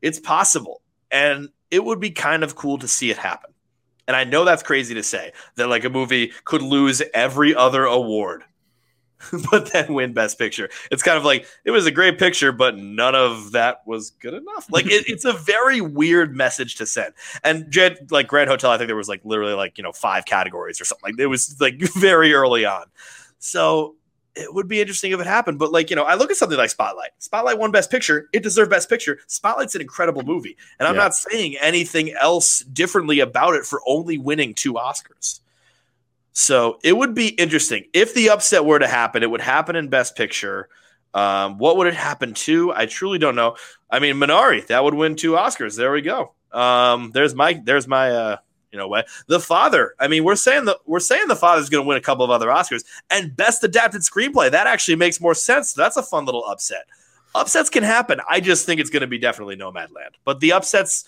It's 0.00 0.18
possible, 0.18 0.80
and 1.10 1.50
it 1.70 1.84
would 1.84 2.00
be 2.00 2.10
kind 2.10 2.42
of 2.42 2.56
cool 2.56 2.78
to 2.78 2.88
see 2.88 3.10
it 3.10 3.18
happen. 3.18 3.52
And 4.06 4.16
I 4.16 4.24
know 4.24 4.44
that's 4.44 4.62
crazy 4.62 4.94
to 4.94 5.02
say 5.02 5.32
that 5.56 5.68
like 5.68 5.84
a 5.84 5.90
movie 5.90 6.32
could 6.44 6.62
lose 6.62 7.02
every 7.12 7.54
other 7.54 7.84
award, 7.84 8.42
but 9.50 9.72
then 9.72 9.94
win 9.94 10.12
Best 10.12 10.38
Picture. 10.38 10.68
It's 10.90 11.02
kind 11.02 11.18
of 11.18 11.24
like 11.24 11.46
it 11.64 11.70
was 11.70 11.86
a 11.86 11.90
great 11.90 12.18
picture, 12.18 12.52
but 12.52 12.76
none 12.76 13.14
of 13.14 13.52
that 13.52 13.82
was 13.86 14.10
good 14.10 14.34
enough. 14.34 14.66
Like 14.70 14.86
it, 14.86 15.08
it's 15.08 15.24
a 15.24 15.32
very 15.32 15.80
weird 15.80 16.36
message 16.36 16.76
to 16.76 16.86
send. 16.86 17.14
And 17.42 17.70
Jed, 17.70 18.10
like 18.10 18.28
Grand 18.28 18.48
Hotel, 18.48 18.70
I 18.70 18.78
think 18.78 18.88
there 18.88 18.96
was 18.96 19.08
like 19.08 19.24
literally 19.24 19.54
like 19.54 19.76
you 19.78 19.82
know 19.84 19.92
five 19.92 20.24
categories 20.24 20.80
or 20.80 20.84
something. 20.84 21.12
Like 21.12 21.20
it 21.20 21.26
was 21.26 21.60
like 21.60 21.78
very 21.96 22.32
early 22.32 22.64
on. 22.64 22.84
So 23.38 23.96
it 24.34 24.54
would 24.54 24.68
be 24.68 24.80
interesting 24.80 25.10
if 25.10 25.18
it 25.18 25.26
happened. 25.26 25.58
But 25.58 25.72
like 25.72 25.90
you 25.90 25.96
know, 25.96 26.04
I 26.04 26.14
look 26.14 26.30
at 26.30 26.36
something 26.36 26.58
like 26.58 26.70
Spotlight. 26.70 27.10
Spotlight 27.18 27.58
won 27.58 27.72
Best 27.72 27.90
Picture. 27.90 28.28
It 28.32 28.42
deserved 28.44 28.70
Best 28.70 28.88
Picture. 28.88 29.18
Spotlight's 29.26 29.74
an 29.74 29.80
incredible 29.80 30.22
movie, 30.22 30.56
and 30.78 30.86
I'm 30.86 30.94
Yeah. 30.94 31.02
not 31.02 31.14
saying 31.14 31.56
anything 31.60 32.12
else 32.12 32.60
differently 32.60 33.18
about 33.20 33.54
it 33.54 33.64
for 33.64 33.80
only 33.86 34.16
winning 34.16 34.54
two 34.54 34.74
Oscars. 34.74 35.40
So 36.32 36.78
it 36.84 36.96
would 36.96 37.14
be 37.14 37.28
interesting 37.28 37.84
if 37.92 38.14
the 38.14 38.30
upset 38.30 38.64
were 38.64 38.78
to 38.78 38.86
happen. 38.86 39.22
It 39.22 39.30
would 39.30 39.40
happen 39.40 39.76
in 39.76 39.88
Best 39.88 40.16
Picture. 40.16 40.68
Um, 41.14 41.58
what 41.58 41.76
would 41.76 41.86
it 41.86 41.94
happen 41.94 42.34
to? 42.34 42.72
I 42.72 42.86
truly 42.86 43.18
don't 43.18 43.34
know. 43.34 43.56
I 43.90 43.98
mean, 43.98 44.16
Minari 44.16 44.66
that 44.68 44.84
would 44.84 44.94
win 44.94 45.16
two 45.16 45.32
Oscars. 45.32 45.76
There 45.76 45.90
we 45.90 46.02
go. 46.02 46.34
Um, 46.52 47.10
there's 47.12 47.34
my 47.34 47.60
there's 47.64 47.88
my 47.88 48.10
uh, 48.10 48.36
you 48.72 48.78
know 48.78 48.88
way. 48.88 49.04
The 49.26 49.40
Father. 49.40 49.94
I 49.98 50.08
mean, 50.08 50.24
we're 50.24 50.36
saying 50.36 50.66
the 50.66 50.78
we're 50.86 51.00
saying 51.00 51.28
the 51.28 51.36
Father's 51.36 51.68
going 51.68 51.82
to 51.82 51.88
win 51.88 51.96
a 51.96 52.02
couple 52.02 52.24
of 52.24 52.30
other 52.30 52.48
Oscars 52.48 52.84
and 53.10 53.34
Best 53.36 53.64
Adapted 53.64 54.02
Screenplay. 54.02 54.50
That 54.50 54.66
actually 54.66 54.96
makes 54.96 55.20
more 55.20 55.34
sense. 55.34 55.72
That's 55.72 55.96
a 55.96 56.02
fun 56.02 56.24
little 56.24 56.44
upset. 56.44 56.86
Upsets 57.34 57.70
can 57.70 57.82
happen. 57.82 58.20
I 58.28 58.40
just 58.40 58.66
think 58.66 58.80
it's 58.80 58.90
going 58.90 59.02
to 59.02 59.06
be 59.06 59.18
definitely 59.18 59.56
Nomadland. 59.56 60.14
But 60.24 60.40
the 60.40 60.52
upsets, 60.52 61.04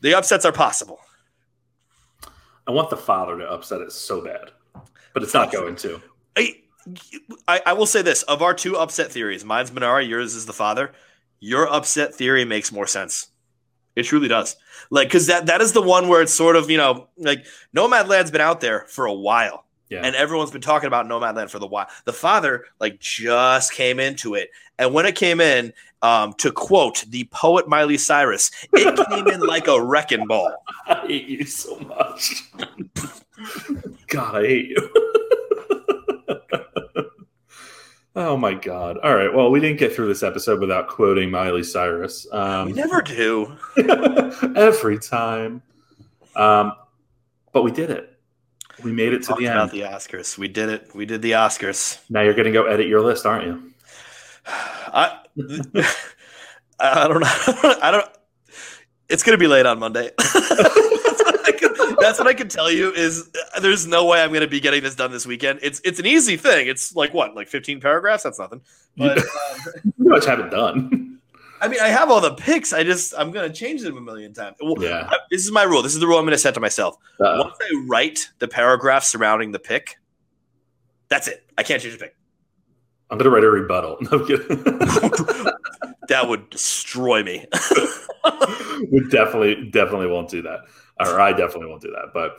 the 0.00 0.14
upsets 0.14 0.44
are 0.44 0.52
possible. 0.52 1.00
I 2.66 2.72
want 2.72 2.90
the 2.90 2.96
father 2.96 3.38
to 3.38 3.50
upset 3.50 3.80
it 3.80 3.92
so 3.92 4.22
bad, 4.22 4.50
but 5.14 5.22
it's 5.22 5.34
not 5.34 5.52
going 5.52 5.76
to. 5.76 6.00
I, 6.36 6.56
I, 7.48 7.62
I 7.66 7.72
will 7.72 7.86
say 7.86 8.02
this: 8.02 8.22
of 8.24 8.42
our 8.42 8.54
two 8.54 8.76
upset 8.76 9.10
theories, 9.10 9.44
mine's 9.44 9.70
Minari, 9.70 10.08
yours 10.08 10.34
is 10.34 10.46
the 10.46 10.52
father. 10.52 10.92
Your 11.40 11.68
upset 11.72 12.14
theory 12.14 12.44
makes 12.44 12.70
more 12.70 12.86
sense. 12.86 13.28
It 13.96 14.04
truly 14.04 14.28
does. 14.28 14.56
Like, 14.90 15.08
because 15.08 15.26
that 15.26 15.46
that 15.46 15.60
is 15.60 15.72
the 15.72 15.82
one 15.82 16.08
where 16.08 16.22
it's 16.22 16.34
sort 16.34 16.56
of 16.56 16.70
you 16.70 16.76
know 16.76 17.08
like 17.16 17.46
Nomadland's 17.74 18.30
been 18.30 18.40
out 18.40 18.60
there 18.60 18.86
for 18.88 19.06
a 19.06 19.12
while. 19.12 19.64
Yeah. 19.90 20.02
And 20.04 20.14
everyone's 20.16 20.50
been 20.52 20.60
talking 20.60 20.86
about 20.86 21.06
Nomadland 21.06 21.50
for 21.50 21.58
the 21.58 21.66
while. 21.66 21.88
The 22.04 22.12
father 22.12 22.64
like 22.78 23.00
just 23.00 23.72
came 23.72 23.98
into 24.00 24.34
it, 24.34 24.50
and 24.78 24.94
when 24.94 25.04
it 25.04 25.16
came 25.16 25.40
in, 25.40 25.72
um, 26.02 26.32
to 26.38 26.50
quote 26.52 27.04
the 27.08 27.24
poet 27.32 27.68
Miley 27.68 27.98
Cyrus, 27.98 28.50
it 28.72 29.08
came 29.10 29.26
in 29.26 29.40
like 29.40 29.66
a 29.68 29.82
wrecking 29.82 30.26
ball. 30.26 30.54
I 30.86 31.06
hate 31.06 31.26
you 31.26 31.44
so 31.44 31.76
much. 31.80 32.44
God, 34.06 34.36
I 34.36 34.46
hate 34.46 34.68
you. 34.68 34.90
oh 38.16 38.36
my 38.36 38.54
God. 38.54 38.98
All 38.98 39.14
right. 39.14 39.32
Well, 39.32 39.50
we 39.50 39.60
didn't 39.60 39.78
get 39.78 39.94
through 39.94 40.08
this 40.08 40.22
episode 40.22 40.60
without 40.60 40.88
quoting 40.88 41.30
Miley 41.30 41.62
Cyrus. 41.62 42.26
We 42.32 42.38
Um, 42.38 42.72
never 42.72 43.02
do. 43.02 43.56
every 44.56 44.98
time. 44.98 45.62
Um, 46.36 46.72
but 47.52 47.62
we 47.62 47.70
did 47.72 47.90
it. 47.90 48.09
We 48.82 48.92
made 48.92 49.12
it 49.12 49.22
to 49.24 49.34
the 49.34 49.46
about 49.46 49.62
end. 49.62 49.70
the 49.72 49.86
Oscars. 49.86 50.38
We 50.38 50.48
did 50.48 50.68
it. 50.68 50.94
We 50.94 51.06
did 51.06 51.22
the 51.22 51.32
Oscars. 51.32 51.98
now 52.08 52.22
you're 52.22 52.34
going 52.34 52.46
to 52.46 52.52
go 52.52 52.66
edit 52.66 52.86
your 52.86 53.00
list, 53.00 53.26
aren't 53.26 53.46
you? 53.46 53.72
I 54.46 55.18
I 56.80 57.08
don't 57.08 57.20
know. 57.20 57.26
I 57.82 57.90
don't. 57.90 58.10
It's 59.08 59.22
gonna 59.22 59.38
be 59.38 59.46
late 59.46 59.66
on 59.66 59.78
Monday. 59.78 60.10
that's, 60.18 60.34
what 60.40 61.48
I 61.48 61.52
can, 61.52 61.96
that's 62.00 62.18
what 62.18 62.28
I 62.28 62.32
can 62.32 62.48
tell 62.48 62.70
you 62.70 62.92
is 62.92 63.28
uh, 63.54 63.60
there's 63.60 63.86
no 63.86 64.06
way 64.06 64.22
I'm 64.22 64.32
gonna 64.32 64.46
be 64.46 64.60
getting 64.60 64.82
this 64.82 64.94
done 64.94 65.10
this 65.10 65.26
weekend. 65.26 65.58
It's 65.62 65.80
it's 65.84 65.98
an 65.98 66.06
easy 66.06 66.36
thing. 66.36 66.68
It's 66.68 66.94
like 66.94 67.12
what, 67.12 67.34
like 67.34 67.48
15 67.48 67.80
paragraphs? 67.80 68.22
That's 68.22 68.38
nothing. 68.38 68.62
But 68.96 69.18
um, 69.18 69.24
You 69.84 69.92
pretty 69.92 70.10
much 70.10 70.24
have 70.26 70.40
it 70.40 70.50
done. 70.50 71.09
I 71.60 71.68
mean, 71.68 71.80
I 71.80 71.88
have 71.88 72.10
all 72.10 72.20
the 72.20 72.34
picks. 72.34 72.72
I 72.72 72.82
just 72.84 73.14
I'm 73.16 73.30
gonna 73.30 73.52
change 73.52 73.82
them 73.82 73.96
a 73.96 74.00
million 74.00 74.32
times. 74.32 74.56
Well, 74.62 74.76
yeah. 74.82 75.08
I- 75.10 75.18
this 75.30 75.44
is 75.44 75.50
my 75.52 75.62
rule. 75.64 75.82
This 75.82 75.94
is 75.94 76.00
the 76.00 76.06
rule 76.06 76.18
I'm 76.18 76.24
gonna 76.24 76.38
set 76.38 76.54
to 76.54 76.60
myself. 76.60 76.96
Uh, 77.20 77.42
Once 77.44 77.56
I 77.60 77.84
write 77.86 78.30
the 78.38 78.48
paragraph 78.48 79.04
surrounding 79.04 79.52
the 79.52 79.58
pick, 79.58 79.98
that's 81.08 81.28
it. 81.28 81.44
I 81.58 81.62
can't 81.62 81.82
change 81.82 81.94
the 81.94 82.00
pick. 82.04 82.16
I'm 83.10 83.18
going 83.18 83.24
to 83.24 83.30
write 83.30 83.42
a 83.42 83.50
rebuttal. 83.50 83.96
No, 84.12 84.24
kidding. 84.24 84.64
That 86.08 86.28
would 86.28 86.48
destroy 86.50 87.22
me. 87.24 87.46
we 88.90 89.00
definitely 89.10 89.68
definitely 89.70 90.06
won't 90.08 90.28
do 90.28 90.42
that 90.42 90.60
or 90.98 91.20
i 91.20 91.32
definitely 91.32 91.66
won't 91.68 91.80
do 91.82 91.90
that 91.90 92.12
but 92.12 92.36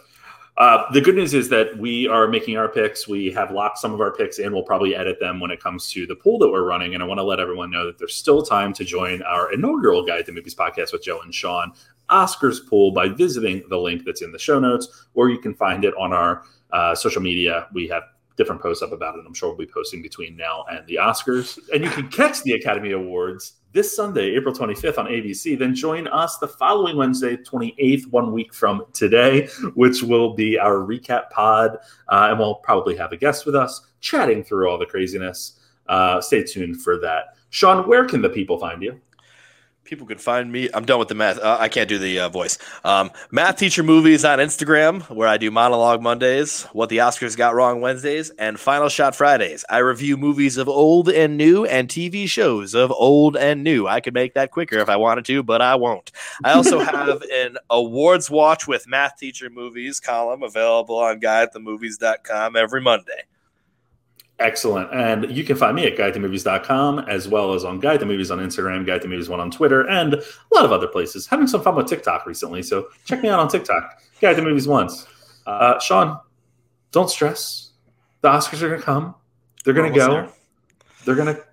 uh, 0.57 0.91
the 0.91 1.01
good 1.01 1.15
news 1.15 1.33
is 1.33 1.49
that 1.49 1.77
we 1.77 2.07
are 2.07 2.27
making 2.27 2.57
our 2.57 2.67
picks. 2.67 3.07
We 3.07 3.31
have 3.31 3.51
locked 3.51 3.77
some 3.77 3.93
of 3.93 4.01
our 4.01 4.11
picks 4.11 4.39
and 4.39 4.53
we'll 4.53 4.63
probably 4.63 4.95
edit 4.95 5.19
them 5.19 5.39
when 5.39 5.49
it 5.49 5.61
comes 5.61 5.89
to 5.91 6.05
the 6.05 6.15
pool 6.15 6.37
that 6.39 6.49
we're 6.49 6.65
running. 6.65 6.93
And 6.93 7.01
i 7.01 7.05
want 7.05 7.19
to 7.19 7.23
let 7.23 7.39
everyone 7.39 7.71
know 7.71 7.85
that 7.85 7.97
there's 7.97 8.15
still 8.15 8.43
time 8.43 8.73
to 8.73 8.83
join 8.83 9.21
our 9.23 9.51
inaugural 9.53 10.05
guy 10.05 10.19
at 10.19 10.25
the 10.25 10.31
movies 10.31 10.53
podcast 10.53 10.91
with 10.91 11.03
joe 11.03 11.21
and 11.21 11.33
sean. 11.33 11.71
Oscars 12.09 12.67
pool 12.67 12.91
by 12.91 13.07
visiting 13.07 13.63
the 13.69 13.77
link 13.77 14.03
that's 14.05 14.21
in 14.21 14.33
the 14.33 14.39
show 14.39 14.59
notes 14.59 15.07
or 15.13 15.29
you 15.29 15.39
can 15.39 15.53
find 15.53 15.85
it 15.85 15.93
on 15.97 16.11
our 16.11 16.43
uh, 16.71 16.93
social 16.93 17.21
media. 17.21 17.67
We 17.73 17.87
have 17.87 18.03
different 18.35 18.61
posts 18.61 18.83
up 18.83 18.91
about 18.91 19.17
it. 19.17 19.23
I'm 19.25 19.33
sure 19.33 19.49
we'll 19.49 19.57
be 19.57 19.65
posting 19.65 20.01
between 20.01 20.35
now 20.35 20.65
and 20.69 20.85
the 20.87 20.95
oscars. 20.95 21.59
And 21.73 21.83
you 21.83 21.89
can 21.89 22.09
catch 22.09 22.43
the 22.43 22.53
academy 22.53 22.91
awards 22.91 23.53
this 23.73 23.95
Sunday, 23.95 24.35
April 24.35 24.53
25th 24.53 24.97
on 24.97 25.05
ABC. 25.05 25.57
Then 25.57 25.73
join 25.73 26.07
us 26.07 26.37
the 26.37 26.47
following 26.47 26.97
Wednesday, 26.97 27.37
28th, 27.37 28.07
one 28.07 28.31
week 28.31 28.53
from 28.53 28.85
today, 28.93 29.47
which 29.75 30.03
will 30.03 30.33
be 30.33 30.57
our 30.57 30.77
recap 30.77 31.29
pod. 31.29 31.77
Uh, 32.09 32.27
and 32.29 32.39
we'll 32.39 32.55
probably 32.55 32.95
have 32.95 33.11
a 33.11 33.17
guest 33.17 33.45
with 33.45 33.55
us 33.55 33.87
chatting 34.01 34.43
through 34.43 34.69
all 34.69 34.77
the 34.77 34.85
craziness. 34.85 35.59
Uh, 35.87 36.19
stay 36.21 36.43
tuned 36.43 36.81
for 36.81 36.97
that. 36.99 37.35
Sean, 37.49 37.87
where 37.87 38.05
can 38.05 38.21
the 38.21 38.29
people 38.29 38.57
find 38.59 38.81
you? 38.81 38.99
People 39.91 40.07
can 40.07 40.19
find 40.19 40.49
me. 40.49 40.69
I'm 40.73 40.85
done 40.85 40.99
with 40.99 41.09
the 41.09 41.15
math. 41.15 41.37
Uh, 41.37 41.57
I 41.59 41.67
can't 41.67 41.89
do 41.89 41.97
the 41.97 42.21
uh, 42.21 42.29
voice. 42.29 42.57
Um, 42.85 43.11
math 43.29 43.57
teacher 43.57 43.83
movies 43.83 44.23
on 44.23 44.39
Instagram, 44.39 45.01
where 45.09 45.27
I 45.27 45.35
do 45.35 45.51
monologue 45.51 46.01
Mondays, 46.01 46.63
what 46.71 46.87
the 46.87 46.99
Oscars 46.99 47.35
got 47.35 47.55
wrong 47.55 47.81
Wednesdays, 47.81 48.29
and 48.29 48.57
Final 48.57 48.87
Shot 48.87 49.17
Fridays. 49.17 49.65
I 49.69 49.79
review 49.79 50.15
movies 50.15 50.55
of 50.55 50.69
old 50.69 51.09
and 51.09 51.35
new, 51.35 51.65
and 51.65 51.89
TV 51.89 52.25
shows 52.29 52.73
of 52.73 52.89
old 52.93 53.35
and 53.35 53.65
new. 53.65 53.85
I 53.85 53.99
could 53.99 54.13
make 54.13 54.33
that 54.35 54.51
quicker 54.51 54.77
if 54.77 54.87
I 54.87 54.95
wanted 54.95 55.25
to, 55.25 55.43
but 55.43 55.61
I 55.61 55.75
won't. 55.75 56.09
I 56.41 56.53
also 56.53 56.79
have 56.85 57.21
an 57.23 57.57
awards 57.69 58.29
watch 58.29 58.69
with 58.69 58.87
math 58.87 59.17
teacher 59.17 59.49
movies 59.49 59.99
column 59.99 60.41
available 60.41 60.99
on 60.99 61.19
guyatthemovies.com 61.19 62.55
every 62.55 62.79
Monday. 62.79 63.23
Excellent. 64.41 64.91
And 64.91 65.29
you 65.35 65.43
can 65.43 65.55
find 65.55 65.75
me 65.75 65.85
at 65.85 65.95
guyatthemovies.com 65.97 66.99
as 67.07 67.27
well 67.27 67.53
as 67.53 67.63
on 67.63 67.79
Guy 67.79 67.93
at 67.93 67.99
the 67.99 68.05
Movies 68.05 68.31
on 68.31 68.39
Instagram, 68.39 68.85
Guy 68.85 68.95
at 68.95 69.01
the 69.01 69.07
Movies 69.07 69.29
one 69.29 69.39
on 69.39 69.51
Twitter, 69.51 69.87
and 69.87 70.15
a 70.15 70.21
lot 70.51 70.65
of 70.65 70.71
other 70.71 70.87
places. 70.87 71.27
Having 71.27 71.47
some 71.47 71.61
fun 71.61 71.75
with 71.75 71.87
TikTok 71.87 72.25
recently. 72.25 72.63
So 72.63 72.87
check 73.05 73.21
me 73.21 73.29
out 73.29 73.39
on 73.39 73.47
TikTok, 73.47 74.01
Guy 74.19 74.31
at 74.31 74.35
the 74.35 74.41
Movies 74.41 74.67
once. 74.67 75.05
Uh, 75.45 75.79
Sean, 75.79 76.19
don't 76.91 77.09
stress. 77.09 77.71
The 78.21 78.29
Oscars 78.29 78.61
are 78.61 78.69
going 78.69 78.79
to 78.79 78.85
come. 78.85 79.15
They're 79.63 79.73
going 79.73 79.91
to 79.91 79.97
go. 79.97 80.15
almost 80.15 80.35
They're 81.05 81.15
going 81.15 81.35
to 81.35 81.43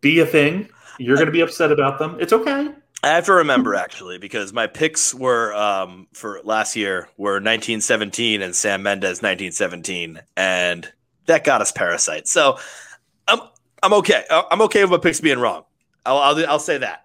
be 0.00 0.20
a 0.20 0.26
thing. 0.26 0.68
You're 0.98 1.16
going 1.16 1.26
to 1.26 1.32
be 1.32 1.40
upset 1.40 1.72
about 1.72 1.98
them. 1.98 2.16
It's 2.20 2.32
okay. 2.32 2.68
I 3.02 3.08
have 3.08 3.26
to 3.26 3.34
remember 3.34 3.74
actually 3.74 4.18
because 4.18 4.52
my 4.52 4.66
picks 4.66 5.12
were 5.14 5.52
um, 5.54 6.08
for 6.14 6.40
last 6.42 6.74
year 6.74 7.08
were 7.18 7.34
1917 7.34 8.40
and 8.40 8.56
Sam 8.56 8.82
Mendes 8.82 9.20
1917, 9.20 10.20
and 10.36 10.90
that 11.26 11.44
got 11.44 11.60
us 11.60 11.72
Parasite. 11.72 12.28
So 12.28 12.58
I'm 13.28 13.40
I'm 13.82 13.92
okay. 13.94 14.24
I- 14.30 14.46
I'm 14.50 14.62
okay 14.62 14.82
with 14.82 14.90
my 14.90 14.98
picks 14.98 15.20
being 15.20 15.38
wrong. 15.38 15.64
I'll 16.06 16.18
I'll, 16.18 16.46
I'll 16.46 16.58
say 16.58 16.78
that. 16.78 17.00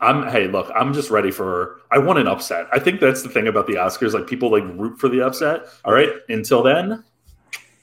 I'm 0.00 0.28
hey, 0.28 0.48
look, 0.48 0.70
I'm 0.74 0.92
just 0.92 1.10
ready 1.10 1.30
for 1.30 1.80
I 1.92 1.98
want 1.98 2.18
an 2.18 2.26
upset. 2.26 2.66
I 2.72 2.78
think 2.80 3.00
that's 3.00 3.22
the 3.22 3.28
thing 3.28 3.46
about 3.46 3.66
the 3.66 3.74
Oscars. 3.74 4.14
Like 4.14 4.26
people 4.26 4.50
like 4.50 4.64
root 4.74 4.98
for 4.98 5.08
the 5.08 5.24
upset. 5.24 5.66
All 5.84 5.92
right. 5.92 6.10
Until 6.28 6.62
then, 6.62 7.04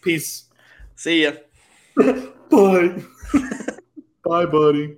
peace. 0.01 0.43
See 0.95 1.23
ya. 1.23 1.31
Bye. 1.95 3.03
Bye, 4.23 4.45
buddy. 4.45 4.97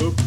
Oop. 0.00 0.20